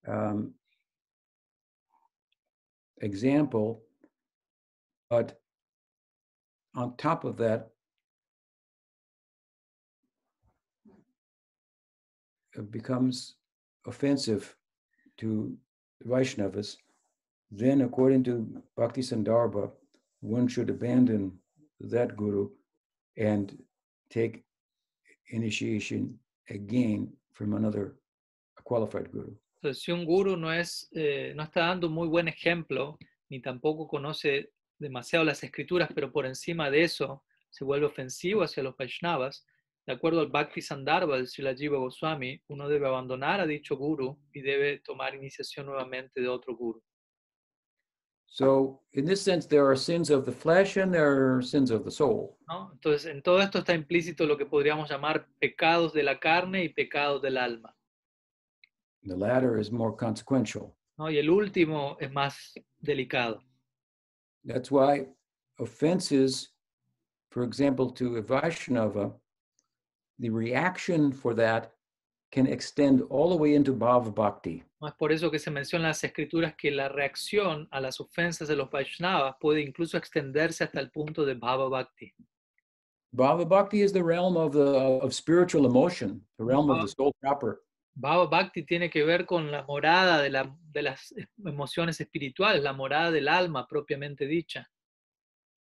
um, 0.08 0.54
example, 3.02 3.84
but 5.10 5.40
on 6.76 6.96
top 6.98 7.24
of 7.24 7.38
that, 7.38 7.70
it 12.54 12.72
becomes 12.72 13.36
offensive 13.86 14.56
to 15.18 15.56
Vaishnavas, 16.06 16.78
then 17.52 17.82
according 17.82 18.24
to 18.24 18.64
Bhakti 18.76 19.02
Sandarbha, 19.02 19.70
one 20.22 20.48
should 20.48 20.70
abandon 20.70 21.38
that 21.80 22.18
guru 22.18 22.50
and 23.18 23.58
take 24.10 24.44
initiation 25.32 26.20
again 26.50 27.12
from 27.34 27.54
another 27.54 27.96
qualified 28.64 29.10
guru. 29.12 29.36
Si 29.74 29.92
un 29.92 30.06
guru 30.06 30.38
no, 30.38 30.52
es, 30.52 30.90
eh, 30.94 31.34
no 31.36 31.44
está 31.44 31.68
dando 31.68 31.90
muy 31.90 32.08
buen 32.08 32.28
ejemplo, 32.28 32.98
ni 33.30 33.42
tampoco 33.42 33.88
conoce 33.88 34.52
demasiado 34.80 35.24
las 35.24 35.44
escrituras, 35.44 35.90
pero 35.94 36.12
por 36.12 36.26
encima 36.26 36.72
de 36.72 36.84
eso 36.84 37.24
se 37.50 37.64
vuelve 37.64 37.86
ofensivo 37.86 38.42
hacia 38.42 38.64
los 38.64 38.76
Vaishnavas, 38.76 39.46
de 39.86 39.94
acuerdo 39.94 40.22
al 40.22 40.28
Bhakti 40.28 40.62
Sandarbha 40.62 41.16
del 41.16 41.28
Srila 41.28 41.56
Jiva 41.56 41.78
Goswami, 41.78 42.42
uno 42.48 42.68
debe 42.68 42.88
abandonar 42.88 43.40
a 43.40 43.48
dicho 43.48 43.78
guru 43.78 44.20
y 44.34 44.42
debe 44.42 44.80
tomar 44.80 45.16
iniciación 45.16 45.66
nuevamente 45.66 46.22
de 46.22 46.28
otro 46.28 46.56
guru. 46.56 46.84
So, 48.34 48.80
in 48.94 49.04
this 49.04 49.22
sense, 49.22 49.46
there 49.46 49.70
are 49.70 49.76
sins 49.76 50.10
of 50.10 50.26
the 50.26 50.32
flesh 50.32 50.78
and 50.78 50.94
there 50.94 51.36
are 51.36 51.42
sins 51.42 51.70
of 51.70 51.84
the 51.84 51.92
soul. 51.92 52.38
¿no? 52.48 52.72
Entonces, 52.72 53.06
en 53.12 53.22
todo 53.22 53.42
esto 53.42 53.60
está 53.60 53.74
implícito 53.74 54.26
lo 54.26 54.38
que 54.38 54.46
podríamos 54.46 54.90
llamar 54.90 55.28
pecados 55.42 55.92
de 55.92 56.04
la 56.04 56.18
carne 56.18 56.64
y 56.64 56.70
pecados 56.70 57.22
del 57.22 57.38
alma. 57.38 57.76
The 59.04 59.18
latter 59.18 59.60
is 59.60 59.70
more 59.70 59.98
consequential. 59.98 60.74
¿no? 60.98 61.10
Y 61.10 61.18
el 61.18 61.30
último 61.30 61.98
es 62.00 62.10
más 62.10 62.54
delicado. 62.80 63.44
That's 64.46 64.72
why 64.72 65.08
offenses, 65.60 66.54
for 67.32 67.44
example, 67.44 67.92
to 67.92 68.16
a 68.16 68.22
Vaishnava, 68.22 69.12
the 70.20 70.30
reaction 70.30 71.12
for 71.12 71.34
that 71.34 71.74
can 72.32 72.48
extend 72.48 73.02
all 73.10 73.30
the 73.30 73.36
way 73.36 73.56
into 73.56 73.74
Bhava 73.74 74.10
Bhakti. 74.10 74.64
¿No? 74.82 74.88
Es 74.88 74.94
por 74.96 75.12
eso 75.12 75.30
que 75.30 75.40
se 75.40 75.52
menciona 75.52 75.86
en 75.86 75.90
las 75.90 76.04
escrituras 76.04 76.56
que 76.58 76.72
la 76.72 76.90
reacción 76.90 77.68
a 77.72 77.80
las 77.80 78.00
ofensas 78.00 78.48
de 78.48 78.56
los 78.56 78.70
Vaishnavas 78.70 79.36
puede 79.40 79.62
incluso 79.62 79.98
extenderse 79.98 80.64
hasta 80.64 80.80
el 80.80 80.90
punto 80.92 81.24
de 81.26 81.36
Bhava 81.36 81.70
Bhakti. 81.70 82.14
Bhava 83.14 83.46
Bhakti 83.46 83.82
is 83.82 83.94
the 83.94 84.02
realm 84.04 84.36
of 84.38 84.54
the 84.54 84.60
of 85.04 85.14
spiritual 85.14 85.66
emotion, 85.66 86.26
the 86.38 86.44
realm 86.46 86.70
of 86.70 86.82
the 86.82 86.88
soul 86.88 87.14
proper. 87.22 87.62
Bhava 87.94 88.26
Bhakti 88.30 88.64
tiene 88.64 88.90
que 88.90 89.04
ver 89.04 89.26
con 89.26 89.52
la 89.52 89.64
morada 89.64 90.22
de, 90.22 90.30
la- 90.30 90.56
de 90.72 90.82
las 90.82 91.14
emociones 91.46 92.00
espirituales, 92.00 92.64
la 92.64 92.72
morada 92.74 93.12
del 93.12 93.28
alma 93.28 93.68
propiamente 93.68 94.26
dicha. 94.26 94.70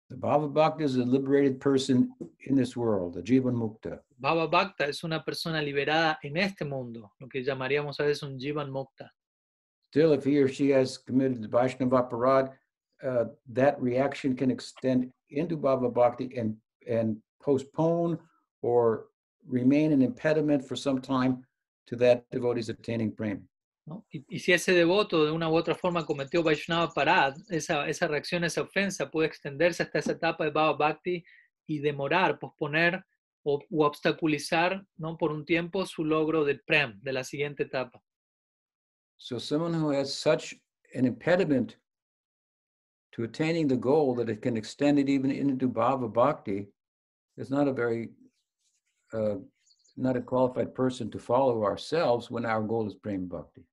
The 0.09 0.17
Bhava 0.17 0.53
Bhakti 0.53 0.85
is 0.85 0.97
a 0.97 1.05
liberated 1.05 1.61
person 1.61 2.13
in 2.45 2.55
this 2.55 2.77
world, 2.77 3.17
a 3.17 3.23
Jivan 3.23 3.55
Mukta. 3.55 3.99
Bhava 4.23 4.49
Bhakta 4.49 4.87
es 4.87 5.03
una 5.03 5.23
persona 5.25 5.61
liberada 5.61 6.17
en 6.23 6.37
este 6.37 6.65
mundo, 6.65 7.11
lo 7.21 7.29
que 7.29 7.43
llamaríamos 7.43 7.99
a 7.99 8.05
veces 8.05 8.23
un 8.23 8.39
Jivan 8.39 8.71
Mukta. 8.71 9.09
Still, 9.91 10.13
if 10.13 10.25
he 10.25 10.39
or 10.39 10.49
she 10.49 10.71
has 10.71 10.97
committed 10.97 11.43
the 11.43 11.49
Vaishnava 11.49 12.05
Aparad, 12.05 12.53
uh, 13.03 13.25
that 13.49 13.81
reaction 13.81 14.37
can 14.37 14.51
extend 14.51 15.11
into 15.31 15.57
Bhava 15.57 15.93
Bhakti 15.93 16.37
and, 16.37 16.57
and 16.89 17.17
postpone 17.43 18.19
or 18.63 19.07
remain 19.49 19.93
an 19.93 20.03
impediment 20.03 20.65
for 20.65 20.77
some 20.77 21.01
time 21.01 21.45
to 21.89 21.97
that 21.97 22.25
devotee's 22.31 22.69
attaining 22.69 23.11
prema. 23.11 23.41
¿No? 23.87 24.05
Y, 24.11 24.25
y 24.29 24.39
si 24.41 24.53
ese 24.53 24.73
devoto 24.73 25.25
de 25.25 25.31
una 25.31 25.49
u 25.49 25.57
otra 25.57 25.75
forma 25.75 26.05
cometió 26.05 26.43
Vaishnava 26.43 26.93
Parad, 26.93 27.37
esa, 27.49 27.89
esa 27.89 28.09
reacción, 28.09 28.45
esa 28.45 28.63
ofensa 28.63 29.11
puede 29.11 29.29
extenderse 29.29 29.85
hasta 29.85 30.01
esa 30.01 30.13
etapa 30.13 30.45
de 30.45 30.51
Bhava 30.51 30.77
Bhakti 30.77 31.25
y 31.67 31.79
demorar, 31.79 32.39
posponer 32.39 33.05
o 33.45 33.61
u 33.71 33.83
obstaculizar 33.85 34.85
¿no? 34.97 35.17
por 35.17 35.31
un 35.31 35.45
tiempo 35.45 35.87
su 35.87 36.05
logro 36.05 36.45
del 36.45 36.61
Prem, 36.63 37.01
de 37.01 37.13
la 37.13 37.23
siguiente 37.23 37.63
etapa. 37.63 38.03
So 39.19 39.39
someone 39.39 39.73
who 39.73 39.93
has 39.93 40.13
such 40.13 40.55
an 40.95 41.07
impediment 41.07 41.77
to 43.13 43.23
attaining 43.23 43.69
the 43.69 43.77
goal 43.77 44.15
that 44.17 44.29
it 44.29 44.43
can 44.43 44.57
extend 44.57 44.99
it 44.99 45.09
even 45.09 45.31
into 45.31 45.69
Bhava 45.69 46.13
Bhakti 46.13 46.67
is 47.37 47.51
not 47.51 47.69
a 47.69 47.73
very, 47.73 48.11
uh, 49.13 49.37
not 49.97 50.17
a 50.17 50.21
qualified 50.21 50.75
person 50.75 51.11
to 51.11 51.19
follow 51.19 51.65
ourselves 51.65 52.31
when 52.31 52.45
our 52.45 52.63
goal 52.63 52.87
is 52.87 52.95
Prema 52.95 53.27
Bhakti. 53.27 53.65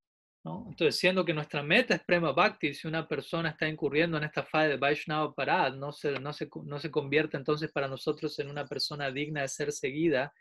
¿No? 0.43 0.65
Entonces, 0.69 0.99
siendo 0.99 1.23
que 1.23 1.33
nuestra 1.33 1.63
meta 1.63 1.95
es 1.95 2.03
Prema 2.03 2.31
Bhakti, 2.31 2.73
si 2.73 2.87
una 2.87 3.07
persona 3.07 3.49
está 3.49 3.67
incurriendo 3.67 4.17
en 4.17 4.23
esta 4.25 4.43
fase 4.43 4.69
de 4.69 4.77
Vaishnava 4.77 5.33
Parad, 5.33 5.75
no 5.75 5.91
se, 5.91 6.19
no, 6.19 6.33
se, 6.33 6.49
no 6.65 6.79
se 6.79 6.91
convierte 6.91 7.37
entonces 7.37 7.71
para 7.71 7.87
nosotros 7.87 8.37
en 8.39 8.49
una 8.49 8.65
persona 8.67 9.11
digna 9.11 9.41
de 9.41 9.47
ser 9.47 9.71
seguida, 9.71 10.33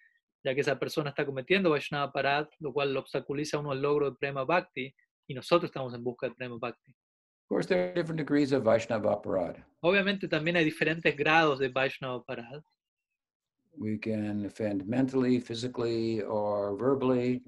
ya 0.45 0.55
que 0.55 0.61
esa 0.63 0.79
persona 0.79 1.11
está 1.11 1.25
cometiendo 1.25 1.71
Vaishnava 1.71 2.13
Parad, 2.13 2.49
lo 2.59 2.73
cual 2.73 2.93
lo 2.93 3.01
obstaculiza 3.01 3.57
a 3.57 3.61
uno 3.61 3.73
el 3.73 3.81
logro 3.83 4.11
de 4.11 4.17
Prema 4.17 4.45
Bhakti, 4.45 4.95
y 5.29 5.35
nosotros 5.35 5.69
estamos 5.69 5.95
en 5.95 6.03
busca 6.03 6.29
de 6.29 6.35
Prema 6.35 6.57
Bhakti. 6.59 6.91
Of 6.91 7.49
course, 7.49 7.69
there 7.69 7.91
are 7.91 7.95
different 7.95 8.19
degrees 8.19 8.53
of 8.53 8.65
Vaishnava 8.65 9.13
Aparad. 9.13 9.57
Obviamente 9.81 10.27
también 10.27 10.57
hay 10.57 10.65
diferentes 10.65 11.15
grados 11.17 11.59
de 11.59 11.69
Vaishnava 11.69 12.25
Parad. 12.25 12.63
We 13.75 13.99
can 13.99 14.45
offend 14.45 14.87
mentally, 14.87 15.41
physically, 15.41 16.23
or 16.23 16.77
verbally. 16.77 17.43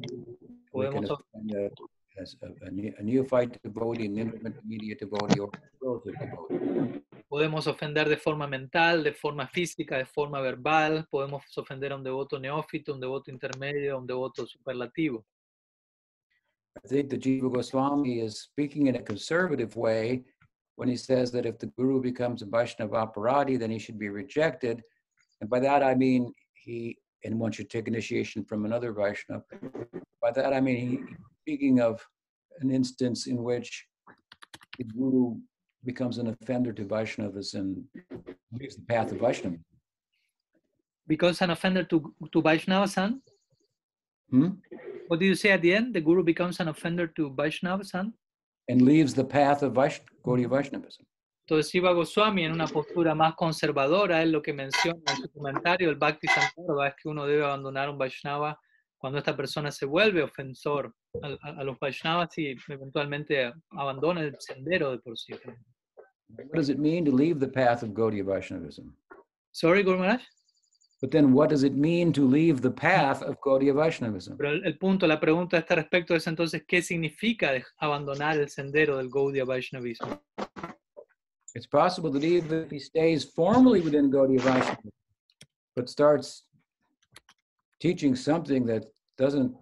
We 0.72 0.88
can 0.88 1.04
Podemos, 1.04 1.10
of- 1.10 1.20
offend 1.20 1.54
a, 1.54 1.70
as 2.16 2.36
a, 2.42 2.66
a 2.66 2.70
ne- 2.70 2.94
a 2.98 3.02
neophyte 3.02 3.58
devotee, 3.62 4.06
an 4.06 4.18
intermediate 4.18 5.00
devotee, 5.00 5.40
or 5.40 5.50
a 5.54 5.58
relative 5.80 6.14
devotee. 6.18 7.04
podemos 7.28 7.66
ofender 7.66 8.08
de 8.08 8.16
forma 8.16 8.46
mental, 8.46 9.02
de 9.02 9.12
forma 9.12 9.48
física, 9.48 9.98
de 9.98 10.06
forma 10.06 10.40
verbal, 10.40 11.06
podemos 11.10 11.42
ofender 11.58 11.92
a 11.92 11.96
un 11.96 12.04
devoto 12.04 12.38
neófito, 12.38 12.94
un 12.94 13.00
devoto 13.00 13.30
intermedio, 13.30 13.98
un 13.98 14.06
devoto 14.06 14.46
superlativo. 14.46 15.24
I 16.84 16.88
think 16.88 17.10
the 17.10 17.18
Jiva 17.18 17.50
Goswami 17.50 18.20
is 18.20 18.40
speaking 18.40 18.88
in 18.88 18.96
a 18.96 19.02
conservative 19.02 19.76
way 19.76 20.24
when 20.76 20.88
he 20.88 20.96
says 20.96 21.30
that 21.32 21.46
if 21.46 21.58
the 21.58 21.66
guru 21.76 22.00
becomes 22.00 22.42
a 22.42 22.46
Vaishnava 22.46 23.06
Aparadi, 23.06 23.58
then 23.58 23.70
he 23.70 23.78
should 23.78 23.98
be 23.98 24.08
rejected. 24.08 24.82
And 25.40 25.48
by 25.48 25.60
that 25.60 25.82
I 25.82 25.94
mean 25.94 26.32
he, 26.52 26.98
and 27.24 27.38
one 27.38 27.52
should 27.52 27.70
take 27.70 27.88
initiation 27.88 28.44
from 28.44 28.64
another 28.64 28.92
Vaishnava. 28.92 29.44
By 30.20 30.32
that 30.32 30.52
I 30.52 30.60
mean 30.60 30.76
he, 30.76 31.00
speaking 31.44 31.78
of 31.80 31.94
an 32.60 32.70
instance 32.70 33.26
in 33.26 33.36
which 33.48 33.70
the 34.78 34.84
guru 34.84 35.36
becomes 35.84 36.16
an 36.18 36.28
offender 36.28 36.72
to 36.72 36.84
Vaishnavas 36.86 37.54
and 37.54 37.84
leaves 38.58 38.76
the 38.76 38.86
path 38.92 39.12
of 39.12 39.18
Vaishnava. 39.18 39.58
Becomes 41.06 41.42
an 41.42 41.50
offender 41.50 41.84
to, 41.84 41.96
to 42.32 42.40
Vaishnava-san? 42.40 43.20
Hmm? 44.30 44.48
What 45.08 45.20
did 45.20 45.26
you 45.26 45.34
say 45.34 45.50
at 45.50 45.60
the 45.60 45.74
end? 45.74 45.94
The 45.94 46.00
guru 46.00 46.22
becomes 46.24 46.60
an 46.60 46.68
offender 46.68 47.06
to 47.16 47.30
Vaishnava-san? 47.36 48.14
And 48.70 48.80
leaves 48.80 49.12
the 49.12 49.24
path 49.38 49.62
of 49.62 49.74
Vaishn- 49.74 50.00
Gaudiya 50.24 50.48
Vaishnavism. 50.48 51.04
Entonces, 51.46 51.70
Shiva 51.70 51.92
Goswami, 51.92 52.44
en 52.44 52.52
una 52.52 52.66
postura 52.66 53.14
más 53.14 53.34
conservadora, 53.34 54.22
él 54.22 54.32
lo 54.32 54.40
que 54.40 54.54
menciona 54.54 55.02
en 55.10 55.16
su 55.18 55.30
comentario, 55.30 55.90
el 55.90 55.96
Bhakti 55.96 56.26
Santarbha, 56.26 56.88
es 56.88 56.94
que 57.02 57.06
uno 57.10 57.26
debe 57.26 57.44
abandonar 57.44 57.90
un 57.90 57.98
Vaishnava 57.98 58.58
cuando 59.04 59.18
esta 59.18 59.36
persona 59.36 59.70
se 59.70 59.84
vuelve 59.84 60.22
ofensor 60.22 60.90
a, 61.22 61.26
a- 61.42 61.60
a 61.60 61.62
los 61.64 61.78
Vaishnavas 61.78 62.38
y 62.38 62.56
eventualmente 62.70 63.52
abandona 63.72 64.22
el 64.22 64.34
sendero 64.38 64.92
de 64.92 64.98
por 65.00 65.18
sí. 65.18 65.34
What 66.30 66.54
does 66.54 66.70
it 66.70 66.78
mean 66.78 67.04
to 67.04 67.10
leave 67.14 67.38
the 67.38 67.46
path 67.52 67.82
of 67.82 67.90
Gaudiya 67.90 68.24
Vaishnavism? 68.24 68.96
Sorry, 69.52 69.82
Guru 69.82 69.98
Maharaj? 69.98 70.22
But 71.02 71.10
then 71.10 71.34
what 71.34 71.50
does 71.50 71.64
it 71.64 71.74
mean 71.74 72.14
to 72.14 72.22
leave 72.26 72.62
the 72.62 72.70
path 72.70 73.20
of 73.20 73.36
Gaudiya 73.42 73.74
Vaishnavism? 73.74 74.38
Pero 74.38 74.48
el, 74.52 74.64
el 74.64 74.78
punto, 74.78 75.06
la 75.06 75.20
pregunta 75.20 75.58
a 75.58 75.60
este 75.60 75.74
respecto 75.74 76.14
es 76.14 76.26
entonces, 76.26 76.64
¿qué 76.66 76.80
significa 76.80 77.50
abandonar 77.76 78.38
el 78.38 78.48
sendero 78.48 78.96
del 78.96 79.10
Gaudiya 79.10 79.44
Vaishnavismo? 79.44 80.18
It's 81.54 81.66
possible 81.66 82.10
that 82.10 82.24
even 82.24 82.62
if 82.64 82.70
he 82.70 82.78
stays 82.80 83.22
formally 83.22 83.82
within 83.82 84.10
Gaudiya 84.10 84.40
Vaishnavism, 84.40 84.90
but 85.76 85.90
starts 85.90 86.46
teaching 87.84 88.14
something 88.16 88.64
that 88.64 88.84
doesn't 89.18 89.52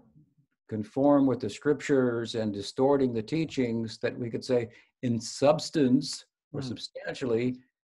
conform 0.69 1.27
with 1.27 1.41
the 1.41 1.51
scriptures 1.51 2.37
and 2.37 2.53
distorting 2.55 3.13
the 3.13 3.23
teachings, 3.23 3.99
that 3.99 4.17
we 4.17 4.31
could 4.31 4.45
say 4.45 4.69
in 5.03 5.21
substance 5.21 6.25
or 6.53 6.61
Mm. 6.63 6.69
substantially, 6.69 7.47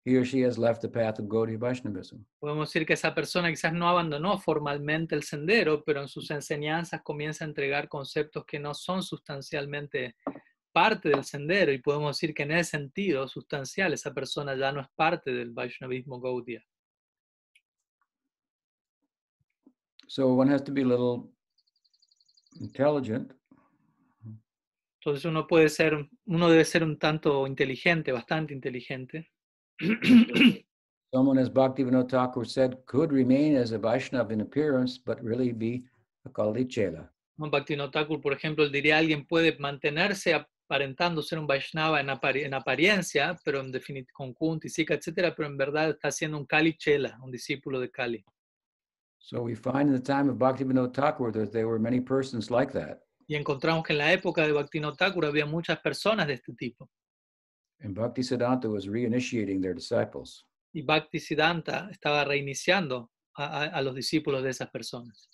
he 0.05 0.15
or 0.17 0.23
she 0.25 0.41
has 0.47 0.57
left 0.57 0.81
the 0.81 0.87
path 0.89 1.19
of 1.19 1.25
Gaudiya 1.27 1.57
Vaishnavism. 1.59 2.25
Podemos 2.41 2.69
decir 2.69 2.85
que 2.85 2.93
esa 2.93 3.13
persona 3.13 3.49
quizás 3.49 3.73
no 3.73 3.87
abandonó 3.89 4.37
formalmente 4.39 5.13
el 5.15 5.23
sendero, 5.23 5.83
pero 5.85 6.01
en 6.01 6.07
sus 6.07 6.31
enseñanzas 6.31 7.01
comienza 7.03 7.43
a 7.43 7.47
entregar 7.49 7.87
conceptos 7.89 8.45
que 8.45 8.59
no 8.59 8.73
son 8.73 9.03
sustancialmente 9.03 10.15
parte 10.71 11.09
del 11.09 11.23
sendero 11.23 11.71
y 11.71 11.77
podemos 11.79 12.15
decir 12.17 12.33
que 12.33 12.43
en 12.43 12.51
ese 12.53 12.71
sentido 12.71 13.27
sustancial 13.27 13.93
esa 13.93 14.13
persona 14.13 14.55
ya 14.55 14.71
no 14.71 14.81
es 14.81 14.87
parte 14.95 15.31
del 15.33 15.51
Vaishnavismo 15.51 16.19
Gaudiya. 16.19 16.63
So 20.15 20.31
one 20.35 20.47
has 20.49 20.61
to 20.61 20.71
be 20.71 20.83
a 20.83 20.85
little 20.85 21.31
intelligent 22.61 23.33
Entonces 24.99 25.25
uno 25.25 25.47
puede 25.47 25.69
ser, 25.69 26.07
uno 26.27 26.49
debe 26.49 26.63
ser 26.65 26.83
un 26.83 26.99
tanto 26.99 27.47
inteligente, 27.47 28.11
bastante 28.11 28.53
inteligente. 28.53 29.31
Someone, 31.11 31.39
as 31.39 31.49
Bhaktivinoda 31.49 32.07
Thakur 32.07 32.45
said, 32.45 32.77
could 32.85 33.11
remain 33.11 33.55
as 33.55 33.71
a 33.71 33.79
Vaishnava 33.79 34.31
in 34.31 34.41
appearance, 34.41 34.99
but 34.99 35.19
really 35.23 35.51
be 35.51 35.83
a 36.25 36.29
Kali 36.29 36.65
Chela. 36.67 37.09
Bhaktivinoda 37.39 37.91
Thakur, 37.91 38.21
por 38.21 38.33
ejemplo, 38.33 38.63
él 38.63 38.71
diría 38.71 38.99
alguien 38.99 39.25
puede 39.25 39.57
mantenerse 39.57 40.35
aparentando 40.35 41.23
ser 41.23 41.39
un 41.39 41.47
Vaishnava 41.47 41.99
en, 41.99 42.09
apari- 42.09 42.45
en 42.45 42.53
apariencia, 42.53 43.35
pero 43.43 43.61
en 43.61 43.71
definitiva 43.71 44.13
con 44.13 44.33
Kunti, 44.33 44.69
Sika, 44.69 44.93
etcétera, 44.93 45.33
pero 45.35 45.49
en 45.49 45.57
verdad 45.57 45.89
está 45.89 46.11
siendo 46.11 46.37
un 46.37 46.45
Kali 46.45 46.77
Chela, 46.77 47.17
un 47.23 47.31
discípulo 47.31 47.79
de 47.79 47.89
Kali. 47.89 48.23
So 49.25 49.41
we 49.41 49.55
find 49.55 49.87
in 49.87 49.93
the 49.93 50.01
time 50.01 50.27
of 50.29 50.35
Bhaktivinoda 50.37 50.93
Thakur 50.93 51.31
that 51.31 51.53
there 51.53 51.69
were 51.69 51.79
many 51.79 52.01
persons 52.01 52.51
like 52.51 52.73
that. 52.73 52.99
Y 53.25 53.37
encontramos 53.37 53.85
que 53.85 53.93
en 53.93 53.99
la 53.99 54.11
época 54.11 54.45
de 54.45 54.51
Bhaktivinoda 54.51 54.97
Thakur 54.97 55.23
había 55.25 55.45
muchas 55.45 55.79
personas 55.79 56.27
de 56.27 56.33
este 56.33 56.51
tipo. 56.57 56.89
And 57.81 57.95
Bhaktisiddhanta 57.95 58.69
was 58.69 58.87
reinitiating 58.87 59.61
their 59.61 59.73
disciples. 59.73 60.43
Y 60.73 60.81
Bhaktisiddhanta 60.81 61.89
estaba 61.89 62.25
reiniciando 62.25 63.11
a, 63.37 63.45
a- 63.63 63.67
a 63.77 63.81
los 63.81 63.95
discípulos 63.95 64.43
de 64.43 64.49
esas 64.49 64.69
personas. 64.69 65.29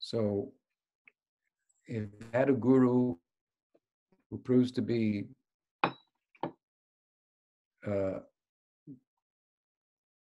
So 0.00 0.52
if 1.86 2.10
you 2.20 2.26
had 2.32 2.50
a 2.50 2.52
guru 2.52 3.16
who 4.30 4.36
proves 4.38 4.70
to 4.72 4.82
be 4.82 5.28
uh, 5.82 5.90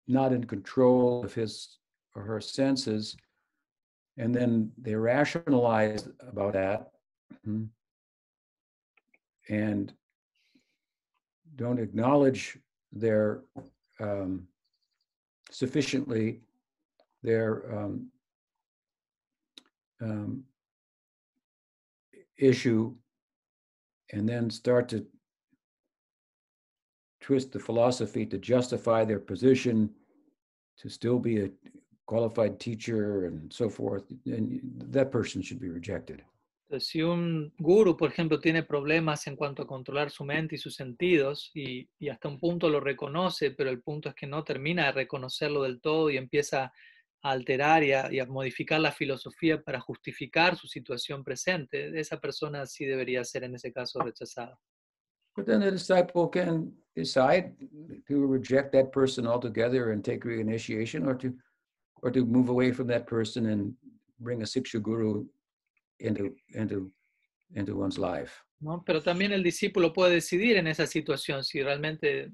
not 0.06 0.32
in 0.32 0.44
control 0.44 1.24
of 1.24 1.34
his 1.34 1.78
or 2.14 2.22
her 2.22 2.40
senses, 2.40 3.16
and 4.18 4.34
then 4.34 4.72
they 4.78 4.94
rationalize 4.94 6.08
about 6.20 6.52
that. 6.52 6.92
Mhm, 7.46 7.68
and 9.48 9.92
don't 11.56 11.78
acknowledge 11.78 12.58
their 12.92 13.42
um, 14.00 14.46
sufficiently 15.50 16.40
their 17.22 17.78
um, 17.78 18.10
um, 20.00 20.44
issue 22.38 22.94
and 24.12 24.28
then 24.28 24.50
start 24.50 24.88
to 24.88 25.06
twist 27.22 27.52
the 27.52 27.58
philosophy 27.58 28.26
to 28.26 28.38
justify 28.38 29.04
their 29.04 29.20
position 29.20 29.88
to 30.76 30.88
still 30.88 31.18
be 31.18 31.44
a 31.44 31.50
qualified 32.06 32.58
teacher 32.58 33.26
and 33.26 33.52
so 33.52 33.70
forth, 33.70 34.04
then 34.26 34.60
that 34.90 35.10
person 35.10 35.40
should 35.40 35.60
be 35.60 35.70
rejected. 35.70 36.22
Si 36.78 37.02
un 37.02 37.52
guru, 37.58 37.96
por 37.96 38.10
ejemplo, 38.10 38.40
tiene 38.40 38.62
problemas 38.62 39.26
en 39.26 39.36
cuanto 39.36 39.62
a 39.62 39.66
controlar 39.66 40.10
su 40.10 40.24
mente 40.24 40.54
y 40.54 40.58
sus 40.58 40.74
sentidos, 40.74 41.50
y, 41.54 41.86
hasta 42.08 42.28
un 42.28 42.38
punto 42.38 42.70
lo 42.70 42.80
reconoce, 42.80 43.50
pero 43.50 43.68
el 43.68 43.82
punto 43.82 44.08
es 44.08 44.14
que 44.14 44.26
no 44.26 44.42
termina 44.42 44.86
de 44.86 44.92
reconocerlo 44.92 45.64
del 45.64 45.82
todo 45.82 46.08
y 46.08 46.16
empieza 46.16 46.72
a 47.22 47.30
alterar 47.30 47.84
y 47.84 47.92
a 47.92 48.26
modificar 48.26 48.80
la 48.80 48.90
filosofía 48.90 49.62
para 49.62 49.80
justificar 49.80 50.56
su 50.56 50.66
situación 50.66 51.22
presente, 51.22 51.98
esa 52.00 52.18
persona 52.18 52.64
sí 52.66 52.86
debería 52.86 53.22
ser 53.22 53.44
en 53.44 53.54
ese 53.54 53.70
caso 53.70 54.00
rechazada. 54.00 54.58
But 55.36 55.46
then 55.46 55.60
the 55.60 55.70
disciple 55.70 56.28
can 56.28 56.72
decide 56.94 57.54
to 58.08 58.26
reject 58.26 58.72
that 58.72 58.92
person 58.92 59.26
altogether 59.26 59.92
and 59.92 60.04
take 60.04 60.24
reinitiation 60.24 61.06
or 61.06 61.14
to 61.18 61.32
or 62.02 62.10
to 62.10 62.24
move 62.26 62.48
away 62.50 62.72
from 62.72 62.86
that 62.88 63.06
person 63.06 63.46
and 63.46 63.74
bring 64.18 64.42
a 64.42 64.44
Siksha 64.44 64.80
guru 64.82 65.24
into 66.00 66.34
into 66.54 66.92
into 67.54 67.76
one's 67.76 67.98
life. 67.98 68.42
¿no? 68.60 68.82
Pero 68.84 69.00
también 69.02 69.32
el 69.32 69.42
discípulo 69.42 69.92
puede 69.92 70.14
decidir 70.14 70.56
en 70.56 70.66
esa 70.66 70.86
situación 70.86 71.42
si 71.44 71.62
realmente, 71.62 72.32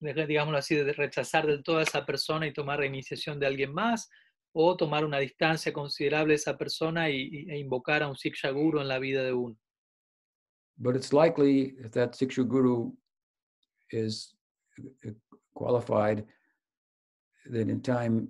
digámoslo 0.00 0.58
así, 0.58 0.74
de 0.76 0.92
rechazar 0.92 1.46
del 1.46 1.62
todo 1.62 1.78
a 1.78 1.82
esa 1.82 2.04
persona 2.04 2.46
y 2.46 2.52
tomar 2.52 2.78
reiniciación 2.78 3.40
de 3.40 3.46
alguien 3.46 3.72
más, 3.72 4.08
o 4.52 4.76
tomar 4.76 5.04
una 5.04 5.18
distancia 5.18 5.72
considerable 5.72 6.32
de 6.32 6.36
esa 6.36 6.56
persona 6.56 7.10
y, 7.10 7.28
y- 7.32 7.50
e 7.50 7.58
invocar 7.58 8.02
a 8.04 8.08
un 8.08 8.16
Siksha 8.16 8.50
Guru 8.50 8.80
en 8.80 8.88
la 8.88 8.98
vida 9.00 9.24
de 9.24 9.32
uno. 9.32 9.58
But 10.78 10.96
it's 10.96 11.12
likely 11.12 11.74
if 11.84 11.92
that 11.92 12.12
Siksha 12.12 12.46
guru 12.46 12.92
is 13.90 14.34
uh, 15.06 15.10
qualified, 15.54 16.24
that 17.46 17.68
in 17.68 17.80
time 17.80 18.28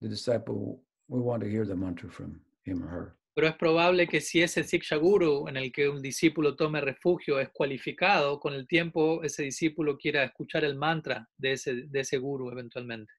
the 0.00 0.08
disciple 0.08 0.80
will 1.08 1.22
want 1.22 1.42
to 1.42 1.50
hear 1.50 1.64
the 1.64 1.76
mantra 1.76 2.10
from 2.10 2.40
him 2.64 2.82
or 2.82 2.88
her. 2.88 3.16
Pero 3.36 3.48
es 3.48 3.56
probable 3.56 4.06
que 4.06 4.20
si 4.20 4.42
ese 4.42 4.62
Siksha 4.62 4.96
Guru 4.96 5.48
en 5.48 5.56
el 5.56 5.72
que 5.72 5.88
un 5.88 6.00
discípulo 6.00 6.54
tome 6.54 6.80
refugio 6.80 7.40
es 7.40 7.48
cualificado, 7.52 8.38
con 8.38 8.54
el 8.54 8.66
tiempo 8.68 9.24
ese 9.24 9.42
discípulo 9.42 9.98
quiera 9.98 10.22
escuchar 10.22 10.62
el 10.64 10.76
mantra 10.76 11.28
de 11.36 11.52
ese, 11.52 11.74
de 11.88 12.00
ese 12.00 12.18
guru 12.18 12.48
eventualmente. 12.52 13.12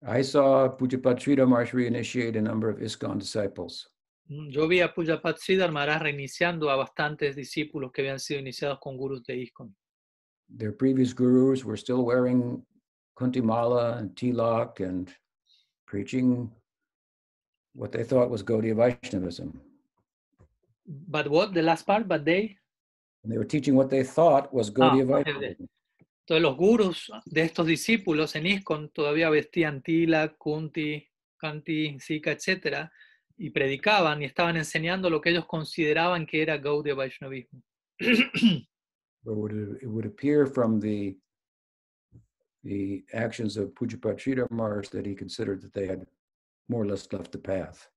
I 0.00 0.22
saw 0.22 0.68
Pujapat 0.68 1.20
Sridhar 1.20 1.46
Maharaj 1.46 1.74
reinitiate 1.74 2.36
a 2.36 2.40
number 2.40 2.70
of 2.70 2.80
ISKCON 2.80 3.18
disciples. 3.18 3.88
Mm, 4.28 4.50
Yo 4.50 4.68
vi 4.68 4.80
a 4.80 4.92
Pujapat 4.92 5.38
Sridhar 5.38 5.72
Maharaj 5.72 6.02
reiniciando 6.02 6.70
a 6.70 6.76
bastantes 6.76 7.34
discípulos 7.34 7.90
que 7.92 8.02
habían 8.02 8.18
sido 8.18 8.40
iniciados 8.40 8.78
con 8.78 8.96
gurus 8.96 9.24
de 9.24 9.36
ISKCON. 9.36 9.74
Their 10.58 10.76
previous 10.76 11.14
gurus 11.14 11.64
were 11.64 11.76
still 11.76 12.04
wearing 12.04 12.64
kuntimala 13.14 13.98
and 13.98 14.14
tilak 14.14 14.80
and 14.80 15.10
preaching 15.86 16.50
what 17.74 17.90
they 17.92 18.04
thought 18.04 18.30
was 18.30 18.42
Gaudiya 18.42 18.74
Vaishnavism. 18.74 19.60
But 20.86 21.28
what? 21.28 21.52
The 21.52 21.62
last 21.62 21.86
part, 21.86 22.06
but 22.06 22.24
they. 22.24 22.56
And 23.24 23.32
they 23.32 23.38
were 23.38 23.46
teaching 23.46 23.76
what 23.76 23.90
they 23.90 24.04
thought 24.04 24.52
was 24.52 24.70
Gaudiya 24.70 25.04
okay, 25.04 25.12
okay. 25.14 25.24
Vaishnavism. 25.24 25.68
Entonces 26.26 26.42
los 26.42 26.56
gurus 26.56 27.10
de 27.24 27.42
estos 27.42 27.66
discípulos 27.66 28.36
en 28.36 28.46
ISKCON 28.46 28.90
todavía 28.90 29.30
vestían 29.30 29.82
tila, 29.82 30.34
kunti, 30.36 31.08
kanti, 31.38 31.98
sika, 32.00 32.32
etc. 32.32 32.90
Y 33.38 33.50
predicaban 33.50 34.20
y 34.20 34.24
estaban 34.26 34.56
enseñando 34.56 35.08
lo 35.08 35.20
que 35.20 35.30
ellos 35.30 35.46
consideraban 35.46 36.26
que 36.26 36.42
era 36.42 36.58
Gaudiya 36.58 36.94
Vaishnavismo. 36.94 37.62
It, 39.24 39.86
would 39.86 40.06
appear 40.06 40.46
from 40.46 40.80
the 40.80 41.16
the 42.64 43.04
actions 43.12 43.56
of 43.56 43.74
Pujapat 43.74 44.18
Sridhar 44.18 44.50
Maharaj 44.50 44.88
that 44.88 45.06
he 45.06 45.14
considered 45.14 45.60
that 45.62 45.72
they 45.74 45.86
had 45.86 46.06
more 46.68 46.82
or 46.82 46.86
less 46.86 47.06
left 47.12 47.32
the 47.32 47.38
path. 47.38 47.88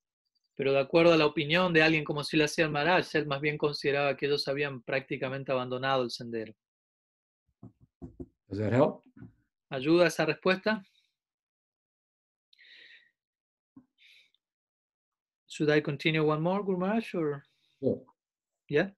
Pero 0.56 0.74
de 0.74 0.80
acuerdo 0.80 1.14
a 1.14 1.18
la 1.18 1.26
opinión 1.26 1.74
de 1.74 1.82
alguien 1.82 2.04
como 2.04 2.24
Sila 2.24 2.48
Sir 2.48 2.70
Maharaj, 2.70 3.16
él 3.16 3.26
más 3.26 3.42
bien 3.42 3.58
consideraba 3.58 4.16
que 4.16 4.28
ellos 4.28 4.48
habían 4.48 4.82
prácticamente 4.82 5.52
abandonado 5.52 6.04
el 6.04 6.12
sendero. 6.12 6.54
Does 8.48 8.60
that 8.60 8.74
help? 8.74 9.04
¿Ayuda 9.70 10.08
esa 10.08 10.26
respuesta? 10.26 10.84
Should 15.52 15.70
I 15.70 15.82
continue 15.82 16.24
one 16.26 16.42
more, 16.42 16.64
Guru 16.64 16.78
Maharaj, 16.78 17.14
or 17.14 17.44
Sure. 17.82 18.02
yeah? 18.70 18.90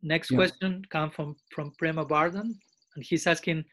Next 0.00 0.30
Yeah. 0.30 0.38
question 0.38 0.82
comes 0.86 1.14
from 1.14 1.36
from 1.54 1.72
Prema 1.78 2.04
Bardhan, 2.06 2.48
and 2.94 3.04
he's 3.04 3.26
asking 3.26 3.64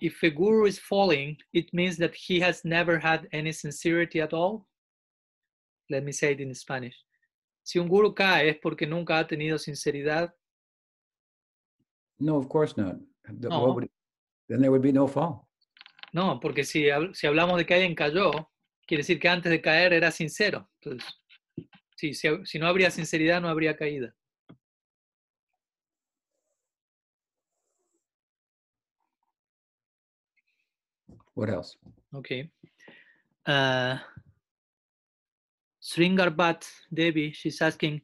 if 0.00 0.20
a 0.24 0.30
guru 0.30 0.66
is 0.66 0.78
falling, 0.78 1.38
it 1.52 1.72
means 1.72 1.96
that 1.98 2.14
he 2.14 2.40
has 2.40 2.64
never 2.64 2.98
had 2.98 3.28
any 3.32 3.52
sincerity 3.52 4.20
at 4.20 4.32
all. 4.32 4.66
Let 5.88 6.02
me 6.02 6.12
say 6.12 6.32
it 6.32 6.40
in 6.40 6.52
Spanish. 6.54 6.96
Si 7.62 7.78
un 7.78 7.88
guru 7.88 8.12
cae 8.12 8.48
es 8.50 8.58
porque 8.60 8.86
nunca 8.86 9.14
ha 9.18 9.24
tenido 9.26 9.56
sinceridad. 9.58 10.32
No, 12.18 12.36
of 12.38 12.48
course 12.48 12.76
not. 12.76 12.96
The- 13.24 13.48
No. 13.48 13.72
would- 13.72 13.90
then 14.48 14.60
there 14.60 14.70
would 14.70 14.82
be 14.82 14.92
no 14.92 15.06
fall. 15.06 15.46
No, 16.12 16.40
porque 16.40 16.64
si, 16.64 16.88
si 17.14 17.26
hablamos 17.26 17.56
de 17.58 17.64
que 17.64 17.74
alguien 17.74 17.94
cayó, 17.94 18.50
quiere 18.86 19.02
decir 19.02 19.18
que 19.20 19.28
antes 19.28 19.50
de 19.50 19.60
caer 19.60 19.92
era 19.92 20.10
sincero. 20.10 20.68
Entonces, 20.80 21.08
sí, 21.96 22.14
si, 22.14 22.28
si 22.44 22.58
no 22.58 22.66
habría 22.68 22.90
sinceridad, 22.90 23.40
no 23.40 23.48
habría 23.48 23.76
caída. 23.76 24.14
What 31.34 31.50
else? 31.50 31.76
Okay. 32.14 32.50
Uh, 33.46 33.98
Sringarbat 35.82 36.66
Devi, 36.92 37.32
she's 37.32 37.60
asking 37.60 38.00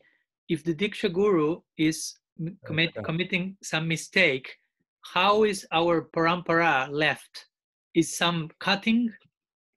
if 0.48 0.62
the 0.62 0.74
Diksha 0.74 1.10
Guru 1.10 1.62
is 1.78 2.18
commit, 2.66 2.92
yeah. 2.94 3.02
committing 3.02 3.56
some 3.62 3.88
mistake, 3.88 4.56
how 5.00 5.44
is 5.44 5.66
our 5.72 6.08
parampara 6.14 6.88
left? 6.90 7.46
Is 7.94 8.16
some 8.16 8.50
cutting 8.60 9.10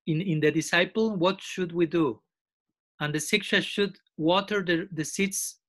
in, 0.05 0.21
in 0.21 0.39
the 0.39 0.51
disciple? 0.51 1.15
What 1.15 1.41
should 1.41 1.71
we 1.71 1.85
do? 1.85 2.21
And 2.99 3.13
the 3.13 3.19
Siksha 3.19 3.61
should 3.61 3.97
water 4.17 4.63
the, 4.63 4.87
the 4.91 5.03
seeds 5.03 5.59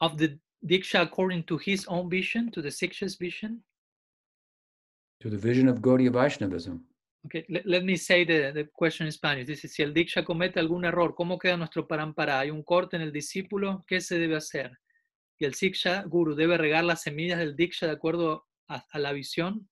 of 0.00 0.18
the 0.18 0.38
Diksha 0.66 1.02
according 1.02 1.44
to 1.44 1.58
his 1.58 1.86
own 1.86 2.10
vision, 2.10 2.50
to 2.52 2.60
the 2.60 2.70
Siksha's 2.70 3.16
vision? 3.16 3.62
To 5.20 5.30
the 5.30 5.38
vision 5.38 5.68
of 5.68 5.80
Gaudiya 5.80 6.12
Vaishnavism. 6.12 6.84
Okay, 7.26 7.44
let, 7.48 7.66
let 7.66 7.84
me 7.84 7.96
say 7.96 8.24
the, 8.24 8.52
the 8.52 8.68
question 8.72 9.06
in 9.06 9.12
Spanish. 9.12 9.46
Dice, 9.46 9.68
si 9.68 9.82
el 9.82 9.92
Diksha 9.92 10.24
comete 10.24 10.58
algún 10.58 10.84
error, 10.84 11.14
¿cómo 11.14 11.38
queda 11.38 11.56
nuestro 11.56 11.86
parampara? 11.86 12.40
¿Hay 12.40 12.50
un 12.50 12.62
corte 12.62 12.96
en 12.96 13.02
el 13.02 13.12
discípulo? 13.12 13.84
¿Qué 13.86 14.00
se 14.00 14.18
debe 14.18 14.36
hacer? 14.36 14.78
¿Y 15.38 15.44
el 15.44 15.54
Siksha 15.54 16.02
Guru 16.02 16.34
debe 16.34 16.56
regar 16.56 16.84
las 16.84 17.02
semillas 17.02 17.38
del 17.38 17.56
Diksha 17.56 17.86
de 17.86 17.92
acuerdo 17.92 18.46
a, 18.68 18.84
a 18.90 18.98
la 18.98 19.12
visión? 19.12 19.68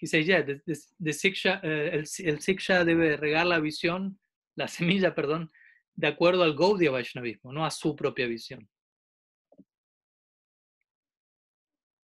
He 0.00 0.06
says, 0.06 0.26
yeah, 0.26 0.44
the, 0.44 0.60
the, 0.66 0.78
the 1.00 1.12
Siksha, 1.12 1.60
eh, 1.62 1.90
el, 1.92 2.04
el 2.24 2.40
Siksha 2.40 2.84
debe 2.84 3.16
regar 3.16 3.46
la 3.46 3.58
visión, 3.58 4.18
la 4.56 4.68
semilla, 4.68 5.14
perdón, 5.14 5.50
de 5.98 6.06
acuerdo 6.06 6.44
al 6.44 6.54
Gaudiya 6.54 6.92
Vaishnavismo, 6.92 7.52
no 7.52 7.64
a 7.66 7.70
su 7.70 7.96
propia 7.96 8.26
visión. 8.28 8.68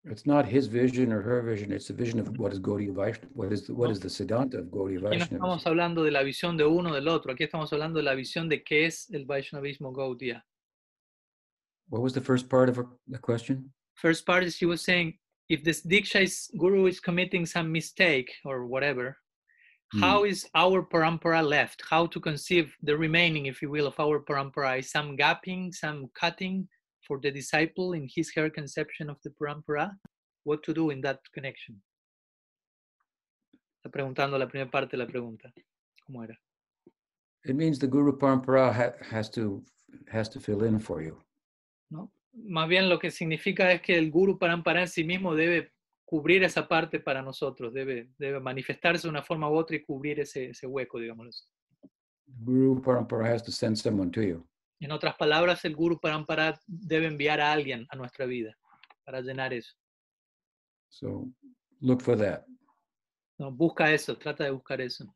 It's 0.04 0.24
not 0.24 0.46
his 0.46 0.66
vision 0.68 1.12
or 1.12 1.20
her 1.20 1.42
vision. 1.42 1.72
It's 1.72 1.88
the 1.88 1.92
vision 1.92 2.20
of 2.20 2.28
what 2.38 2.52
is 2.52 2.60
Gaudiya. 2.60 2.94
What 3.34 3.52
is 3.52 3.66
the, 3.66 3.74
what 3.74 3.88
No. 3.88 3.92
is 3.92 4.00
the 4.00 4.08
Siddhanta 4.08 4.60
of 4.60 4.66
Gaudiya 4.70 5.00
Aquí 5.10 5.18
no 5.18 5.24
estamos 5.24 5.66
hablando 5.66 6.04
de 6.04 6.10
la 6.12 6.22
visión 6.22 6.56
de 6.56 6.64
uno 6.64 6.90
o 6.90 6.94
del 6.94 7.08
otro, 7.08 7.32
aquí 7.32 7.44
estamos 7.44 7.72
hablando 7.72 7.98
de 7.98 8.04
la 8.04 8.14
visión 8.14 8.48
de 8.48 8.62
qué 8.62 8.86
es 8.86 9.10
el 9.10 9.26
Vaishnavismo 9.26 9.92
Gaudiya. 9.92 10.42
What 11.88 12.00
was 12.02 12.14
the 12.14 12.20
first 12.20 12.48
part 12.48 12.68
of 12.68 12.76
the 13.08 13.18
question? 13.18 13.72
First 13.96 14.24
part 14.24 14.44
is 14.44 14.56
she 14.56 14.66
was 14.66 14.80
saying, 14.82 15.18
if 15.48 15.64
this 15.64 15.84
Diksha 15.84 16.22
is, 16.22 16.48
guru 16.56 16.86
is 16.86 17.00
committing 17.00 17.44
some 17.44 17.70
mistake 17.72 18.30
or 18.44 18.66
whatever, 18.66 19.16
Hmm. 19.92 20.00
how 20.00 20.24
is 20.24 20.48
our 20.54 20.82
parampara 20.82 21.42
left? 21.42 21.82
How 21.88 22.06
to 22.06 22.20
conceive 22.20 22.72
the 22.82 22.96
remaining, 22.96 23.46
if 23.46 23.60
you 23.60 23.70
will, 23.70 23.86
of 23.86 23.98
our 23.98 24.20
parampara? 24.20 24.78
Is 24.78 24.90
some 24.90 25.16
gapping, 25.16 25.74
some 25.74 26.08
cutting 26.14 26.68
for 27.06 27.18
the 27.20 27.30
disciple 27.30 27.94
in 27.94 28.08
his 28.14 28.32
her 28.36 28.48
conception 28.50 29.10
of 29.10 29.16
the 29.24 29.30
parampara? 29.30 29.90
What 30.44 30.62
to 30.64 30.72
do 30.72 30.90
in 30.90 31.00
that 31.02 31.18
connection? 31.34 31.82
Está 33.78 33.90
preguntando 33.90 34.38
la 34.38 34.46
primera 34.46 34.70
parte 34.70 34.96
de 34.96 34.98
la 34.98 35.06
pregunta. 35.06 35.50
¿Cómo 36.06 36.22
era? 36.22 36.38
It 37.44 37.56
means 37.56 37.78
the 37.78 37.86
Guru 37.86 38.16
Parampara 38.16 38.72
ha, 38.72 38.92
has 39.10 39.30
to 39.30 39.64
has 40.12 40.28
to 40.28 40.40
fill 40.40 40.62
in 40.64 40.78
for 40.78 41.02
you. 41.02 41.18
¿no? 41.90 42.12
Más 42.32 42.68
bien 42.68 42.88
lo 42.88 42.98
que 42.98 43.10
significa 43.10 43.72
es 43.72 43.82
que 43.82 43.98
el 43.98 44.10
guru 44.10 44.38
parampara 44.38 44.82
en 44.82 44.88
sí 44.88 45.04
mismo 45.04 45.34
debe 45.34 45.72
cubrir 46.10 46.42
esa 46.42 46.66
parte 46.66 46.98
para 46.98 47.22
nosotros, 47.22 47.72
debe, 47.72 48.10
debe 48.18 48.40
manifestarse 48.40 49.06
de 49.06 49.10
una 49.10 49.22
forma 49.22 49.48
u 49.48 49.54
otra 49.54 49.76
y 49.76 49.84
cubrir 49.84 50.18
ese, 50.18 50.50
ese 50.50 50.66
hueco, 50.66 50.98
digámoslo 50.98 51.30
así. 51.30 51.44
Guru 52.26 52.82
Parampara 52.82 53.32
has 53.32 53.44
to 53.44 53.52
send 53.52 53.76
someone 53.76 54.10
to 54.10 54.20
you. 54.20 54.44
En 54.80 54.90
otras 54.90 55.14
palabras, 55.16 55.64
el 55.64 55.76
guru 55.76 56.00
parampara 56.00 56.58
debe 56.66 57.06
enviar 57.06 57.40
a 57.40 57.52
alguien 57.52 57.86
a 57.90 57.96
nuestra 57.96 58.26
vida 58.26 58.56
para 59.04 59.20
llenar 59.20 59.52
eso. 59.52 59.72
So 60.88 61.30
look 61.80 62.00
for 62.00 62.18
that. 62.18 62.44
¿no? 63.38 63.52
Busca 63.52 63.92
eso, 63.92 64.16
trata 64.16 64.42
de 64.44 64.50
buscar 64.50 64.80
eso. 64.80 65.14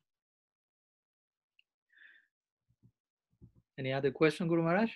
Any 3.76 3.92
other 3.92 4.12
question, 4.12 4.46
Guru 4.46 4.62
Maharaj? 4.62 4.92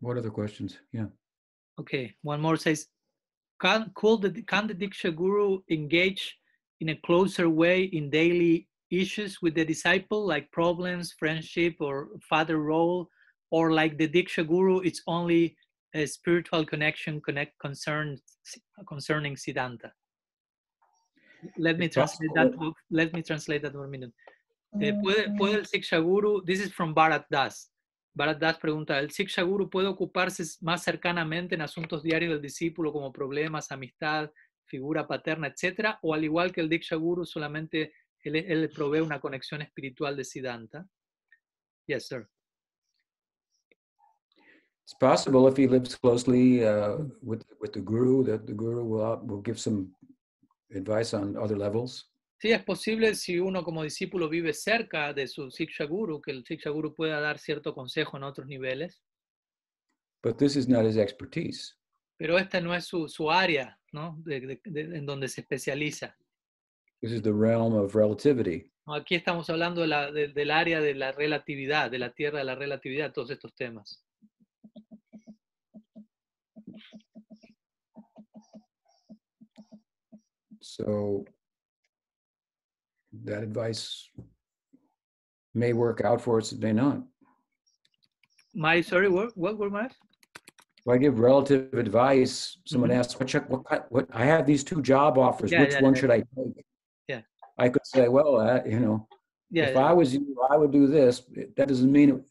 What 0.00 0.16
other 0.16 0.32
questions? 0.32 0.80
Yeah. 0.90 1.08
Okay, 1.78 2.16
one 2.22 2.40
more 2.40 2.56
says, 2.56 2.88
can, 3.60 3.90
could 3.94 4.22
the, 4.22 4.42
can 4.42 4.66
the 4.66 4.74
Diksha 4.74 5.14
Guru 5.14 5.60
engage 5.70 6.36
in 6.80 6.90
a 6.90 6.96
closer 6.96 7.48
way 7.48 7.84
in 7.84 8.10
daily 8.10 8.68
issues 8.90 9.42
with 9.42 9.54
the 9.54 9.64
disciple, 9.64 10.26
like 10.26 10.50
problems, 10.52 11.14
friendship, 11.18 11.76
or 11.80 12.08
father 12.28 12.58
role? 12.58 13.08
Or 13.50 13.72
like 13.72 13.96
the 13.96 14.08
Diksha 14.08 14.46
Guru, 14.46 14.80
it's 14.80 15.02
only 15.06 15.56
a 15.94 16.06
spiritual 16.06 16.64
connection 16.64 17.20
connect 17.20 17.58
concern, 17.58 18.18
concerning 18.86 19.36
Siddhanta? 19.36 19.90
Let 21.56 21.78
me 21.78 21.88
translate 21.88 22.30
that. 22.34 22.52
possible. 22.52 22.74
Let 22.90 23.12
me 23.12 23.22
translate 23.22 23.62
that 23.62 23.72
for 23.72 23.84
a 23.84 23.88
minute. 23.88 24.12
Eh, 24.80 24.92
¿puede, 24.92 25.34
¿Puede 25.38 25.54
el 25.54 25.64
Siksha 25.64 26.02
Guru, 26.02 26.42
this 26.44 26.60
is 26.60 26.70
from 26.72 26.94
Bharat 26.94 27.24
Das, 27.30 27.70
Bharat 28.18 28.40
Das 28.40 28.58
pregunta, 28.58 28.98
¿el 28.98 29.12
Siksha 29.12 29.42
Guru 29.42 29.70
puede 29.70 29.86
ocuparse 29.86 30.42
más 30.62 30.82
cercanamente 30.82 31.54
en 31.54 31.60
asuntos 31.60 32.02
diarios 32.02 32.32
del 32.32 32.42
discípulo 32.42 32.92
como 32.92 33.12
problemas, 33.12 33.70
amistad, 33.70 34.32
figura 34.64 35.06
paterna, 35.06 35.46
etcétera? 35.46 36.00
¿O 36.02 36.12
al 36.12 36.24
igual 36.24 36.50
que 36.50 36.60
el 36.60 36.68
Diksha 36.68 36.96
Guru, 36.96 37.24
solamente 37.24 37.92
él, 38.24 38.34
él 38.34 38.62
le 38.62 38.68
provee 38.70 39.02
una 39.02 39.20
conexión 39.20 39.62
espiritual 39.62 40.16
de 40.16 40.24
Siddhanta? 40.24 40.84
Yes, 41.86 42.08
sir. 42.08 42.28
It's 44.82 44.94
possible 44.98 45.46
if 45.46 45.56
he 45.56 45.68
lives 45.68 45.94
closely 45.94 46.66
uh, 46.66 46.96
with 47.22 47.44
with 47.60 47.72
the 47.72 47.80
guru 47.80 48.24
that 48.24 48.46
the 48.46 48.52
guru 48.52 48.82
will 48.82 49.12
uh, 49.12 49.16
will 49.22 49.42
give 49.42 49.60
some 49.60 49.94
advice 50.74 51.14
on 51.14 51.36
other 51.36 51.56
levels. 51.56 52.10
Sí, 52.40 52.52
es 52.52 52.62
posible 52.62 53.14
si 53.16 53.38
uno 53.40 53.64
como 53.64 53.82
discípulo 53.82 54.28
vive 54.28 54.52
cerca 54.52 55.12
de 55.12 55.26
su 55.26 55.50
Siksha 55.50 55.84
Guru, 55.86 56.20
que 56.20 56.30
el 56.30 56.44
Siksha 56.44 56.70
Guru 56.70 56.94
pueda 56.94 57.20
dar 57.20 57.38
cierto 57.38 57.74
consejo 57.74 58.16
en 58.16 58.22
otros 58.22 58.46
niveles, 58.46 59.02
But 60.22 60.36
this 60.38 60.56
is 60.56 60.68
not 60.68 60.84
his 60.84 60.96
expertise. 60.96 61.76
pero 62.16 62.38
esta 62.38 62.60
no 62.60 62.74
es 62.74 62.84
su, 62.86 63.08
su 63.08 63.30
área, 63.30 63.78
¿no? 63.92 64.16
De- 64.24 64.40
de- 64.40 64.60
de- 64.64 64.96
en 64.98 65.06
donde 65.06 65.28
se 65.28 65.40
especializa. 65.40 66.16
This 67.00 67.12
is 67.12 67.22
the 67.22 67.32
realm 67.32 67.74
of 67.74 67.94
relativity. 67.94 68.72
Aquí 68.86 69.14
estamos 69.16 69.48
hablando 69.50 69.80
de 69.82 69.86
la- 69.88 70.10
de- 70.10 70.28
del 70.28 70.50
área 70.50 70.80
de 70.80 70.94
la 70.94 71.12
relatividad, 71.12 71.90
de 71.90 71.98
la 71.98 72.12
tierra 72.12 72.38
de 72.38 72.44
la 72.44 72.54
relatividad, 72.54 73.12
todos 73.12 73.30
estos 73.30 73.54
temas. 73.54 74.04
So 80.60 81.24
that 83.24 83.42
advice 83.42 84.08
may 85.54 85.72
work 85.72 86.02
out 86.02 86.20
for 86.20 86.38
us, 86.38 86.52
it 86.52 86.60
may 86.60 86.72
not. 86.72 87.02
My, 88.54 88.80
sorry, 88.80 89.08
what, 89.08 89.36
what 89.36 89.58
were 89.58 89.70
my? 89.70 89.86
If 89.86 90.88
I 90.88 90.96
give 90.96 91.18
relative 91.18 91.74
advice, 91.74 92.58
someone 92.64 92.90
Mhm. 92.90 92.94
asks, 92.96 93.18
what, 93.18 93.28
check, 93.28 93.48
what, 93.50 93.68
ki- 93.68 93.86
what, 93.90 94.06
I 94.12 94.24
have 94.24 94.46
these 94.46 94.64
two 94.64 94.80
job 94.82 95.18
offers, 95.18 95.52
Yeah, 95.52 95.60
which 95.62 95.72
yeah, 95.72 95.82
one 95.82 95.94
yeah. 95.94 96.00
should 96.00 96.10
I 96.10 96.18
take? 96.20 96.64
Yeah. 97.08 97.20
I 97.58 97.68
could 97.68 97.86
say, 97.86 98.08
well, 98.08 98.36
uh, 98.36 98.62
you 98.64 98.80
know, 98.80 99.06
Yeah, 99.50 99.66
if. 99.66 99.76
I 99.76 99.92
was 99.92 100.14
you, 100.14 100.36
I 100.50 100.56
would 100.56 100.70
do 100.72 100.86
this. 100.86 101.22
It- 101.32 101.56
That 101.56 101.68
doesn't 101.68 101.90
mean 101.92 102.10
it, 102.10 102.22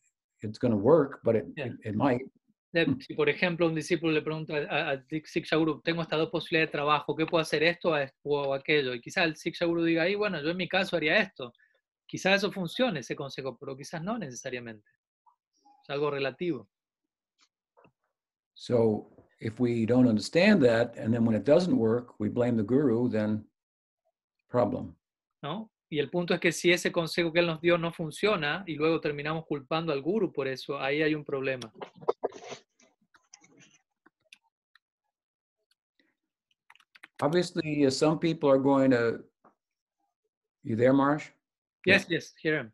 it's 0.42 0.58
going 0.58 0.72
to 0.72 0.78
work, 0.78 1.20
but 1.24 1.36
it, 1.36 1.46
it, 1.58 1.74
it 1.84 1.96
might. 1.96 2.22
De- 2.72 2.96
Si, 3.00 3.14
por 3.14 3.30
ejemplo, 3.30 3.66
un 3.68 3.76
discípulo 3.76 4.12
le 4.12 4.22
pregunta 4.22 4.54
a- 4.58 4.92
a- 4.92 5.04
Siksha 5.24 5.56
Guru, 5.56 5.82
tengo 5.82 6.02
estas 6.02 6.20
dos 6.20 6.30
posibilidades 6.30 6.68
de 6.70 6.72
trabajo, 6.74 7.16
¿qué 7.16 7.26
puedo 7.26 7.42
hacer 7.42 7.64
esto 7.64 7.94
o 8.24 8.54
aquello? 8.54 8.94
Y 8.94 9.02
quizás 9.02 9.26
el 9.26 9.36
Siksha 9.36 9.66
Guru 9.66 9.84
diga, 9.84 10.04
ahí, 10.04 10.16
bueno, 10.16 10.42
yo 10.42 10.50
en 10.50 10.58
mi 10.58 10.68
caso 10.68 10.96
haría 10.98 11.18
esto. 11.18 11.54
Quizás 12.06 12.36
eso 12.38 12.52
funcione, 12.52 13.00
ese 13.02 13.16
consejo, 13.16 13.58
pero 13.58 13.76
quizás 13.76 14.02
no 14.04 14.18
necesariamente. 14.18 14.90
Es 15.84 15.90
algo 15.90 16.12
relativo. 16.12 16.70
So 18.54 19.10
if 19.40 19.60
we 19.60 19.86
don't 19.86 20.08
understand 20.08 20.64
that, 20.64 20.98
and 20.98 21.14
then 21.14 21.26
when 21.26 21.36
it 21.36 21.46
doesn't 21.46 21.76
work, 21.78 22.20
we 22.20 22.30
blame 22.30 22.58
the 22.58 22.64
guru, 22.64 23.10
then 23.10 23.48
problem. 24.50 24.96
¿no? 25.42 25.72
Y 25.90 26.00
el 26.00 26.10
punto 26.10 26.34
es 26.34 26.40
que 26.40 26.52
si 26.52 26.72
ese 26.72 26.92
consejo 26.92 27.32
que 27.32 27.40
él 27.40 27.48
nos 27.48 27.62
dio 27.62 27.78
no 27.78 27.94
funciona 27.94 28.64
y 28.68 28.76
luego 28.76 29.00
terminamos 29.00 29.46
culpando 29.46 29.94
al 29.94 30.02
guru 30.02 30.34
por 30.34 30.48
eso, 30.48 30.80
ahí 30.80 31.02
hay 31.02 31.14
un 31.16 31.24
problema. 31.24 31.72
Obviously, 37.22 37.86
uh, 37.86 37.90
some 37.90 38.20
people 38.20 38.50
are 38.50 38.60
going 38.60 38.92
to. 38.92 39.20
You 40.64 40.76
there, 40.76 40.94
Marsh? 40.94 41.30
Yeah. 41.86 41.96
Yes, 41.96 42.06
yes, 42.10 42.34
hear 42.42 42.58
him. 42.60 42.72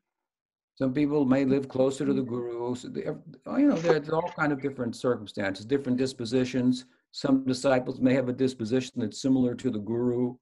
Some 0.76 0.94
people 0.94 1.24
may 1.24 1.46
live 1.46 1.70
closer 1.70 2.06
to 2.06 2.14
the 2.14 2.24
guru. 2.24 2.76
So 2.76 2.88
they, 2.90 3.06
oh, 3.46 3.58
you 3.58 3.68
know, 3.68 3.76
there's 3.76 4.10
all 4.10 4.32
kind 4.36 4.52
of 4.52 4.62
different 4.62 4.96
circumstances, 4.96 5.66
different 5.66 5.98
dispositions. 6.00 6.86
Some 7.12 7.46
disciples 7.46 8.02
may 8.02 8.16
have 8.16 8.28
a 8.28 8.34
disposition 8.34 8.94
that's 8.98 9.22
similar 9.22 9.54
to 9.54 9.70
the 9.70 9.78
guru, 9.78 10.36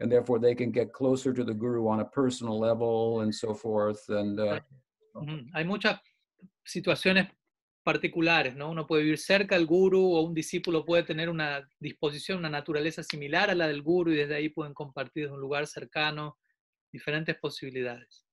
and 0.00 0.10
therefore 0.10 0.40
they 0.40 0.54
can 0.54 0.72
get 0.72 0.92
closer 0.92 1.32
to 1.32 1.44
the 1.44 1.54
guru 1.54 1.86
on 1.86 2.00
a 2.00 2.04
personal 2.04 2.58
level 2.58 3.20
and 3.20 3.32
so 3.32 3.54
forth. 3.54 4.02
And 4.08 4.40
uh, 4.40 4.58
Ujú. 5.14 5.46
Hay 5.54 5.64
muchas 5.64 5.98
situaciones 6.66 7.28
particulares, 7.92 8.54
¿no? 8.54 8.70
Uno 8.70 8.86
puede 8.86 9.02
vivir 9.04 9.16
cerca 9.18 9.54
del 9.54 9.64
guru 9.64 10.12
o 10.14 10.20
un 10.20 10.34
discípulo 10.34 10.84
puede 10.84 11.04
tener 11.04 11.30
una 11.30 11.66
disposición, 11.80 12.38
una 12.38 12.50
naturaleza 12.50 13.02
similar 13.02 13.48
a 13.48 13.54
la 13.54 13.66
del 13.66 13.80
guru 13.80 14.12
y 14.12 14.16
desde 14.16 14.34
ahí 14.34 14.50
pueden 14.50 14.74
compartir 14.74 15.22
desde 15.22 15.34
un 15.34 15.40
lugar 15.40 15.66
cercano 15.66 16.36
diferentes 16.92 17.34
posibilidades. 17.38 18.26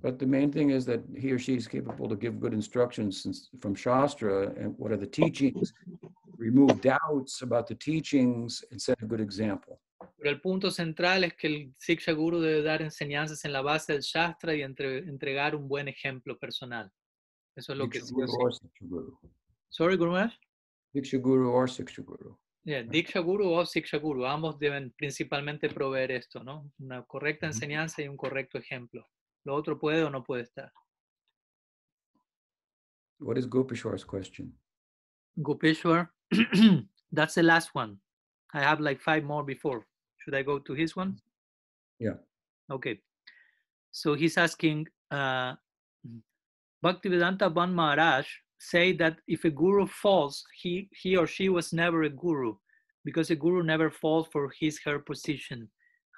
but 0.00 0.20
the 0.20 0.26
main 0.26 0.52
thing 0.52 0.70
is 0.70 0.84
that 0.84 1.00
he 1.16 1.32
or 1.32 1.38
she 1.40 1.54
is 1.54 1.66
capable 1.66 2.08
to 2.08 2.14
give 2.16 2.38
good 2.38 2.52
instructions 2.52 3.20
since, 3.22 3.50
from 3.60 3.74
Shastra 3.74 4.52
and 4.56 4.72
what 4.78 4.92
are 4.92 4.96
the 4.96 5.10
teachings, 5.10 5.74
remove 6.36 6.80
doubts 6.80 7.42
about 7.42 7.66
the 7.66 7.74
teachings, 7.74 8.64
and 8.70 8.80
set 8.80 9.02
a 9.02 9.06
good 9.06 9.20
example. 9.20 9.80
Pero 10.16 10.30
el 10.30 10.40
punto 10.40 10.70
central 10.70 11.24
es 11.24 11.34
que 11.34 11.48
el 11.48 11.74
Siksha 11.76 12.12
Guru 12.12 12.38
debe 12.40 12.62
dar 12.62 12.82
enseñanzas 12.82 13.44
en 13.44 13.52
la 13.52 13.62
base 13.62 13.92
del 13.92 14.02
Shastra 14.02 14.54
y 14.54 14.62
entre- 14.62 14.98
entregar 14.98 15.56
un 15.56 15.66
buen 15.66 15.88
ejemplo 15.88 16.38
personal. 16.38 16.88
Eso 17.58 17.72
es 17.72 17.78
lo 17.78 17.90
que 17.90 17.98
Diksha 17.98 18.14
o 18.14 18.26
Guru 18.26 18.52
sí. 18.52 18.68
Guru. 18.82 19.18
Sorry, 19.68 19.96
Guru 19.96 20.12
Maharaj? 20.12 20.32
Diksha 20.94 21.18
Guru 21.18 21.50
or 21.50 21.66
Siksha 21.66 22.04
Guru. 22.04 22.38
Yeah, 22.64 22.84
Diksha 22.84 23.20
Guru 23.20 23.52
o 23.52 23.64
Siksha 23.66 23.98
Guru, 23.98 24.26
ambos 24.26 24.60
deben 24.60 24.92
principalmente 24.96 25.68
proveer 25.68 26.12
esto, 26.12 26.44
¿no? 26.44 26.70
Una 26.78 27.02
correcta 27.04 27.46
Ujú. 27.46 27.56
enseñanza 27.56 28.00
y 28.00 28.06
un 28.06 28.16
correcto 28.16 28.58
ejemplo. 28.58 29.04
Lo 29.44 29.56
otro 29.56 29.76
puede 29.76 30.04
o 30.04 30.10
no 30.10 30.22
puede 30.22 30.42
estar. 30.42 30.70
What 33.18 33.38
is 33.38 33.48
Gopishwar's 33.48 34.04
question? 34.04 34.56
Gopeshwar, 35.36 36.10
that's 37.12 37.34
the 37.34 37.42
last 37.42 37.74
one. 37.74 37.98
I 38.54 38.60
have 38.60 38.80
like 38.80 39.00
five 39.00 39.24
more 39.24 39.42
before. 39.44 39.84
Should 40.18 40.36
I 40.36 40.44
go 40.44 40.60
to 40.60 40.74
his 40.74 40.94
one? 40.94 41.16
Yeah. 41.98 42.18
Okay. 42.70 43.00
So 43.90 44.14
he's 44.14 44.38
asking, 44.38 44.86
uh, 45.10 45.56
Bhaktivedanta 46.84 47.52
Ban 47.52 47.74
Maharaj 47.74 48.26
say 48.58 48.92
that 48.92 49.18
if 49.26 49.44
a 49.44 49.50
guru 49.50 49.86
falls, 49.86 50.44
he, 50.60 50.88
he 50.92 51.16
or 51.16 51.26
she 51.26 51.48
was 51.48 51.72
never 51.72 52.02
a 52.04 52.10
guru 52.10 52.54
because 53.04 53.30
a 53.30 53.36
guru 53.36 53.62
never 53.62 53.90
falls 53.90 54.28
for 54.32 54.52
his 54.58 54.80
her 54.84 54.98
position. 54.98 55.68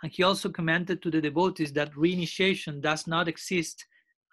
And 0.03 0.13
he 0.13 0.23
also 0.23 0.49
commented 0.49 1.03
to 1.03 1.11
the 1.11 1.21
devotees 1.21 1.73
that 1.75 1.93
reinitiation 1.93 2.81
does 2.81 3.07
not 3.07 3.29
exist. 3.29 3.85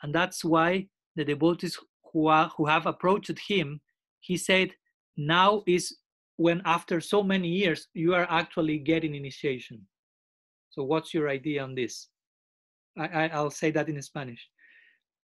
And 0.01 0.13
that's 0.13 0.43
why 0.43 0.87
the 1.15 1.25
devotees 1.25 1.77
who, 2.13 2.27
are, 2.27 2.51
who 2.55 2.65
have 2.65 2.85
approached 2.85 3.37
him, 3.47 3.81
he 4.21 4.37
said, 4.37 4.71
now 5.17 5.63
is 5.67 5.97
when 6.37 6.61
after 6.65 7.01
so 7.01 7.21
many 7.23 7.47
years 7.47 7.87
you 7.93 8.13
are 8.13 8.27
actually 8.29 8.77
getting 8.79 9.15
initiation. 9.15 9.81
So 10.69 10.83
what's 10.83 11.13
your 11.13 11.29
idea 11.29 11.63
on 11.63 11.75
this? 11.75 12.09
I, 12.97 13.07
I, 13.07 13.27
I'll 13.29 13.49
say 13.49 13.71
that 13.71 13.89
in 13.89 14.01
Spanish. 14.01 14.47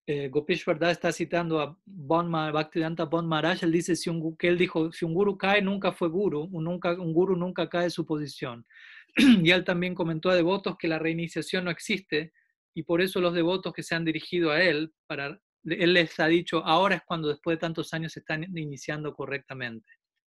Eh, 0.05 0.27
Gopesh 0.29 0.65
Verdad 0.65 0.91
está 0.91 1.11
citando 1.11 1.61
a 1.61 1.77
Bon 1.85 2.29
Bhaktivedanta 2.29 3.05
Bon 3.05 3.25
Maharaj, 3.25 3.63
él 3.63 3.71
dice 3.71 3.95
si 3.95 4.09
un, 4.09 4.35
que 4.35 4.47
él 4.49 4.57
dijo, 4.57 4.91
si 4.91 5.05
un 5.05 5.13
guru 5.13 5.37
cae, 5.37 5.61
nunca 5.61 5.91
fue 5.93 6.09
guru, 6.09 6.49
un, 6.51 6.63
nunca, 6.63 6.93
un 6.93 7.13
guru 7.13 7.35
nunca 7.35 7.69
cae 7.69 7.83
de 7.83 7.89
su 7.89 8.05
posición. 8.05 8.65
y 9.15 9.51
él 9.51 9.63
también 9.63 9.95
comentó 9.95 10.29
a 10.29 10.35
devotos 10.35 10.77
que 10.77 10.87
la 10.87 10.99
reiniciación 10.99 11.65
no 11.65 11.71
existe 11.71 12.33
y 12.73 12.83
por 12.83 13.01
eso 13.01 13.21
los 13.21 13.33
devotos 13.33 13.71
que 13.73 13.83
se 13.83 13.95
han 13.95 14.03
dirigido 14.03 14.51
a 14.51 14.61
él, 14.61 14.93
para, 15.07 15.39
él 15.63 15.93
les 15.93 16.19
ha 16.19 16.27
dicho, 16.27 16.65
ahora 16.65 16.95
es 16.95 17.03
cuando 17.05 17.29
después 17.29 17.55
de 17.57 17.61
tantos 17.61 17.93
años 17.93 18.11
se 18.13 18.19
están 18.19 18.43
iniciando 18.57 19.13
correctamente. 19.13 19.87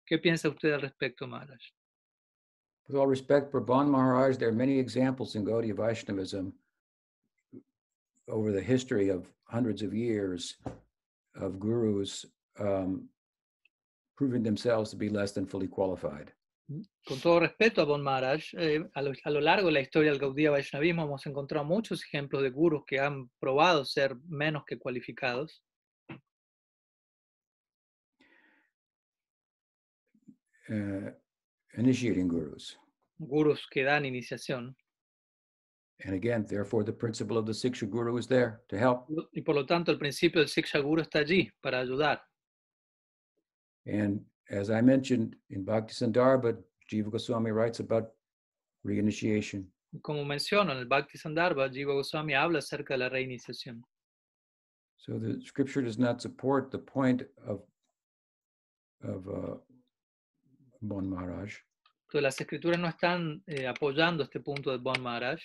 ¿Qué 0.05 0.18
piensa 0.18 0.48
usted 0.48 0.72
al 0.72 0.82
respecto, 0.82 1.26
Maharaj? 1.26 1.60
With 2.88 2.97
all 2.97 3.09
respect 3.09 3.51
for 3.51 3.60
Bon 3.60 3.90
Maharaj, 3.90 4.36
there 4.36 4.48
are 4.48 4.56
many 4.56 4.78
examples 4.78 5.34
in 5.34 5.44
Gaudiya 5.44 5.74
Vaishnavism 5.74 6.52
over 8.28 8.52
the 8.52 8.62
history 8.62 9.09
of 9.09 9.26
hundreds 9.48 9.82
of 9.82 9.94
years 9.94 10.56
of 11.36 11.59
gurus 11.59 12.24
um, 12.59 13.09
proving 14.16 14.43
themselves 14.43 14.90
to 14.90 14.97
be 14.97 15.09
less 15.09 15.32
than 15.32 15.47
fully 15.47 15.68
qualified. 15.68 16.32
Con 17.06 17.20
todo 17.20 17.39
respeto 17.39 17.81
a 17.81 17.85
Bon 17.85 18.02
Maharaj, 18.02 18.55
eh, 18.55 18.82
a, 18.94 19.02
lo, 19.02 19.12
a 19.24 19.31
lo 19.31 19.40
largo 19.40 19.68
de 19.68 19.74
la 19.74 19.81
historia 19.81 20.10
del 20.10 20.18
Gaudiya 20.18 20.51
Vaishnavismo 20.51 21.05
hemos 21.05 21.24
encontrado 21.27 21.64
muchos 21.64 22.02
ejemplos 22.02 22.43
de 22.43 22.51
gurus 22.51 22.82
que 22.85 22.98
han 22.98 23.31
probado 23.39 23.85
ser 23.85 24.16
menos 24.27 24.64
que 24.66 24.77
cualificados. 24.77 25.62
uh, 30.68 31.10
initiating 31.77 32.28
gurus. 32.28 32.77
gurus 33.18 33.66
que 33.70 33.85
dan 33.85 34.05
iniciación. 34.05 34.77
And 36.05 36.14
again, 36.14 36.44
therefore, 36.47 36.85
the 36.85 36.93
principle 36.93 37.39
of 37.39 37.47
the 37.47 37.52
Siksha 37.52 37.89
Guru 37.89 38.16
is 38.18 38.27
there 38.27 38.60
to 38.68 38.78
help. 38.78 39.09
Y 39.32 39.40
por 39.43 39.55
lo 39.55 39.64
tanto, 39.64 39.90
el 39.90 39.98
principio 39.98 40.40
del 40.40 40.48
Siksha 40.48 40.82
Guru 40.82 41.02
está 41.02 41.20
allí 41.20 41.51
para 41.62 41.78
ayudar. 41.81 42.20
And 43.86 44.20
as 44.51 44.70
I 44.70 44.81
mentioned 44.82 45.36
in 45.51 45.64
Bhakti 45.64 45.94
Sandarbha, 45.94 46.56
Jiva 46.90 47.10
Goswami 47.10 47.51
writes 47.51 47.81
about 47.81 48.10
reinitiation. 48.85 49.64
Como 50.02 50.24
menciono 50.24 50.73
en 50.73 50.78
el 50.78 50.86
Bhakti 50.86 51.16
Sandarbha, 51.18 51.70
Jiva 51.70 51.94
Goswami 51.94 52.35
habla 52.35 52.59
acerca 52.59 52.94
de 52.94 52.98
la 52.98 53.09
reiniciación. 53.09 53.82
So 54.98 55.18
the 55.18 55.40
scripture 55.40 55.82
does 55.82 55.98
not 55.98 56.20
support 56.20 56.70
the 56.70 56.78
point 56.78 57.23
of 57.47 57.62
of 59.02 59.28
uh, 59.28 59.56
Bon 60.82 61.09
Maharaj, 61.09 61.52
Entonces, 62.06 62.23
las 62.23 62.40
escrituras 62.40 62.78
no 62.78 62.89
están 62.89 63.43
eh, 63.47 63.66
apoyando 63.66 64.23
este 64.23 64.40
punto 64.40 64.70
de 64.70 64.78
Bon 64.78 65.01
Maharaj, 65.02 65.40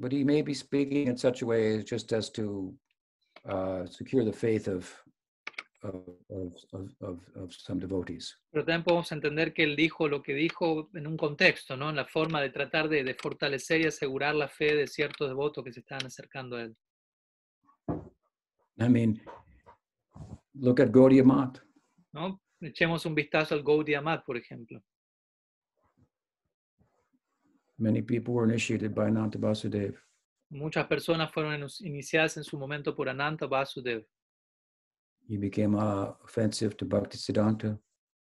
but 0.00 0.12
he 0.12 0.24
may 0.24 0.42
be 0.42 0.54
speaking 0.54 1.08
in 1.08 1.16
such 1.16 1.42
a 1.42 1.46
way 1.46 1.82
just 1.82 2.12
as 2.12 2.30
to 2.30 2.74
uh, 3.48 3.86
secure 3.86 4.24
the 4.24 4.32
faith 4.32 4.66
of 4.66 4.90
of, 5.82 5.94
of, 6.28 6.52
of, 6.74 6.88
of, 7.00 7.18
of 7.36 7.54
some 7.54 7.80
devotees. 7.80 8.36
pero 8.50 8.64
también 8.64 8.84
podemos 8.84 9.10
entender 9.12 9.54
que 9.54 9.62
él 9.62 9.76
dijo 9.76 10.08
lo 10.08 10.22
que 10.22 10.34
dijo 10.34 10.90
en 10.92 11.06
un 11.06 11.16
contexto, 11.16 11.74
¿no? 11.74 11.88
en 11.88 11.96
la 11.96 12.04
forma 12.04 12.42
de 12.42 12.50
tratar 12.50 12.88
de, 12.88 13.02
de 13.02 13.14
fortalecer 13.14 13.80
y 13.80 13.86
asegurar 13.86 14.34
la 14.34 14.48
fe 14.48 14.74
de 14.74 14.86
ciertos 14.86 15.28
devotos 15.28 15.64
que 15.64 15.72
se 15.72 15.80
estaban 15.80 16.04
acercando 16.04 16.56
a 16.56 16.62
él. 16.64 16.76
I 18.78 18.88
mean, 18.88 19.22
look 20.54 20.80
at 20.80 20.90
Gaudiya 20.90 21.24
Math. 21.24 21.60
¿no? 22.12 22.42
Echemos 22.60 23.06
un 23.06 23.14
vistazo 23.14 23.54
al 23.54 23.62
Gaudiya 23.62 24.02
Math, 24.02 24.24
por 24.26 24.36
ejemplo. 24.36 24.82
Many 27.80 28.02
people 28.02 28.34
were 28.34 28.44
initiated 28.44 28.94
by 28.94 29.06
Ananta 29.06 29.38
Vasudev. 29.38 29.94
Muchas 30.50 30.86
personas 30.86 31.32
fueron 31.32 31.66
iniciadas 31.80 32.36
en 32.36 32.44
su 32.44 32.58
momento 32.58 32.94
por 32.94 33.08
Ananta 33.08 33.46
Vasudev. 33.46 34.04
He 35.26 35.38
became 35.38 35.74
uh, 35.74 36.12
offensive 36.22 36.76
to 36.76 36.84
Bhaktisiddhanta. 36.84 37.78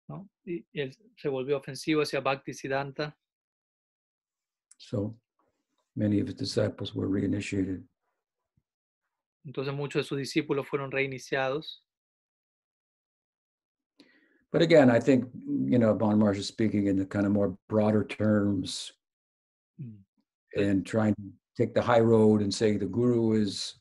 ¿no? 0.08 0.28
Y, 0.44 0.64
él 0.72 0.96
se 1.16 1.28
volvió 1.28 1.56
ofensivo 1.56 2.02
hacia 2.02 2.20
Bhaktisiddhanta. 2.20 3.16
So 4.78 5.16
many 5.96 6.20
of 6.20 6.28
his 6.28 6.36
disciples 6.36 6.94
were 6.94 7.08
reinitiated. 7.08 7.82
Entonces 9.44 9.74
muchos 9.74 10.02
de 10.02 10.08
sus 10.08 10.18
discípulos 10.18 10.68
fueron 10.68 10.92
reiniciados. 10.92 11.82
But 14.52 14.62
again, 14.62 14.88
I 14.88 15.00
think, 15.00 15.24
you 15.34 15.78
know, 15.78 15.94
Bon 15.94 16.16
Marsh 16.16 16.38
is 16.38 16.46
speaking 16.46 16.86
in 16.86 16.96
the 16.96 17.06
kind 17.06 17.26
of 17.26 17.32
more 17.32 17.56
broader 17.68 18.04
terms. 18.04 18.92
And 20.56 20.84
trying 20.84 21.14
to 21.14 21.22
take 21.56 21.74
the 21.74 21.82
high 21.82 22.00
road 22.00 22.42
and 22.42 22.52
say 22.52 22.76
the 22.76 22.86
guru 22.86 23.32
is 23.32 23.80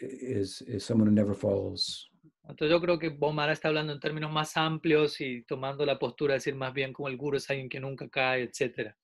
is 0.00 0.62
is 0.62 0.84
someone 0.84 1.08
who 1.08 1.14
never 1.14 1.34
falls. 1.34 2.08
Entonces 2.48 2.70
yo 2.70 2.80
creo 2.80 2.98
que 2.98 3.10
Bomara 3.10 3.52
está 3.52 3.68
hablando 3.68 3.92
en 3.92 4.00
términos 4.00 4.32
más 4.32 4.56
amplios 4.56 5.20
y 5.20 5.42
tomando 5.42 5.84
la 5.84 5.98
postura 5.98 6.32
de 6.32 6.38
decir 6.38 6.54
más 6.54 6.72
bien 6.72 6.94
como 6.94 7.08
el 7.08 7.16
guru 7.18 7.36
es 7.36 7.50
alguien 7.50 7.68
que 7.68 7.78
nunca 7.78 8.08
cae, 8.08 8.42
etc. 8.44 8.94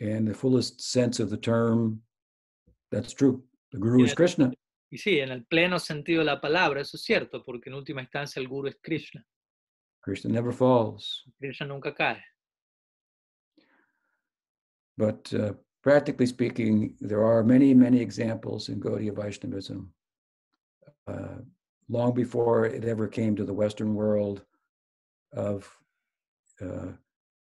And 0.00 0.28
the 0.28 0.34
fullest 0.34 0.80
sense 0.80 1.20
of 1.20 1.30
the 1.30 1.36
term, 1.36 2.02
that's 2.92 3.12
true. 3.12 3.42
The 3.72 3.78
guru 3.78 4.04
is. 4.04 4.14
Krishna. 4.14 4.52
Y 4.88 4.98
sí, 4.98 5.18
en 5.18 5.30
el 5.30 5.44
pleno 5.46 5.80
sentido 5.80 6.20
de 6.20 6.26
la 6.26 6.40
palabra, 6.40 6.80
eso 6.80 6.96
es 6.96 7.02
cierto, 7.02 7.44
porque 7.44 7.70
en 7.70 7.74
última 7.74 8.02
instancia 8.02 8.38
el 8.40 8.46
guru 8.46 8.68
es 8.68 8.76
Krishna. 8.80 9.26
Krishna 10.00 10.30
never 10.30 10.52
falls. 10.52 11.24
Krishna 11.40 11.66
nunca 11.66 11.92
cae. 11.92 12.22
But 14.96 15.32
uh, 15.34 15.52
practically 15.82 16.26
speaking, 16.26 16.94
there 17.00 17.24
are 17.24 17.42
many, 17.42 17.74
many 17.74 18.00
examples 18.00 18.68
in 18.68 18.80
Gaudiya 18.80 19.14
Vaishnavism. 19.14 19.92
Uh, 21.06 21.38
long 21.88 22.12
before 22.14 22.66
it 22.66 22.84
ever 22.84 23.06
came 23.06 23.36
to 23.36 23.44
the 23.44 23.54
Western 23.54 23.94
world 23.94 24.42
of 25.32 25.70
uh, 26.60 26.92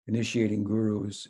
initiating 0.07 0.63
gurus 0.63 1.27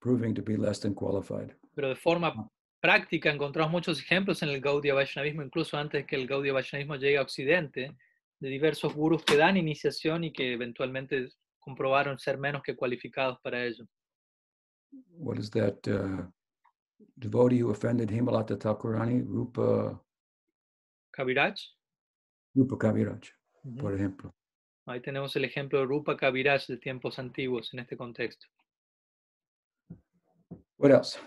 proving 0.00 0.34
to 0.34 0.42
be 0.42 0.56
less 0.56 0.78
than 0.80 0.94
qualified. 0.94 1.54
Pero 1.74 1.88
de 1.88 1.96
forma 1.96 2.50
práctica 2.80 3.30
encontramos 3.30 3.70
muchos 3.70 4.00
ejemplos 4.00 4.42
en 4.42 4.48
el 4.48 4.60
Gaudiya 4.60 4.94
Vaishnavismo, 4.94 5.42
incluso 5.42 5.76
antes 5.76 6.06
que 6.06 6.16
el 6.16 6.26
Gaudiya 6.26 6.52
Vaishnavismo 6.52 6.96
llegue 6.96 7.18
a 7.18 7.22
Occidente, 7.22 7.96
de 8.40 8.48
diversos 8.48 8.94
gurus 8.94 9.22
que 9.22 9.36
dan 9.36 9.56
iniciación 9.56 10.24
y 10.24 10.32
que 10.32 10.54
eventualmente 10.54 11.28
comprobaron 11.58 12.18
ser 12.18 12.38
menos 12.38 12.62
que 12.62 12.74
cualificados 12.74 13.38
para 13.42 13.64
ello. 13.64 13.86
What 15.18 15.38
is 15.38 15.50
that 15.50 15.86
uh, 15.86 16.22
devotee 17.18 17.60
who 17.60 17.70
offended 17.70 18.08
Himalata 18.08 18.56
Thakurani, 18.56 19.24
Rupa, 19.26 19.98
Kaviraj, 21.16 21.60
Rupa 22.54 22.76
Kaviraj, 22.76 23.30
ujú, 23.64 23.78
por 23.78 23.94
ejemplo? 23.94 24.32
ahí 24.86 25.00
tenemos 25.00 25.36
el 25.36 25.44
ejemplo 25.44 25.78
de 25.78 25.86
Rupa 25.86 26.16
Kaviraj 26.16 26.66
de 26.66 26.76
tiempos 26.76 27.18
antiguos 27.18 27.72
en 27.72 27.80
este 27.80 27.96
contexto. 27.96 28.46
What 30.78 30.90
else? 30.90 31.18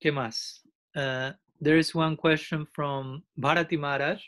¿Qué 0.00 0.12
más? 0.12 0.60
Uh, 0.94 1.32
there 1.60 1.78
is 1.78 1.94
one 1.94 2.16
question 2.16 2.66
from 2.66 3.22
Bharati 3.36 3.76
Maharaj. 3.76 4.20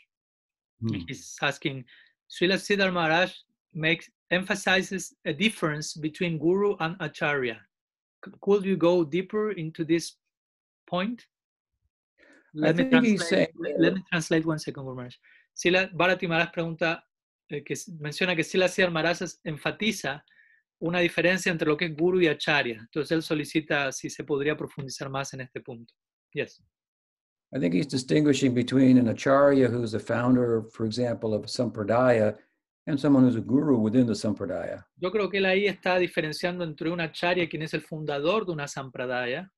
Hmm. 0.81 0.95
He's 1.07 1.37
asking, 1.41 1.85
Srila 2.29 2.57
Siddhar 2.57 2.91
Maharaj 2.91 3.33
makes 3.73 4.09
emphasizes 4.31 5.13
a 5.25 5.33
difference 5.33 5.93
between 5.93 6.37
guru 6.37 6.75
and 6.79 6.95
acharya. 6.99 7.61
Could 8.41 8.65
you 8.65 8.77
go 8.77 9.03
deeper 9.03 9.51
into 9.51 9.83
this 9.83 10.17
point? 10.87 11.25
Let 12.53 12.75
me, 12.75 12.89
translate, 12.89 13.19
saying, 13.19 13.47
let- 13.79 13.93
me 13.95 14.03
translate 14.09 14.45
one 14.45 14.59
second, 14.59 14.83
Guru 14.83 14.95
Maharaj. 14.95 15.15
Srila 15.55 15.89
Bharati 15.93 16.27
Maharaj 16.27 16.51
pregunta, 16.51 17.03
eh, 17.49 17.63
que 17.63 17.75
menciona 17.99 18.35
que 18.35 18.43
Srila 18.43 18.67
Siddhar 18.67 18.91
Maharaj 18.91 19.21
enfatiza 19.43 20.23
una 20.79 20.99
diferencia 20.99 21.51
entre 21.51 21.67
lo 21.67 21.77
que 21.77 21.85
es 21.85 21.95
guru 21.95 22.19
y 22.21 22.27
acharya. 22.27 22.79
Entonces 22.79 23.11
él 23.11 23.23
solicita 23.23 23.91
si 23.91 24.09
se 24.09 24.23
podría 24.23 24.55
profundizar 24.55 25.09
más 25.09 25.33
en 25.33 25.41
este 25.41 25.61
punto. 25.61 25.93
Yes. 26.33 26.61
I 27.55 27.59
think 27.59 27.73
he's 27.73 27.87
distinguishing 27.87 28.53
between 28.53 28.97
an 28.97 29.09
acharya 29.09 29.67
who's 29.67 29.91
the 29.91 29.99
founder, 29.99 30.63
for 30.71 30.85
example, 30.85 31.33
of 31.33 31.43
a 31.43 31.47
sampradaya, 31.47 32.35
and 32.87 32.99
someone 32.99 33.23
who's 33.23 33.35
a 33.37 33.41
guru 33.41 33.77
within 33.77 34.05
the 34.05 34.13
sampradaya. 34.15 34.83
Yo 34.97 35.09
creo 35.11 35.29
que 35.29 35.37
él 35.39 35.45
ahí 35.45 35.67
está 35.67 35.97
diferenciando 35.97 36.63
entre 36.63 36.89
un 36.89 36.99
acharya, 36.99 37.47
quien 37.47 37.61
es 37.63 37.73
el 37.73 37.81
fundador 37.81 38.45
de 38.45 38.51
una 38.51 38.67
sampradaya, 38.67 39.49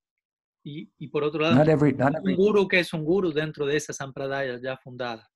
y, 0.63 0.89
y 0.99 1.07
por 1.09 1.23
otro 1.23 1.41
lado, 1.41 1.55
Not 1.55 1.67
every, 1.67 1.93
not 1.93 2.15
un 2.23 2.35
guru 2.35 2.67
que 2.67 2.79
es 2.79 2.93
un 2.93 3.03
guru 3.03 3.31
dentro 3.31 3.65
de 3.65 3.77
esa 3.77 3.93
sampradaya 3.93 4.59
ya 4.61 4.77
fundada. 4.77 5.27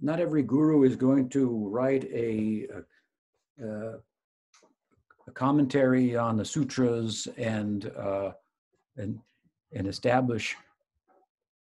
not 0.00 0.18
every 0.20 0.42
guru 0.42 0.82
is 0.84 0.96
going 0.96 1.28
to 1.28 1.68
write 1.70 2.04
a, 2.12 2.66
a, 2.68 3.64
a- 3.64 3.98
a 5.26 5.30
commentary 5.32 6.14
on 6.16 6.36
the 6.36 6.44
sutras 6.44 7.26
and, 7.38 7.90
uh, 7.96 8.30
and, 8.98 9.18
and 9.72 9.86
establish 9.86 10.54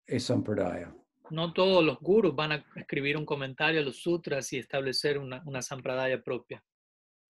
a 0.09 0.17
sampradaya. 0.19 0.91
No 1.31 1.53
todos 1.53 1.83
los 1.83 1.99
gurus 1.99 2.35
van 2.35 2.51
a 2.53 2.65
escribir 2.75 3.17
un 3.17 3.25
comentario 3.25 3.81
a 3.81 3.83
los 3.83 4.01
sutras 4.01 4.51
y 4.53 4.57
establecer 4.57 5.17
una, 5.17 5.41
una 5.45 5.61
sampradaya 5.61 6.21
propia. 6.23 6.61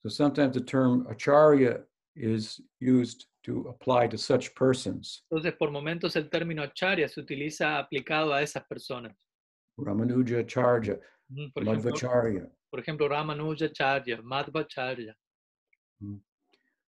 So 0.04 0.10
sometimes 0.10 0.54
the 0.54 0.62
term 0.62 1.06
acharya 1.10 1.84
is 2.16 2.62
used 2.80 3.26
to 3.44 3.68
apply 3.70 4.08
to 4.10 4.18
such 4.18 4.54
persons. 4.56 5.24
Entonces, 5.30 5.54
por 5.58 5.72
momentos 5.72 6.16
el 6.16 6.30
término 6.30 6.62
acharya 6.64 7.08
se 7.10 7.20
utiliza 7.22 7.78
aplicado 7.78 8.34
a 8.34 8.42
esas 8.42 8.64
personas. 8.68 9.16
Ramanuja 9.78 10.40
Acharya, 10.40 11.00
Ujú, 11.32 11.54
Por 11.54 11.64
ejemplo, 11.64 11.92
Madhvacharya. 11.92 12.50
por 12.70 12.80
ejemplo 12.80 13.08
Ramanuja 13.08 13.72
Charya, 13.72 14.22
Madhvacharya. 14.22 15.16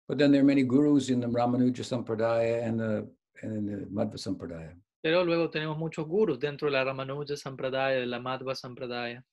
But 0.08 0.18
then 0.18 0.32
there 0.32 0.42
are 0.42 0.46
many 0.46 0.64
gurus 0.64 1.10
in 1.10 1.20
the 1.22 1.28
Ramanuja 1.28 1.84
Sampradaya 1.84 2.64
and 2.66 2.80
the, 2.80 3.08
and 3.44 3.68
the 3.70 3.86
Madhva 3.88 4.16
Sampradaya. 4.18 4.76
Pero 5.02 5.24
luego 5.26 5.50
tenemos 5.50 5.78
muchos 5.78 6.06
gurus 6.08 6.40
dentro 6.40 6.68
de 6.68 6.74
la 6.74 6.84
Ramanuja 6.84 7.36
Sampradaya, 7.36 8.00
de 8.00 8.06
la 8.06 8.20
Madhva 8.20 8.54
Sampradaya. 8.56 9.24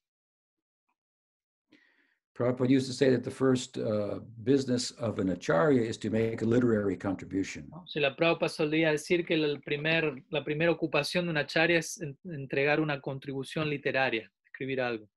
Prabhupada 2.35 2.70
used 2.70 2.86
to 2.86 2.93
say 2.93 3.11
that 3.11 3.24
the 3.24 3.31
first 3.31 3.78
uh, 3.78 4.20
business 4.45 4.93
of 4.93 5.19
an 5.19 5.31
acharya 5.31 5.82
is 5.82 5.97
to 5.99 6.09
make 6.09 6.40
a 6.40 6.45
literary 6.45 6.97
contribution. 6.97 7.69
Si 7.86 7.99
la 8.01 8.15
Prabhupada 8.15 8.49
solía 8.49 8.93
decir 8.93 9.27
que 9.27 9.35
el 9.35 9.61
primer, 9.61 10.23
la 10.31 10.45
primera 10.45 10.70
ocupación 10.70 11.24
de 11.24 11.31
una 11.32 11.40
acharya 11.40 11.78
es 11.78 12.01
en- 12.01 12.16
entregar 12.24 12.81
una 12.81 13.01
contribución 13.01 13.69
literaria, 13.69 14.31
escribir 14.47 14.81
algo. 14.81 15.09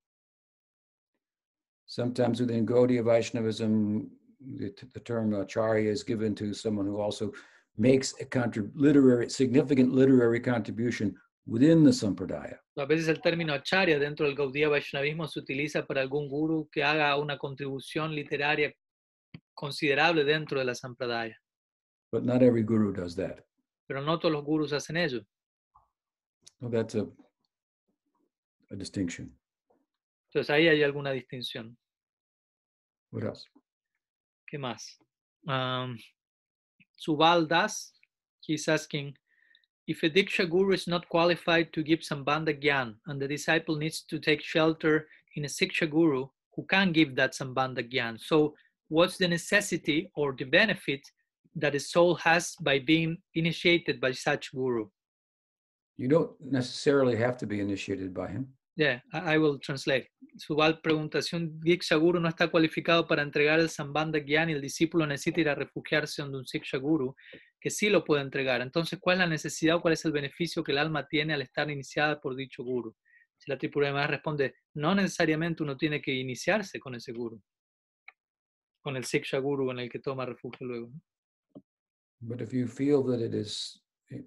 Sometimes 1.85 2.39
within 2.41 2.65
Gaudiya 2.65 3.03
Vaishnavism, 3.03 4.09
the, 4.57 4.73
the 4.93 4.99
term 5.01 5.33
acharya 5.33 5.91
is 5.91 6.03
given 6.03 6.33
to 6.35 6.53
someone 6.53 6.87
who 6.87 6.99
also 6.99 7.31
makes 7.77 8.13
a 8.21 8.25
literary, 8.75 9.29
significant 9.29 9.93
literary 9.93 10.39
contribution 10.39 11.15
within 11.45 11.83
the 11.83 11.91
Sampradaya. 11.91 12.57
A 12.77 12.85
veces 12.85 13.07
el 13.07 13.21
término 13.21 13.53
acharya 13.53 13.99
dentro 13.99 14.25
del 14.25 14.35
Gaudiya 14.35 14.69
Vaishnavismo 14.69 15.27
se 15.27 15.39
utiliza 15.39 15.85
para 15.85 16.01
algún 16.01 16.29
guru 16.29 16.69
que 16.71 16.83
haga 16.83 17.15
una 17.17 17.37
contribución 17.37 18.13
literaria 18.13 18.73
considerable 19.53 20.23
dentro 20.23 20.59
de 20.59 20.65
la 20.65 20.75
Sampradaya. 20.75 21.35
But 22.11 22.23
not 22.23 22.41
every 22.41 22.63
guru 22.63 22.91
does 22.91 23.15
that. 23.15 23.45
Pero 23.87 24.01
no 24.01 24.19
todos 24.19 24.33
los 24.33 24.43
gurus 24.43 24.73
hacen 24.73 24.97
ello. 24.97 25.21
So 26.59 26.69
that's 26.69 26.95
a, 26.95 27.07
a 28.71 28.75
distinction. 28.75 29.37
Entonces 30.29 30.49
ahí 30.49 30.67
hay 30.67 30.83
alguna 30.83 31.11
distinción. 31.11 31.77
What 33.11 33.23
else? 33.23 33.49
¿Qué 34.47 34.57
más? 34.57 34.97
Um, 35.47 35.97
Subal 37.01 37.47
Das, 37.47 37.93
he's 38.41 38.67
asking, 38.67 39.15
if 39.87 40.03
a 40.03 40.09
Diksha 40.09 40.49
guru 40.49 40.73
is 40.73 40.87
not 40.87 41.09
qualified 41.09 41.73
to 41.73 41.83
give 41.83 41.99
Sambandha 41.99 42.61
Gyan 42.61 42.95
and 43.07 43.21
the 43.21 43.27
disciple 43.27 43.75
needs 43.75 44.01
to 44.03 44.19
take 44.19 44.41
shelter 44.41 45.07
in 45.35 45.45
a 45.45 45.47
Siksha 45.47 45.89
guru 45.89 46.27
who 46.55 46.63
can 46.65 46.91
give 46.91 47.15
that 47.15 47.33
Sambandha 47.33 47.91
Gyan, 47.91 48.19
so 48.19 48.53
what's 48.89 49.17
the 49.17 49.27
necessity 49.27 50.11
or 50.15 50.35
the 50.37 50.45
benefit 50.45 51.01
that 51.55 51.73
the 51.73 51.79
soul 51.79 52.15
has 52.15 52.55
by 52.61 52.79
being 52.79 53.17
initiated 53.35 53.99
by 53.99 54.11
such 54.11 54.51
guru? 54.53 54.87
You 55.97 56.07
don't 56.07 56.31
necessarily 56.39 57.15
have 57.17 57.37
to 57.37 57.47
be 57.47 57.59
initiated 57.59 58.13
by 58.13 58.27
him. 58.27 58.47
Yeah, 58.75 59.01
I, 59.11 59.37
will 59.37 59.59
translate. 59.59 60.09
Subal 60.37 60.79
pregunta, 60.81 61.21
si 61.21 61.35
un 61.35 61.59
Diksha 61.59 61.97
Guru 61.97 62.19
no 62.21 62.29
está 62.29 62.49
cualificado 62.49 63.05
para 63.05 63.21
entregar 63.21 63.59
el 63.59 63.69
Sambandha 63.69 64.19
Gyan 64.19 64.49
y 64.49 64.53
el 64.53 64.61
discípulo 64.61 65.05
necesita 65.05 65.41
ir 65.41 65.49
a 65.49 65.55
refugiarse 65.55 66.21
donde 66.21 66.37
un 66.37 66.45
Siksha 66.45 66.77
Guru, 66.77 67.13
que 67.59 67.69
sí 67.69 67.89
lo 67.89 68.05
puede 68.05 68.21
entregar. 68.21 68.61
Entonces, 68.61 68.97
¿cuál 68.99 69.15
es 69.15 69.19
la 69.19 69.27
necesidad 69.27 69.75
o 69.75 69.81
cuál 69.81 69.93
es 69.93 70.05
el 70.05 70.13
beneficio 70.13 70.63
que 70.63 70.71
el 70.71 70.77
alma 70.77 71.05
tiene 71.05 71.33
al 71.33 71.41
estar 71.41 71.69
iniciada 71.69 72.21
por 72.21 72.35
dicho 72.35 72.63
Guru? 72.63 72.95
Si 73.37 73.51
la 73.51 73.57
Tripura 73.57 74.07
responde, 74.07 74.55
no 74.75 74.95
necesariamente 74.95 75.63
uno 75.63 75.75
tiene 75.75 76.01
que 76.01 76.13
iniciarse 76.13 76.79
con 76.79 76.95
ese 76.95 77.11
Guru, 77.11 77.41
con 78.81 78.95
el 78.95 79.03
Siksha 79.03 79.39
Guru 79.39 79.71
en 79.71 79.79
el 79.79 79.89
que 79.89 79.99
toma 79.99 80.25
refugio 80.25 80.65
luego. 80.65 80.91
But 82.21 82.39
if 82.39 82.53
you 82.53 82.67
feel 82.67 83.03
that 83.07 83.19
it 83.19 83.33
is 83.33 83.81
uh, 84.11 84.17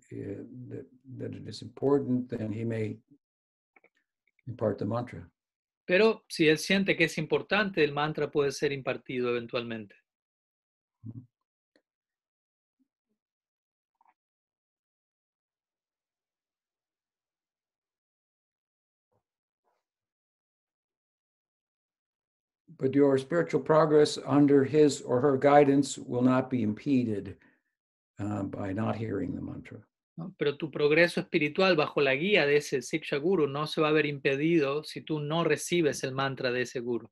that, 0.68 0.86
that 1.16 1.32
it 1.32 1.48
is 1.48 1.62
important, 1.62 2.28
then 2.28 2.52
he 2.52 2.64
may 2.64 2.98
impart 4.46 4.78
the 4.78 4.84
mantra. 4.84 5.28
Pero 5.86 6.24
si 6.28 6.48
él 6.48 6.58
siente 6.58 6.96
que 6.96 7.04
es 7.04 7.18
importante, 7.18 7.84
el 7.84 7.92
mantra 7.92 8.30
puede 8.30 8.52
ser 8.52 8.72
impartido 8.72 9.30
eventualmente. 9.30 9.94
But 22.76 22.94
your 22.94 23.16
spiritual 23.18 23.62
progress 23.62 24.18
under 24.26 24.64
his 24.64 25.00
or 25.00 25.20
her 25.20 25.36
guidance 25.36 25.96
will 25.96 26.22
not 26.22 26.50
be 26.50 26.62
impeded 26.62 27.36
uh, 28.18 28.42
by 28.42 28.72
not 28.72 28.96
hearing 28.96 29.34
the 29.34 29.40
mantra. 29.40 29.78
¿No? 30.16 30.34
Pero 30.38 30.56
tu 30.56 30.70
progreso 30.70 31.20
espiritual 31.20 31.76
bajo 31.76 32.00
la 32.00 32.14
guía 32.14 32.46
de 32.46 32.56
ese 32.58 32.82
Siksha 32.82 33.16
Guru 33.16 33.46
no 33.46 33.66
se 33.66 33.80
va 33.80 33.88
a 33.88 33.92
ver 33.92 34.06
impedido 34.06 34.84
si 34.84 35.00
tú 35.02 35.20
no 35.20 35.44
recibes 35.44 36.04
el 36.04 36.12
mantra 36.12 36.52
de 36.52 36.62
ese 36.62 36.80
Guru. 36.80 37.10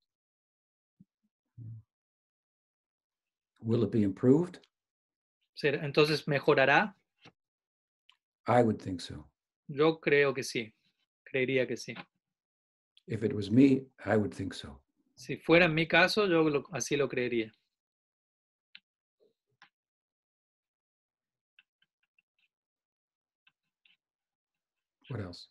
Will 3.60 3.82
it 3.84 3.90
be 3.90 4.00
improved? 4.02 4.58
¿Será- 5.54 5.84
Entonces, 5.84 6.26
¿mejorará? 6.26 6.96
I 8.48 8.62
would 8.62 8.78
think 8.80 9.00
so. 9.00 9.30
Yo 9.68 10.00
creo 10.00 10.34
que 10.34 10.42
sí. 10.42 10.74
Creería 11.24 11.66
que 11.66 11.76
sí. 11.76 11.94
If 13.06 13.22
it 13.22 13.32
was 13.32 13.50
me, 13.50 13.86
I 14.04 14.16
would 14.16 14.32
think 14.34 14.52
so. 14.52 14.82
Si 15.14 15.36
fuera 15.36 15.66
en 15.66 15.74
mi 15.74 15.86
caso, 15.86 16.26
yo 16.26 16.42
lo- 16.48 16.64
así 16.72 16.96
lo 16.96 17.08
creería. 17.08 17.52
What 25.12 25.24
else? 25.24 25.48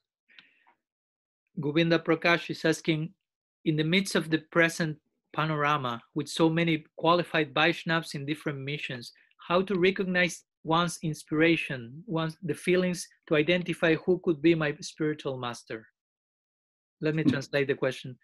Govinda 1.60 2.00
Prakash 2.00 2.50
is 2.50 2.66
asking, 2.66 3.14
in 3.66 3.76
the 3.76 3.84
midst 3.84 4.16
of 4.16 4.32
the 4.32 4.40
present 4.52 4.98
panorama, 5.34 6.02
with 6.16 6.28
so 6.28 6.50
many 6.50 6.84
qualified 6.98 7.54
Vaishnavas 7.54 8.16
in 8.16 8.26
different 8.26 8.60
missions, 8.60 9.14
how 9.48 9.62
to 9.62 9.78
recognize 9.78 10.44
one's 10.64 10.98
inspiration, 11.04 12.04
one's 12.08 12.36
the 12.42 12.56
feelings 12.56 13.08
to 13.28 13.36
identify 13.36 13.94
who 13.96 14.20
could 14.24 14.42
be 14.42 14.56
my 14.56 14.76
spiritual 14.82 15.38
master. 15.38 15.86
Let 17.00 17.14
me 17.14 17.24
translate 17.24 17.68
the 17.68 17.76
question. 17.76 18.18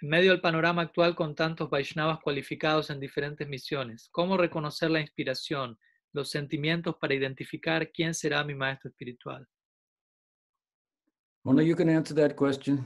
En 0.00 0.08
medio 0.08 0.30
del 0.30 0.40
panorama 0.40 0.82
actual 0.82 1.14
con 1.14 1.34
tantos 1.34 1.68
Vaishnavas 1.68 2.20
cualificados 2.20 2.88
en 2.88 3.00
diferentes 3.00 3.46
misiones, 3.46 4.08
¿cómo 4.10 4.38
reconocer 4.38 4.90
la 4.90 5.00
inspiración, 5.00 5.76
los 6.14 6.30
sentimientos 6.30 6.96
para 6.98 7.14
identificar 7.14 7.90
quién 7.92 8.14
será 8.14 8.42
mi 8.42 8.54
maestro 8.54 8.88
espiritual? 8.88 9.46
Only 11.48 11.64
you 11.64 11.74
can 11.74 11.88
answer 11.88 12.14
that 12.16 12.36
question. 12.36 12.84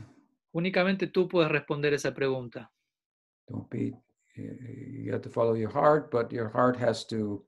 Únicamente 0.54 1.08
tú 1.08 1.26
puedes 1.26 1.50
responder 1.50 1.92
esa 1.94 2.14
pregunta. 2.14 2.70
Don't 3.48 3.68
be, 3.68 3.92
you 4.36 5.10
have 5.12 5.22
to 5.22 5.30
follow 5.30 5.54
your 5.54 5.70
heart, 5.70 6.10
but 6.10 6.30
your 6.30 6.48
heart 6.48 6.76
has 6.76 7.04
to 7.06 7.44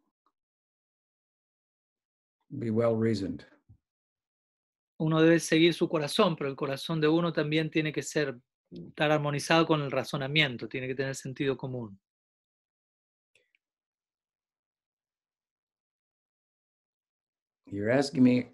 be 2.50 2.70
well 2.70 2.96
reasoned. 2.96 3.46
uno 4.98 5.20
debe 5.20 5.40
seguir 5.40 5.74
su 5.74 5.88
corazón, 5.88 6.36
pero 6.36 6.48
el 6.48 6.56
corazón 6.56 7.00
de 7.00 7.08
uno 7.08 7.32
también 7.32 7.70
tiene 7.70 7.92
que 7.92 8.02
ser 8.02 8.38
estar 8.70 9.10
armonizado 9.10 9.66
con 9.66 9.82
el 9.82 9.90
razonamiento, 9.90 10.68
tiene 10.68 10.86
que 10.86 10.94
tener 10.94 11.14
sentido 11.14 11.56
común. 11.56 11.98
You're 17.66 17.90
asking 17.90 18.22
me, 18.22 18.52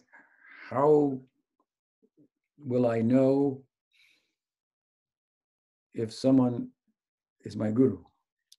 how 0.71 1.21
will 2.65 2.87
I 2.87 3.03
know 3.03 3.63
if 5.95 6.13
someone 6.13 6.69
is 7.45 7.57
my 7.57 7.71
guru? 7.71 8.05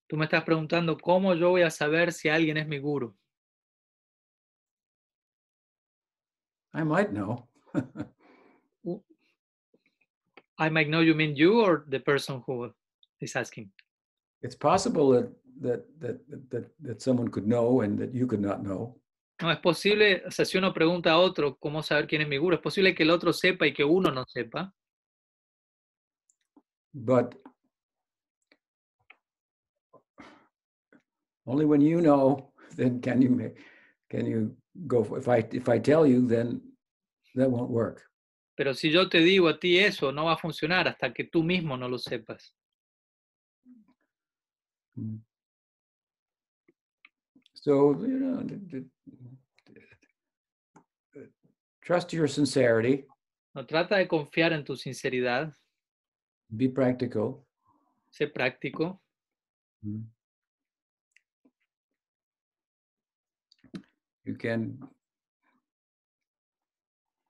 Tú 0.09 0.17
me 0.17 0.25
estás 0.25 0.43
preguntando 0.43 0.97
cómo 0.99 1.33
yo 1.35 1.51
voy 1.51 1.61
a 1.61 1.69
saber 1.71 2.11
si 2.11 2.29
alguien 2.29 2.57
es 2.57 2.67
mi 2.67 2.79
guru. 2.79 3.13
I 6.73 6.83
might 6.83 7.11
know. 7.11 7.47
I 10.57 10.69
might 10.69 10.89
know 10.89 11.01
you 11.01 11.15
mean 11.15 11.35
you 11.35 11.61
or 11.61 11.85
the 11.89 11.99
person 11.99 12.41
who 12.45 12.71
is 13.19 13.35
asking. 13.35 13.71
it's 14.41 14.55
possible 14.55 15.11
that, 15.11 15.31
that 15.61 15.85
that 15.99 16.49
that 16.49 16.65
that 16.81 17.01
someone 17.01 17.27
could 17.29 17.47
know 17.47 17.81
and 17.81 17.97
that 17.99 18.13
you 18.13 18.27
could 18.27 18.41
not 18.41 18.63
know. 18.63 18.95
No 19.41 19.51
es 19.51 19.57
posible, 19.59 20.23
o 20.27 20.31
sea, 20.31 20.45
si 20.45 20.57
uno 20.57 20.71
pregunta 20.71 21.11
a 21.11 21.17
otro 21.17 21.57
cómo 21.57 21.81
saber 21.81 22.05
quién 22.07 22.21
es 22.21 22.27
mi 22.27 22.37
guru, 22.37 22.55
es 22.55 22.61
posible 22.61 22.93
que 22.93 23.03
el 23.03 23.09
otro 23.09 23.33
sepa 23.33 23.65
y 23.65 23.73
que 23.73 23.83
uno 23.83 24.11
no 24.11 24.25
sepa. 24.27 24.73
but 26.93 27.35
only 31.45 31.65
when 31.65 31.81
you 31.81 32.01
know, 32.01 32.53
then 32.75 32.99
can 32.99 33.21
you 33.21 33.29
make, 33.29 33.55
can 34.09 34.25
you 34.25 34.55
go, 34.87 35.03
for- 35.03 35.17
if 35.17 35.27
I, 35.27 35.47
if 35.51 35.69
I 35.69 35.79
tell 35.79 36.05
you, 36.05 36.27
then 36.27 36.61
that 37.35 37.49
won't 37.49 37.71
work. 37.71 38.03
Pero 38.55 38.73
si 38.73 38.91
yo 38.91 39.07
te 39.09 39.19
digo 39.19 39.47
a 39.47 39.57
ti 39.59 39.79
eso, 39.79 40.11
no 40.11 40.25
va 40.25 40.33
a 40.33 40.37
funcionar 40.37 40.87
hasta 40.87 41.13
que 41.13 41.23
tú 41.23 41.43
mismo 41.43 41.77
no 41.77 41.87
lo 41.87 41.97
sepas. 41.97 42.53
Mm. 44.95 45.17
So, 47.61 47.91
you 48.01 48.17
know, 48.19 48.43
trust 51.81 52.11
your 52.11 52.27
sincerity, 52.27 53.05
No 53.53 53.65
trata 53.67 53.97
de 53.97 54.07
confiar 54.07 54.51
en 54.53 54.63
tu 54.63 54.75
sinceridad, 54.75 55.53
be 56.49 56.69
practical. 56.69 57.45
sé 58.09 58.27
práctico. 58.27 58.99
Mm. 59.85 60.05
You 64.25 64.35
can 64.35 64.79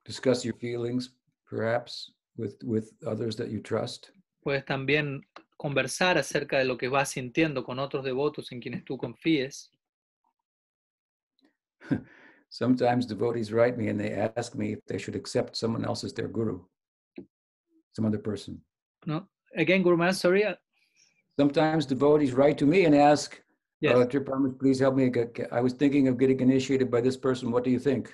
discuss 0.06 0.44
your 0.44 0.54
feelings, 0.54 1.10
perhaps, 1.46 2.12
with, 2.38 2.56
with 2.64 2.90
others 3.06 3.36
that 3.36 3.48
you 3.50 3.60
trust. 3.60 4.12
Puedes 4.42 4.64
también 4.64 5.20
conversar 5.58 6.16
acerca 6.16 6.58
de 6.58 6.64
lo 6.64 6.78
que 6.78 6.88
vas 6.88 7.10
sintiendo 7.10 7.64
con 7.64 7.78
otros 7.78 8.02
devotos 8.04 8.50
en 8.52 8.60
quienes 8.60 8.84
tú 8.84 8.96
confíes. 8.96 9.70
Sometimes 12.50 13.06
devotees 13.06 13.52
write 13.52 13.78
me 13.78 13.88
and 13.88 13.98
they 13.98 14.12
ask 14.36 14.54
me 14.54 14.72
if 14.72 14.80
they 14.86 14.98
should 14.98 15.16
accept 15.16 15.56
someone 15.56 15.84
else 15.84 16.04
as 16.04 16.12
their 16.12 16.28
guru, 16.28 16.60
some 17.94 18.04
other 18.04 18.18
person. 18.18 18.60
¿no? 19.06 19.26
Again, 19.56 19.82
Guru 19.82 19.96
Maharaj, 19.96 20.16
sorry. 20.16 20.44
uh, 20.44 20.54
Sometimes 21.38 21.86
devotees 21.86 22.32
write 22.34 22.58
to 22.58 22.66
me 22.66 22.84
and 22.84 22.94
ask, 22.94 23.40
yes. 23.80 23.94
uh, 23.94 24.04
Tripamas, 24.06 24.58
please 24.58 24.78
help 24.80 24.94
me. 24.94 25.10
I 25.50 25.60
was 25.60 25.72
thinking 25.72 26.08
of 26.08 26.18
getting 26.18 26.40
initiated 26.40 26.90
by 26.90 27.00
this 27.00 27.16
person. 27.16 27.50
What 27.50 27.64
do 27.64 27.70
you 27.70 27.78
think? 27.78 28.12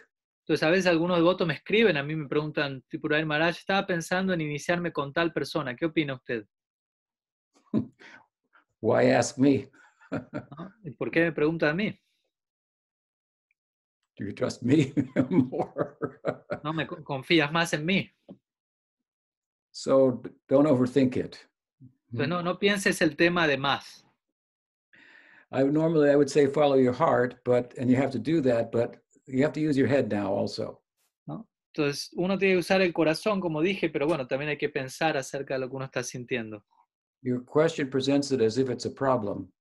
Entonces, 0.49 0.63
a 0.67 0.71
veces 0.71 0.87
algunos 0.87 1.19
devotos 1.19 1.47
me 1.47 1.55
escriben, 1.55 1.97
a 1.99 2.03
mí 2.03 2.17
me 2.17 2.27
preguntan, 2.27 2.83
Tripurari 2.89 3.27
Maharaj, 3.27 3.59
estaba 3.59 3.87
pensando 3.87 4.33
en 4.33 4.41
iniciarme 4.41 4.93
con 4.93 5.13
tal 5.13 5.33
persona, 5.33 5.77
¿qué 5.77 5.85
opina 5.85 6.15
usted? 6.15 6.47
Why 8.81 9.11
ask 9.11 9.37
me? 9.37 9.69
¿No? 10.11 10.73
¿Y 10.85 10.91
por 10.93 11.11
qué 11.11 11.25
me 11.25 11.33
pregunta 11.33 11.69
a 11.69 11.75
mí? 11.75 11.95
Do 14.19 14.25
you 14.25 14.33
trust 14.33 14.63
me 14.63 14.93
more? 15.31 15.97
¿No? 16.65 16.73
¿Me 16.73 16.87
co- 16.87 17.03
confías 17.05 17.53
más 17.53 17.73
en 17.73 17.87
mí? 17.87 18.11
so 19.71 20.21
don't 20.49 20.67
overthink 20.67 21.17
it. 21.17 21.37
Entonces, 22.11 22.29
no, 22.29 22.43
no 22.43 22.59
pienses 22.59 23.01
el 23.01 23.17
tema 23.17 23.47
de 23.47 23.57
más. 23.59 24.05
I 25.53 25.63
would- 25.63 25.73
normally 25.73 26.11
I 26.11 26.17
would 26.17 26.29
say 26.29 26.47
follow 26.49 26.77
your 26.77 26.93
heart, 26.95 27.37
but 27.45 27.75
and 27.79 27.89
you 27.89 27.97
have 27.97 28.11
to 28.11 28.19
do 28.19 28.41
that, 28.43 28.73
but 28.73 28.97
you 29.27 29.43
have 29.45 29.53
to 29.53 29.61
use 29.61 29.77
your 29.79 29.87
head 29.89 30.11
now 30.11 30.33
also. 30.35 30.83
¿No? 31.29 31.47
Entonces, 31.73 32.11
uno 32.17 32.37
tiene 32.39 32.55
que 32.55 32.59
usar 32.59 32.81
el 32.83 32.93
corazón, 32.93 33.41
como 33.41 33.61
dije, 33.63 33.89
pero 33.89 34.07
bueno, 34.09 34.27
también 34.27 34.49
hay 34.51 34.59
que 34.59 34.69
pensar 34.69 35.17
acerca 35.17 35.55
de 35.55 35.61
lo 35.61 35.69
que 35.71 35.77
uno 35.77 35.85
está 35.85 36.03
sintiendo. 36.03 36.65
Your 37.23 37.45
question 37.45 37.89
presents 37.89 38.33
it 38.33 38.41
as 38.41 38.59
if 38.59 38.69
it's 38.69 38.87
a 38.87 38.91
problem. 38.91 39.53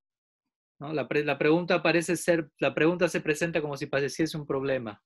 ¿No? 0.80 0.92
La, 0.92 1.06
pre- 1.08 1.24
la 1.24 1.38
pregunta 1.38 1.82
parece 1.82 2.16
ser, 2.16 2.50
la 2.58 2.74
pregunta 2.74 3.08
se 3.08 3.20
presenta 3.20 3.60
como 3.60 3.76
si 3.76 3.86
pareciese 3.86 4.36
un 4.36 4.46
problema. 4.46 5.02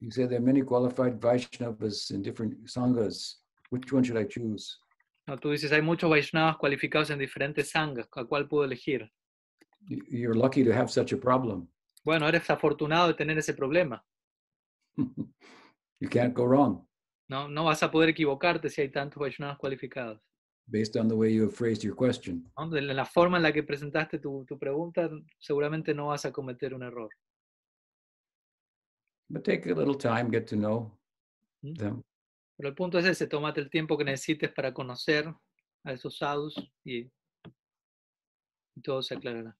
You 0.00 0.10
say 0.10 0.26
there 0.26 0.36
are 0.36 0.44
many 0.44 0.62
qualified 0.62 1.18
Vaishnavas 1.20 2.10
in 2.10 2.22
different 2.22 2.68
sanghas. 2.68 3.42
Which 3.70 3.92
one 3.92 4.04
should 4.04 4.20
I 4.20 4.26
choose? 4.26 4.78
¿no? 5.26 5.36
Tú 5.38 5.50
dices, 5.50 5.72
hay 5.72 5.82
muchos 5.82 6.08
Vaishnavas 6.08 6.56
cualificados 6.56 7.10
en 7.10 7.18
diferentes 7.18 7.70
sanghas, 7.70 8.08
¿a 8.12 8.24
cuál 8.24 8.48
puedo 8.48 8.64
elegir? 8.64 9.10
You're 9.88 10.36
lucky 10.38 10.64
to 10.64 10.72
have 10.72 10.88
such 10.88 11.12
a 11.12 11.16
problem. 11.16 11.68
Bueno, 12.04 12.28
eres 12.28 12.48
afortunado 12.50 13.08
de 13.08 13.14
tener 13.14 13.38
ese 13.38 13.54
problema. 13.54 14.04
you 16.00 16.08
can't 16.08 16.34
go 16.34 16.44
wrong 16.46 16.88
¿no? 17.28 17.46
No 17.48 17.64
vas 17.64 17.82
a 17.82 17.90
poder 17.90 18.08
equivocarte 18.08 18.70
si 18.70 18.80
hay 18.80 18.88
tantos 18.90 19.20
Vaishnavas 19.20 19.58
cualificados. 19.58 20.20
Based 20.70 20.96
on 20.96 21.08
the 21.08 21.14
way 21.16 21.30
you 21.32 21.42
have 21.42 21.54
phrased 21.54 21.82
your 21.82 21.94
question. 21.96 22.50
De 22.70 22.80
la 22.80 23.04
forma 23.04 23.36
en 23.38 23.42
la 23.42 23.52
que 23.52 23.62
presentaste 23.62 24.18
tu, 24.18 24.44
tu 24.46 24.58
pregunta, 24.58 25.08
seguramente 25.38 25.94
no 25.94 26.08
vas 26.08 26.24
a 26.24 26.32
cometer 26.32 26.74
un 26.74 26.82
error. 26.82 27.08
But 29.30 29.44
take 29.44 29.70
a 29.70 29.74
little 29.74 29.96
time, 29.96 30.30
get 30.30 30.46
to 30.48 30.56
know 30.56 30.92
Mm. 31.62 31.74
them. 31.76 32.04
Pero 32.56 32.68
el 32.68 32.74
punto 32.74 32.98
es 32.98 33.04
ese, 33.04 33.26
tómate 33.26 33.60
el 33.60 33.68
tiempo 33.68 33.96
que 33.98 34.04
necesites 34.04 34.52
para 34.52 34.72
conocer 34.72 35.32
a 35.84 35.92
esos 35.92 36.16
sadhus 36.18 36.54
y, 36.84 37.10
y 38.76 38.80
todo 38.82 39.02
se 39.02 39.14
aclarará. 39.14 39.56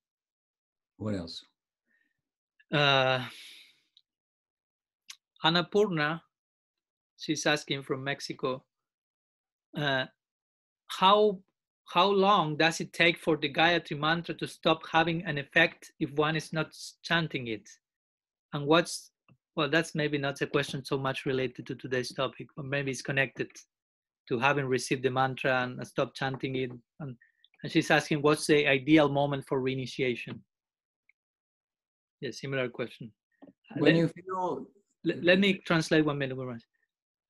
What 0.98 1.14
else? 1.14 1.44
Uh, 2.70 3.24
Annapurna, 5.44 6.22
she's 7.16 7.47
asking 7.47 7.82
from 7.82 8.02
Mexico, 8.02 8.64
uh, 9.76 10.06
how 10.89 11.39
how 11.94 12.06
long 12.06 12.56
does 12.56 12.81
it 12.81 12.93
take 12.93 13.19
for 13.19 13.36
the 13.39 13.51
Gayatri 13.51 13.98
mantra 13.98 14.35
to 14.35 14.47
stop 14.47 14.82
having 14.93 15.24
an 15.24 15.39
effect 15.39 15.93
if 16.01 16.10
one 16.12 16.36
is 16.36 16.52
not 16.52 16.77
chanting 17.02 17.48
it? 17.48 17.69
And 18.52 18.66
what's 18.66 19.10
well, 19.56 19.69
that's 19.69 19.94
maybe 19.94 20.19
not 20.19 20.40
a 20.40 20.47
question 20.47 20.85
so 20.85 20.98
much 20.98 21.27
related 21.27 21.66
to 21.66 21.74
today's 21.74 22.12
topic, 22.12 22.47
but 22.56 22.65
maybe 22.66 22.93
it's 22.93 23.02
connected 23.02 23.48
to 24.28 24.39
having 24.39 24.66
received 24.66 25.02
the 25.02 25.10
mantra 25.10 25.62
and 25.62 25.85
stop 25.86 26.15
chanting 26.15 26.55
it. 26.55 26.70
And, 27.01 27.16
and 27.62 27.73
she's 27.73 27.90
asking, 27.90 28.23
what's 28.23 28.47
the 28.47 28.69
ideal 28.69 29.09
moment 29.09 29.47
for 29.48 29.60
reinitiation? 29.60 30.39
Yeah, 32.20 32.31
similar 32.31 32.69
question. 32.69 33.10
Uh, 33.43 33.48
when 33.78 33.94
Let- 33.94 34.01
you 34.01 34.09
feel 34.09 34.66
Le- 35.05 35.23
Let 35.23 35.39
me 35.39 35.55
translate 35.55 36.05
one 36.05 36.19
minute. 36.19 36.62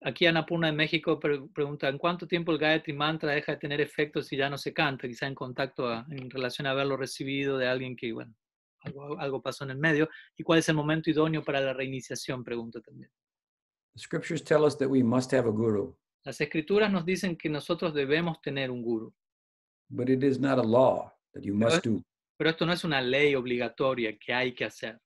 Aquí 0.00 0.26
Annapurna 0.26 0.68
de 0.68 0.72
México 0.74 1.18
pre- 1.18 1.48
pregunta, 1.52 1.88
¿en 1.88 1.98
cuánto 1.98 2.26
tiempo 2.28 2.52
el 2.52 2.58
Gayatri 2.58 2.92
Mantra 2.92 3.32
deja 3.32 3.52
de 3.52 3.58
tener 3.58 3.80
efecto 3.80 4.22
si 4.22 4.36
ya 4.36 4.48
no 4.48 4.56
se 4.56 4.72
canta? 4.72 5.08
Quizá 5.08 5.26
en 5.26 5.34
contacto 5.34 5.88
a- 5.88 6.06
en 6.10 6.30
relación 6.30 6.66
a 6.66 6.70
haberlo 6.70 6.96
recibido 6.96 7.58
de 7.58 7.66
alguien 7.66 7.96
que, 7.96 8.12
bueno, 8.12 8.32
algo, 8.80 9.18
algo 9.18 9.42
pasó 9.42 9.64
en 9.64 9.70
el 9.70 9.78
medio. 9.78 10.08
¿Y 10.36 10.44
cuál 10.44 10.60
es 10.60 10.68
el 10.68 10.76
momento 10.76 11.10
idóneo 11.10 11.42
para 11.42 11.60
la 11.60 11.72
reiniciación? 11.72 12.44
Pregunta 12.44 12.80
también. 12.80 13.10
the 13.94 14.00
scriptures 14.02 14.44
tell 14.44 14.62
us 14.62 14.76
that 14.78 14.86
we 14.88 15.02
must 15.02 15.32
have 15.32 15.48
a 15.48 15.50
guru, 15.50 15.98
Las 16.24 16.40
escrituras 16.40 16.92
nos 16.92 17.04
dicen 17.04 17.36
que 17.36 17.48
nosotros 17.48 17.92
debemos 17.92 18.40
tener 18.40 18.70
un 18.70 18.80
guru, 18.82 19.12
but 19.90 20.08
it 20.08 20.22
is 20.22 20.38
not 20.38 20.58
a 20.58 20.62
law 20.62 21.10
that 21.34 21.42
you 21.42 21.52
must 21.54 21.84
do, 21.84 22.00
pero 22.36 22.50
esto 22.50 22.64
no 22.64 22.72
es 22.72 22.84
una 22.84 23.00
ley 23.00 23.34
obligatoria 23.34 24.16
que 24.16 24.32
hay 24.32 24.54
que 24.54 24.64
hacer. 24.66 25.00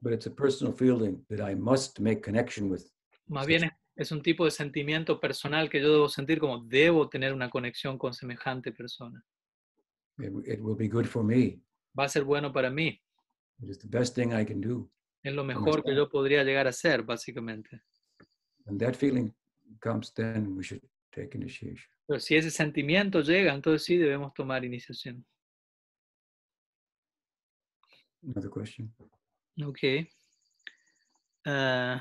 but 0.00 0.12
it's 0.12 0.26
a 0.28 0.30
personal 0.30 0.72
feeling 0.72 1.24
that 1.28 1.40
I 1.40 1.56
must 1.56 1.98
make 1.98 2.20
connection 2.20 2.70
with. 2.70 2.82
Más 3.26 3.46
bien 3.48 3.64
es, 3.64 3.72
es 3.96 4.12
un 4.12 4.22
tipo 4.22 4.44
de 4.44 4.50
sentimiento 4.50 5.20
personal 5.20 5.68
que 5.68 5.80
yo 5.80 5.92
debo 5.92 6.08
sentir 6.08 6.38
como 6.38 6.64
debo 6.64 7.08
tener 7.08 7.32
una 7.32 7.50
conexión 7.50 7.98
con 7.98 8.14
semejante 8.14 8.72
persona. 8.72 9.24
It, 10.18 10.32
it 10.46 10.60
will 10.60 10.76
be 10.76 10.88
good 10.88 11.06
for 11.06 11.24
me. 11.24 11.60
Va 11.98 12.04
a 12.04 12.08
ser 12.08 12.24
bueno 12.24 12.52
para 12.52 12.70
mí. 12.70 13.00
It 13.62 13.70
is 13.70 13.78
the 13.78 13.88
best 13.88 14.14
thing 14.14 14.32
I 14.32 14.44
can 14.44 14.60
do. 14.60 14.90
Es 15.22 15.34
lo 15.34 15.44
mejor 15.44 15.84
que 15.84 15.94
yo 15.94 16.08
podría 16.08 16.42
llegar 16.44 16.66
a 16.66 16.72
ser, 16.72 17.02
básicamente. 17.02 17.82
When 18.64 18.78
that 18.78 18.94
feeling 18.94 19.34
comes, 19.80 20.12
then 20.14 20.56
we 20.56 20.62
should 20.62 20.82
take 21.10 21.36
initiation. 21.36 21.90
Pero 22.06 22.20
si 22.20 22.36
ese 22.36 22.50
sentimiento 22.50 23.20
llega, 23.20 23.52
entonces 23.54 23.84
sí 23.84 23.96
debemos 23.96 24.32
tomar 24.34 24.64
iniciación. 24.64 25.24
Another 28.22 28.50
question. 28.50 28.92
Okay. 29.62 30.08
Uh, 31.46 31.98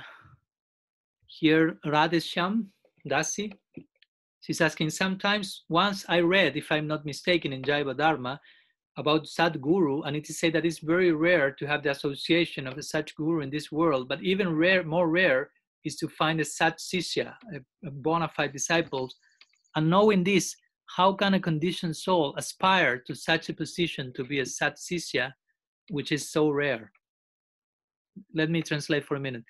here, 1.30 1.78
Radhesham 1.86 2.66
Dasi, 3.08 3.54
she's 4.42 4.62
asking, 4.62 4.90
sometimes 4.90 5.64
once 5.70 6.06
I 6.10 6.20
read, 6.20 6.58
if 6.58 6.72
I'm 6.72 6.88
not 6.88 7.06
mistaken, 7.06 7.54
in 7.54 7.62
Jaiva 7.62 7.96
Dharma, 7.96 8.40
about 8.98 9.26
Sadguru, 9.26 10.06
and 10.06 10.16
it 10.16 10.30
is 10.30 10.40
said 10.40 10.54
that 10.54 10.66
it's 10.66 10.80
very 10.80 11.14
rare 11.14 11.52
to 11.52 11.66
have 11.66 11.84
the 11.84 11.92
association 11.92 12.68
of 12.68 12.78
a 12.78 12.84
such 12.84 13.16
guru 13.16 13.42
in 13.42 13.50
this 13.50 13.72
world, 13.72 14.10
but 14.10 14.22
even 14.22 14.56
rare, 14.56 14.84
more 14.84 15.08
rare 15.08 15.52
is 15.86 15.96
to 15.98 16.10
find 16.10 16.42
a 16.42 16.46
such 16.46 16.78
sisya, 16.78 17.34
a, 17.54 17.88
a 17.88 17.92
bona 17.92 18.28
fide 18.28 18.52
disciple. 18.52 19.10
And 19.76 19.90
knowing 19.90 20.24
this, 20.24 20.56
how 20.98 21.14
can 21.14 21.36
a 21.36 21.40
conditioned 21.40 21.96
soul 21.96 22.36
aspire 22.36 22.98
to 23.08 23.16
such 23.16 23.48
a 23.50 23.54
position 23.54 24.12
to 24.16 24.24
be 24.24 24.40
a 24.40 24.46
sat 24.46 24.76
sisya, 24.78 25.32
which 25.92 26.12
is 26.12 26.30
so 26.30 26.50
rare? 26.50 26.92
Let 28.34 28.50
me 28.50 28.62
translate 28.62 29.06
for 29.06 29.16
a 29.16 29.20
minute. 29.20 29.44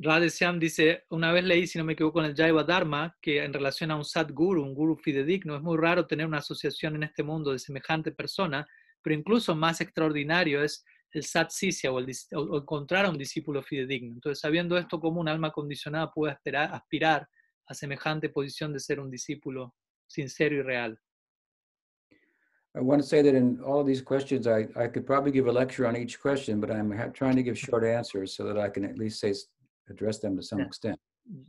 Radhesyam 0.00 0.60
dice, 0.60 1.04
una 1.10 1.32
vez 1.32 1.44
leí, 1.44 1.66
si 1.66 1.76
no 1.76 1.84
me 1.84 1.94
equivoco, 1.94 2.20
en 2.20 2.26
el 2.26 2.36
Jaiva 2.36 2.62
Dharma, 2.62 3.16
que 3.20 3.42
en 3.42 3.52
relación 3.52 3.90
a 3.90 3.96
un 3.96 4.04
Sadguru, 4.04 4.62
un 4.62 4.72
guru 4.74 4.96
fidedigno, 4.96 5.56
es 5.56 5.62
muy 5.62 5.76
raro 5.76 6.06
tener 6.06 6.24
una 6.26 6.38
asociación 6.38 6.94
en 6.96 7.02
este 7.02 7.24
mundo 7.24 7.50
de 7.50 7.58
semejante 7.58 8.12
persona, 8.12 8.64
pero 9.02 9.16
incluso 9.16 9.56
más 9.56 9.80
extraordinario 9.80 10.62
es 10.62 10.84
el 11.10 11.24
Sat 11.24 11.50
Sisya 11.50 11.90
o, 11.90 11.98
el 11.98 12.12
o- 12.34 12.58
encontrar 12.58 13.06
a 13.06 13.10
un 13.10 13.18
discípulo 13.18 13.60
fidedigno. 13.62 14.12
Entonces, 14.12 14.40
sabiendo 14.40 14.78
esto, 14.78 15.00
como 15.00 15.20
un 15.20 15.28
alma 15.28 15.50
condicionada 15.50 16.12
puede 16.12 16.32
aspirar, 16.32 16.72
aspirar 16.72 17.28
a 17.66 17.74
semejante 17.74 18.28
posición 18.28 18.72
de 18.72 18.78
ser 18.80 19.00
un 19.00 19.10
discípulo 19.10 19.74
sincero 20.06 20.54
y 20.54 20.62
real. 20.62 20.98
I 22.76 22.80
want 22.80 23.02
to 23.02 23.06
say 23.06 23.22
that 23.22 23.34
in 23.34 23.58
all 23.64 23.82
these 23.82 24.00
questions, 24.02 24.46
I, 24.46 24.68
I 24.76 24.86
could 24.86 25.04
probably 25.04 25.32
give 25.32 25.48
a 25.48 25.52
lecture 25.52 25.86
on 25.88 25.96
each 25.96 26.20
question, 26.20 26.60
but 26.60 26.70
I'm 26.70 26.92
trying 27.12 27.34
to 27.34 27.42
give 27.42 27.58
short 27.58 27.82
answers 27.82 28.36
so 28.36 28.44
that 28.44 28.56
I 28.58 28.68
can 28.68 28.84
at 28.84 28.96
least 28.96 29.18
say, 29.18 29.32
address 29.90 30.20
them 30.20 30.36
to 30.36 30.42
some 30.42 30.62
extent. 30.62 30.98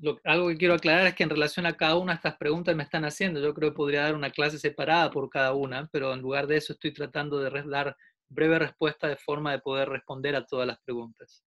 Lo- 0.01 0.19
algo 0.25 0.49
que 0.49 0.57
quiero 0.57 0.73
aclarar 0.73 1.07
es 1.07 1.15
que 1.15 1.23
en 1.23 1.29
relación 1.29 1.65
a 1.65 1.77
cada 1.77 1.95
una 1.95 2.13
de 2.13 2.17
estas 2.17 2.35
preguntas 2.37 2.75
me 2.75 2.83
están 2.83 3.05
haciendo, 3.05 3.39
yo 3.39 3.53
creo 3.53 3.71
que 3.71 3.75
podría 3.77 4.03
dar 4.03 4.15
una 4.15 4.29
clase 4.29 4.59
separada 4.59 5.09
por 5.09 5.29
cada 5.29 5.53
una, 5.53 5.87
pero 5.91 6.13
en 6.13 6.21
lugar 6.21 6.47
de 6.47 6.57
eso 6.57 6.73
estoy 6.73 6.93
tratando 6.93 7.39
de 7.39 7.49
dar 7.69 7.95
breve 8.27 8.59
respuesta 8.59 9.07
de 9.07 9.15
forma 9.17 9.51
de 9.51 9.59
poder 9.59 9.89
responder 9.89 10.35
a 10.35 10.45
todas 10.45 10.67
las 10.67 10.79
preguntas. 10.83 11.43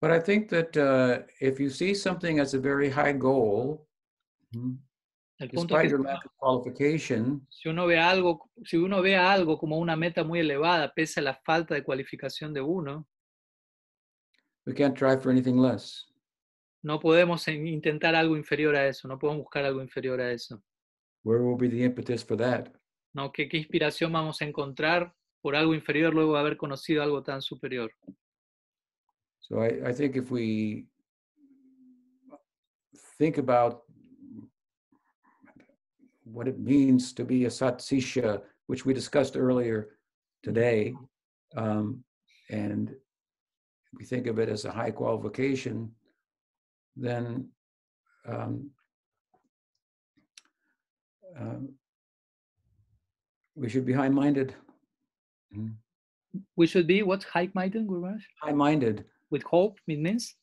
But 0.00 0.12
I 0.12 0.20
think 0.20 0.48
that 0.50 0.76
uh, 0.76 1.24
if 1.40 1.58
you 1.58 1.70
see 1.70 1.94
something 1.94 2.38
as 2.38 2.54
a 2.54 2.58
very 2.60 2.90
high 2.90 3.12
goal, 3.16 3.88
es 5.40 5.50
despite 5.52 5.82
que 5.82 5.88
your 5.90 6.00
lack 6.04 6.24
of 6.24 6.32
qualification, 6.36 7.46
si 7.48 7.68
uno 7.68 7.86
ve 7.86 7.98
algo, 7.98 8.50
si 8.64 8.76
uno 8.76 9.02
ve 9.02 9.16
a 9.16 9.32
algo 9.32 9.58
como 9.58 9.78
una 9.78 9.96
meta 9.96 10.22
muy 10.24 10.40
elevada, 10.40 10.92
pese 10.94 11.20
a 11.20 11.22
la 11.22 11.34
falta 11.44 11.74
de 11.74 11.82
cualificación 11.82 12.52
de 12.54 12.60
uno, 12.60 13.08
we 14.68 14.74
can't 14.74 14.94
try 14.94 15.16
for 15.16 15.30
anything 15.30 15.56
less. 15.56 16.04
no 16.82 17.00
podemos 17.00 17.48
intentar 17.48 18.14
algo 18.14 18.36
inferior 18.36 18.76
a 18.76 18.86
eso, 18.86 19.08
no 19.08 19.18
podemos 19.18 19.42
buscar 19.42 19.64
algo 19.64 19.82
inferior 19.82 20.20
a 20.20 20.30
eso. 20.30 20.62
Where 21.24 21.42
will 21.42 21.56
be 21.56 21.68
the 21.68 21.84
impetus 21.84 22.24
for 22.24 22.36
that? 22.36 22.68
¿no? 23.14 23.32
¿Qué, 23.32 23.48
qué 23.48 23.56
inspiración 23.56 24.12
vamos 24.12 24.40
a 24.40 24.44
encontrar 24.44 25.12
por 25.42 25.56
algo 25.56 25.74
inferior 25.74 26.14
luego 26.14 26.34
de 26.34 26.40
haber 26.40 26.56
conocido 26.56 27.02
algo 27.02 27.22
tan 27.22 27.42
superior? 27.42 27.90
So 29.40 29.64
I, 29.64 29.88
I 29.88 29.92
think 29.92 30.16
if 30.16 30.30
we 30.30 30.86
think 33.18 33.38
about 33.38 33.82
what 36.24 36.46
it 36.46 36.58
means 36.58 37.12
to 37.14 37.24
be 37.24 37.46
a 37.46 37.50
satsisha, 37.50 38.42
which 38.66 38.84
we 38.84 38.92
discussed 38.92 39.36
earlier 39.36 39.98
today, 40.42 40.94
um, 41.56 42.04
and 42.50 42.94
we 43.92 44.04
think 44.04 44.26
of 44.26 44.38
it 44.38 44.48
as 44.48 44.64
a 44.64 44.70
high 44.70 44.90
qualification, 44.90 45.90
then 46.96 47.48
um, 48.26 48.70
um, 51.38 51.68
we 53.54 53.68
should 53.68 53.86
be 53.86 53.92
high-minded. 53.92 54.54
Mhm. 55.52 55.74
We 56.56 56.66
should 56.66 56.86
be 56.86 57.02
what 57.02 57.24
high-minded, 57.24 57.86
Gurmaharaj? 57.86 58.22
High-minded 58.42 59.04
With 59.30 59.42
hope, 59.42 59.78
it 59.86 59.98
means? 59.98 60.36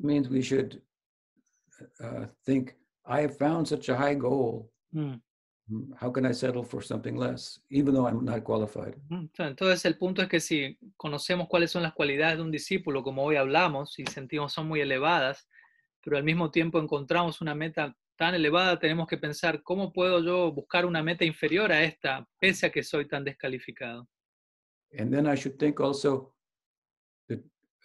means 0.00 0.28
we 0.28 0.42
should 0.42 0.82
uh, 2.02 2.26
think, 2.46 2.76
I 3.06 3.20
have 3.22 3.36
found 3.38 3.66
such 3.68 3.88
a 3.88 3.96
high 3.96 4.14
goal. 4.14 4.70
Mm, 4.94 5.00
Mm, 5.14 5.20
How 6.00 6.12
can 6.12 6.26
I 6.26 6.32
settle 6.32 6.64
for 6.64 6.82
something 6.82 7.16
less, 7.16 7.60
even 7.70 7.94
though 7.94 8.08
I'm 8.08 8.24
not 8.24 8.42
qualified? 8.42 8.96
mm. 9.08 9.30
Entonces 9.38 9.84
el 9.84 9.96
punto 9.96 10.22
es 10.22 10.28
que 10.28 10.40
si 10.40 10.78
conocemos 10.96 11.48
cuáles 11.48 11.70
son 11.70 11.82
las 11.82 11.94
cualidades 11.94 12.38
de 12.38 12.42
un 12.42 12.50
discípulo, 12.50 13.02
como 13.02 13.22
hoy 13.22 13.36
hablamos, 13.36 13.98
y 13.98 14.06
sentimos 14.06 14.52
son 14.52 14.66
muy 14.66 14.80
elevadas, 14.80 15.48
pero 16.02 16.16
al 16.16 16.24
mismo 16.24 16.50
tiempo 16.50 16.80
encontramos 16.80 17.40
una 17.40 17.54
meta 17.54 17.96
tan 18.16 18.34
elevada, 18.34 18.78
tenemos 18.78 19.06
que 19.06 19.16
pensar, 19.16 19.62
¿cómo 19.62 19.92
puedo 19.92 20.20
yo 20.20 20.52
buscar 20.52 20.84
una 20.84 21.02
meta 21.02 21.24
inferior 21.24 21.72
a 21.72 21.82
esta, 21.82 22.26
pese 22.38 22.66
a 22.66 22.70
que 22.70 22.82
soy 22.82 23.06
tan 23.06 23.24
descalificado? 23.24 24.08
And 24.98 25.12
then 25.12 25.26
I 25.26 25.36
should 25.36 25.56
think 25.58 25.80
also 25.80 26.34
that 27.28 27.38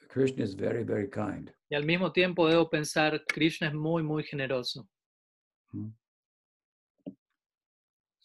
Krishna 0.10 0.44
is 0.44 0.56
very, 0.56 0.84
very 0.84 1.10
kind. 1.10 1.52
Y 1.70 1.76
al 1.76 1.86
mismo 1.86 2.12
tiempo 2.12 2.48
debo 2.48 2.70
pensar, 2.70 3.24
Krishna 3.28 3.68
es 3.68 3.74
muy, 3.74 4.04
muy 4.04 4.24
generoso. 4.24 4.88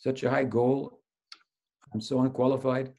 Such 0.01 0.25
a 0.25 0.31
high 0.31 0.49
goal. 0.49 1.01
I'm 1.93 2.01
so 2.01 2.21
unqualified, 2.21 2.93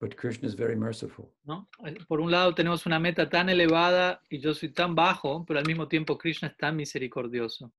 but 0.00 0.16
Krishna 0.16 0.46
is 0.46 0.54
very 0.54 0.76
merciful. 0.76 1.32
¿no? 1.44 1.68
Por 2.06 2.20
un 2.20 2.30
lado 2.30 2.54
tenemos 2.54 2.84
una 2.86 2.98
meta 2.98 3.28
tan 3.28 3.48
elevada 3.48 4.20
y 4.28 4.40
yo 4.40 4.52
soy 4.54 4.68
tan 4.72 4.94
bajo, 4.94 5.44
pero 5.46 5.58
al 5.58 5.66
mismo 5.66 5.88
tiempo 5.88 6.18
Krishna 6.18 6.48
es 6.48 6.56
tan 6.56 6.76
misericordioso. 6.76 7.72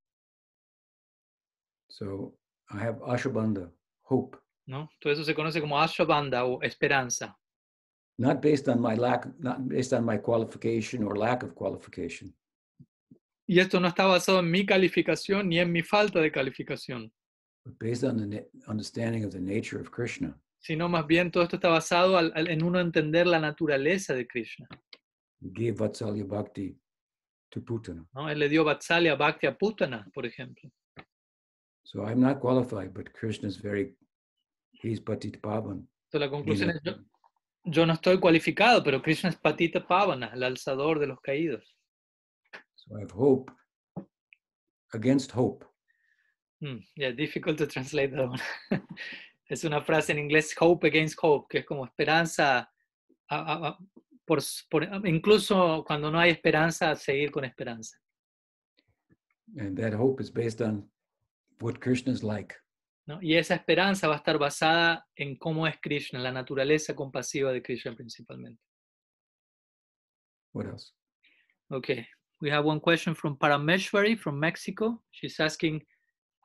So 1.88 2.36
I 2.70 2.78
have 2.78 3.00
Ashabandha, 3.06 3.70
hope, 4.02 4.36
¿no? 4.66 4.90
Todo 5.00 5.12
eso 5.12 5.22
se 5.22 5.34
conoce 5.34 5.60
como 5.60 5.78
Ashabanda 5.78 6.44
o 6.44 6.60
esperanza, 6.62 7.38
not 8.18 8.40
based 8.40 8.68
on 8.68 8.80
my 8.80 8.96
lack, 8.96 9.26
not 9.38 9.68
based 9.68 9.92
on 9.92 10.04
my 10.04 10.18
qualification 10.18 11.04
or 11.04 11.16
lack 11.16 11.44
of 11.44 11.54
qualification, 11.54 12.34
Y 13.48 13.60
esto 13.60 13.78
no 13.78 13.86
está 13.86 14.06
basado 14.06 14.40
en 14.40 14.50
mi 14.50 14.66
calificación 14.66 15.48
ni 15.48 15.60
en 15.60 15.70
mi 15.70 15.82
falta 15.82 16.20
de 16.20 16.32
calificación, 16.32 17.12
but 17.66 17.76
based 17.80 18.04
on 18.04 18.16
the 18.30 18.46
understanding 18.68 19.24
of 19.24 19.32
the 19.32 19.40
nature 19.40 19.80
of 19.80 19.90
Krishna. 19.90 20.32
sino 20.58 20.88
más 20.88 21.06
bien 21.06 21.30
todo 21.30 21.42
esto 21.44 21.56
está 21.56 21.68
basado 21.68 22.16
al- 22.16 22.32
al- 22.34 22.48
en 22.48 22.62
uno 22.62 22.78
entender 22.80 23.26
la 23.26 23.38
naturaleza 23.40 24.14
de 24.14 24.26
Krishna. 24.26 24.66
He 25.40 25.50
gave 25.52 25.72
Vatsalya 25.76 26.24
Bhakti 26.24 26.76
to 27.50 27.60
Putana. 27.60 28.06
¿no? 28.14 28.28
Él 28.30 28.38
le 28.38 28.48
dio 28.48 28.64
Vatsalya 28.64 29.16
Bhakti 29.16 29.46
a 29.46 29.56
Putana, 29.58 30.08
por 30.14 30.24
ejemplo. 30.26 30.70
So 31.84 32.02
I'm 32.04 32.20
not 32.20 32.40
qualified, 32.40 32.92
but 32.94 33.12
Krishna 33.12 33.48
is 33.48 33.58
very, 33.58 33.94
he's 34.72 35.00
Patit 35.00 35.40
Pavan. 35.40 35.86
Entonces 36.08 36.20
la 36.20 36.30
conclusión 36.30 36.70
es, 36.70 36.80
yo, 36.82 36.94
yo 37.64 37.86
no 37.86 37.92
estoy 37.94 38.18
cualificado, 38.18 38.82
pero 38.82 39.00
Krishna 39.02 39.28
es 39.30 39.36
Patita 39.36 39.86
Pavana, 39.86 40.32
el 40.34 40.42
alzador 40.42 40.98
de 40.98 41.06
los 41.08 41.20
caídos. 41.20 41.76
So 42.76 42.96
I 42.98 43.02
have 43.02 43.12
hope 43.14 43.52
against 44.92 45.32
hope. 45.32 45.64
Mm, 46.66 46.84
yeah, 46.96 47.12
difficult 47.12 47.58
to 47.58 47.66
translate 47.66 48.10
that 48.16 48.28
one. 48.28 48.40
es 49.48 49.62
una 49.64 49.80
frase 49.82 50.10
en 50.12 50.18
inglés, 50.18 50.52
hope 50.58 50.86
against 50.88 51.16
hope, 51.22 51.46
que 51.48 51.58
es 51.58 51.64
como 51.64 51.84
esperanza, 51.84 52.58
a- 53.28 53.36
a- 53.52 53.68
a- 53.68 53.78
por, 54.24 54.40
por- 54.68 55.06
incluso 55.06 55.84
cuando 55.86 56.10
no 56.10 56.18
hay 56.18 56.30
esperanza, 56.30 56.94
seguir 56.96 57.30
con 57.30 57.44
esperanza. 57.44 57.96
And 59.58 59.78
that 59.78 59.94
hope 59.94 60.20
is 60.20 60.30
based 60.32 60.60
on 60.60 60.90
what 61.60 61.78
Krishna 61.78 62.12
is 62.12 62.22
like. 62.24 62.54
¿no? 63.06 63.20
Y 63.22 63.36
esa 63.36 63.54
esperanza 63.54 64.08
va 64.08 64.14
a 64.14 64.16
estar 64.18 64.36
basada 64.38 65.06
en 65.14 65.36
cómo 65.36 65.68
es 65.68 65.76
Krishna, 65.80 66.18
la 66.18 66.32
naturaleza 66.32 66.96
compasiva 66.96 67.52
de 67.52 67.62
Krishna 67.62 67.94
principalmente. 67.94 68.60
What 70.52 70.66
else? 70.66 70.92
Okay, 71.70 72.06
we 72.40 72.50
have 72.50 72.64
one 72.66 72.80
question 72.80 73.14
from 73.14 73.36
Parameshwari 73.38 74.16
from 74.18 74.40
Mexico. 74.40 75.04
She's 75.12 75.38
asking, 75.38 75.84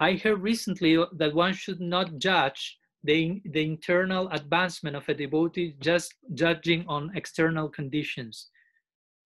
I 0.02 0.14
heard 0.16 0.42
recently 0.42 0.98
that 1.18 1.36
one 1.36 1.54
should 1.54 1.80
not 1.80 2.18
judge 2.18 2.80
the, 3.04 3.40
the 3.46 3.64
internal 3.64 4.28
advancement 4.30 4.96
of 4.96 5.08
a 5.08 5.14
devotee 5.14 5.76
just 5.80 6.16
judging 6.34 6.86
on 6.88 7.12
external 7.16 7.70
conditions. 7.70 8.50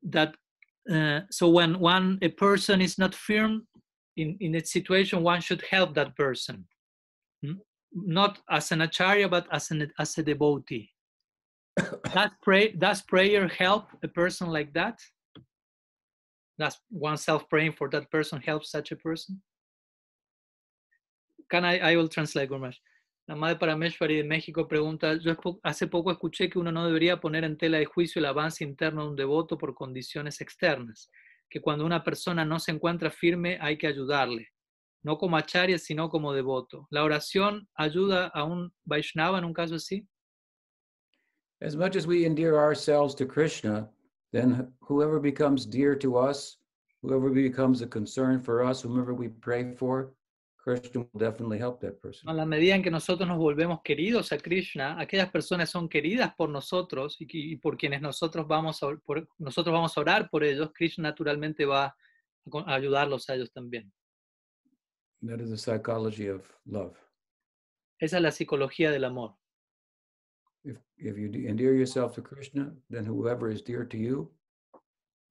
That 0.03 0.35
uh, 0.91 1.21
so 1.31 1.47
when 1.49 1.79
one 1.79 2.19
a 2.21 2.27
person 2.27 2.81
is 2.81 2.97
not 2.97 3.15
firm 3.15 3.65
in, 4.17 4.37
in 4.41 4.53
its 4.53 4.71
situation, 4.71 5.23
one 5.23 5.39
should 5.39 5.63
help 5.71 5.95
that 5.95 6.15
person. 6.17 6.65
Hmm? 7.41 7.53
Not 7.93 8.39
as 8.49 8.71
an 8.73 8.81
acharya, 8.81 9.29
but 9.29 9.47
as 9.53 9.71
an 9.71 9.89
as 9.97 10.17
a 10.17 10.23
devotee. 10.23 10.91
Does 12.13 12.29
pray 12.43 12.71
does 12.73 13.01
prayer 13.01 13.47
help 13.47 13.87
a 14.03 14.07
person 14.09 14.47
like 14.49 14.73
that? 14.73 14.99
Does 16.59 16.77
oneself 16.89 17.49
praying 17.49 17.73
for 17.73 17.89
that 17.89 18.11
person 18.11 18.41
help 18.41 18.65
such 18.65 18.91
a 18.91 18.95
person? 18.97 19.41
Can 21.49 21.63
I, 21.65 21.91
I 21.91 21.95
will 21.95 22.09
translate, 22.09 22.49
Gurmash. 22.49 22.77
La 23.27 23.35
madre 23.35 23.57
Parameshwari 23.57 24.17
de 24.17 24.23
México 24.23 24.67
pregunta, 24.67 25.15
yo 25.15 25.35
hace 25.63 25.87
poco 25.87 26.11
escuché 26.11 26.47
que 26.47 26.59
uno 26.59 26.71
no 26.71 26.85
debería 26.85 27.19
poner 27.19 27.43
en 27.43 27.57
tela 27.57 27.79
de 27.79 27.85
juicio 27.85 28.19
el 28.19 28.25
avance 28.25 28.63
interno 28.63 29.01
de 29.03 29.09
un 29.09 29.15
devoto 29.15 29.57
por 29.57 29.73
condiciones 29.73 30.41
externas, 30.41 31.09
que 31.49 31.59
cuando 31.59 31.85
una 31.85 32.03
persona 32.03 32.45
no 32.45 32.59
se 32.59 32.71
encuentra 32.71 33.09
firme 33.09 33.57
hay 33.59 33.77
que 33.79 33.87
ayudarle, 33.87 34.49
no 35.03 35.17
como 35.17 35.37
acharya, 35.37 35.79
sino 35.79 36.07
como 36.07 36.33
devoto. 36.33 36.87
¿La 36.91 37.03
oración 37.03 37.67
ayuda 37.75 38.27
a 38.27 38.43
un 38.43 38.71
Vaishnava 38.83 39.39
en 39.39 39.45
un 39.45 39.53
caso 39.53 39.75
así? 39.75 40.07
As 41.61 41.75
much 41.75 41.95
as 41.95 42.05
we 42.05 42.25
endear 42.25 42.57
ourselves 42.57 43.15
to 43.15 43.25
Krishna, 43.25 43.89
then 44.33 44.71
whoever 44.81 45.19
becomes 45.19 45.65
dear 45.65 45.95
to 45.97 46.15
us, 46.15 46.59
whoever 47.01 47.31
becomes 47.31 47.81
a 47.81 47.87
concern 47.87 48.39
for 48.39 48.63
us, 48.63 48.83
whomever 48.83 49.15
we 49.15 49.29
pray 49.29 49.73
for, 49.75 50.13
Krishna 50.65 51.01
will 51.01 51.19
definitely 51.19 51.59
help 51.59 51.79
that 51.81 51.99
person. 52.01 52.27
A 52.27 52.33
la 52.33 52.43
medida 52.43 52.73
en 52.73 52.81
que 52.81 52.89
nosotros 52.89 53.27
nos 53.29 53.37
volvemos 53.37 53.81
queridos 53.83 54.31
a 54.31 54.39
Krishna, 54.39 54.99
aquellas 54.99 55.29
personas 55.29 55.69
son 55.69 55.87
queridas 55.87 56.33
por 56.35 56.49
nosotros 56.49 57.17
y, 57.19 57.27
y 57.29 57.55
por 57.57 57.77
quienes 57.77 58.01
nosotros 58.01 58.47
vamos, 58.47 58.81
a, 58.81 58.87
or- 58.87 58.99
por- 59.03 59.29
nosotros 59.37 59.71
vamos 59.71 59.95
a 59.95 60.01
orar 60.01 60.27
por 60.29 60.43
ellos, 60.43 60.71
Krishna 60.73 61.09
naturalmente 61.09 61.65
va 61.65 61.85
a, 61.85 62.73
ayudarlos 62.73 63.29
a 63.29 63.35
ellos 63.35 63.51
también. 63.51 63.93
That 65.21 65.39
is 65.39 65.51
the 65.51 65.57
psychology 65.57 66.29
of 66.29 66.41
love. 66.65 66.97
Esa 67.99 68.17
es 68.17 68.23
la 68.23 68.31
psicología 68.31 68.89
del 68.89 69.03
amor. 69.03 69.35
If, 70.63 70.77
if 70.97 71.15
you 71.15 71.29
de- 71.29 71.47
endear 71.47 71.75
yourself 71.75 72.15
to 72.15 72.23
Krishna, 72.23 72.75
then 72.89 73.05
whoever 73.05 73.51
is 73.51 73.63
dear 73.63 73.87
to 73.87 73.97
you, 73.97 74.33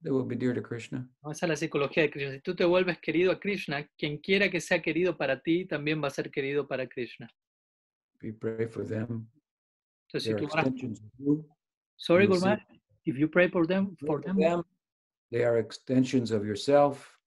they 0.04 0.12
will 0.12 0.24
be 0.26 0.36
dear 0.36 0.54
to 0.54 0.62
Krishna. 0.62 1.08
Esa 1.30 1.46
es 1.46 1.48
la 1.48 1.56
psicología 1.56 2.02
de 2.04 2.10
Krishna. 2.10 2.32
Si 2.34 2.40
tú 2.40 2.54
te 2.54 2.64
vuelves 2.64 2.98
querido 3.00 3.32
a 3.32 3.40
Krishna, 3.40 3.88
quien 3.98 4.18
quiera 4.18 4.50
que 4.50 4.60
sea 4.60 4.80
querido 4.80 5.16
para 5.16 5.40
ti, 5.40 5.64
también 5.64 6.00
va 6.02 6.08
a 6.08 6.10
ser 6.10 6.30
querido 6.30 6.68
para 6.68 6.86
Krishna. 6.86 7.28
you 8.22 8.32
pray 8.38 8.66
for 8.66 8.86
them, 8.86 9.26
Entonces, 10.08 10.24
si 10.24 10.34
tú 10.36 10.44
oras, 10.52 10.66
extensions 10.66 11.02
of 11.02 11.10
you. 11.18 11.48
sorry, 11.96 12.26
Gurmat, 12.26 12.60
if 13.04 13.16
you 13.18 13.28
pray 13.28 13.48
for 13.48 13.66
them, 13.66 13.96
for 14.06 14.20
them, 14.22 14.36
them, 14.36 14.62
They 15.30 15.44
are 15.44 15.58
extensions 15.58 16.30
of 16.30 16.44
yourself. 16.44 17.18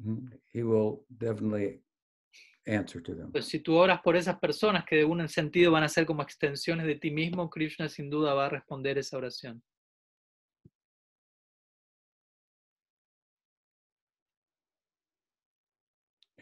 Mhm. 0.00 0.30
He 0.52 0.62
will 0.62 1.04
definitely 1.08 1.82
answer 2.66 3.02
to 3.02 3.14
them. 3.14 3.30
pues 3.32 3.46
si 3.46 3.58
tú 3.60 3.74
oras 3.76 4.00
por 4.02 4.16
esas 4.16 4.38
personas 4.38 4.84
que 4.84 4.96
de 4.96 5.04
un 5.04 5.28
sentido 5.28 5.72
van 5.72 5.82
a 5.84 5.88
ser 5.88 6.06
como 6.06 6.22
extensiones 6.22 6.86
de 6.86 6.94
ti 6.96 7.10
mismo, 7.10 7.48
Krishna 7.50 7.88
sin 7.88 8.08
duda 8.08 8.34
va 8.34 8.46
a 8.46 8.50
responder 8.50 8.98
esa 8.98 9.16
oración. 9.16 9.62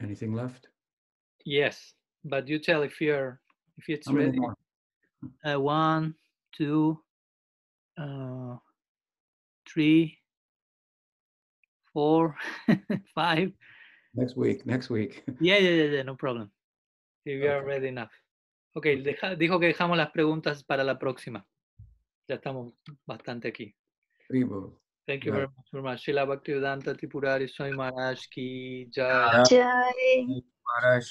Anything 0.07 0.35
left? 0.35 0.69
Yes, 1.45 1.95
but 2.25 2.47
you 2.47 2.61
tell 2.61 2.83
if 2.83 3.01
you're 3.01 3.41
if 3.77 3.89
it's 3.89 4.07
How 4.07 4.15
ready. 4.15 4.39
Uh, 5.45 5.59
one, 5.59 6.15
two, 6.57 7.03
uh, 7.99 8.55
three, 9.69 10.17
four, 11.93 12.37
five. 13.15 13.51
Next 14.15 14.37
week, 14.37 14.65
next 14.65 14.91
week. 14.91 15.25
Yeah, 15.41 15.59
yeah, 15.59 15.71
yeah, 15.71 15.91
yeah, 15.97 16.03
no 16.03 16.15
problem. 16.15 16.53
If 17.25 17.43
you 17.43 17.51
are 17.51 17.65
ready 17.65 17.89
enough. 17.89 18.13
Ok, 18.77 18.87
deja- 19.03 19.35
dijo 19.35 19.59
que 19.59 19.67
dejamos 19.67 19.97
las 19.97 20.11
preguntas 20.13 20.63
para 20.63 20.85
la 20.85 20.99
próxima. 21.01 21.45
Ya 22.29 22.37
estamos 22.37 22.75
bastante 23.07 23.49
aquí. 23.49 23.75
Primo. 24.29 24.79
Thank 25.09 25.27
you 25.27 25.33
very 25.33 25.47
much 25.47 25.85
much 25.85 25.99
Srila 25.99 26.25
भक्ति 26.25 26.53
वेदांत 26.53 26.89
त्रिपुरारी 26.89 27.47
स्वामी 27.47 27.73
महाराज 27.73 28.27
की 28.27 28.49
जय 28.95 29.45
जय 29.51 30.25
महाराज 30.41 31.11